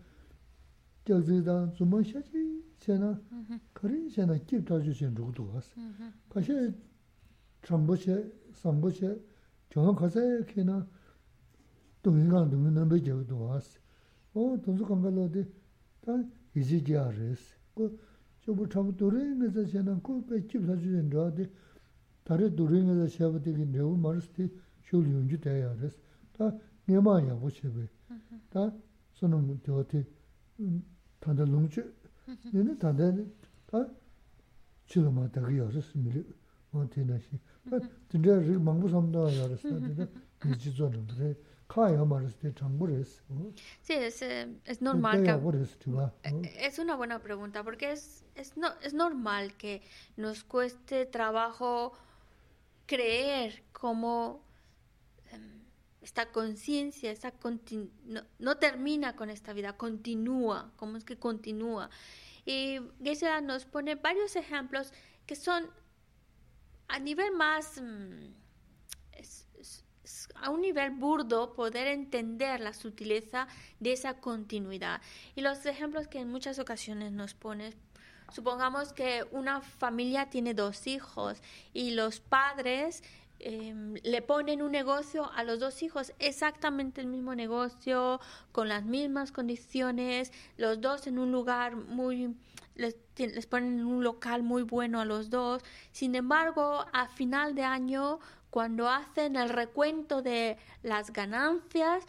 gyāk 1.05 1.25
zī 1.29 1.37
dā 1.45 1.57
zūmā 1.77 2.01
shā 2.01 2.23
chī 2.25 2.41
shē 2.81 2.97
na 2.97 3.13
kārī 3.77 4.09
shē 4.09 4.25
na 4.25 4.39
kīp 4.41 4.65
tā 4.65 4.81
shū 4.81 4.95
shēn 4.97 5.13
rūg 5.13 5.35
duwa 5.37 5.61
sī. 5.61 5.77
kāshē 6.33 6.73
chāmbō 7.69 7.97
shē, 8.01 8.17
sāmbō 8.63 8.89
shē, 8.97 9.11
gyōngā 9.69 9.93
kāsā 10.01 10.25
yā 10.25 10.41
kē 10.49 10.65
na 10.65 10.81
dōngi 12.05 12.25
kāng 12.33 12.49
dōngi 12.53 12.73
nāmbē 12.73 13.01
gyāk 13.05 13.27
duwa 13.29 13.61
sī. 13.61 13.77
o 14.33 14.57
dōngsū 14.65 14.89
kāngā 14.89 15.13
lō 15.13 15.29
tē 15.37 15.45
tā 16.05 16.17
yīchī 16.57 16.81
gyā 16.89 17.05
rē 17.13 17.35
sī. 17.37 17.53
kō 17.77 17.91
chōbō 18.49 18.65
chāmbō 18.73 18.97
dōrē 18.97 19.23
ngā 19.45 19.53
sā 19.53 19.67
shē 19.69 19.85
na 19.85 20.01
kō 20.01 20.23
pē 20.25 20.41
kīp 20.49 20.65
tā 20.65 20.73
shū 20.81 20.89
shēn 20.97 21.13
rā 21.13 21.29
tē 21.37 21.45
tā 22.25 22.41
rē 22.41 22.49
dōrē 22.49 22.81
ngā 22.89 22.97
sā 23.05 23.13
shē 23.13 23.29
bā 23.29 23.45
tē 23.45 23.53
kī 23.53 23.69
rē 23.77 23.85
wū 23.85 23.97
mā 24.01 24.17
rā 24.17 24.25
sī 24.25 24.33
tē 24.41 24.49
shū 24.89 25.05
lī 25.05 25.13
yōng 25.13 25.29
jū 25.29 25.39
tē 25.45 25.53
yā 25.61 25.73
rē 25.77 25.93
sī. 25.93 26.01
nyema 26.89 27.21
yabu 27.21 27.51
chebe, 27.51 27.89
Ta 28.51 28.73
sunum 29.13 29.61
diwa 29.63 29.85
ti 29.85 30.05
tanda 31.21 31.45
lungchu, 31.45 31.83
nini 32.53 32.77
tanda 32.79 33.13
ta 33.67 33.87
chilo 34.87 35.11
ma 35.11 35.27
dagi 35.29 35.57
yaris 35.57 35.95
mili 35.95 36.25
ma 36.73 36.87
ti 36.87 37.05
nashi. 37.05 37.41
Tinda 38.09 38.39
rik 38.39 38.59
mangbu 38.59 38.89
samda 38.89 39.31
yaris, 39.31 39.61
tinda 39.61 40.09
niji 40.45 40.71
zo 40.71 40.89
nandre, 40.89 41.37
ka 41.69 41.89
ya 41.91 42.05
maris 42.05 42.35
ti 42.39 42.49
changu 42.55 42.87
res. 42.87 43.21
Sí, 43.83 43.93
es, 43.93 44.23
eh, 44.23 44.49
es 44.65 44.81
normal 44.81 45.23
que... 45.23 45.31
Eh, 45.31 46.67
es 46.67 46.79
una 46.79 46.97
buena 46.97 47.19
pregunta, 47.19 47.63
porque 47.63 47.93
es, 47.93 48.25
es, 48.35 48.57
no, 48.57 48.69
es 48.83 48.95
normal 48.95 49.55
que 49.59 49.83
nos 50.17 50.45
cueste 50.45 51.05
trabajo 51.05 51.93
creer 52.87 53.63
como 53.73 54.41
esta 56.01 56.31
conciencia, 56.31 57.11
esta 57.11 57.33
no, 58.05 58.23
no, 58.39 58.57
termina 58.57 59.17
con 59.17 59.31
esta 59.31 59.53
vida, 59.53 59.77
continúa, 59.77 60.73
¿cómo 60.77 60.97
es 60.97 61.05
que 61.05 61.19
continúa? 61.19 61.91
Y 62.45 62.79
Geshe 63.03 63.41
nos 63.43 63.65
pone 63.65 63.97
varios 63.97 64.37
ejemplos 64.37 64.93
que 65.27 65.37
son 65.37 65.71
a 66.89 66.99
nivel 66.99 67.33
más, 67.33 67.81
mm, 67.81 68.33
a 70.37 70.51
un 70.51 70.61
nivel 70.63 70.91
burdo, 70.93 71.53
poder 71.53 71.87
entender 71.89 72.61
la 72.61 72.73
sutileza 72.73 73.47
de 73.81 73.93
esa 73.93 74.21
continuidad. 74.21 75.03
Y 75.35 75.43
los 75.43 75.67
ejemplos 75.67 76.09
que 76.09 76.21
en 76.21 76.31
muchas 76.31 76.59
ocasiones 76.59 77.13
nos 77.13 77.35
pone, 77.35 77.75
supongamos 78.33 78.93
que 78.93 79.27
una 79.33 79.61
familia 79.61 80.31
tiene 80.31 80.55
dos 80.55 80.87
hijos 80.87 81.43
y 81.75 81.91
los 81.91 82.21
padres 82.21 83.03
em, 83.41 83.95
le 84.03 84.23
ponen 84.23 84.63
un 84.63 84.73
negocio 84.73 85.31
a 85.33 85.45
los 85.45 85.61
dos 85.61 85.83
hijos, 85.83 86.13
exactamente 86.19 87.01
el 87.01 87.07
mismo 87.07 87.35
negocio, 87.35 88.21
con 88.53 88.69
las 88.69 88.85
mismas 88.85 89.33
condiciones, 89.33 90.33
los 90.57 90.81
dos 90.81 91.07
en 91.07 91.19
un 91.19 91.33
lugar 91.33 91.77
muy, 91.77 92.35
les, 92.75 92.97
les 93.17 93.47
ponen 93.47 93.81
en 93.81 93.87
un 93.87 94.05
local 94.05 94.43
muy 94.43 94.63
bueno 94.63 95.01
a 95.01 95.05
los 95.05 95.31
dos. 95.31 95.63
Sin 95.93 96.15
embargo, 96.15 96.85
a 96.93 97.09
final 97.09 97.55
de 97.55 97.65
año, 97.65 98.19
cuando 98.51 98.89
hacen 98.89 99.37
el 99.37 99.49
recuento 99.51 100.23
de 100.23 100.57
las 100.83 101.13
ganancias, 101.13 102.05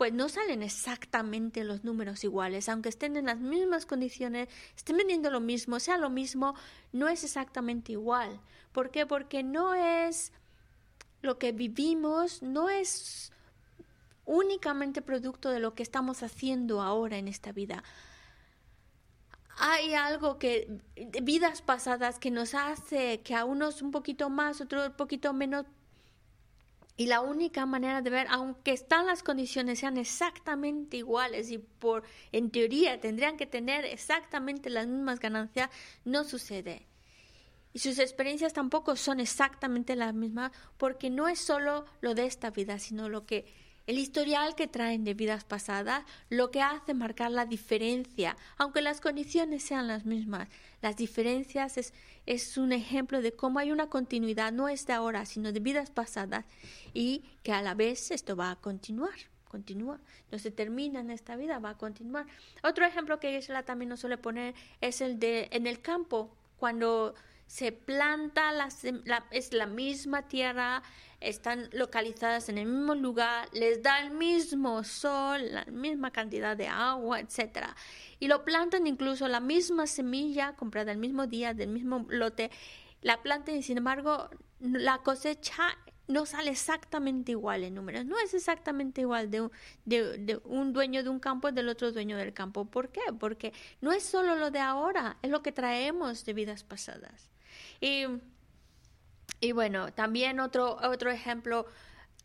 pues 0.00 0.14
no 0.14 0.30
salen 0.30 0.62
exactamente 0.62 1.62
los 1.62 1.84
números 1.84 2.24
iguales, 2.24 2.70
aunque 2.70 2.88
estén 2.88 3.16
en 3.16 3.26
las 3.26 3.38
mismas 3.38 3.84
condiciones, 3.84 4.48
estén 4.74 4.96
vendiendo 4.96 5.30
lo 5.30 5.40
mismo, 5.40 5.78
sea 5.78 5.98
lo 5.98 6.08
mismo, 6.08 6.54
no 6.90 7.06
es 7.08 7.22
exactamente 7.22 7.92
igual. 7.92 8.40
¿Por 8.72 8.90
qué? 8.90 9.04
Porque 9.04 9.42
no 9.42 9.74
es 9.74 10.32
lo 11.22 11.38
que 11.38 11.52
vivimos, 11.52 12.42
no 12.42 12.68
es 12.68 13.32
únicamente 14.24 15.02
producto 15.02 15.50
de 15.50 15.60
lo 15.60 15.74
que 15.74 15.82
estamos 15.82 16.22
haciendo 16.22 16.80
ahora 16.80 17.18
en 17.18 17.28
esta 17.28 17.52
vida. 17.52 17.82
Hay 19.58 19.94
algo 19.94 20.38
que, 20.38 20.80
vidas 21.22 21.60
pasadas, 21.62 22.18
que 22.18 22.30
nos 22.30 22.54
hace 22.54 23.20
que 23.20 23.34
a 23.34 23.44
unos 23.44 23.82
un 23.82 23.90
poquito 23.90 24.30
más, 24.30 24.60
otros 24.60 24.88
un 24.88 24.94
poquito 24.94 25.32
menos 25.32 25.66
y 27.00 27.06
la 27.06 27.22
única 27.22 27.64
manera 27.64 28.02
de 28.02 28.10
ver, 28.10 28.26
aunque 28.28 28.72
están 28.72 29.06
las 29.06 29.22
condiciones 29.22 29.78
sean 29.78 29.96
exactamente 29.96 30.98
iguales 30.98 31.50
y 31.50 31.56
por 31.56 32.02
en 32.30 32.50
teoría 32.50 33.00
tendrían 33.00 33.38
que 33.38 33.46
tener 33.46 33.86
exactamente 33.86 34.68
las 34.68 34.86
mismas 34.86 35.18
ganancias, 35.18 35.70
no 36.04 36.24
sucede. 36.24 36.89
Y 37.72 37.78
sus 37.78 37.98
experiencias 37.98 38.52
tampoco 38.52 38.96
son 38.96 39.20
exactamente 39.20 39.96
las 39.96 40.14
mismas 40.14 40.52
porque 40.76 41.10
no 41.10 41.28
es 41.28 41.38
solo 41.38 41.84
lo 42.00 42.14
de 42.14 42.26
esta 42.26 42.50
vida, 42.50 42.78
sino 42.78 43.08
lo 43.08 43.26
que 43.26 43.46
el 43.86 43.98
historial 43.98 44.54
que 44.54 44.68
traen 44.68 45.02
de 45.02 45.14
vidas 45.14 45.42
pasadas, 45.44 46.04
lo 46.28 46.50
que 46.50 46.62
hace 46.62 46.94
marcar 46.94 47.30
la 47.32 47.44
diferencia, 47.44 48.36
aunque 48.56 48.82
las 48.82 49.00
condiciones 49.00 49.64
sean 49.64 49.88
las 49.88 50.04
mismas. 50.04 50.48
Las 50.80 50.96
diferencias 50.96 51.76
es, 51.76 51.92
es 52.26 52.56
un 52.56 52.72
ejemplo 52.72 53.20
de 53.20 53.32
cómo 53.32 53.58
hay 53.58 53.72
una 53.72 53.88
continuidad, 53.88 54.52
no 54.52 54.68
es 54.68 54.86
de 54.86 54.92
ahora, 54.92 55.26
sino 55.26 55.50
de 55.50 55.58
vidas 55.58 55.90
pasadas, 55.90 56.44
y 56.94 57.24
que 57.42 57.52
a 57.52 57.62
la 57.62 57.74
vez 57.74 58.10
esto 58.10 58.36
va 58.36 58.52
a 58.52 58.56
continuar 58.56 59.14
continúa, 59.50 59.98
no 60.30 60.38
se 60.38 60.52
termina 60.52 61.00
en 61.00 61.10
esta 61.10 61.34
vida, 61.34 61.58
va 61.58 61.70
a 61.70 61.76
continuar. 61.76 62.24
Otro 62.62 62.86
ejemplo 62.86 63.18
que 63.18 63.32
Gisela 63.32 63.64
también 63.64 63.88
nos 63.88 63.98
suele 63.98 64.16
poner 64.16 64.54
es 64.80 65.00
el 65.00 65.18
de 65.18 65.48
en 65.50 65.66
el 65.66 65.80
campo, 65.80 66.30
cuando 66.56 67.16
se 67.50 67.72
planta, 67.72 68.52
la, 68.52 68.68
es 69.32 69.52
la 69.52 69.66
misma 69.66 70.28
tierra, 70.28 70.84
están 71.18 71.68
localizadas 71.72 72.48
en 72.48 72.58
el 72.58 72.66
mismo 72.66 72.94
lugar, 72.94 73.48
les 73.52 73.82
da 73.82 73.98
el 74.02 74.12
mismo 74.12 74.84
sol, 74.84 75.50
la 75.50 75.64
misma 75.64 76.12
cantidad 76.12 76.56
de 76.56 76.68
agua, 76.68 77.18
etc. 77.18 77.66
Y 78.20 78.28
lo 78.28 78.44
plantan 78.44 78.86
incluso 78.86 79.26
la 79.26 79.40
misma 79.40 79.88
semilla 79.88 80.54
comprada 80.54 80.92
el 80.92 80.98
mismo 80.98 81.26
día, 81.26 81.52
del 81.52 81.70
mismo 81.70 82.06
lote, 82.08 82.52
la 83.02 83.20
plantan 83.20 83.56
y 83.56 83.64
sin 83.64 83.78
embargo 83.78 84.30
la 84.60 84.98
cosecha 84.98 85.76
no 86.06 86.26
sale 86.26 86.52
exactamente 86.52 87.32
igual 87.32 87.64
en 87.64 87.74
números, 87.74 88.04
no 88.04 88.16
es 88.20 88.32
exactamente 88.32 89.00
igual 89.00 89.28
de 89.28 89.40
un, 89.40 89.50
de 89.86 90.40
un 90.44 90.72
dueño 90.72 91.02
de 91.02 91.08
un 91.08 91.18
campo 91.18 91.50
del 91.50 91.68
otro 91.68 91.90
dueño 91.90 92.16
del 92.16 92.32
campo. 92.32 92.64
¿Por 92.66 92.90
qué? 92.90 93.00
Porque 93.18 93.52
no 93.80 93.90
es 93.90 94.04
solo 94.04 94.36
lo 94.36 94.52
de 94.52 94.60
ahora, 94.60 95.16
es 95.20 95.30
lo 95.32 95.42
que 95.42 95.50
traemos 95.50 96.24
de 96.24 96.32
vidas 96.32 96.62
pasadas. 96.62 97.28
Y, 97.80 98.04
y 99.40 99.52
bueno, 99.52 99.92
también 99.92 100.40
otro, 100.40 100.76
otro 100.82 101.10
ejemplo 101.10 101.66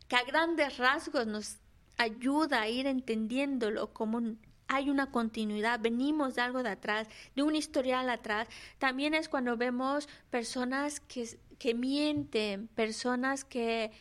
que 0.08 0.16
a 0.16 0.24
grandes 0.24 0.78
rasgos 0.78 1.26
nos 1.26 1.56
ayuda 1.96 2.62
a 2.62 2.68
ir 2.68 2.86
entendiéndolo 2.86 3.92
como 3.92 4.20
hay 4.68 4.90
una 4.90 5.10
continuidad, 5.10 5.80
venimos 5.80 6.34
de 6.34 6.42
algo 6.42 6.62
de 6.62 6.70
atrás, 6.70 7.08
de 7.34 7.42
un 7.42 7.54
historial 7.54 8.10
atrás. 8.10 8.48
También 8.78 9.14
es 9.14 9.28
cuando 9.28 9.56
vemos 9.56 10.08
personas 10.30 11.00
que, 11.00 11.38
que 11.58 11.74
mienten, 11.74 12.68
personas 12.68 13.44
que, 13.44 13.92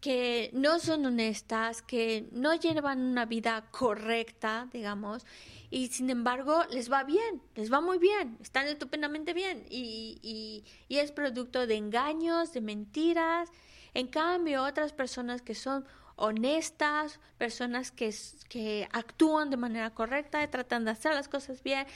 que 0.00 0.50
no 0.52 0.78
son 0.80 1.06
honestas, 1.06 1.82
que 1.82 2.28
no 2.32 2.54
llevan 2.54 3.00
una 3.00 3.26
vida 3.26 3.64
correcta, 3.70 4.68
digamos, 4.72 5.24
y 5.70 5.88
sin 5.88 6.10
embargo 6.10 6.64
les 6.70 6.90
va 6.90 7.04
bien, 7.04 7.42
les 7.54 7.72
va 7.72 7.80
muy 7.80 7.98
bien, 7.98 8.38
están 8.40 8.66
estupendamente 8.66 9.34
bien 9.34 9.64
y, 9.68 10.18
y, 10.22 10.64
y, 10.88 10.98
es 10.98 11.12
producto 11.12 11.66
de 11.66 11.76
engaños, 11.76 12.52
de 12.52 12.60
mentiras. 12.60 13.50
En 13.94 14.06
cambio, 14.06 14.64
otras 14.64 14.92
personas 14.92 15.42
que 15.42 15.54
son 15.54 15.84
honestas, 16.16 17.20
personas 17.38 17.92
que, 17.92 18.14
que 18.48 18.88
actúan 18.92 19.50
de 19.50 19.56
manera 19.56 19.90
correcta, 19.90 20.48
tratan 20.50 20.84
de 20.84 20.90
hacer 20.90 21.14
las 21.14 21.28
cosas 21.28 21.62
bien, 21.62 21.86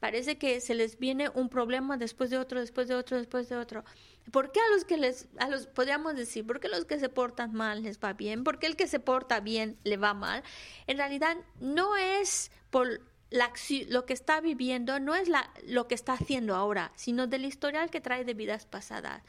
parece 0.00 0.36
que 0.36 0.60
se 0.60 0.74
les 0.74 0.98
viene 0.98 1.28
un 1.28 1.48
problema 1.48 1.96
después 1.96 2.30
de 2.30 2.38
otro, 2.38 2.60
después 2.60 2.88
de 2.88 2.94
otro, 2.94 3.16
después 3.16 3.48
de 3.48 3.56
otro. 3.56 3.84
¿Por 4.32 4.52
qué 4.52 4.60
a 4.60 4.74
los 4.74 4.84
que 4.84 4.96
les, 4.96 5.28
a 5.38 5.48
los, 5.48 5.66
podríamos 5.66 6.16
decir, 6.16 6.46
por 6.46 6.60
qué 6.60 6.66
a 6.66 6.70
los 6.70 6.84
que 6.84 6.98
se 6.98 7.08
portan 7.08 7.52
mal 7.52 7.82
les 7.82 7.98
va 7.98 8.12
bien? 8.12 8.44
¿Por 8.44 8.58
qué 8.58 8.66
el 8.66 8.76
que 8.76 8.88
se 8.88 9.00
porta 9.00 9.40
bien 9.40 9.78
le 9.84 9.96
va 9.96 10.12
mal? 10.12 10.42
En 10.86 10.98
realidad 10.98 11.36
no 11.60 11.96
es 11.96 12.50
por 12.70 13.00
la, 13.30 13.52
lo 13.88 14.06
que 14.06 14.12
está 14.12 14.40
viviendo 14.40 15.00
no 15.00 15.14
es 15.14 15.28
la, 15.28 15.50
lo 15.66 15.88
que 15.88 15.94
está 15.94 16.14
haciendo 16.14 16.54
ahora, 16.54 16.92
sino 16.96 17.26
del 17.26 17.44
historial 17.44 17.90
que 17.90 18.00
trae 18.00 18.24
de 18.24 18.34
vidas 18.34 18.66
pasadas. 18.66 19.22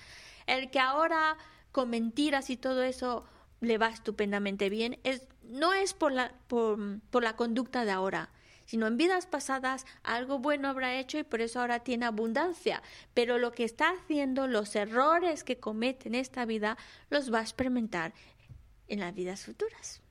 El 0.48 0.72
que 0.72 0.80
ahora 0.80 1.38
con 1.72 1.90
mentiras 1.90 2.50
y 2.50 2.58
todo 2.58 2.84
eso 2.84 3.26
le 3.62 3.78
va 3.78 3.90
estupendamente 3.90 4.70
bien, 4.70 5.00
es, 5.04 5.28
no 5.44 5.74
es 5.74 5.94
por 5.94 6.12
la, 6.12 6.34
por, 6.48 7.00
por 7.10 7.24
la 7.24 7.36
conducta 7.36 7.84
de 7.86 7.92
ahora, 7.92 8.30
sino 8.66 8.88
en 8.88 8.98
vidas 8.98 9.26
pasadas 9.26 9.86
algo 10.04 10.40
bueno 10.40 10.70
habrá 10.70 10.98
hecho 10.98 11.18
y 11.18 11.24
por 11.24 11.42
eso 11.42 11.60
ahora 11.60 11.80
tiene 11.80 12.06
abundancia. 12.06 12.82
Pero 13.14 13.38
lo 13.38 13.52
que 13.52 13.64
está 13.64 13.90
haciendo, 13.90 14.48
los 14.48 14.76
errores 14.76 15.44
que 15.44 15.60
comete 15.60 16.08
en 16.08 16.16
esta 16.16 16.46
vida, 16.46 16.78
los 17.10 17.34
va 17.34 17.40
a 17.40 17.42
experimentar 17.42 18.14
en 18.88 19.00
las 19.00 19.14
vidas 19.14 19.44
futuras. 19.44 20.02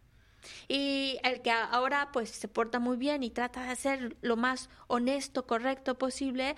Y 0.68 1.18
el 1.24 1.42
que 1.42 1.50
ahora 1.50 2.10
pues 2.12 2.30
se 2.30 2.48
porta 2.48 2.78
muy 2.78 2.96
bien 2.96 3.22
y 3.22 3.30
trata 3.30 3.64
de 3.68 3.76
ser 3.76 4.16
lo 4.22 4.36
más 4.36 4.70
honesto, 4.86 5.46
correcto 5.46 5.98
posible, 5.98 6.56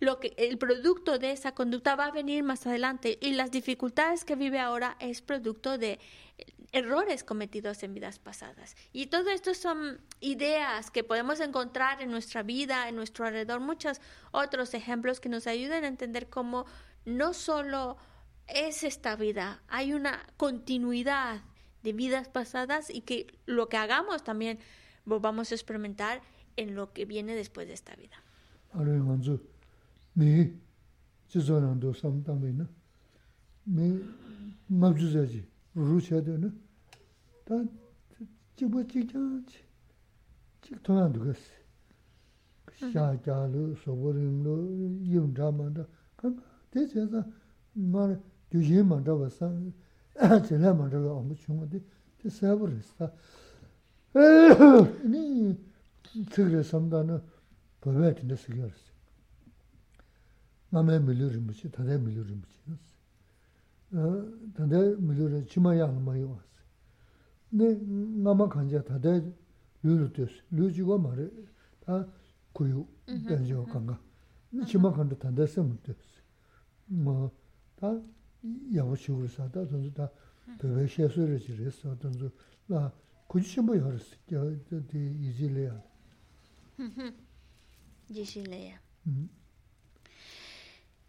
lo 0.00 0.18
que 0.18 0.34
el 0.38 0.58
producto 0.58 1.18
de 1.18 1.32
esa 1.32 1.52
conducta 1.52 1.94
va 1.94 2.06
a 2.06 2.10
venir 2.10 2.42
más 2.42 2.66
adelante 2.66 3.18
y 3.20 3.32
las 3.32 3.50
dificultades 3.50 4.24
que 4.24 4.34
vive 4.34 4.58
ahora 4.58 4.96
es 4.98 5.20
producto 5.20 5.76
de 5.76 5.98
errores 6.72 7.24
cometidos 7.24 7.82
en 7.82 7.94
vidas 7.94 8.18
pasadas. 8.18 8.76
Y 8.92 9.06
todo 9.06 9.30
esto 9.30 9.54
son 9.54 10.00
ideas 10.20 10.90
que 10.90 11.04
podemos 11.04 11.40
encontrar 11.40 12.00
en 12.00 12.10
nuestra 12.10 12.42
vida, 12.42 12.88
en 12.88 12.96
nuestro 12.96 13.26
alrededor, 13.26 13.60
muchos 13.60 14.00
otros 14.30 14.72
ejemplos 14.74 15.20
que 15.20 15.28
nos 15.28 15.46
ayudan 15.46 15.84
a 15.84 15.88
entender 15.88 16.28
cómo 16.28 16.66
no 17.04 17.34
solo 17.34 17.96
es 18.46 18.82
esta 18.82 19.16
vida, 19.16 19.62
hay 19.68 19.92
una 19.92 20.26
continuidad 20.36 21.42
de 21.82 21.92
vidas 21.92 22.28
pasadas 22.28 22.90
y 22.90 23.00
que 23.02 23.26
lo 23.46 23.68
que 23.68 23.76
hagamos 23.76 24.22
también 24.24 24.58
lo 25.06 25.20
vamos 25.20 25.50
a 25.50 25.54
experimentar 25.54 26.20
en 26.56 26.74
lo 26.74 26.92
que 26.92 27.04
viene 27.04 27.34
después 27.34 27.66
de 27.66 27.74
esta 27.74 27.94
vida. 27.96 28.16
제가 50.46 50.74
먼저로 50.74 51.16
어머 51.16 51.34
중어디 51.34 51.82
세버스다 52.28 53.12
니 55.04 55.56
그래 56.32 56.62
섬다는 56.62 57.22
법에 57.80 58.14
된다 58.14 58.36
쓰겨스 58.36 58.92
남에 60.70 60.98
밀려는 61.00 61.44
뭐지 61.44 61.70
다들 61.70 61.98
밀려는 61.98 62.42
뭐지 62.42 62.80
어 63.92 64.52
다들 64.54 64.98
밀려는 64.98 65.46
치마야 65.46 65.88
하마요 65.88 66.30
왔어 66.30 66.44
네 67.50 67.74
남아 67.74 68.48
간자 68.48 68.82
다들 68.82 69.34
류르듯 69.82 70.28
류지고 70.50 70.98
말해 70.98 71.28
다 71.80 72.06
고유 72.52 72.86
된죠 73.06 73.64
간가. 73.66 73.98
치마 74.66 74.92
간다 74.92 75.16
다들 75.16 75.46
쓰면 75.46 75.78
됐어 75.82 75.98
뭐다 76.86 78.00
ta 78.40 78.48
ta 78.48 78.68
yabu 78.70 78.96
chigur 78.96 79.28
sa, 79.28 79.46
da 79.46 79.64
tanzu 79.66 79.90
da 79.90 80.10
pewe 80.58 80.86
xe 80.86 81.08
su 81.08 81.24
re 81.26 81.38
chi 81.38 81.54
re 81.54 81.70
sa, 81.70 81.94
tanzu 81.96 82.32
la 82.66 82.92
kuchi 83.26 83.48
shenpo 83.48 83.74
ya 83.74 83.88
resi, 83.88 84.16
ya 84.26 84.44
di 84.44 85.28
izi 85.28 85.48
le 85.48 85.62
ya. 85.62 85.82
Yishi 88.08 88.44
le 88.44 88.64
ya. 88.64 88.80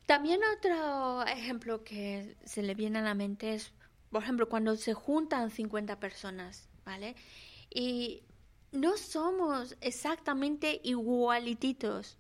También 0.06 0.42
otro 0.58 1.24
ejemplo 1.26 1.84
que 1.84 2.36
se 2.44 2.62
le 2.62 2.76
viene 2.76 3.00
a 3.00 3.02
la 3.02 3.16
mente 3.16 3.54
es, 3.54 3.72
por 4.10 4.24
ejemplo, 4.24 4.50
cuando 4.50 4.76
se 4.76 4.94
juntan 4.94 5.50
50 5.50 6.00
personas, 6.00 6.70
¿vale? 6.86 7.16
Y 7.74 8.24
no 8.72 8.98
somos 8.98 9.78
exactamente 9.80 10.82
igualititos, 10.84 12.18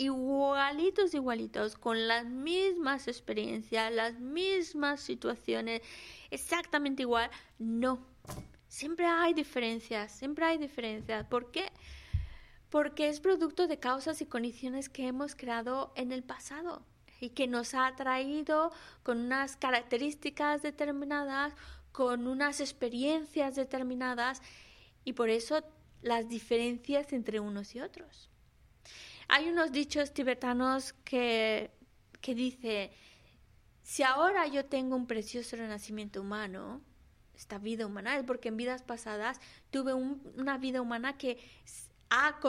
igualitos, 0.00 1.12
igualitos, 1.12 1.76
con 1.76 2.08
las 2.08 2.24
mismas 2.24 3.06
experiencias, 3.06 3.92
las 3.92 4.18
mismas 4.18 5.00
situaciones, 5.00 5.82
exactamente 6.30 7.02
igual. 7.02 7.30
No, 7.58 8.00
siempre 8.66 9.04
hay 9.04 9.34
diferencias, 9.34 10.10
siempre 10.10 10.46
hay 10.46 10.56
diferencias. 10.56 11.26
¿Por 11.26 11.50
qué? 11.50 11.70
Porque 12.70 13.10
es 13.10 13.20
producto 13.20 13.66
de 13.66 13.78
causas 13.78 14.22
y 14.22 14.26
condiciones 14.26 14.88
que 14.88 15.06
hemos 15.06 15.34
creado 15.34 15.92
en 15.96 16.12
el 16.12 16.22
pasado 16.22 16.82
y 17.20 17.30
que 17.30 17.46
nos 17.46 17.74
ha 17.74 17.94
traído 17.94 18.72
con 19.02 19.18
unas 19.18 19.58
características 19.58 20.62
determinadas, 20.62 21.52
con 21.92 22.26
unas 22.26 22.60
experiencias 22.60 23.54
determinadas 23.54 24.40
y 25.04 25.12
por 25.12 25.28
eso 25.28 25.62
las 26.00 26.26
diferencias 26.30 27.12
entre 27.12 27.38
unos 27.38 27.74
y 27.74 27.80
otros. 27.80 28.29
Hay 29.32 29.48
unos 29.48 29.70
dichos 29.70 30.12
tibetanos 30.12 30.92
que, 31.04 31.70
que 32.20 32.34
dice, 32.34 32.90
si 33.80 34.02
ahora 34.02 34.48
yo 34.48 34.64
tengo 34.64 34.96
un 34.96 35.06
precioso 35.06 35.54
renacimiento 35.54 36.20
humano, 36.20 36.80
esta 37.36 37.58
vida 37.58 37.86
humana, 37.86 38.16
es 38.16 38.24
porque 38.24 38.48
en 38.48 38.56
vidas 38.56 38.82
pasadas 38.82 39.40
tuve 39.70 39.94
una 39.94 40.58
vida 40.58 40.82
humana 40.82 41.16
que 41.16 41.38
ha, 42.10 42.40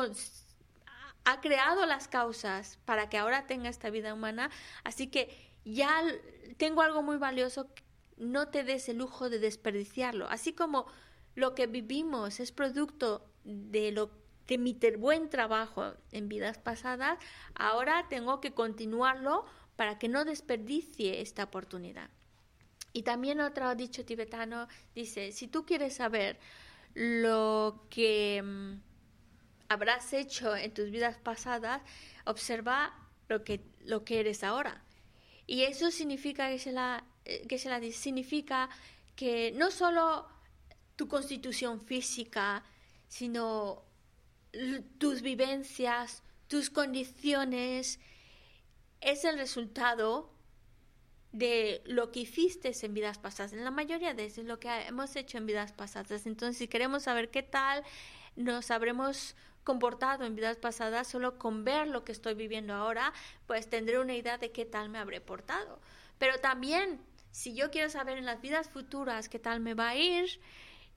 ha 1.26 1.42
creado 1.42 1.86
las 1.86 2.08
causas 2.08 2.80
para 2.84 3.10
que 3.10 3.20
ahora 3.20 3.46
tenga 3.46 3.70
esta 3.70 3.92
vida 3.92 4.12
humana, 4.16 4.50
así 4.84 5.06
que 5.06 5.30
ya 5.64 6.02
tengo 6.58 6.82
algo 6.82 7.04
muy 7.04 7.18
valioso, 7.18 7.70
no 8.18 8.48
te 8.48 8.64
des 8.64 8.90
el 8.90 8.98
lujo 8.98 9.30
de 9.30 9.38
desperdiciarlo, 9.38 10.28
así 10.30 10.54
como 10.54 10.88
lo 11.36 11.54
que 11.54 11.68
vivimos 11.68 12.40
es 12.40 12.52
producto 12.52 13.32
de 13.44 13.92
lo 13.92 14.21
de 14.52 14.58
mi 14.58 14.78
buen 14.98 15.30
trabajo 15.30 15.94
en 16.12 16.28
vidas 16.28 16.58
pasadas, 16.58 17.18
ahora 17.56 18.08
tengo 18.10 18.42
que 18.42 18.52
continuarlo 18.52 19.46
para 19.78 19.98
que 19.98 20.10
no 20.10 20.26
desperdicie 20.26 21.22
esta 21.22 21.46
oportunidad. 21.46 22.10
Y 22.92 23.04
también 23.04 23.40
otro 23.40 23.74
dicho 23.76 24.04
tibetano 24.04 24.68
dice, 24.94 25.32
si 25.32 25.48
tú 25.48 25.66
quieres 25.66 25.96
saber 25.96 26.38
lo 26.96 27.88
que 27.90 28.42
mm, 28.44 28.74
habrás 29.70 30.12
hecho 30.12 30.54
en 30.54 30.74
tus 30.74 30.92
vidas 30.92 31.18
pasadas, 31.18 31.82
observa 32.26 32.94
lo 33.30 33.46
que, 33.46 33.62
lo 33.86 34.04
que 34.04 34.20
eres 34.20 34.44
ahora. 34.44 34.84
Y 35.48 35.62
eso 35.62 35.92
significa 35.92 36.50
que 36.50 36.60
se 36.60 36.74
la, 36.74 37.06
eh, 37.24 37.48
que 37.48 37.58
se 37.58 37.70
la 37.70 37.80
significa 37.94 38.70
que 39.16 39.54
no 39.54 39.72
solo 39.72 40.28
tu 40.98 41.08
constitución 41.08 41.80
física, 41.80 42.66
sino 43.08 43.90
tus 44.98 45.22
vivencias, 45.22 46.24
tus 46.48 46.70
condiciones, 46.70 48.00
es 49.00 49.26
el 49.26 49.38
resultado 49.38 50.30
de 51.32 51.82
lo 51.86 52.12
que 52.12 52.22
hiciste 52.22 52.74
en 52.82 52.94
vidas 52.94 53.18
pasadas. 53.18 53.54
En 53.54 53.64
la 53.64 53.72
mayoría 53.72 54.14
de 54.14 54.26
eso 54.26 54.42
es 54.42 54.48
lo 54.48 54.60
que 54.60 54.70
hemos 54.88 55.16
hecho 55.16 55.38
en 55.38 55.46
vidas 55.46 55.72
pasadas. 55.72 56.26
Entonces, 56.26 56.58
si 56.58 56.68
queremos 56.68 57.04
saber 57.04 57.32
qué 57.32 57.44
tal 57.44 57.84
nos 58.36 58.70
habremos 58.72 59.36
comportado 59.64 60.26
en 60.26 60.36
vidas 60.36 60.58
pasadas, 60.58 61.08
solo 61.08 61.38
con 61.38 61.64
ver 61.64 61.88
lo 61.88 62.04
que 62.04 62.12
estoy 62.12 62.34
viviendo 62.34 62.74
ahora, 62.74 63.14
pues 63.48 63.70
tendré 63.70 64.00
una 64.00 64.16
idea 64.16 64.38
de 64.38 64.52
qué 64.52 64.66
tal 64.66 64.90
me 64.90 65.00
habré 65.00 65.22
portado. 65.22 65.80
Pero 66.18 66.40
también, 66.40 67.00
si 67.32 67.54
yo 67.54 67.72
quiero 67.72 67.90
saber 67.90 68.18
en 68.18 68.26
las 68.26 68.42
vidas 68.42 68.70
futuras 68.70 69.30
qué 69.30 69.40
tal 69.40 69.60
me 69.60 69.74
va 69.74 69.90
a 69.90 69.96
ir, 69.96 70.40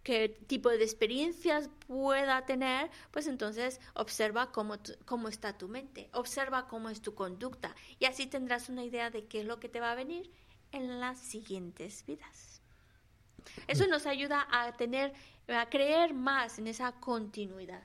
qué 0.05 0.29
tipo 0.47 0.69
de 0.69 0.85
experiencias 0.85 1.71
pueda 1.89 2.45
tener, 2.45 2.91
pues 3.11 3.27
entonces 3.27 3.81
observa 3.95 4.53
cómo, 4.53 4.77
cómo 5.07 5.29
está 5.29 5.57
tu 5.59 5.67
mente, 5.67 6.09
observa 6.13 6.69
cómo 6.69 6.91
es 6.91 7.01
tu 7.01 7.15
conducta 7.15 7.75
y 7.99 8.05
así 8.05 8.27
tendrás 8.27 8.69
una 8.69 8.85
idea 8.85 9.11
de 9.11 9.25
qué 9.25 9.41
es 9.41 9.47
lo 9.47 9.59
que 9.59 9.69
te 9.69 9.81
va 9.81 9.93
a 9.93 9.97
venir 9.97 10.31
en 10.73 11.01
las 11.01 11.19
siguientes 11.19 12.05
vidas. 12.07 12.61
Eso 13.67 13.87
nos 13.87 14.07
ayuda 14.07 14.47
a 14.51 14.73
tener, 14.77 15.13
a 15.49 15.69
creer 15.69 16.15
más 16.15 16.59
en 16.59 16.67
esa 16.67 16.93
continuidad. 16.93 17.83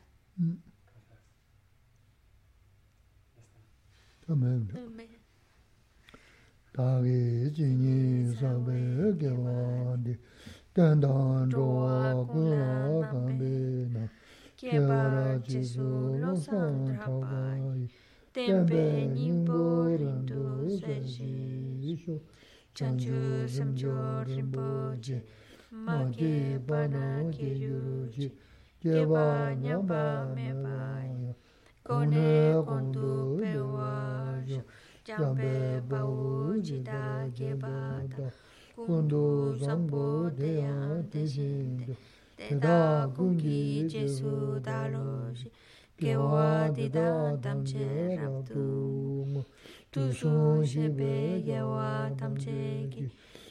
dandan 10.76 11.50
zhuwa 11.52 12.26
gula 12.30 13.02
gambi 13.12 13.90
na 13.94 14.04
kyabara 14.56 15.40
jisu 15.48 16.18
losan 16.22 16.98
trabayi 17.00 17.90
tenpe 18.34 19.08
nyingbo 19.16 19.88
rindu 20.00 20.70
senshi 20.80 21.30
isho 21.94 22.16
chanchu 22.74 23.48
samcho 23.48 24.24
rinpo 24.28 24.96
je 25.02 25.18
ma 25.72 26.06
ki 26.16 26.58
bana 26.68 27.26
ki 27.34 27.50
yuru 27.64 28.08
je 28.14 28.28
kyaba 28.82 29.56
nyamba 29.64 30.02
meba 30.36 30.78
ya 31.24 31.34
kone 31.84 32.30
kondu 32.68 33.38
pewa 33.42 33.92
jo 34.48 34.62
jambe 35.06 35.82
bawu 35.90 36.62
jita 36.62 37.26
kyaba 37.36 38.06
ta 38.14 38.30
kundu 38.86 39.56
zambu 39.60 40.32
deya 40.38 41.04
deshinde, 41.12 41.96
teda 42.38 43.08
kungi 43.16 43.84
jesu 43.90 44.60
daroshi, 44.64 45.52
gewa 46.00 46.70
dida 46.74 47.38
tamche 47.42 48.16
rabdumu, 48.16 49.44
tusun 49.92 50.64
shebe 50.66 51.44
gewa 51.46 52.10
tamche 52.18 52.88
ki, 52.90 53.04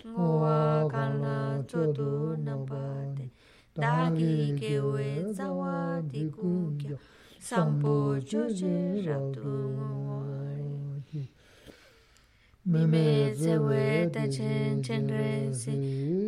ngowa 0.09 0.89
kanla 0.91 1.63
chodu 1.69 2.37
nambate, 2.43 3.29
dagi 3.77 4.57
gewe 4.59 5.33
zawa 5.33 6.01
di 6.11 6.25
kungyo, 6.31 6.97
sambo 7.39 8.19
choche 8.21 9.05
rabdumu 9.05 10.48
Mime 12.69 13.33
zewe 13.35 14.11
da 14.13 14.27
chen 14.29 14.83
chen 14.83 15.09
re 15.09 15.51
si, 15.55 15.73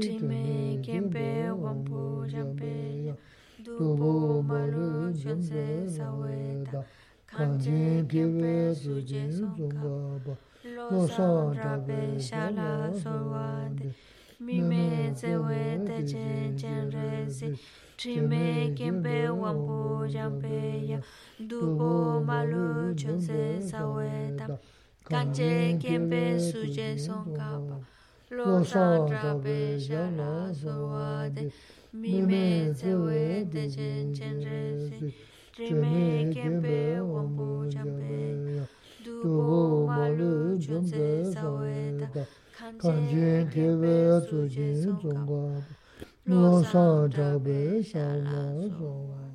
Chime 0.01 0.81
kempe 0.83 1.51
wampu 1.51 2.27
jampe 2.33 3.05
ya, 3.07 3.15
Dubu 3.63 4.43
malu 4.43 5.13
chun 5.13 5.43
se 5.43 5.87
sawe 5.87 6.65
da, 6.73 6.83
Kanchen 7.27 8.09
kempe 8.09 8.75
suje 8.75 9.31
songa, 9.31 10.19
ba, 10.25 10.35
Lo 10.65 11.07
san 11.07 11.55
rabe 11.55 12.19
shala 12.19 12.91
sorwa 12.95 13.69
de, 13.77 13.93
Mime 14.41 15.13
zewe 15.15 15.85
da 15.85 16.01
chen 16.03 16.57
chen 16.57 16.91
re 16.91 17.29
si, 17.29 17.53
Chime 17.99 18.73
kempe 18.75 19.29
wampu 19.29 20.09
jampe 20.09 20.87
ya, 20.89 21.01
Dubu 21.39 22.25
malu 22.25 22.95
chun 22.97 23.21
se 23.21 23.61
sawe 23.61 24.33
da, 24.39 24.57
kanche 25.09 25.79
kempe 25.83 26.39
suje 26.39 26.99
songkapa 26.99 27.77
losa 28.31 28.85
trape 29.09 29.79
shana 29.81 30.55
suwade 30.55 31.53
mime 31.93 32.73
zewe 32.73 33.45
dechen 33.53 34.15
chenre 34.15 34.61
se 34.89 35.15
trime 35.55 36.33
kempe 36.35 37.01
wambu 37.01 37.67
jampe 37.73 38.67
dubo 39.05 39.87
malu 39.87 40.59
junze 40.59 41.25
saweda 41.35 42.09
kanche 42.79 43.47
kempe 43.53 44.21
suje 44.29 44.67
songkapa 44.83 45.63
losa 46.27 47.09
trape 47.15 47.83
shana 47.83 48.39
suwade 48.77 49.30